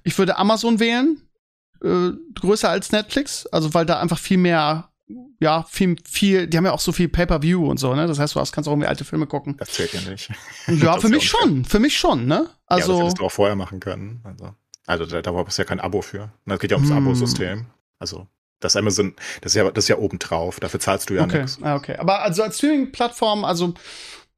Ich 0.03 0.15
würde 0.19 0.37
Amazon 0.37 0.79
wählen, 0.79 1.27
äh, 1.83 2.11
größer 2.35 2.69
als 2.69 2.91
Netflix, 2.91 3.47
also 3.47 3.73
weil 3.73 3.87
da 3.87 3.99
einfach 3.99 4.19
viel 4.19 4.37
mehr 4.37 4.92
ja, 5.39 5.63
viel, 5.63 5.95
viel, 6.09 6.47
die 6.47 6.57
haben 6.57 6.65
ja 6.65 6.71
auch 6.71 6.79
so 6.79 6.91
viel 6.91 7.09
Pay-Per-View 7.09 7.69
und 7.69 7.77
so, 7.77 7.93
ne? 7.93 8.07
Das 8.07 8.19
heißt, 8.19 8.35
du 8.35 8.39
kannst 8.39 8.57
auch 8.67 8.71
irgendwie 8.71 8.87
alte 8.87 9.03
Filme 9.03 9.27
gucken. 9.27 9.55
Das 9.57 9.69
zählt 9.69 9.93
ja 9.93 10.01
nicht. 10.09 10.31
Ja, 10.67 10.99
für 10.99 11.09
mich 11.09 11.27
schon, 11.27 11.65
für 11.65 11.79
mich 11.79 11.97
schon, 11.97 12.25
ne? 12.25 12.49
Also. 12.65 12.93
Ja, 12.93 12.97
das 12.97 13.03
hättest 13.03 13.19
du 13.19 13.25
auch 13.25 13.31
vorher 13.31 13.55
machen 13.55 13.79
können. 13.79 14.21
Also, 14.23 14.55
also 14.85 15.05
da, 15.05 15.21
da 15.21 15.33
war 15.33 15.45
es 15.47 15.57
ja 15.57 15.65
kein 15.65 15.79
Abo 15.79 16.01
für. 16.01 16.31
Das 16.45 16.59
geht 16.59 16.71
ja 16.71 16.77
ums 16.77 16.89
hm. 16.89 16.97
Abo-System. 16.97 17.65
Also, 17.99 18.27
das 18.59 18.75
Amazon, 18.75 19.15
das 19.41 19.51
ist 19.51 19.55
ja, 19.55 19.69
das 19.69 19.85
ist 19.85 19.89
ja 19.89 19.97
obendrauf. 19.97 20.59
Dafür 20.59 20.79
zahlst 20.79 21.09
du 21.09 21.15
ja 21.15 21.23
okay. 21.23 21.41
nichts. 21.41 21.59
Ah, 21.61 21.75
okay. 21.75 21.97
Aber 21.97 22.21
also 22.21 22.43
als 22.43 22.57
Streaming-Plattform, 22.57 23.43
also, 23.43 23.73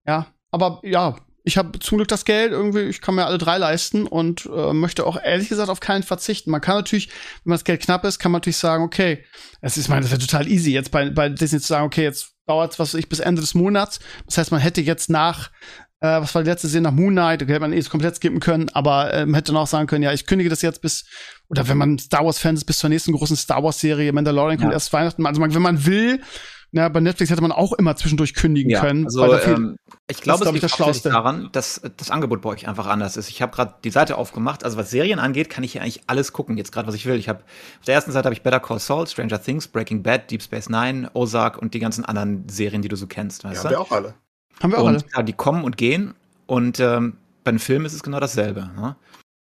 ja, 0.05 0.27
aber 0.51 0.79
ja, 0.83 1.15
ich 1.45 1.57
habe 1.57 1.77
zum 1.77 1.99
Glück 1.99 2.07
das 2.07 2.25
Geld 2.25 2.51
irgendwie, 2.51 2.81
ich 2.81 3.01
kann 3.01 3.13
mir 3.15 3.25
alle 3.27 3.37
drei 3.37 3.57
leisten 3.59 4.07
und 4.07 4.47
äh, 4.47 4.73
möchte 4.73 5.05
auch 5.05 5.21
ehrlich 5.21 5.47
gesagt 5.47 5.69
auf 5.69 5.79
keinen 5.79 6.01
verzichten. 6.01 6.49
Man 6.49 6.59
kann 6.59 6.75
natürlich, 6.75 7.09
wenn 7.43 7.51
das 7.51 7.63
Geld 7.63 7.83
knapp 7.83 8.03
ist, 8.03 8.17
kann 8.17 8.31
man 8.31 8.39
natürlich 8.39 8.57
sagen, 8.57 8.83
okay, 8.83 9.23
es 9.61 9.77
ist, 9.77 9.85
ich 9.85 9.89
meine, 9.89 10.01
das 10.01 10.11
wäre 10.11 10.19
total 10.19 10.47
easy, 10.47 10.71
jetzt 10.71 10.89
bei, 10.89 11.09
bei 11.11 11.29
Disney 11.29 11.59
zu 11.59 11.67
sagen, 11.67 11.85
okay, 11.85 12.03
jetzt 12.03 12.33
dauert 12.47 12.73
es, 12.73 12.79
was 12.79 12.93
weiß 12.93 12.99
ich, 12.99 13.09
bis 13.09 13.19
Ende 13.19 13.41
des 13.41 13.53
Monats. 13.53 13.99
Das 14.25 14.39
heißt, 14.39 14.51
man 14.51 14.59
hätte 14.59 14.81
jetzt 14.81 15.09
nach, 15.09 15.51
äh, 15.99 16.19
was 16.19 16.33
war 16.33 16.41
die 16.41 16.49
letzte 16.49 16.67
Serie, 16.67 16.81
nach 16.81 16.91
Moon 16.91 17.13
Knight, 17.13 17.41
da 17.41 17.45
hätte 17.45 17.59
man 17.59 17.73
eh 17.73 17.81
komplett 17.83 18.15
skippen 18.15 18.39
können, 18.39 18.69
aber 18.69 19.13
äh, 19.13 19.25
man 19.27 19.35
hätte 19.35 19.51
dann 19.51 19.61
auch 19.61 19.67
sagen 19.67 19.85
können, 19.85 20.03
ja, 20.03 20.13
ich 20.13 20.25
kündige 20.25 20.49
das 20.49 20.63
jetzt 20.63 20.81
bis, 20.81 21.05
oder 21.47 21.67
wenn 21.67 21.77
man 21.77 21.99
Star 21.99 22.25
Wars-Fan 22.25 22.55
ist, 22.55 22.65
bis 22.65 22.79
zur 22.79 22.89
nächsten 22.89 23.11
großen 23.11 23.37
Star 23.37 23.63
Wars-Serie, 23.63 24.11
Mandalorian 24.13 24.57
kommt 24.57 24.71
ja. 24.71 24.77
erst 24.77 24.91
Weihnachten. 24.93 25.23
Also 25.27 25.39
man, 25.39 25.53
wenn 25.53 25.61
man 25.61 25.85
will, 25.85 26.21
na, 26.71 26.89
bei 26.89 26.99
Netflix 26.99 27.31
hätte 27.31 27.41
man 27.41 27.51
auch 27.51 27.73
immer 27.73 27.95
zwischendurch 27.95 28.33
kündigen 28.33 28.69
ja, 28.69 28.81
können. 28.81 29.05
Also, 29.05 29.33
ähm, 29.33 29.77
ich 30.07 30.21
glaube, 30.21 30.45
es 30.45 30.51
liegt 30.51 30.79
das 30.79 31.01
daran, 31.01 31.49
dass 31.51 31.81
das 31.97 32.11
Angebot 32.11 32.41
bei 32.41 32.49
euch 32.49 32.67
einfach 32.67 32.87
anders 32.87 33.17
ist. 33.17 33.29
Ich 33.29 33.41
habe 33.41 33.55
gerade 33.55 33.75
die 33.83 33.91
Seite 33.91 34.17
aufgemacht. 34.17 34.63
Also 34.63 34.77
was 34.77 34.89
Serien 34.89 35.19
angeht, 35.19 35.49
kann 35.49 35.63
ich 35.63 35.73
hier 35.73 35.81
eigentlich 35.81 36.01
alles 36.07 36.33
gucken. 36.33 36.57
Jetzt 36.57 36.71
gerade, 36.71 36.87
was 36.87 36.95
ich 36.95 37.05
will. 37.05 37.15
Ich 37.15 37.29
habe 37.29 37.39
auf 37.79 37.85
der 37.85 37.95
ersten 37.95 38.11
Seite 38.11 38.25
habe 38.25 38.33
ich 38.33 38.41
Better 38.41 38.59
Call 38.59 38.79
Saul, 38.79 39.07
Stranger 39.07 39.41
Things, 39.41 39.67
Breaking 39.67 40.03
Bad, 40.03 40.29
Deep 40.29 40.41
Space 40.41 40.69
Nine, 40.69 41.09
Ozark 41.13 41.57
und 41.57 41.73
die 41.73 41.79
ganzen 41.79 42.03
anderen 42.05 42.47
Serien, 42.49 42.81
die 42.81 42.89
du 42.89 42.95
so 42.95 43.07
kennst. 43.07 43.43
Weißt 43.43 43.63
ja, 43.63 43.63
haben 43.63 43.69
wir 43.71 43.81
auch 43.81 43.91
alle. 43.91 44.13
Haben 44.61 44.71
wir 44.71 44.79
auch 44.79 44.83
und, 44.83 44.95
alle. 44.95 45.03
Ja, 45.15 45.23
die 45.23 45.33
kommen 45.33 45.63
und 45.63 45.77
gehen. 45.77 46.13
Und 46.45 46.79
ähm, 46.79 47.17
bei 47.43 47.49
einem 47.49 47.59
Film 47.59 47.85
ist 47.85 47.93
es 47.93 48.03
genau 48.03 48.19
dasselbe. 48.19 48.69
Ne? 48.75 48.95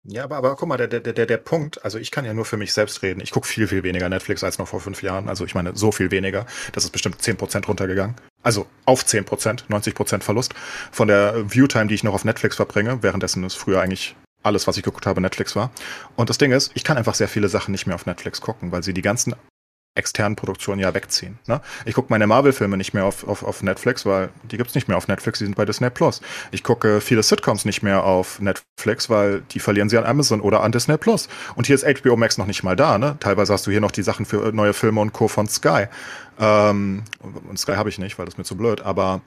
Ja, 0.04 0.24
aber, 0.24 0.36
aber 0.36 0.56
guck 0.56 0.68
mal, 0.68 0.78
der, 0.78 0.88
der, 0.88 1.00
der, 1.00 1.26
der 1.26 1.36
Punkt, 1.36 1.84
also 1.84 1.98
ich 1.98 2.10
kann 2.10 2.24
ja 2.24 2.32
nur 2.32 2.46
für 2.46 2.56
mich 2.56 2.72
selbst 2.72 3.02
reden. 3.02 3.20
Ich 3.20 3.32
gucke 3.32 3.46
viel, 3.46 3.68
viel 3.68 3.82
weniger 3.82 4.08
Netflix 4.08 4.42
als 4.42 4.58
noch 4.58 4.68
vor 4.68 4.80
fünf 4.80 5.02
Jahren. 5.02 5.28
Also 5.28 5.44
ich 5.44 5.54
meine, 5.54 5.76
so 5.76 5.92
viel 5.92 6.10
weniger. 6.10 6.46
Das 6.72 6.84
ist 6.84 6.90
bestimmt 6.90 7.20
zehn 7.20 7.36
Prozent 7.36 7.68
runtergegangen. 7.68 8.16
Also 8.42 8.66
auf 8.86 9.04
zehn 9.04 9.26
Prozent, 9.26 9.66
90 9.68 9.94
Prozent 9.94 10.24
Verlust 10.24 10.54
von 10.90 11.08
der 11.08 11.44
Viewtime, 11.52 11.88
die 11.88 11.94
ich 11.94 12.04
noch 12.04 12.14
auf 12.14 12.24
Netflix 12.24 12.56
verbringe. 12.56 13.02
Währenddessen 13.02 13.44
ist 13.44 13.56
früher 13.56 13.82
eigentlich 13.82 14.16
alles, 14.42 14.66
was 14.66 14.78
ich 14.78 14.82
geguckt 14.82 15.04
habe, 15.04 15.20
Netflix 15.20 15.54
war. 15.54 15.70
Und 16.16 16.30
das 16.30 16.38
Ding 16.38 16.52
ist, 16.52 16.70
ich 16.74 16.84
kann 16.84 16.96
einfach 16.96 17.14
sehr 17.14 17.28
viele 17.28 17.48
Sachen 17.48 17.72
nicht 17.72 17.86
mehr 17.86 17.94
auf 17.94 18.06
Netflix 18.06 18.40
gucken, 18.40 18.72
weil 18.72 18.82
sie 18.82 18.94
die 18.94 19.02
ganzen 19.02 19.34
externen 19.94 20.36
Produktionen 20.36 20.80
ja 20.80 20.94
wegziehen. 20.94 21.38
Ne? 21.46 21.60
Ich 21.84 21.94
gucke 21.94 22.08
meine 22.10 22.26
Marvel-Filme 22.26 22.76
nicht 22.76 22.94
mehr 22.94 23.04
auf, 23.04 23.26
auf, 23.26 23.42
auf 23.42 23.62
Netflix, 23.62 24.06
weil 24.06 24.30
die 24.44 24.56
gibt's 24.56 24.74
nicht 24.74 24.88
mehr 24.88 24.96
auf 24.96 25.08
Netflix, 25.08 25.40
die 25.40 25.44
sind 25.44 25.56
bei 25.56 25.64
Disney 25.64 25.90
Plus. 25.90 26.20
Ich 26.52 26.62
gucke 26.62 27.00
viele 27.00 27.22
Sitcoms 27.22 27.64
nicht 27.64 27.82
mehr 27.82 28.04
auf 28.04 28.40
Netflix, 28.40 29.10
weil 29.10 29.40
die 29.50 29.58
verlieren 29.58 29.88
sie 29.88 29.98
an 29.98 30.04
Amazon 30.04 30.40
oder 30.40 30.62
an 30.62 30.72
Disney 30.72 30.96
Plus. 30.96 31.28
Und 31.56 31.66
hier 31.66 31.74
ist 31.74 31.84
HBO 31.84 32.16
Max 32.16 32.38
noch 32.38 32.46
nicht 32.46 32.62
mal 32.62 32.76
da. 32.76 32.98
Ne? 32.98 33.16
Teilweise 33.20 33.52
hast 33.52 33.66
du 33.66 33.70
hier 33.70 33.80
noch 33.80 33.90
die 33.90 34.02
Sachen 34.02 34.26
für 34.26 34.52
neue 34.52 34.74
Filme 34.74 35.00
und 35.00 35.12
Co. 35.12 35.26
von 35.26 35.48
Sky. 35.48 35.86
Ähm, 36.38 37.04
und 37.48 37.58
Sky 37.58 37.72
habe 37.72 37.88
ich 37.88 37.98
nicht, 37.98 38.18
weil 38.18 38.26
das 38.26 38.34
ist 38.34 38.38
mir 38.38 38.44
zu 38.44 38.56
blöd. 38.56 38.82
Aber 38.82 39.22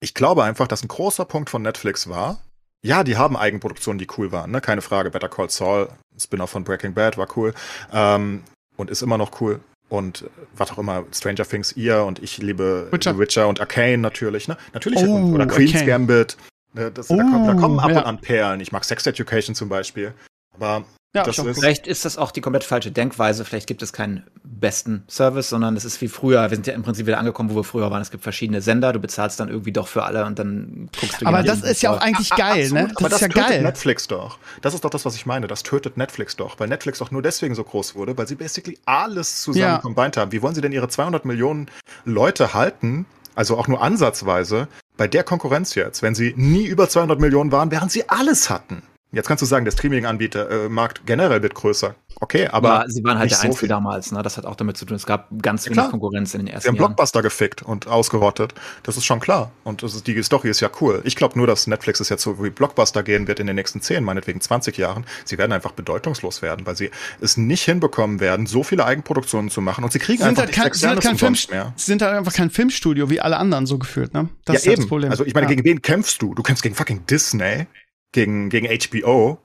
ich 0.00 0.14
glaube 0.14 0.42
einfach, 0.42 0.68
dass 0.68 0.82
ein 0.82 0.88
großer 0.88 1.26
Punkt 1.26 1.50
von 1.50 1.62
Netflix 1.62 2.08
war, 2.08 2.40
ja, 2.82 3.04
die 3.04 3.18
haben 3.18 3.36
Eigenproduktionen, 3.36 3.98
die 3.98 4.08
cool 4.16 4.32
waren, 4.32 4.50
ne? 4.50 4.62
Keine 4.62 4.80
Frage. 4.80 5.10
Better 5.10 5.28
Call 5.28 5.50
Saul, 5.50 5.90
Spin-off 6.18 6.48
von 6.48 6.64
Breaking 6.64 6.94
Bad 6.94 7.18
war 7.18 7.28
cool. 7.36 7.52
Ähm, 7.92 8.42
und 8.80 8.90
ist 8.90 9.02
immer 9.02 9.18
noch 9.18 9.40
cool. 9.40 9.60
Und 9.88 10.24
was 10.56 10.70
auch 10.70 10.78
immer, 10.78 11.04
Stranger 11.12 11.44
Things, 11.44 11.76
ihr 11.76 12.04
und 12.04 12.22
ich 12.22 12.38
liebe 12.38 12.88
Witcher, 12.92 13.18
Witcher 13.18 13.48
und 13.48 13.60
Arcane 13.60 13.98
natürlich, 13.98 14.46
ne? 14.46 14.56
Natürlich, 14.72 15.00
oh, 15.00 15.32
oder 15.34 15.46
Queen's 15.46 15.72
Arcane. 15.74 15.86
Gambit. 15.86 16.36
Ne? 16.74 16.92
Das, 16.92 17.10
oh, 17.10 17.16
da, 17.16 17.22
kommen, 17.24 17.46
da, 17.46 17.54
kommen, 17.54 17.80
ab 17.80 17.90
ja. 17.90 17.98
und 17.98 18.06
an 18.06 18.20
Perlen. 18.20 18.60
Ich 18.60 18.70
mag 18.70 18.84
Sex 18.84 19.04
Education 19.06 19.56
zum 19.56 19.68
Beispiel. 19.68 20.14
Aber 20.54 20.84
Ja, 21.12 21.24
ist 21.24 21.40
vielleicht 21.40 21.88
ist 21.88 22.04
das 22.04 22.16
auch 22.18 22.30
die 22.30 22.40
komplett 22.40 22.62
falsche 22.62 22.92
Denkweise. 22.92 23.44
Vielleicht 23.44 23.66
gibt 23.66 23.82
es 23.82 23.92
keinen 23.92 24.22
besten 24.44 25.02
Service, 25.08 25.48
sondern 25.48 25.76
es 25.76 25.84
ist 25.84 26.00
wie 26.00 26.06
früher. 26.06 26.48
Wir 26.48 26.56
sind 26.56 26.68
ja 26.68 26.72
im 26.72 26.84
Prinzip 26.84 27.06
wieder 27.06 27.18
angekommen, 27.18 27.50
wo 27.50 27.56
wir 27.56 27.64
früher 27.64 27.90
waren. 27.90 28.00
Es 28.00 28.12
gibt 28.12 28.22
verschiedene 28.22 28.62
Sender. 28.62 28.92
Du 28.92 29.00
bezahlst 29.00 29.40
dann 29.40 29.48
irgendwie 29.48 29.72
doch 29.72 29.88
für 29.88 30.04
alle 30.04 30.24
und 30.24 30.38
dann 30.38 30.88
guckst 31.00 31.20
du. 31.20 31.26
Aber 31.26 31.42
das 31.42 31.62
ist 31.62 31.82
ja 31.82 31.90
auch 31.90 32.00
eigentlich 32.00 32.30
geil, 32.30 32.62
Absolut, 32.62 32.72
ne? 32.72 32.86
Das 32.86 32.96
aber 32.98 33.08
das 33.08 33.20
ja 33.22 33.28
tötet 33.28 33.48
geil. 33.48 33.62
Netflix 33.62 34.06
doch. 34.06 34.38
Das 34.62 34.72
ist 34.74 34.84
doch 34.84 34.90
das, 34.90 35.04
was 35.04 35.16
ich 35.16 35.26
meine. 35.26 35.48
Das 35.48 35.64
tötet 35.64 35.96
Netflix 35.96 36.36
doch, 36.36 36.60
weil 36.60 36.68
Netflix 36.68 37.00
doch 37.00 37.10
nur 37.10 37.22
deswegen 37.22 37.56
so 37.56 37.64
groß 37.64 37.96
wurde, 37.96 38.16
weil 38.16 38.28
sie 38.28 38.36
basically 38.36 38.78
alles 38.84 39.42
zusammen 39.42 39.64
ja. 39.64 39.78
combined 39.78 40.16
haben. 40.16 40.30
Wie 40.30 40.42
wollen 40.42 40.54
sie 40.54 40.60
denn 40.60 40.72
ihre 40.72 40.88
200 40.88 41.24
Millionen 41.24 41.66
Leute 42.04 42.54
halten? 42.54 43.06
Also 43.34 43.56
auch 43.56 43.66
nur 43.66 43.82
ansatzweise 43.82 44.68
bei 44.96 45.08
der 45.08 45.24
Konkurrenz 45.24 45.74
jetzt, 45.74 46.02
wenn 46.02 46.14
sie 46.14 46.34
nie 46.36 46.66
über 46.66 46.88
200 46.88 47.18
Millionen 47.18 47.50
waren, 47.50 47.70
während 47.70 47.90
sie 47.90 48.08
alles 48.08 48.50
hatten. 48.50 48.82
Jetzt 49.12 49.26
kannst 49.26 49.42
du 49.42 49.46
sagen, 49.46 49.64
der 49.64 49.72
Streaming-Anbieter-Markt 49.72 50.98
äh, 50.98 51.02
generell 51.04 51.42
wird 51.42 51.54
größer. 51.54 51.96
Okay, 52.20 52.46
aber. 52.46 52.68
Ja, 52.68 52.84
sie 52.88 53.02
waren 53.02 53.18
halt 53.18 53.30
der 53.30 53.40
Einzige 53.40 53.66
so 53.66 53.66
damals, 53.66 54.12
ne? 54.12 54.22
Das 54.22 54.36
hat 54.36 54.46
auch 54.46 54.54
damit 54.54 54.76
zu 54.76 54.84
tun. 54.84 54.96
Es 54.96 55.06
gab 55.06 55.28
ganz 55.42 55.64
ja, 55.64 55.72
wenig 55.72 55.90
Konkurrenz 55.90 56.34
in 56.34 56.40
den 56.40 56.46
ersten 56.46 56.68
Jahren. 56.68 56.76
Sie 56.76 56.80
haben 56.80 56.94
Blockbuster 56.94 57.22
gefickt 57.22 57.62
und 57.62 57.88
ausgerottet. 57.88 58.54
Das 58.84 58.96
ist 58.96 59.04
schon 59.04 59.18
klar. 59.18 59.50
Und 59.64 59.82
das 59.82 59.94
ist, 59.94 60.06
die 60.06 60.22
Story 60.22 60.48
ist 60.48 60.60
ja 60.60 60.70
cool. 60.80 61.00
Ich 61.04 61.16
glaube 61.16 61.36
nur, 61.36 61.48
dass 61.48 61.66
Netflix 61.66 61.98
es 61.98 62.08
jetzt 62.08 62.22
so 62.22 62.42
wie 62.42 62.50
Blockbuster 62.50 63.02
gehen 63.02 63.26
wird 63.26 63.40
in 63.40 63.48
den 63.48 63.56
nächsten 63.56 63.80
10, 63.80 64.04
meinetwegen 64.04 64.40
20 64.40 64.76
Jahren. 64.76 65.04
Sie 65.24 65.38
werden 65.38 65.52
einfach 65.52 65.72
bedeutungslos 65.72 66.40
werden, 66.40 66.66
weil 66.66 66.76
sie 66.76 66.90
es 67.20 67.36
nicht 67.36 67.64
hinbekommen 67.64 68.20
werden, 68.20 68.46
so 68.46 68.62
viele 68.62 68.84
Eigenproduktionen 68.84 69.50
zu 69.50 69.60
machen. 69.60 69.82
Und 69.82 69.92
sie 69.92 69.98
kriegen 69.98 70.22
sie 70.22 70.28
einfach 70.28 70.42
halt 70.42 70.52
kein, 70.52 70.72
sind, 70.72 71.00
kein 71.00 71.18
Film, 71.18 71.34
mehr. 71.50 71.72
Sie 71.74 71.86
sind 71.86 72.02
halt 72.02 72.14
einfach 72.14 72.32
kein 72.32 72.50
Filmstudio 72.50 73.10
wie 73.10 73.20
alle 73.20 73.38
anderen 73.38 73.66
so 73.66 73.78
gefühlt, 73.78 74.14
ne? 74.14 74.28
Das 74.44 74.54
ja, 74.54 74.58
ist 74.58 74.66
halt 74.66 74.72
eben. 74.74 74.82
das 74.82 74.88
Problem. 74.88 75.10
Also 75.10 75.24
ich 75.24 75.34
meine, 75.34 75.46
ja. 75.46 75.50
gegen 75.50 75.64
wen 75.64 75.82
kämpfst 75.82 76.22
du? 76.22 76.34
Du 76.34 76.44
kämpfst 76.44 76.62
gegen 76.62 76.76
fucking 76.76 77.06
Disney, 77.06 77.66
gegen, 78.12 78.50
gegen 78.50 78.66
HBO 78.66 79.38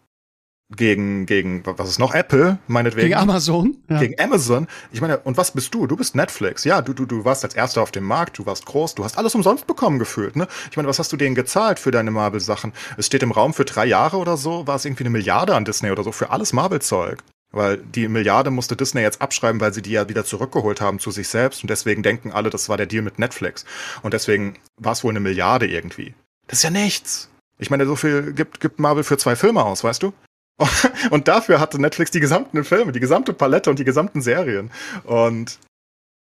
gegen, 0.76 1.26
gegen, 1.26 1.64
was 1.66 1.90
ist 1.90 2.00
noch? 2.00 2.14
Apple, 2.14 2.58
meinetwegen. 2.68 3.10
Gegen 3.10 3.20
Amazon. 3.20 3.78
Ja. 3.90 4.00
Gegen 4.00 4.20
Amazon. 4.20 4.68
Ich 4.92 5.00
meine, 5.00 5.20
und 5.20 5.38
was 5.38 5.52
bist 5.52 5.74
du? 5.74 5.86
Du 5.86 5.96
bist 5.96 6.16
Netflix. 6.16 6.64
Ja, 6.64 6.82
du, 6.82 6.94
du, 6.94 7.06
du 7.06 7.24
warst 7.24 7.44
als 7.44 7.54
Erster 7.54 7.82
auf 7.82 7.92
dem 7.92 8.04
Markt, 8.04 8.40
du 8.40 8.46
warst 8.46 8.66
groß, 8.66 8.96
du 8.96 9.04
hast 9.04 9.18
alles 9.18 9.36
umsonst 9.36 9.68
bekommen 9.68 10.00
gefühlt, 10.00 10.36
ne? 10.36 10.48
Ich 10.72 10.78
meine, 10.78 10.90
was 10.90 10.98
hast 10.98 11.12
du 11.12 11.18
denen 11.18 11.36
gezahlt 11.36 11.80
für 11.80 11.92
deine 11.92 12.12
Marvel-Sachen? 12.12 12.74
Es 12.98 13.06
steht 13.06 13.22
im 13.22 13.32
Raum 13.32 13.54
für 13.54 13.66
drei 13.66 13.86
Jahre 13.86 14.18
oder 14.18 14.38
so, 14.38 14.66
war 14.66 14.76
es 14.76 14.86
irgendwie 14.86 15.04
eine 15.04 15.12
Milliarde 15.12 15.56
an 15.56 15.66
Disney 15.66 15.92
oder 15.92 16.04
so, 16.04 16.12
für 16.12 16.32
alles 16.32 16.52
Marvel-Zeug. 16.52 17.20
Weil 17.52 17.78
die 17.78 18.08
Milliarde 18.08 18.50
musste 18.50 18.76
Disney 18.76 19.02
jetzt 19.02 19.22
abschreiben, 19.22 19.62
weil 19.62 19.74
sie 19.74 19.82
die 19.82 19.92
ja 19.92 20.10
wieder 20.10 20.26
zurückgeholt 20.26 20.82
haben 20.82 21.00
zu 21.00 21.12
sich 21.12 21.30
selbst. 21.30 21.64
Und 21.64 21.70
deswegen 21.70 22.04
denken 22.04 22.34
alle, 22.34 22.50
das 22.50 22.68
war 22.68 22.76
der 22.76 22.86
Deal 22.86 23.04
mit 23.04 23.18
Netflix. 23.18 23.64
Und 24.02 24.14
deswegen 24.14 24.58
war 24.78 24.92
es 24.92 25.04
wohl 25.06 25.12
eine 25.12 25.22
Milliarde 25.22 25.68
irgendwie. 25.68 26.16
Das 26.48 26.60
ist 26.60 26.64
ja 26.64 26.70
nichts. 26.70 27.30
Ich 27.58 27.70
meine, 27.70 27.86
so 27.86 27.96
viel 27.96 28.34
gibt, 28.34 28.60
gibt 28.60 28.80
Marvel 28.80 29.04
für 29.04 29.18
zwei 29.18 29.36
Filme 29.36 29.64
aus, 29.64 29.84
weißt 29.84 30.04
du? 30.04 30.14
Und 31.10 31.28
dafür 31.28 31.60
hatte 31.60 31.80
Netflix 31.80 32.12
die 32.12 32.20
gesamten 32.20 32.64
Filme, 32.64 32.92
die 32.92 33.00
gesamte 33.00 33.34
Palette 33.34 33.70
und 33.70 33.78
die 33.78 33.84
gesamten 33.84 34.22
Serien. 34.22 34.72
Und 35.04 35.60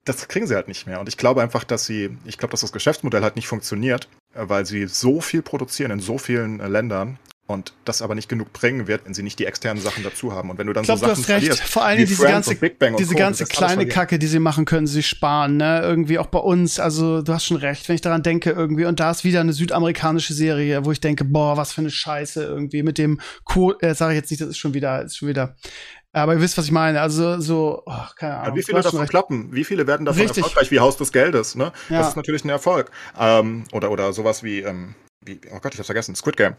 das 0.03 0.27
kriegen 0.27 0.45
sie 0.45 0.55
halt 0.55 0.67
nicht 0.67 0.85
mehr. 0.87 0.99
Und 0.99 1.07
ich 1.07 1.17
glaube 1.17 1.41
einfach, 1.41 1.63
dass 1.63 1.85
sie, 1.85 2.17
ich 2.25 2.37
glaube, 2.37 2.51
dass 2.51 2.61
das 2.61 2.71
Geschäftsmodell 2.71 3.23
halt 3.23 3.37
nicht 3.37 3.47
funktioniert, 3.47 4.09
weil 4.33 4.65
sie 4.65 4.87
so 4.87 5.21
viel 5.21 5.41
produzieren 5.41 5.91
in 5.91 5.99
so 5.99 6.17
vielen 6.17 6.59
äh, 6.59 6.67
Ländern 6.67 7.17
und 7.47 7.73
das 7.85 8.01
aber 8.01 8.15
nicht 8.15 8.27
genug 8.27 8.53
bringen 8.53 8.87
wird, 8.87 9.05
wenn 9.05 9.13
sie 9.13 9.21
nicht 9.21 9.37
die 9.37 9.45
externen 9.45 9.81
Sachen 9.81 10.03
dazu 10.03 10.33
haben. 10.33 10.49
Und 10.49 10.57
wenn 10.57 10.65
du 10.65 10.73
dann 10.73 10.83
ich 10.83 10.87
glaub, 10.87 10.97
so 10.97 11.05
Sachen 11.05 11.25
du 11.25 11.33
hast 11.33 11.43
recht. 11.43 11.59
Vor 11.69 11.85
allem 11.85 11.99
diese 11.99 12.23
ganze, 12.23 12.55
diese 12.55 13.13
Co, 13.13 13.19
ganze 13.19 13.45
kleine 13.45 13.87
Kacke, 13.87 14.17
die 14.17 14.25
sie 14.25 14.39
machen, 14.39 14.65
können 14.65 14.87
sie 14.87 15.03
sparen. 15.03 15.57
Ne? 15.57 15.81
Irgendwie 15.83 16.17
auch 16.17 16.25
bei 16.25 16.39
uns. 16.39 16.79
Also 16.79 17.21
du 17.21 17.33
hast 17.33 17.45
schon 17.45 17.57
recht, 17.57 17.87
wenn 17.87 17.95
ich 17.95 18.01
daran 18.01 18.23
denke 18.23 18.49
irgendwie. 18.49 18.85
Und 18.85 18.99
da 18.99 19.11
ist 19.11 19.23
wieder 19.23 19.41
eine 19.41 19.53
südamerikanische 19.53 20.33
Serie, 20.33 20.85
wo 20.85 20.91
ich 20.91 21.01
denke, 21.01 21.23
boah, 21.23 21.55
was 21.55 21.71
für 21.71 21.81
eine 21.81 21.91
Scheiße 21.91 22.43
irgendwie 22.43 22.81
mit 22.81 22.97
dem 22.97 23.21
Co. 23.43 23.73
Äh, 23.79 23.93
sage 23.93 24.13
ich 24.13 24.17
jetzt 24.17 24.31
nicht, 24.31 24.41
das 24.41 24.49
ist 24.49 24.57
schon 24.57 24.73
wieder, 24.73 25.03
ist 25.03 25.17
schon 25.17 25.27
wieder. 25.27 25.55
Aber 26.13 26.33
ihr 26.33 26.41
wisst, 26.41 26.57
was 26.57 26.65
ich 26.65 26.71
meine. 26.71 26.99
Also 26.99 27.39
so, 27.41 27.83
oh, 27.85 27.93
keine 28.15 28.37
Ahnung. 28.37 28.55
Ja, 28.55 28.55
wie 28.55 28.63
viele 28.63 28.81
davon 28.81 29.01
recht. 29.01 29.11
klappen? 29.11 29.53
Wie 29.53 29.65
viele 29.65 29.85
werden 29.85 30.05
davon 30.05 30.21
Richtig. 30.23 30.43
erfolgreich 30.43 30.71
wie 30.71 30.79
Haus 30.79 30.97
des 30.97 31.11
Geldes? 31.11 31.53
Ne? 31.53 31.71
Ja. 31.89 31.99
Das 31.99 32.09
ist 32.09 32.15
natürlich 32.15 32.43
ein 32.43 32.49
Erfolg. 32.49 32.89
Ähm, 33.19 33.65
oder 33.71 33.91
oder 33.91 34.13
sowas 34.13 34.41
wie, 34.41 34.61
ähm, 34.61 34.95
wie, 35.23 35.39
oh 35.51 35.59
Gott, 35.59 35.73
ich 35.73 35.79
hab's 35.79 35.85
vergessen, 35.85 36.15
Squid 36.15 36.37
Game 36.37 36.55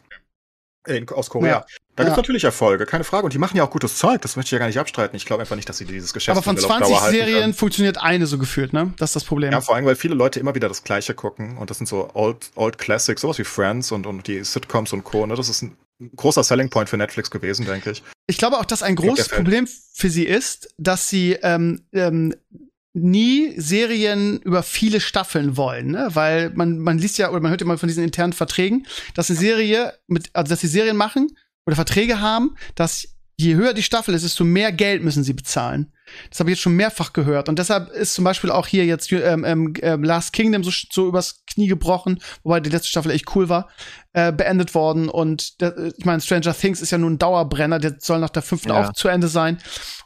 in, 0.87 1.09
aus 1.09 1.31
Korea. 1.31 1.49
Ja. 1.49 1.67
Da 1.97 2.03
ja. 2.03 2.09
gibt 2.09 2.13
es 2.13 2.17
natürlich 2.19 2.45
Erfolge, 2.45 2.85
keine 2.85 3.05
Frage. 3.05 3.25
Und 3.25 3.33
die 3.33 3.39
machen 3.39 3.57
ja 3.57 3.65
auch 3.65 3.71
gutes 3.71 3.97
Zeug, 3.97 4.21
das 4.21 4.37
möchte 4.37 4.49
ich 4.49 4.53
ja 4.53 4.59
gar 4.59 4.67
nicht 4.67 4.79
abstreiten. 4.79 5.17
Ich 5.17 5.25
glaube 5.25 5.41
einfach 5.41 5.57
nicht, 5.57 5.69
dass 5.69 5.79
sie 5.79 5.87
dieses 5.87 6.13
Geschäft 6.13 6.37
Aber 6.37 6.43
von 6.43 6.59
20 6.59 6.97
Serien 6.99 7.55
funktioniert 7.55 7.99
eine 7.99 8.27
so 8.27 8.37
gefühlt, 8.39 8.73
ne? 8.73 8.93
Das 8.99 9.11
ist 9.11 9.17
das 9.17 9.25
Problem. 9.25 9.53
Ja, 9.53 9.61
vor 9.63 9.77
allem, 9.77 9.87
weil 9.87 9.97
viele 9.97 10.15
Leute 10.15 10.39
immer 10.39 10.55
wieder 10.55 10.69
das 10.69 10.85
Gleiche 10.85 11.15
gucken. 11.15 11.57
Und 11.57 11.71
das 11.71 11.79
sind 11.79 11.87
so 11.87 12.11
Old, 12.13 12.51
Old 12.55 12.77
Classics, 12.77 13.23
sowas 13.23 13.39
wie 13.39 13.45
Friends 13.45 13.93
und, 13.93 14.07
und 14.07 14.27
die 14.27 14.45
Sitcoms 14.45 14.93
und 14.93 15.05
Co. 15.05 15.27
Ne? 15.27 15.37
Das 15.37 15.49
ist 15.49 15.63
ein 15.63 15.77
großer 16.15 16.45
Selling 16.45 16.69
Point 16.69 16.91
für 16.91 16.99
Netflix 16.99 17.31
gewesen, 17.31 17.65
denke 17.65 17.93
ich. 17.93 18.03
Ich 18.27 18.37
glaube 18.37 18.59
auch, 18.59 18.67
dass 18.67 18.83
ein 18.83 18.97
großes 18.97 19.29
Problem 19.29 19.67
für 19.95 20.11
sie 20.11 20.25
ist, 20.25 20.75
dass 20.77 21.09
sie 21.09 21.33
ähm, 21.43 21.83
ähm, 21.93 22.35
nie 22.97 23.53
Serien 23.61 24.41
über 24.41 24.63
viele 24.63 25.01
Staffeln 25.01 25.59
wollen, 25.59 25.89
ne? 25.89 26.09
weil 26.15 26.51
man 26.55 26.79
man 26.79 26.99
liest 26.99 27.19
ja 27.19 27.31
oder 27.31 27.41
man 27.41 27.51
hört 27.51 27.61
ja 27.61 27.67
mal 27.67 27.77
von 27.77 27.89
diesen 27.89 28.03
internen 28.03 28.33
Verträgen, 28.33 28.87
dass 29.15 29.29
eine 29.29 29.39
Serie 29.39 29.93
mit 30.07 30.31
also 30.33 30.49
dass 30.49 30.61
sie 30.61 30.67
Serien 30.67 30.97
machen 30.97 31.29
oder 31.67 31.77
Verträge 31.77 32.21
haben, 32.21 32.57
dass 32.75 33.07
je 33.37 33.55
höher 33.55 33.75
die 33.75 33.83
Staffel 33.83 34.15
ist, 34.15 34.25
desto 34.25 34.45
mehr 34.45 34.73
Geld 34.73 35.03
müssen 35.03 35.25
sie 35.25 35.35
bezahlen. 35.35 35.93
Das 36.31 36.41
habe 36.41 36.51
ich 36.51 36.57
jetzt 36.57 36.63
schon 36.63 36.75
mehrfach 36.75 37.13
gehört. 37.13 37.49
Und 37.49 37.59
deshalb 37.59 37.91
ist 37.91 38.15
zum 38.15 38.25
Beispiel 38.25 38.51
auch 38.51 38.67
hier 38.67 38.85
jetzt 38.85 39.11
ähm, 39.13 39.45
ähm, 39.45 39.75
ähm, 39.83 40.05
Last 40.05 40.33
Kingdom 40.33 40.65
so, 40.65 40.71
so 40.91 41.09
übers 41.09 41.45
Knie 41.47 41.67
gebrochen, 41.67 42.21
wobei 42.43 42.61
die 42.61 42.71
letzte 42.71 42.89
Staffel 42.89 43.11
echt 43.11 43.35
cool 43.35 43.49
war, 43.49 43.69
äh, 44.13 44.33
beendet 44.33 44.75
worden. 44.75 45.09
Und 45.09 45.61
der, 45.61 45.77
ich 45.97 46.05
meine, 46.05 46.21
Stranger 46.21 46.55
Things 46.55 46.81
ist 46.81 46.91
ja 46.91 46.99
nun 46.99 47.15
ein 47.15 47.19
Dauerbrenner, 47.19 47.79
der 47.79 47.97
soll 47.99 48.19
nach 48.19 48.31
der 48.31 48.43
fünften 48.43 48.71
ja. 48.71 48.89
auch 48.89 48.93
zu 48.93 49.09
Ende 49.09 49.29
sein. 49.29 49.59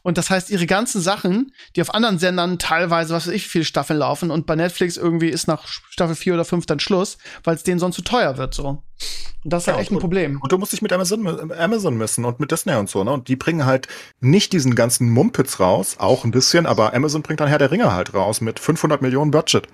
Und 0.03 0.19
das 0.19 0.31
heißt, 0.31 0.51
ihre 0.51 0.67
ganzen 0.67 1.01
Sachen, 1.01 1.53
die 1.77 1.83
auf 1.83 1.95
anderen 1.95 2.19
Sendern 2.19 2.59
teilweise, 2.59 3.15
was 3.15 3.27
weiß 3.27 3.35
ich, 3.35 3.47
viele 3.47 3.65
Staffeln 3.65 3.99
laufen 3.99 4.31
und 4.31 4.47
bei 4.47 4.57
Netflix 4.57 4.97
irgendwie 4.97 5.29
ist 5.29 5.47
nach 5.47 5.67
Staffel 5.67 6.15
vier 6.15 6.35
oder 6.35 6.45
fünf 6.45 6.67
dann 6.67 6.81
Schluss, 6.81 7.19
weil 7.45 7.55
es 7.55 7.63
denen 7.63 7.79
sonst 7.79 7.97
zu 7.97 8.03
teuer 8.03 8.39
wird, 8.39 8.55
so. 8.55 8.83
Und 9.43 9.53
das 9.53 9.63
ist 9.63 9.67
ja, 9.69 9.73
halt 9.75 9.83
echt 9.83 9.93
ein 9.93 9.99
Problem. 9.99 10.39
Und 10.43 10.53
du 10.53 10.59
musst 10.59 10.73
dich 10.73 10.83
mit 10.83 10.93
Amazon, 10.93 11.53
Amazon 11.53 11.97
messen 11.97 12.27
und 12.27 12.41
mit 12.41 12.51
Disney 12.51 12.75
und 12.75 12.91
so, 12.91 13.05
ne? 13.05 13.13
Und 13.13 13.29
die 13.29 13.37
bringen 13.37 13.65
halt 13.65 13.89
nicht 14.21 14.53
diesen 14.53 14.75
ganzen 14.75 15.09
Mumpitz 15.09 15.61
raus, 15.61 15.90
auch 15.99 16.25
ein 16.25 16.31
bisschen, 16.31 16.67
aber 16.67 16.95
Amazon 16.95 17.23
bringt 17.23 17.41
dann 17.41 17.49
Herr 17.49 17.59
der 17.59 17.71
Ringe 17.71 17.93
halt 17.93 18.15
raus 18.15 18.41
mit 18.41 18.61
500 18.61 19.03
Millionen 19.03 19.31
Budget. 19.31 19.67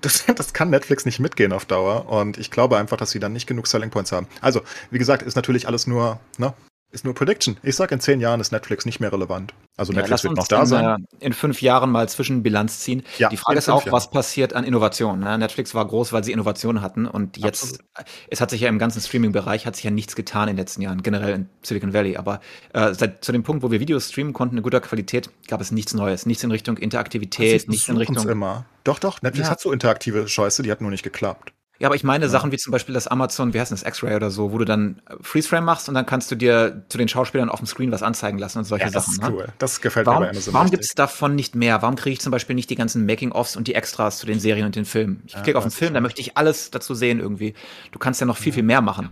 Das, 0.00 0.24
das 0.36 0.52
kann 0.52 0.70
Netflix 0.70 1.06
nicht 1.06 1.20
mitgehen 1.20 1.52
auf 1.52 1.64
Dauer 1.64 2.08
und 2.08 2.38
ich 2.38 2.50
glaube 2.50 2.76
einfach, 2.76 2.96
dass 2.96 3.10
sie 3.10 3.20
dann 3.20 3.32
nicht 3.32 3.46
genug 3.46 3.66
Selling 3.66 3.90
Points 3.90 4.12
haben. 4.12 4.26
Also, 4.40 4.62
wie 4.90 4.98
gesagt, 4.98 5.22
ist 5.22 5.36
natürlich 5.36 5.66
alles 5.66 5.86
nur, 5.86 6.20
ne, 6.38 6.52
ist 6.92 7.04
nur 7.04 7.14
Prediction. 7.14 7.56
Ich 7.62 7.74
sag, 7.74 7.90
in 7.90 8.00
zehn 8.00 8.20
Jahren 8.20 8.38
ist 8.40 8.52
Netflix 8.52 8.84
nicht 8.84 9.00
mehr 9.00 9.12
relevant. 9.12 9.54
Also 9.76 9.92
Netflix 9.92 10.22
ja, 10.22 10.28
wird 10.28 10.38
noch 10.38 10.46
da 10.46 10.66
sein. 10.66 11.06
In 11.20 11.32
fünf 11.32 11.62
Jahren 11.62 11.90
mal 11.90 12.08
Zwischenbilanz 12.08 12.80
ziehen. 12.80 13.02
Ja, 13.18 13.30
die 13.30 13.38
Frage 13.38 13.58
ist 13.58 13.70
auch, 13.70 13.86
Jahren. 13.86 13.92
was 13.92 14.10
passiert 14.10 14.52
an 14.52 14.64
Innovation. 14.64 15.20
Ne? 15.20 15.38
Netflix 15.38 15.74
war 15.74 15.86
groß, 15.86 16.12
weil 16.12 16.22
sie 16.22 16.32
Innovationen 16.32 16.82
hatten 16.82 17.06
und 17.06 17.38
jetzt, 17.38 17.62
Absolut. 17.62 17.80
es 18.28 18.40
hat 18.42 18.50
sich 18.50 18.60
ja 18.60 18.68
im 18.68 18.78
ganzen 18.78 19.00
Streaming-Bereich 19.00 19.66
hat 19.66 19.74
sich 19.74 19.84
ja 19.84 19.90
nichts 19.90 20.14
getan 20.14 20.48
in 20.48 20.56
den 20.56 20.60
letzten 20.60 20.82
Jahren, 20.82 21.02
generell 21.02 21.34
in 21.34 21.48
Silicon 21.62 21.94
Valley. 21.94 22.18
Aber 22.18 22.40
äh, 22.74 22.92
seit 22.92 23.24
zu 23.24 23.32
dem 23.32 23.42
Punkt, 23.42 23.62
wo 23.62 23.70
wir 23.70 23.80
Videos 23.80 24.10
streamen 24.10 24.34
konnten 24.34 24.58
in 24.58 24.62
guter 24.62 24.80
Qualität, 24.80 25.30
gab 25.48 25.62
es 25.62 25.72
nichts 25.72 25.94
Neues. 25.94 26.26
Nichts 26.26 26.44
in 26.44 26.50
Richtung 26.50 26.76
Interaktivität, 26.76 27.68
nichts 27.68 27.88
in 27.88 27.96
Richtung. 27.96 28.28
Immer. 28.28 28.66
Doch, 28.84 28.98
doch, 28.98 29.22
Netflix 29.22 29.48
ja. 29.48 29.52
hat 29.52 29.60
so 29.60 29.72
interaktive 29.72 30.28
Scheiße, 30.28 30.62
die 30.62 30.70
hat 30.70 30.82
nur 30.82 30.90
nicht 30.90 31.02
geklappt. 31.02 31.52
Ja, 31.82 31.88
aber 31.88 31.96
ich 31.96 32.04
meine 32.04 32.26
ja. 32.26 32.30
Sachen 32.30 32.52
wie 32.52 32.58
zum 32.58 32.70
Beispiel 32.70 32.94
das 32.94 33.08
Amazon, 33.08 33.54
wie 33.54 33.60
heißt 33.60 33.72
das, 33.72 33.82
X-Ray 33.82 34.14
oder 34.14 34.30
so, 34.30 34.52
wo 34.52 34.58
du 34.58 34.64
dann 34.64 35.02
äh, 35.10 35.16
Freeze-Frame 35.20 35.64
machst 35.64 35.88
und 35.88 35.96
dann 35.96 36.06
kannst 36.06 36.30
du 36.30 36.36
dir 36.36 36.84
zu 36.88 36.96
den 36.96 37.08
Schauspielern 37.08 37.48
auf 37.48 37.58
dem 37.58 37.66
Screen 37.66 37.90
was 37.90 38.04
anzeigen 38.04 38.38
lassen 38.38 38.58
und 38.58 38.66
solche 38.66 38.84
ja, 38.84 38.92
das 38.92 39.06
Sachen. 39.06 39.18
Das 39.18 39.28
ist 39.28 39.34
ne? 39.34 39.36
cool. 39.36 39.52
Das 39.58 39.80
gefällt 39.80 40.06
warum, 40.06 40.20
mir 40.20 40.26
bei 40.26 40.30
Amazon. 40.30 40.54
Warum 40.54 40.70
gibt 40.70 40.84
es 40.84 40.94
davon 40.94 41.34
nicht 41.34 41.56
mehr? 41.56 41.82
Warum 41.82 41.96
kriege 41.96 42.12
ich 42.12 42.20
zum 42.20 42.30
Beispiel 42.30 42.54
nicht 42.54 42.70
die 42.70 42.76
ganzen 42.76 43.04
Making-ofs 43.04 43.56
und 43.56 43.66
die 43.66 43.74
Extras 43.74 44.18
zu 44.18 44.26
den 44.26 44.38
Serien 44.38 44.64
und 44.64 44.76
den 44.76 44.84
Filmen? 44.84 45.24
Ich 45.26 45.34
klicke 45.42 45.58
auf 45.58 45.64
den 45.64 45.72
Film, 45.72 45.92
da 45.92 46.00
möchte 46.00 46.20
ich 46.20 46.36
alles 46.36 46.70
dazu 46.70 46.94
sehen 46.94 47.18
irgendwie. 47.18 47.54
Du 47.90 47.98
kannst 47.98 48.20
ja 48.20 48.28
noch 48.28 48.36
viel, 48.36 48.52
viel 48.52 48.62
mehr 48.62 48.80
machen. 48.80 49.10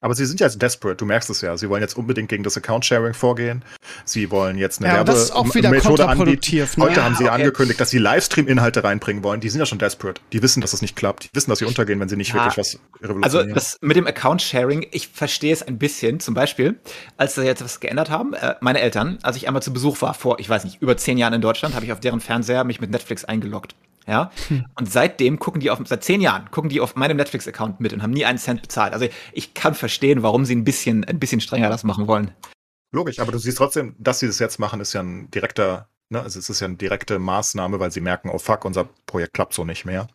Aber 0.00 0.14
sie 0.14 0.24
sind 0.24 0.40
ja 0.40 0.46
jetzt 0.46 0.60
desperate, 0.60 0.96
du 0.96 1.04
merkst 1.04 1.28
es 1.28 1.42
ja. 1.42 1.56
Sie 1.56 1.68
wollen 1.68 1.82
jetzt 1.82 1.96
unbedingt 1.96 2.30
gegen 2.30 2.42
das 2.42 2.56
Account-Sharing 2.56 3.12
vorgehen. 3.12 3.62
Sie 4.04 4.30
wollen 4.30 4.56
jetzt 4.56 4.80
eine 4.82 4.88
ja, 4.88 5.06
Werbemethode 5.06 6.08
anbieten. 6.08 6.56
Ne? 6.56 6.66
Heute 6.78 7.04
haben 7.04 7.16
sie 7.16 7.24
okay. 7.24 7.34
angekündigt, 7.34 7.80
dass 7.80 7.90
sie 7.90 7.98
Livestream-Inhalte 7.98 8.82
reinbringen 8.82 9.22
wollen. 9.22 9.40
Die 9.40 9.50
sind 9.50 9.58
ja 9.58 9.66
schon 9.66 9.78
desperate. 9.78 10.20
Die 10.32 10.42
wissen, 10.42 10.62
dass 10.62 10.70
es 10.70 10.78
das 10.78 10.82
nicht 10.82 10.96
klappt. 10.96 11.24
Die 11.24 11.28
wissen, 11.34 11.50
dass 11.50 11.58
sie 11.58 11.66
untergehen, 11.66 12.00
wenn 12.00 12.08
sie 12.08 12.16
nicht 12.16 12.30
ja. 12.30 12.36
wirklich 12.36 12.56
was 12.56 12.78
revolutionieren. 13.02 13.24
Also 13.24 13.54
das 13.54 13.78
mit 13.82 13.96
dem 13.96 14.06
Account-Sharing, 14.06 14.86
ich 14.90 15.08
verstehe 15.08 15.52
es 15.52 15.62
ein 15.62 15.78
bisschen. 15.78 16.20
Zum 16.20 16.34
Beispiel, 16.34 16.78
als 17.18 17.34
sie 17.34 17.42
jetzt 17.42 17.62
was 17.62 17.80
geändert 17.80 18.08
haben, 18.08 18.32
äh, 18.32 18.54
meine 18.60 18.80
Eltern, 18.80 19.18
als 19.22 19.36
ich 19.36 19.46
einmal 19.46 19.62
zu 19.62 19.72
Besuch 19.72 20.00
war, 20.00 20.14
vor, 20.14 20.40
ich 20.40 20.48
weiß 20.48 20.64
nicht, 20.64 20.80
über 20.80 20.96
zehn 20.96 21.18
Jahren 21.18 21.34
in 21.34 21.42
Deutschland, 21.42 21.74
habe 21.74 21.84
ich 21.84 21.92
auf 21.92 22.00
deren 22.00 22.20
Fernseher 22.20 22.64
mich 22.64 22.80
mit 22.80 22.90
Netflix 22.90 23.26
eingeloggt. 23.26 23.74
Ja. 24.06 24.30
Hm. 24.48 24.66
Und 24.78 24.90
seitdem 24.90 25.38
gucken 25.38 25.60
die 25.60 25.70
auf, 25.70 25.78
seit 25.84 26.04
zehn 26.04 26.20
Jahren 26.20 26.50
gucken 26.50 26.70
die 26.70 26.80
auf 26.80 26.96
meinem 26.96 27.16
Netflix-Account 27.16 27.80
mit 27.80 27.92
und 27.92 28.02
haben 28.02 28.10
nie 28.10 28.24
einen 28.24 28.38
Cent 28.38 28.62
bezahlt. 28.62 28.92
Also 28.92 29.06
ich 29.32 29.54
kann 29.54 29.74
verstehen, 29.74 30.22
warum 30.22 30.44
sie 30.44 30.54
ein 30.54 30.64
bisschen, 30.64 31.04
ein 31.04 31.18
bisschen 31.18 31.40
strenger 31.40 31.68
das 31.68 31.84
machen 31.84 32.06
wollen. 32.06 32.32
Logisch, 32.92 33.20
aber 33.20 33.32
du 33.32 33.38
siehst 33.38 33.58
trotzdem, 33.58 33.94
dass 33.98 34.18
sie 34.18 34.26
das 34.26 34.38
jetzt 34.38 34.58
machen, 34.58 34.80
ist 34.80 34.92
ja 34.94 35.02
ein 35.02 35.30
direkter, 35.30 35.88
ne, 36.08 36.20
also 36.22 36.38
es 36.38 36.50
ist 36.50 36.60
ja 36.60 36.66
eine 36.66 36.76
direkte 36.76 37.18
Maßnahme, 37.18 37.78
weil 37.78 37.92
sie 37.92 38.00
merken, 38.00 38.30
oh 38.30 38.38
fuck, 38.38 38.64
unser 38.64 38.88
Projekt 39.06 39.34
klappt 39.34 39.54
so 39.54 39.64
nicht 39.64 39.84
mehr. 39.84 40.08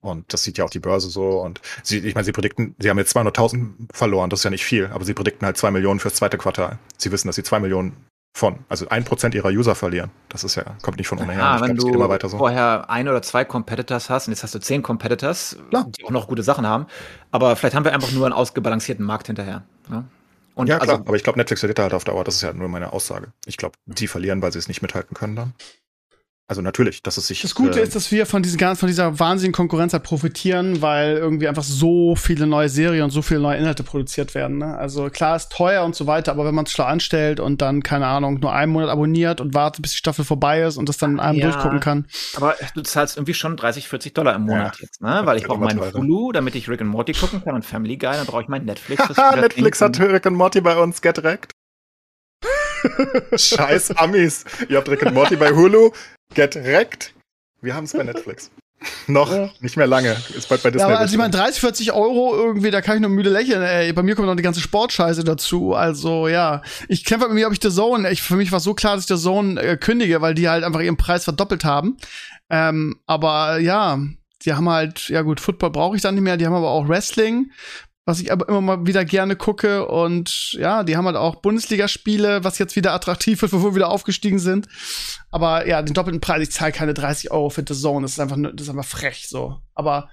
Und 0.00 0.32
das 0.32 0.44
sieht 0.44 0.58
ja 0.58 0.64
auch 0.64 0.70
die 0.70 0.78
Börse 0.78 1.08
so. 1.08 1.40
Und 1.40 1.60
sie, 1.82 1.98
ich 1.98 2.14
meine, 2.14 2.24
sie 2.24 2.32
predikten, 2.32 2.76
sie 2.78 2.90
haben 2.90 2.98
jetzt 2.98 3.16
200.000 3.16 3.92
verloren, 3.92 4.30
das 4.30 4.40
ist 4.40 4.44
ja 4.44 4.50
nicht 4.50 4.64
viel, 4.64 4.86
aber 4.86 5.04
sie 5.04 5.14
predikten 5.14 5.46
halt 5.46 5.56
zwei 5.56 5.72
Millionen 5.72 5.98
fürs 5.98 6.14
zweite 6.14 6.38
Quartal. 6.38 6.78
Sie 6.96 7.10
wissen, 7.10 7.26
dass 7.26 7.36
sie 7.36 7.42
zwei 7.42 7.58
Millionen 7.58 8.06
von, 8.36 8.58
also 8.68 8.86
ein 8.90 9.02
Prozent 9.04 9.34
ihrer 9.34 9.48
User 9.48 9.74
verlieren. 9.74 10.10
Das 10.28 10.44
ist 10.44 10.56
ja, 10.56 10.64
kommt 10.82 10.98
nicht 10.98 11.08
von 11.08 11.16
ungefähr. 11.16 11.38
Ja, 11.42 11.60
wenn 11.62 11.74
glaub, 11.74 11.88
du 11.90 11.94
immer 11.94 12.10
weiter 12.10 12.28
so. 12.28 12.36
vorher 12.36 12.90
ein 12.90 13.08
oder 13.08 13.22
zwei 13.22 13.46
Competitors 13.46 14.10
hast 14.10 14.28
und 14.28 14.34
jetzt 14.34 14.42
hast 14.42 14.54
du 14.54 14.58
zehn 14.58 14.82
Competitors, 14.82 15.56
klar. 15.70 15.86
die 15.96 16.04
auch 16.04 16.10
noch 16.10 16.28
gute 16.28 16.42
Sachen 16.42 16.66
haben, 16.66 16.86
aber 17.30 17.56
vielleicht 17.56 17.74
haben 17.74 17.86
wir 17.86 17.94
einfach 17.94 18.12
nur 18.12 18.26
einen 18.26 18.34
ausgebalancierten 18.34 19.06
Markt 19.06 19.28
hinterher. 19.28 19.62
Ja? 19.90 20.04
Und 20.54 20.66
ja, 20.68 20.78
klar, 20.78 20.96
also, 20.96 21.04
aber 21.06 21.16
ich 21.16 21.24
glaube, 21.24 21.38
Netflix 21.38 21.60
verliert 21.60 21.78
halt 21.78 21.94
auf 21.94 22.04
Dauer, 22.04 22.24
das 22.24 22.34
ist 22.34 22.42
ja 22.42 22.52
nur 22.52 22.68
meine 22.68 22.92
Aussage. 22.92 23.28
Ich 23.46 23.56
glaube, 23.56 23.76
die 23.86 24.06
verlieren, 24.06 24.42
weil 24.42 24.52
sie 24.52 24.58
es 24.58 24.68
nicht 24.68 24.82
mithalten 24.82 25.16
können 25.16 25.36
dann. 25.36 25.52
Also 26.48 26.62
natürlich, 26.62 27.02
dass 27.02 27.16
es 27.16 27.26
sich. 27.26 27.42
Das 27.42 27.56
Gute 27.56 27.80
äh, 27.80 27.82
ist, 27.82 27.96
dass 27.96 28.12
wir 28.12 28.24
von, 28.24 28.40
diesen, 28.40 28.76
von 28.76 28.86
dieser 28.86 29.18
wahnsinnigen 29.18 29.52
Konkurrenz 29.52 29.92
halt 29.92 30.04
profitieren, 30.04 30.80
weil 30.80 31.16
irgendwie 31.16 31.48
einfach 31.48 31.64
so 31.64 32.14
viele 32.14 32.46
neue 32.46 32.68
Serien 32.68 33.02
und 33.02 33.10
so 33.10 33.20
viele 33.20 33.40
neue 33.40 33.58
Inhalte 33.58 33.82
produziert 33.82 34.32
werden. 34.36 34.58
Ne? 34.58 34.78
Also 34.78 35.10
klar 35.10 35.34
ist 35.34 35.50
teuer 35.50 35.84
und 35.84 35.96
so 35.96 36.06
weiter, 36.06 36.30
aber 36.30 36.44
wenn 36.44 36.54
man 36.54 36.64
es 36.64 36.70
schlau 36.70 36.84
anstellt 36.84 37.40
und 37.40 37.62
dann, 37.62 37.82
keine 37.82 38.06
Ahnung, 38.06 38.38
nur 38.38 38.52
einen 38.52 38.70
Monat 38.70 38.90
abonniert 38.90 39.40
und 39.40 39.54
wartet, 39.54 39.82
bis 39.82 39.90
die 39.90 39.96
Staffel 39.96 40.24
vorbei 40.24 40.62
ist 40.62 40.76
und 40.76 40.88
das 40.88 40.98
dann 40.98 41.14
in 41.14 41.20
einem 41.20 41.38
ja, 41.40 41.50
durchgucken 41.50 41.80
kann. 41.80 42.06
Aber 42.36 42.54
du 42.76 42.82
zahlst 42.82 43.16
irgendwie 43.16 43.34
schon 43.34 43.56
30, 43.56 43.88
40 43.88 44.14
Dollar 44.14 44.36
im 44.36 44.42
Monat 44.42 44.76
ja. 44.76 44.82
jetzt, 44.82 45.02
ne? 45.02 45.22
Weil 45.24 45.38
ich 45.38 45.44
brauche 45.44 45.58
meinen 45.58 45.80
Hulu, 45.80 46.30
damit 46.30 46.54
ich 46.54 46.68
Rick 46.68 46.80
and 46.80 46.90
Morty 46.90 47.12
gucken 47.12 47.42
kann 47.42 47.56
und 47.56 47.64
Family 47.64 47.96
Guy, 47.96 48.12
dann 48.12 48.26
brauche 48.26 48.42
ich 48.42 48.48
mein 48.48 48.64
Netflix. 48.64 49.02
Netflix 49.34 49.80
hat 49.80 49.98
Rick 49.98 50.26
and 50.26 50.36
Morty 50.36 50.60
bei 50.60 50.76
uns 50.76 51.02
getrackt. 51.02 51.50
Scheiß 53.36 53.96
Amis. 53.96 54.44
Ihr 54.68 54.76
habt 54.76 54.88
Rick 54.88 55.04
and 55.04 55.14
Morty 55.14 55.34
bei 55.34 55.50
Hulu. 55.50 55.90
Get 56.34 56.54
wrecked. 56.56 57.14
Wir 57.60 57.74
haben 57.74 57.84
es 57.84 57.92
bei 57.92 58.02
Netflix. 58.02 58.50
Noch 59.06 59.32
ja. 59.32 59.50
nicht 59.60 59.76
mehr 59.76 59.86
lange. 59.86 60.16
Ist 60.36 60.48
bald 60.48 60.62
bei 60.62 60.70
Disney. 60.70 60.80
Ja, 60.80 60.86
aber 60.86 60.98
also 60.98 61.12
ich 61.12 61.18
meine, 61.18 61.30
30, 61.30 61.60
40 61.60 61.92
Euro 61.92 62.34
irgendwie, 62.36 62.70
da 62.70 62.82
kann 62.82 62.96
ich 62.96 63.00
nur 63.00 63.10
müde 63.10 63.30
lächeln. 63.30 63.62
Ey. 63.62 63.92
Bei 63.92 64.02
mir 64.02 64.14
kommt 64.14 64.28
noch 64.28 64.36
die 64.36 64.42
ganze 64.42 64.60
Sportscheiße 64.60 65.24
dazu. 65.24 65.74
Also 65.74 66.28
ja, 66.28 66.62
ich 66.88 67.04
kämpfe 67.04 67.22
halt 67.22 67.32
mit 67.32 67.40
mir, 67.40 67.46
ob 67.46 67.52
ich 67.52 67.60
The 67.62 67.70
Zone. 67.70 68.10
Ich, 68.10 68.22
für 68.22 68.36
mich 68.36 68.52
war 68.52 68.60
so 68.60 68.74
klar, 68.74 68.94
dass 68.94 69.04
ich 69.04 69.16
The 69.16 69.22
Zone 69.22 69.60
äh, 69.60 69.76
kündige, 69.76 70.20
weil 70.20 70.34
die 70.34 70.48
halt 70.48 70.62
einfach 70.62 70.80
ihren 70.80 70.98
Preis 70.98 71.24
verdoppelt 71.24 71.64
haben. 71.64 71.96
Ähm, 72.50 73.00
aber 73.06 73.58
ja, 73.58 73.98
die 74.44 74.52
haben 74.52 74.68
halt, 74.68 75.08
ja 75.08 75.22
gut, 75.22 75.40
Football 75.40 75.70
brauche 75.70 75.96
ich 75.96 76.02
dann 76.02 76.14
nicht 76.14 76.24
mehr. 76.24 76.36
Die 76.36 76.46
haben 76.46 76.54
aber 76.54 76.70
auch 76.70 76.88
Wrestling, 76.88 77.50
was 78.06 78.20
ich 78.20 78.30
aber 78.30 78.48
immer 78.48 78.60
mal 78.60 78.86
wieder 78.86 79.04
gerne 79.04 79.34
gucke. 79.34 79.86
Und 79.86 80.52
ja, 80.52 80.84
die 80.84 80.96
haben 80.96 81.06
halt 81.06 81.16
auch 81.16 81.36
Bundesligaspiele, 81.36 82.44
was 82.44 82.58
jetzt 82.58 82.76
wieder 82.76 82.94
attraktiv 82.94 83.42
ist, 83.42 83.52
wo 83.52 83.62
wir 83.64 83.74
wieder 83.74 83.90
aufgestiegen 83.90 84.38
sind. 84.38 84.68
Aber 85.30 85.66
ja, 85.66 85.82
den 85.82 85.92
doppelten 85.92 86.20
Preis, 86.20 86.42
ich 86.42 86.52
zahle 86.52 86.70
keine 86.70 86.94
30 86.94 87.32
Euro 87.32 87.50
für 87.50 87.64
The 87.66 87.74
Zone. 87.74 88.02
Das 88.02 88.12
ist 88.12 88.20
einfach, 88.20 88.38
das 88.40 88.62
ist 88.62 88.70
einfach 88.70 88.84
frech 88.84 89.28
so. 89.28 89.60
Aber 89.74 90.08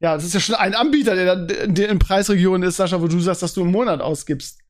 ja, 0.00 0.16
das 0.16 0.24
ist 0.24 0.34
ja 0.34 0.40
schon 0.40 0.56
ein 0.56 0.74
Anbieter, 0.74 1.14
der, 1.14 1.36
der 1.66 1.88
in 1.88 2.00
Preisregionen 2.00 2.68
ist, 2.68 2.76
Sascha, 2.76 3.00
wo 3.00 3.06
du 3.06 3.20
sagst, 3.20 3.42
dass 3.42 3.54
du 3.54 3.62
im 3.62 3.70
Monat 3.70 4.00
ausgibst. 4.00 4.60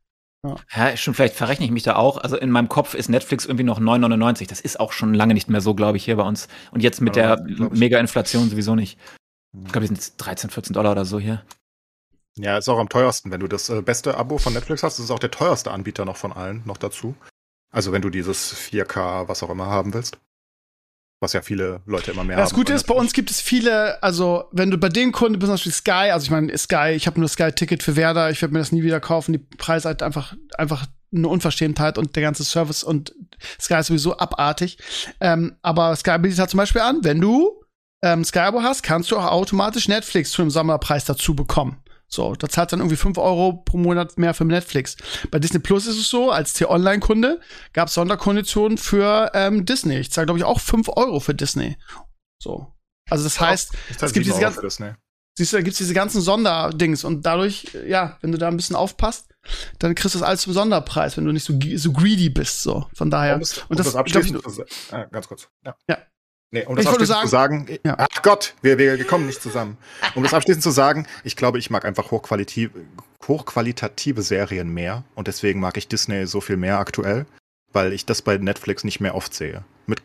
Ja. 0.44 0.56
ja, 0.76 0.96
schon 0.98 1.14
vielleicht 1.14 1.34
verrechne 1.34 1.64
ich 1.64 1.72
mich 1.72 1.82
da 1.82 1.96
auch. 1.96 2.18
Also 2.18 2.36
in 2.36 2.50
meinem 2.50 2.68
Kopf 2.68 2.92
ist 2.92 3.08
Netflix 3.08 3.46
irgendwie 3.46 3.64
noch 3.64 3.80
9,99. 3.80 4.48
Das 4.48 4.60
ist 4.60 4.78
auch 4.78 4.92
schon 4.92 5.14
lange 5.14 5.32
nicht 5.32 5.48
mehr 5.48 5.62
so, 5.62 5.74
glaube 5.74 5.96
ich, 5.96 6.04
hier 6.04 6.16
bei 6.16 6.24
uns. 6.24 6.46
Und 6.72 6.82
jetzt 6.82 7.00
mit 7.00 7.16
ja, 7.16 7.36
der 7.36 7.70
Mega-Inflation 7.70 8.50
sowieso 8.50 8.74
nicht. 8.74 8.98
Ich 9.64 9.72
glaube, 9.72 9.80
die 9.80 9.86
sind 9.86 9.96
jetzt 9.96 10.18
13, 10.18 10.50
14 10.50 10.74
Dollar 10.74 10.92
oder 10.92 11.06
so 11.06 11.18
hier. 11.18 11.42
Ja, 12.38 12.58
ist 12.58 12.68
auch 12.68 12.78
am 12.78 12.88
teuersten. 12.88 13.30
Wenn 13.30 13.40
du 13.40 13.48
das 13.48 13.68
äh, 13.70 13.80
beste 13.82 14.16
Abo 14.16 14.38
von 14.38 14.52
Netflix 14.52 14.82
hast, 14.82 14.98
ist 14.98 15.06
es 15.06 15.10
auch 15.10 15.18
der 15.18 15.30
teuerste 15.30 15.70
Anbieter 15.70 16.04
noch 16.04 16.16
von 16.16 16.32
allen 16.32 16.62
noch 16.66 16.76
dazu. 16.76 17.14
Also 17.72 17.92
wenn 17.92 18.02
du 18.02 18.10
dieses 18.10 18.54
4K, 18.54 19.28
was 19.28 19.42
auch 19.42 19.50
immer 19.50 19.66
haben 19.66 19.94
willst. 19.94 20.18
Was 21.20 21.32
ja 21.32 21.40
viele 21.40 21.80
Leute 21.86 22.10
immer 22.10 22.24
mehr 22.24 22.36
das 22.36 22.50
haben. 22.50 22.50
Das 22.50 22.56
Gute 22.56 22.72
ist, 22.74 22.84
bei 22.84 22.94
uns 22.94 23.14
gibt 23.14 23.30
es 23.30 23.40
viele, 23.40 24.02
also 24.02 24.44
wenn 24.52 24.70
du 24.70 24.76
bei 24.76 24.90
den 24.90 25.12
Kunden 25.12 25.38
bist, 25.38 25.48
zum 25.48 25.54
Beispiel 25.54 25.72
Sky, 25.72 26.10
also 26.12 26.24
ich 26.24 26.30
meine, 26.30 26.56
Sky, 26.58 26.90
ich 26.94 27.06
habe 27.06 27.18
nur 27.18 27.28
Sky-Ticket 27.28 27.82
für 27.82 27.96
Werder, 27.96 28.30
ich 28.30 28.42
werde 28.42 28.52
mir 28.52 28.58
das 28.58 28.70
nie 28.70 28.82
wieder 28.82 29.00
kaufen, 29.00 29.32
die 29.32 29.38
Preise 29.38 29.88
halt 29.88 30.02
einfach, 30.02 30.34
einfach 30.58 30.86
eine 31.14 31.28
Unverschämtheit 31.28 31.96
und 31.96 32.16
der 32.16 32.22
ganze 32.22 32.44
Service 32.44 32.84
und 32.84 33.14
Sky 33.58 33.76
ist 33.76 33.86
sowieso 33.86 34.18
abartig. 34.18 34.76
Ähm, 35.20 35.56
aber 35.62 35.96
Sky 35.96 36.18
bietet 36.18 36.38
halt 36.38 36.50
zum 36.50 36.58
Beispiel 36.58 36.82
an, 36.82 37.00
wenn 37.02 37.20
du 37.20 37.62
ähm, 38.02 38.22
Sky-Abo 38.22 38.62
hast, 38.62 38.82
kannst 38.82 39.10
du 39.10 39.16
auch 39.16 39.24
automatisch 39.24 39.88
Netflix 39.88 40.30
zu 40.32 40.42
einem 40.42 40.50
Sommerpreis 40.50 41.06
dazu 41.06 41.34
bekommen. 41.34 41.82
So, 42.08 42.34
da 42.34 42.48
zahlt 42.48 42.72
dann 42.72 42.80
irgendwie 42.80 42.96
5 42.96 43.18
Euro 43.18 43.64
pro 43.64 43.78
Monat 43.78 44.16
mehr 44.16 44.32
für 44.32 44.44
Netflix. 44.44 44.96
Bei 45.30 45.38
Disney 45.38 45.58
Plus 45.58 45.86
ist 45.86 45.98
es 45.98 46.08
so, 46.08 46.30
als 46.30 46.52
T-Online-Kunde 46.52 47.40
gab 47.72 47.88
es 47.88 47.94
Sonderkonditionen 47.94 48.78
für 48.78 49.32
ähm, 49.34 49.64
Disney. 49.64 49.98
Ich 49.98 50.12
zahle, 50.12 50.26
glaube 50.26 50.38
ich, 50.38 50.44
auch 50.44 50.60
5 50.60 50.88
Euro 50.90 51.20
für 51.20 51.34
Disney. 51.34 51.76
So. 52.40 52.72
Also 53.10 53.24
das 53.24 53.40
heißt, 53.40 53.72
es 54.00 54.12
gibt 54.12 54.26
diese 54.26 54.40
ganzen, 54.40 54.96
siehst 55.36 55.52
du, 55.52 55.56
da 55.56 55.62
gibt's 55.62 55.78
diese 55.78 55.94
ganzen 55.94 56.20
Sonderdings 56.20 57.04
und 57.04 57.24
dadurch, 57.24 57.66
ja, 57.86 58.18
wenn 58.20 58.32
du 58.32 58.38
da 58.38 58.48
ein 58.48 58.56
bisschen 58.56 58.76
aufpasst, 58.76 59.28
dann 59.78 59.94
kriegst 59.94 60.14
du 60.14 60.18
das 60.18 60.26
alles 60.26 60.42
zum 60.42 60.52
Sonderpreis, 60.52 61.16
wenn 61.16 61.24
du 61.24 61.32
nicht 61.32 61.44
so, 61.44 61.58
so 61.76 61.92
greedy 61.92 62.30
bist, 62.30 62.62
so. 62.62 62.86
Von 62.94 63.10
daher. 63.10 63.34
Und 63.34 63.42
das, 63.42 63.58
und 63.68 63.78
das, 63.78 63.86
das 63.86 63.96
abschließend, 63.96 64.42
ich, 64.44 64.92
äh, 64.92 65.06
ganz 65.10 65.28
kurz. 65.28 65.48
Ja. 65.64 65.76
ja. 65.88 65.98
Nee, 66.52 66.64
um 66.64 66.76
das 66.76 66.84
ich 66.84 66.90
abschließend 66.90 67.28
sagen, 67.28 67.66
zu 67.66 67.72
sagen, 67.72 67.78
ja. 67.84 67.96
ach 67.98 68.22
Gott, 68.22 68.54
wir, 68.62 68.78
wir 68.78 69.04
kommen 69.04 69.26
nicht 69.26 69.42
zusammen. 69.42 69.76
Um 70.14 70.22
das 70.22 70.32
abschließend 70.32 70.62
zu 70.62 70.70
sagen, 70.70 71.06
ich 71.24 71.36
glaube, 71.36 71.58
ich 71.58 71.70
mag 71.70 71.84
einfach 71.84 72.10
hochqualitative, 72.10 72.80
hochqualitative 73.26 74.22
Serien 74.22 74.72
mehr 74.72 75.04
und 75.14 75.26
deswegen 75.26 75.60
mag 75.60 75.76
ich 75.76 75.88
Disney 75.88 76.26
so 76.26 76.40
viel 76.40 76.56
mehr 76.56 76.78
aktuell, 76.78 77.26
weil 77.72 77.92
ich 77.92 78.06
das 78.06 78.22
bei 78.22 78.36
Netflix 78.38 78.84
nicht 78.84 79.00
mehr 79.00 79.14
oft 79.14 79.34
sehe. 79.34 79.64
Mit 79.86 80.02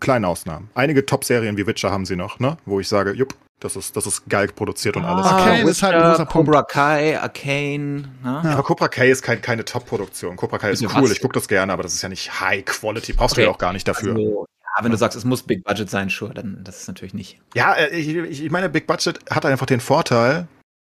kleinen 0.00 0.24
Ausnahmen. 0.24 0.70
Einige 0.74 1.04
Top-Serien 1.04 1.56
wie 1.58 1.66
Witcher 1.66 1.90
haben 1.90 2.06
sie 2.06 2.16
noch, 2.16 2.38
ne? 2.38 2.56
Wo 2.64 2.80
ich 2.80 2.88
sage, 2.88 3.12
jupp, 3.12 3.34
das 3.60 3.76
ist, 3.76 3.94
das 3.96 4.06
ist 4.06 4.28
geil 4.28 4.48
produziert 4.48 4.96
und 4.96 5.04
alles. 5.04 5.26
Ah, 5.26 5.36
Arcane 5.36 5.70
ist 5.70 5.82
halt 5.82 5.94
ein 5.94 6.02
großer 6.02 6.26
Cobra 6.26 6.62
Kai, 6.62 7.20
Arcane. 7.20 8.08
Ne? 8.22 8.40
Ja, 8.44 8.52
aber 8.52 8.62
Cobra 8.62 8.88
Kai 8.88 9.10
ist 9.10 9.22
kein, 9.22 9.40
keine 9.40 9.64
Top-Produktion. 9.64 10.36
Cobra 10.36 10.58
Kai 10.58 10.70
ist 10.70 10.82
cool, 10.96 11.12
ich 11.12 11.20
gucke 11.20 11.34
das 11.34 11.46
gerne, 11.46 11.72
aber 11.72 11.82
das 11.82 11.92
ist 11.92 12.02
ja 12.02 12.08
nicht 12.08 12.40
High 12.40 12.64
Quality. 12.64 13.12
Brauchst 13.12 13.34
okay. 13.34 13.42
du 13.42 13.46
ja 13.46 13.52
auch 13.52 13.58
gar 13.58 13.72
nicht 13.72 13.86
dafür. 13.86 14.16
Also, 14.16 14.46
ja, 14.76 14.84
wenn 14.84 14.90
du 14.90 14.96
sagst, 14.96 15.16
es 15.16 15.24
muss 15.24 15.42
Big 15.42 15.64
Budget 15.64 15.90
sein, 15.90 16.08
sure, 16.08 16.34
dann 16.34 16.62
das 16.64 16.80
ist 16.80 16.88
natürlich 16.88 17.14
nicht. 17.14 17.40
Ja, 17.54 17.74
äh, 17.74 17.88
ich, 17.88 18.42
ich 18.42 18.50
meine, 18.50 18.68
Big 18.68 18.86
Budget 18.86 19.18
hat 19.30 19.44
einfach 19.44 19.66
den 19.66 19.80
Vorteil, 19.80 20.48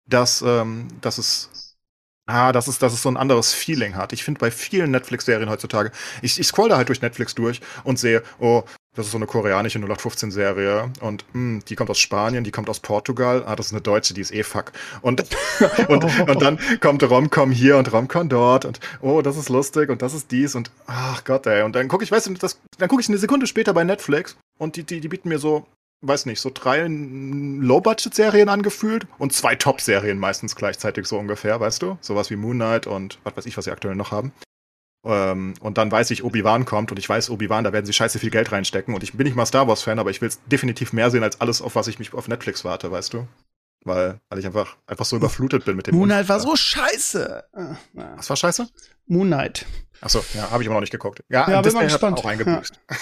dass, 0.07 0.43
ähm, 0.43 0.89
dass 1.01 1.19
es 1.19 1.51
Ah, 2.27 2.53
dass 2.53 2.69
es, 2.69 2.79
dass 2.79 2.95
es 2.95 3.03
so 3.03 3.11
ein 3.11 3.19
anderes 3.19 3.53
Feeling 3.53 3.97
hat. 3.97 4.15
Ich 4.15 4.25
finde 4.25 4.39
bei 4.39 4.51
vielen 4.51 4.91
Netflix-Serien 4.91 5.51
heutzutage, 5.51 5.93
ich, 6.23 6.41
ich 6.41 6.47
scroll 6.47 6.71
da 6.71 6.79
halt 6.79 6.89
durch 6.89 7.03
Netflix 7.03 7.35
durch 7.35 7.61
und 7.85 7.99
sehe, 7.99 8.23
oh, 8.39 8.63
das 8.95 9.07
ist 9.07 9.13
so 9.13 9.19
eine 9.19 9.27
koreanische 9.27 9.79
0815-Serie 9.79 10.91
und 11.01 11.25
mh, 11.33 11.41
hm, 11.41 11.63
die 11.69 11.75
kommt 11.75 11.91
aus 11.91 11.99
Spanien, 11.99 12.45
die 12.45 12.53
kommt 12.53 12.71
aus 12.71 12.81
Portugal. 12.81 13.43
Ah, 13.47 13.57
das 13.57 13.67
ist 13.67 13.73
eine 13.73 13.81
deutsche, 13.81 14.15
die 14.15 14.21
ist 14.21 14.33
eh 14.33 14.45
fuck. 14.45 14.73
Und, 15.03 15.25
und, 15.89 16.05
und 16.05 16.43
dann 16.43 16.59
kommt 16.81 17.03
Romcom 17.03 17.51
hier 17.51 17.77
und 17.77 17.93
Romcom 17.93 18.29
dort 18.29 18.65
und 18.65 18.81
oh, 19.01 19.21
das 19.21 19.37
ist 19.37 19.49
lustig 19.49 19.91
und 19.91 20.01
das 20.03 20.15
ist 20.15 20.31
dies 20.31 20.55
und 20.55 20.71
ach 20.87 21.25
Gott, 21.25 21.47
ey. 21.47 21.63
Und 21.63 21.75
dann 21.75 21.89
gucke 21.89 22.05
ich, 22.05 22.13
weißt 22.13 22.29
du, 22.29 22.35
das, 22.35 22.61
dann 22.79 22.89
gucke 22.89 23.03
ich 23.03 23.09
eine 23.09 23.19
Sekunde 23.19 23.47
später 23.47 23.75
bei 23.75 23.85
Netflix 23.85 24.37
und 24.59 24.77
die, 24.77 24.85
die, 24.85 25.01
die 25.01 25.09
bieten 25.09 25.29
mir 25.29 25.41
so, 25.41 25.67
weiß 26.03 26.27
nicht, 26.27 26.41
so 26.41 26.51
drei 26.55 26.87
Low-Budget-Serien 26.87 28.49
angefühlt 28.49 29.07
und 29.19 29.33
zwei 29.33 29.57
Top-Serien 29.57 30.19
meistens 30.19 30.55
gleichzeitig 30.55 31.07
so 31.07 31.19
ungefähr, 31.19 31.59
weißt 31.59 31.83
du? 31.83 31.99
Sowas 32.01 32.31
wie 32.31 32.37
Moon 32.37 32.57
Knight 32.57 32.87
und 32.87 33.19
was 33.25 33.37
weiß 33.37 33.47
ich, 33.47 33.57
was 33.57 33.65
sie 33.65 33.73
aktuell 33.73 33.97
noch 33.97 34.13
haben. 34.13 34.33
Ähm, 35.05 35.55
und 35.61 35.79
dann 35.79 35.91
weiß 35.93 36.11
ich, 36.11 36.25
Obi-Wan 36.25 36.65
kommt 36.65 36.91
und 36.91 36.99
ich 36.99 37.09
weiß, 37.09 37.31
Obi-Wan, 37.31 37.65
da 37.65 37.73
werden 37.73 37.87
sie 37.87 37.93
scheiße 37.93 38.19
viel 38.19 38.31
Geld 38.31 38.53
reinstecken. 38.53 38.95
Und 38.95 39.03
ich 39.03 39.13
bin 39.13 39.27
nicht 39.27 39.37
mal 39.37 39.47
Star 39.47 39.69
Wars-Fan, 39.69 39.99
aber 39.99 40.11
ich 40.11 40.21
will 40.21 40.29
es 40.29 40.41
definitiv 40.47 40.93
mehr 40.93 41.11
sehen 41.11 41.23
als 41.23 41.41
alles, 41.41 41.61
auf 41.61 41.75
was 41.75 41.89
ich 41.89 41.99
mich 41.99 42.15
auf 42.15 42.29
Netflix 42.29 42.65
warte, 42.65 42.91
weißt 42.91 43.13
du? 43.13 43.27
Weil, 43.85 44.19
weil 44.31 44.39
ich 44.39 44.47
einfach, 44.47 44.77
einfach 44.87 45.05
so 45.05 45.17
überflutet 45.17 45.67
bin 45.67 45.77
mit 45.77 45.87
dem. 45.87 45.95
Moonlight 45.95 46.29
war 46.29 46.41
so 46.41 46.57
scheiße. 46.57 47.45
Ah, 47.53 47.77
was 48.17 48.31
war 48.31 48.37
scheiße? 48.37 48.67
Moonlight. 49.07 49.67
Achso, 50.05 50.23
ja, 50.35 50.51
habe 50.51 50.63
ich 50.63 50.69
aber 50.69 50.75
noch 50.75 50.83
nicht 50.83 50.91
geguckt. 50.91 51.25
Ja, 51.31 51.51
ja 51.51 51.63
bin 51.63 51.73
mal 51.73 51.85
gespannt. 51.85 52.19
Auch 52.19 52.27
eingebüßt. 52.27 52.79
Ja. 52.91 52.97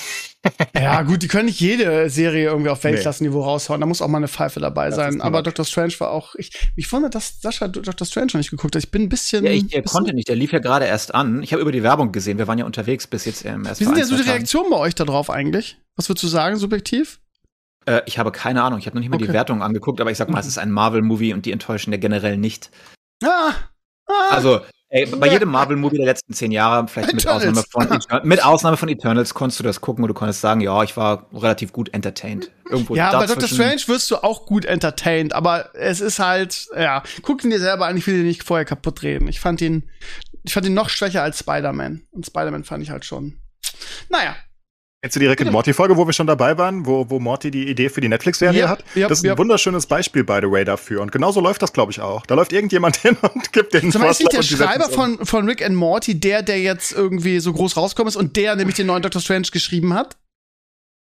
ja. 0.81 1.03
gut, 1.03 1.23
die 1.23 1.29
können 1.29 1.47
nicht 1.47 1.61
jede 1.61 2.09
Serie 2.11 2.47
irgendwie 2.47 2.71
auf 2.71 2.83
Weltklassenniveau 2.85 3.41
nee. 3.41 3.45
raushauen. 3.45 3.81
Da 3.81 3.87
muss 3.87 4.03
auch 4.03 4.09
mal 4.09 4.19
eine 4.19 4.29
Pfeife 4.29 4.61
dabei 4.61 4.87
das 4.87 4.97
sein. 4.97 5.21
Aber 5.21 5.43
Dr. 5.43 5.65
Strange 5.65 5.95
war 5.99 6.11
auch. 6.11 6.35
Ich, 6.37 6.73
mich 6.77 6.91
wundert, 6.93 7.15
dass 7.15 7.41
Sascha 7.41 7.69
Dr. 7.69 8.07
Strange 8.07 8.29
noch 8.29 8.39
nicht 8.39 8.51
geguckt 8.51 8.75
hat. 8.77 8.85
Ich 8.85 8.91
bin 8.91 9.03
ein 9.03 9.09
bisschen. 9.09 9.45
Ja, 9.45 9.51
ich 9.51 9.67
der 9.69 9.83
konnte 9.83 10.15
nicht. 10.15 10.29
Der 10.29 10.37
lief 10.37 10.53
ja 10.53 10.61
gerade 10.61 10.87
erst 10.87 11.15
an. 11.15 11.43
Ich 11.43 11.53
habe 11.53 11.63
über 11.63 11.73
die 11.73 11.83
Werbung 11.83 12.13
gesehen. 12.13 12.39
Wir 12.39 12.47
waren 12.47 12.59
ja 12.59 12.65
unterwegs 12.65 13.07
bis 13.07 13.25
jetzt 13.25 13.45
im 13.45 13.65
ersten 13.65 13.81
Wie 13.81 13.85
sind 13.87 13.99
denn 13.99 14.07
so 14.07 14.17
die 14.17 14.29
Reaktionen 14.29 14.71
bei 14.71 14.77
euch 14.77 14.95
darauf 14.95 15.31
eigentlich? 15.31 15.79
Was 15.97 16.09
würdest 16.09 16.25
du 16.25 16.29
sagen, 16.29 16.57
subjektiv? 16.57 17.21
Äh, 17.87 18.03
ich 18.07 18.19
habe 18.19 18.31
keine 18.31 18.63
Ahnung. 18.63 18.79
Ich 18.79 18.87
habe 18.87 18.97
noch 18.97 19.01
nicht 19.01 19.11
mal 19.11 19.17
okay. 19.17 19.27
die 19.27 19.33
Wertung 19.33 19.63
angeguckt, 19.63 20.01
aber 20.01 20.11
ich 20.11 20.19
sag 20.19 20.29
mal, 20.29 20.41
es 20.41 20.47
ist 20.47 20.59
ein 20.59 20.71
Marvel-Movie 20.71 21.35
und 21.35 21.47
die 21.47 21.53
enttäuschen 21.53 21.93
ja 21.93 21.99
generell 21.99 22.37
nicht. 22.37 22.71
Ah, 23.25 23.53
ah. 24.07 24.31
Also, 24.31 24.61
Ey, 24.95 25.07
bei 25.07 25.27
jedem 25.27 25.49
Marvel-Movie 25.49 25.97
der 25.97 26.05
letzten 26.05 26.35
zehn 26.35 26.53
Jahre, 26.53 26.87
vielleicht 26.87 27.15
mit 27.15 27.27
Ausnahme, 27.27 27.65
von, 27.71 27.89
mit 28.25 28.45
Ausnahme 28.45 28.77
von 28.77 28.91
Eternals, 28.91 29.33
konntest 29.33 29.59
du 29.59 29.65
das 29.65 29.81
gucken 29.81 30.05
und 30.05 30.09
du 30.09 30.15
konntest 30.15 30.43
sagen, 30.43 30.61
ja, 30.61 30.83
ich 30.83 30.99
war 30.99 31.29
relativ 31.33 31.73
gut 31.73 31.95
entertained. 31.95 32.51
Irgendwo 32.69 32.95
ja, 32.95 33.11
bei 33.11 33.25
Doctor 33.25 33.49
Strange 33.49 33.81
wirst 33.87 34.11
du 34.11 34.17
auch 34.17 34.45
gut 34.45 34.67
entertained, 34.67 35.33
aber 35.33 35.75
es 35.75 36.03
ist 36.03 36.19
halt, 36.19 36.67
ja, 36.77 37.03
guck 37.23 37.43
ihn 37.43 37.49
dir 37.49 37.59
selber 37.59 37.87
an, 37.87 37.97
ich 37.97 38.07
will 38.07 38.17
ihn 38.17 38.27
nicht 38.27 38.43
vorher 38.43 38.67
kaputt 38.67 39.03
reden. 39.03 39.29
Ich 39.29 39.41
fand 39.41 39.63
ihn, 39.63 39.89
ich 40.43 40.53
fand 40.53 40.67
ihn 40.67 40.75
noch 40.75 40.91
schwächer 40.91 41.23
als 41.23 41.39
Spider-Man. 41.39 42.03
Und 42.11 42.27
Spider-Man 42.27 42.65
fand 42.65 42.83
ich 42.83 42.91
halt 42.91 43.07
schon. 43.07 43.39
Naja. 44.11 44.37
Kennst 45.03 45.17
du 45.17 45.21
die 45.21 45.27
Rick 45.27 45.41
and 45.41 45.51
Morty 45.51 45.73
Folge, 45.73 45.97
wo 45.97 46.07
wir 46.07 46.13
schon 46.13 46.29
dabei 46.29 46.57
waren, 46.59 46.87
wo, 46.87 47.11
wo 47.11 47.19
Morty 47.19 47.51
die 47.51 47.69
Idee 47.69 47.89
für 47.89 48.01
die 48.01 48.09
Netflix-Serie 48.09 48.61
ja, 48.61 48.69
hat? 48.69 48.85
Ja, 48.95 49.09
das 49.09 49.19
ist 49.19 49.25
ein 49.25 49.31
ja. 49.31 49.39
wunderschönes 49.39 49.87
Beispiel, 49.87 50.23
by 50.23 50.39
the 50.41 50.49
way, 50.49 50.65
dafür. 50.65 51.03
Und 51.03 51.11
genauso 51.11 51.41
läuft 51.41 51.61
das, 51.61 51.73
glaube 51.73 51.91
ich, 51.91 52.01
auch. 52.01 52.25
Da 52.25 52.37
läuft 52.37 52.53
irgendjemand 52.53 52.97
hin 52.99 53.17
und 53.21 53.53
gibt 53.53 53.75
den 53.75 53.91
Vorschlag. 53.91 54.11
Ist 54.11 54.21
nicht 54.21 54.33
der 54.33 54.43
Schreiber 54.43 54.89
von, 54.89 55.27
von 55.27 55.49
Rick 55.49 55.65
and 55.67 55.75
Morty 55.75 56.21
der, 56.21 56.43
der 56.43 56.61
jetzt 56.61 56.93
irgendwie 56.93 57.41
so 57.41 57.53
groß 57.53 57.77
rauskommt 57.77 58.11
ist 58.11 58.17
und 58.17 58.37
der 58.37 58.55
nämlich 58.55 58.77
den 58.77 58.87
neuen 58.87 59.03
Doctor 59.03 59.21
Strange 59.21 59.49
geschrieben 59.51 59.93
hat? 59.93 60.19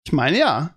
Ich 0.07 0.13
meine, 0.13 0.39
ja. 0.39 0.75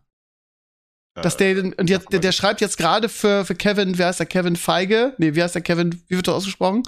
Dass 1.15 1.39
der, 1.39 1.65
und 1.79 1.89
jetzt, 1.89 2.13
der, 2.13 2.21
der 2.21 2.33
schreibt 2.33 2.61
jetzt 2.61 2.77
gerade 2.77 3.09
für, 3.09 3.47
für 3.47 3.55
Kevin, 3.55 3.97
wer 3.97 4.09
heißt 4.09 4.21
der? 4.21 4.27
Kevin 4.27 4.55
Feige? 4.55 5.15
Nee, 5.17 5.35
wie 5.35 5.43
heißt 5.43 5.55
der 5.55 5.63
Kevin? 5.63 6.03
Wie 6.09 6.17
wird 6.17 6.29
das 6.29 6.35
ausgesprochen? 6.35 6.83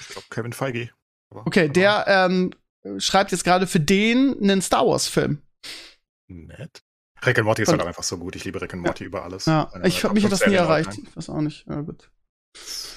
Ich 0.00 0.08
glaube, 0.08 0.26
Kevin 0.30 0.54
Feige. 0.54 0.88
okay, 1.30 1.68
der 1.68 2.06
ähm, 2.08 2.54
schreibt 2.96 3.30
jetzt 3.32 3.44
gerade 3.44 3.66
für 3.66 3.78
den 3.78 4.36
einen 4.40 4.62
Star 4.62 4.86
Wars-Film. 4.86 5.42
Nett. 6.28 6.82
Rick 7.24 7.38
and 7.38 7.46
Morty 7.46 7.62
ist 7.62 7.68
halt 7.68 7.82
einfach 7.82 8.02
so 8.02 8.18
gut. 8.18 8.36
Ich 8.36 8.44
liebe 8.44 8.60
Rick 8.60 8.74
and 8.74 8.82
Morty 8.82 9.04
ja. 9.04 9.08
über 9.08 9.24
alles. 9.24 9.46
Ja, 9.46 9.70
ich 9.84 10.04
habe 10.04 10.14
mich 10.14 10.24
hat 10.24 10.32
das 10.32 10.46
nie 10.46 10.54
erreicht. 10.54 10.98
Ich 10.98 11.16
weiß 11.16 11.30
auch 11.30 11.40
nicht. 11.40 11.66
Ja, 11.66 11.80
gut. 11.80 12.10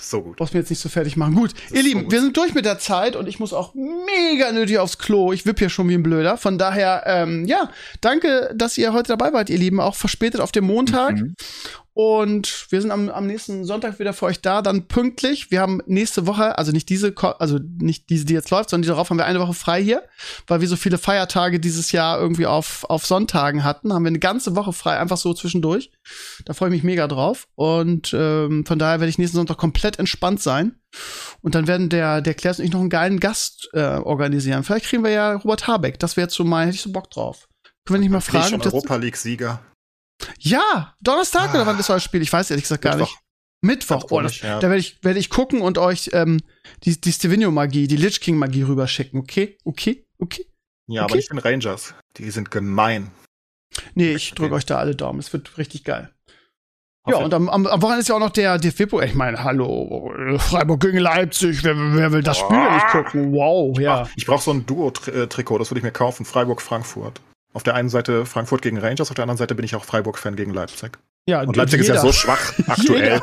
So 0.09 0.23
gut. 0.23 0.37
Brauchst 0.37 0.55
mir 0.55 0.61
jetzt 0.61 0.71
nicht 0.71 0.81
so 0.81 0.89
fertig 0.89 1.17
machen. 1.17 1.35
Gut, 1.35 1.53
ihr 1.71 1.83
Lieben, 1.83 2.05
so 2.05 2.11
wir 2.11 2.21
sind 2.21 2.35
durch 2.35 2.55
mit 2.55 2.65
der 2.65 2.79
Zeit 2.79 3.15
und 3.15 3.27
ich 3.27 3.39
muss 3.39 3.53
auch 3.53 3.75
mega 3.75 4.51
nötig 4.51 4.79
aufs 4.79 4.97
Klo. 4.97 5.31
Ich 5.31 5.45
wipp 5.45 5.59
hier 5.59 5.69
schon 5.69 5.87
wie 5.87 5.93
ein 5.93 6.01
Blöder. 6.01 6.37
Von 6.37 6.57
daher, 6.57 7.03
ähm, 7.05 7.45
ja, 7.45 7.69
danke, 8.01 8.51
dass 8.55 8.77
ihr 8.79 8.91
heute 8.91 9.09
dabei 9.09 9.33
wart, 9.33 9.51
ihr 9.51 9.59
Lieben. 9.59 9.79
Auch 9.79 9.95
verspätet 9.95 10.41
auf 10.41 10.51
dem 10.51 10.65
Montag. 10.65 11.17
Mhm. 11.17 11.35
Und 12.01 12.67
wir 12.69 12.81
sind 12.81 12.91
am, 12.91 13.09
am 13.09 13.27
nächsten 13.27 13.65
Sonntag 13.65 13.99
wieder 13.99 14.13
für 14.13 14.27
euch 14.27 14.39
da, 14.39 14.61
dann 14.61 14.87
pünktlich. 14.87 15.51
Wir 15.51 15.59
haben 15.59 15.81
nächste 15.85 16.27
Woche, 16.27 16.57
also 16.57 16.71
nicht 16.71 16.87
diese, 16.87 17.13
also 17.39 17.59
nicht 17.81 18.09
diese, 18.09 18.23
die 18.23 18.35
jetzt 18.35 18.51
läuft, 18.51 18.69
sondern 18.69 18.83
die 18.83 18.87
darauf 18.87 19.09
haben 19.09 19.17
wir 19.17 19.25
eine 19.25 19.41
Woche 19.41 19.53
frei 19.53 19.83
hier, 19.83 20.03
weil 20.47 20.61
wir 20.61 20.69
so 20.69 20.77
viele 20.77 20.97
Feiertage 20.97 21.59
dieses 21.59 21.91
Jahr 21.91 22.17
irgendwie 22.17 22.45
auf, 22.45 22.85
auf 22.85 23.05
Sonntagen 23.05 23.65
hatten. 23.65 23.91
Haben 23.91 24.05
wir 24.05 24.11
eine 24.11 24.19
ganze 24.19 24.55
Woche 24.55 24.71
frei, 24.71 24.97
einfach 24.97 25.17
so 25.17 25.33
zwischendurch. 25.33 25.91
Da 26.45 26.53
freue 26.53 26.69
ich 26.69 26.75
mich 26.75 26.83
mega 26.83 27.05
drauf. 27.05 27.49
Und 27.55 28.15
ähm, 28.17 28.65
von 28.65 28.79
daher 28.79 29.01
werde 29.01 29.09
ich 29.09 29.17
nächsten 29.17 29.35
Sonntag 29.35 29.57
komplett 29.57 29.98
entspannt 29.99 30.41
sein. 30.41 30.79
Und 31.41 31.55
dann 31.55 31.67
werden 31.67 31.89
der, 31.89 32.21
der 32.21 32.33
Klaas 32.33 32.59
und 32.59 32.65
ich 32.65 32.71
noch 32.71 32.79
einen 32.79 32.89
geilen 32.89 33.19
Gast 33.19 33.69
äh, 33.73 33.79
organisieren. 33.79 34.63
Vielleicht 34.63 34.85
kriegen 34.85 35.03
wir 35.03 35.11
ja 35.11 35.33
Robert 35.35 35.67
Habeck. 35.67 35.99
Das 35.99 36.17
wäre 36.17 36.25
jetzt 36.25 36.35
so 36.35 36.43
mein, 36.43 36.65
hätte 36.65 36.75
ich 36.75 36.81
so 36.81 36.91
Bock 36.91 37.11
drauf. 37.11 37.47
Können 37.85 37.99
wir 37.99 37.99
nicht 37.99 38.11
mal 38.11 38.21
fragen? 38.21 38.49
Schon 38.49 38.61
Europa 38.61 38.95
League-Sieger. 38.95 39.61
Ja, 40.39 40.95
Donnerstag 41.01 41.49
ah. 41.49 41.53
oder 41.53 41.65
wann 41.65 41.79
ist 41.79 41.89
euer 41.89 41.99
Spiel? 41.99 42.21
Ich 42.21 42.33
weiß 42.33 42.49
ehrlich 42.51 42.63
gesagt 42.63 42.81
gar 42.81 42.95
Mittwoch. 42.95 43.09
nicht. 43.09 43.19
Mittwoch. 43.61 44.05
Oh, 44.09 44.21
das, 44.21 44.41
ja. 44.41 44.59
Da 44.59 44.69
werde 44.69 44.79
ich, 44.79 45.03
werd 45.03 45.17
ich 45.17 45.29
gucken 45.29 45.61
und 45.61 45.77
euch 45.77 46.09
ähm, 46.13 46.39
die, 46.83 46.99
die 46.99 47.11
Stevenio-Magie, 47.11 47.87
die 47.87 47.97
Lich 47.97 48.21
King-Magie 48.21 48.63
rüberschicken. 48.63 49.19
Okay? 49.19 49.57
Okay? 49.63 50.05
Okay? 50.17 50.45
Ja, 50.87 51.03
okay? 51.03 51.11
aber 51.11 51.15
nicht 51.17 51.31
den 51.31 51.39
Rangers. 51.39 51.93
Die 52.17 52.31
sind 52.31 52.51
gemein. 52.51 53.11
Nee, 53.95 54.13
ich 54.13 54.33
drücke 54.33 54.55
euch 54.55 54.65
da 54.65 54.79
alle 54.79 54.95
Daumen. 54.95 55.19
Es 55.19 55.31
wird 55.33 55.57
richtig 55.57 55.83
geil. 55.83 56.09
Ja, 57.09 57.17
und 57.17 57.33
am, 57.33 57.49
am, 57.49 57.67
am 57.67 57.81
Wochenende 57.81 58.01
ist 58.01 58.09
ja 58.09 58.15
auch 58.15 58.19
noch 58.19 58.29
der 58.29 58.57
DFB. 58.57 58.93
Ich 59.03 59.15
meine, 59.15 59.43
hallo, 59.43 60.11
Freiburg 60.37 60.81
gegen 60.81 60.99
Leipzig. 60.99 61.63
Wer, 61.63 61.75
wer 61.77 62.11
will 62.11 62.23
das 62.23 62.37
Spiel 62.37 62.71
nicht 62.71 62.87
gucken? 62.87 63.33
Wow, 63.33 63.77
ja. 63.79 64.07
Ich 64.15 64.25
brauche 64.25 64.41
so 64.41 64.51
ein 64.51 64.65
Duo-Trikot, 64.65 65.57
das 65.57 65.71
würde 65.71 65.79
ich 65.79 65.83
mir 65.83 65.91
kaufen. 65.91 66.25
Freiburg-Frankfurt. 66.25 67.21
Auf 67.53 67.63
der 67.63 67.75
einen 67.75 67.89
Seite 67.89 68.25
Frankfurt 68.25 68.61
gegen 68.61 68.77
Rangers, 68.77 69.09
auf 69.09 69.15
der 69.15 69.23
anderen 69.23 69.37
Seite 69.37 69.55
bin 69.55 69.65
ich 69.65 69.75
auch 69.75 69.83
Freiburg-Fan 69.83 70.35
gegen 70.35 70.53
Leipzig. 70.53 70.99
Ja, 71.29 71.41
und 71.43 71.55
Leipzig 71.55 71.81
jeder. 71.81 71.93
ist 71.93 72.03
ja 72.03 72.05
so 72.05 72.11
schwach 72.11 72.53
aktuell. 72.67 73.21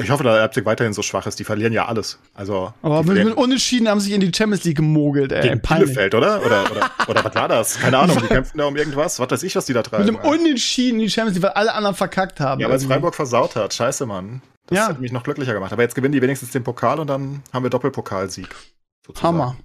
ich 0.00 0.10
hoffe, 0.10 0.24
dass 0.24 0.38
Leipzig 0.38 0.66
weiterhin 0.66 0.92
so 0.92 1.02
schwach 1.02 1.26
ist. 1.26 1.38
Die 1.38 1.44
verlieren 1.44 1.72
ja 1.72 1.86
alles. 1.86 2.18
Also, 2.34 2.74
Aber 2.82 3.04
mit, 3.04 3.24
mit 3.24 3.36
Unentschieden 3.36 3.88
haben 3.88 4.00
sie 4.00 4.06
sich 4.06 4.14
in 4.14 4.20
die 4.20 4.32
Champions 4.36 4.64
League 4.64 4.76
gemogelt, 4.76 5.30
ey. 5.30 5.42
Gegen 5.42 5.60
Bielefeld, 5.60 6.14
oder? 6.14 6.44
Oder, 6.44 6.70
oder? 6.70 6.90
oder 7.06 7.24
was 7.24 7.34
war 7.34 7.48
das? 7.48 7.78
Keine 7.78 7.98
Ahnung. 7.98 8.18
Die 8.20 8.26
kämpfen 8.34 8.58
da 8.58 8.66
um 8.66 8.76
irgendwas. 8.76 9.20
Was 9.20 9.30
weiß 9.30 9.42
ich, 9.44 9.54
was 9.54 9.66
die 9.66 9.72
da 9.72 9.82
treiben. 9.82 10.04
Mit 10.04 10.16
einem 10.16 10.28
Unentschieden 10.28 10.98
in 10.98 11.06
die 11.06 11.10
Champions 11.10 11.36
League, 11.36 11.44
weil 11.44 11.52
alle 11.52 11.74
anderen 11.74 11.94
verkackt 11.94 12.40
haben. 12.40 12.60
Ja, 12.60 12.68
weil 12.68 12.76
es 12.76 12.84
Freiburg 12.84 13.14
versaut 13.14 13.54
hat. 13.54 13.72
Scheiße, 13.72 14.04
Mann. 14.04 14.42
Das 14.66 14.78
ja. 14.78 14.88
hat 14.88 15.00
mich 15.00 15.12
noch 15.12 15.22
glücklicher 15.22 15.54
gemacht. 15.54 15.72
Aber 15.72 15.82
jetzt 15.82 15.94
gewinnen 15.94 16.12
die 16.12 16.22
wenigstens 16.22 16.50
den 16.50 16.64
Pokal 16.64 16.98
und 16.98 17.06
dann 17.06 17.42
haben 17.52 17.62
wir 17.62 17.70
Doppelpokalsieg. 17.70 18.48
Sozusagen. 19.06 19.38
Hammer. 19.38 19.56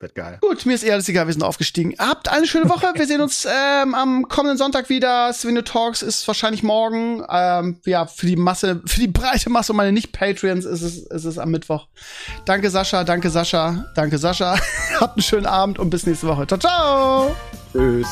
Wird 0.00 0.14
geil. 0.14 0.38
Gut, 0.40 0.64
mir 0.64 0.72
ist 0.72 0.82
eher 0.82 0.94
alles 0.94 1.10
egal, 1.10 1.26
wir 1.26 1.34
sind 1.34 1.42
aufgestiegen. 1.42 1.94
Habt 1.98 2.30
eine 2.30 2.46
schöne 2.46 2.70
Woche. 2.70 2.90
Wir 2.94 3.06
sehen 3.06 3.20
uns 3.20 3.44
ähm, 3.44 3.94
am 3.94 4.28
kommenden 4.28 4.56
Sonntag 4.56 4.88
wieder. 4.88 5.30
Svenio 5.34 5.60
Talks 5.60 6.00
ist 6.00 6.26
wahrscheinlich 6.26 6.62
morgen. 6.62 7.22
Ähm, 7.28 7.78
ja, 7.84 8.06
für 8.06 8.24
die 8.24 8.36
Masse, 8.36 8.80
für 8.86 9.00
die 9.00 9.08
breite 9.08 9.50
Masse 9.50 9.72
und 9.72 9.76
meine 9.76 9.92
Nicht-Patreons 9.92 10.64
ist 10.64 10.80
es, 10.80 10.98
ist 10.98 11.24
es 11.26 11.36
am 11.36 11.50
Mittwoch. 11.50 11.86
Danke, 12.46 12.70
Sascha. 12.70 13.04
Danke, 13.04 13.28
Sascha. 13.28 13.84
Danke, 13.94 14.16
Sascha. 14.16 14.58
Habt 15.00 15.18
einen 15.18 15.22
schönen 15.22 15.46
Abend 15.46 15.78
und 15.78 15.90
bis 15.90 16.06
nächste 16.06 16.28
Woche. 16.28 16.46
Ciao, 16.46 16.58
ciao. 16.58 17.36
Tschüss. 17.70 18.08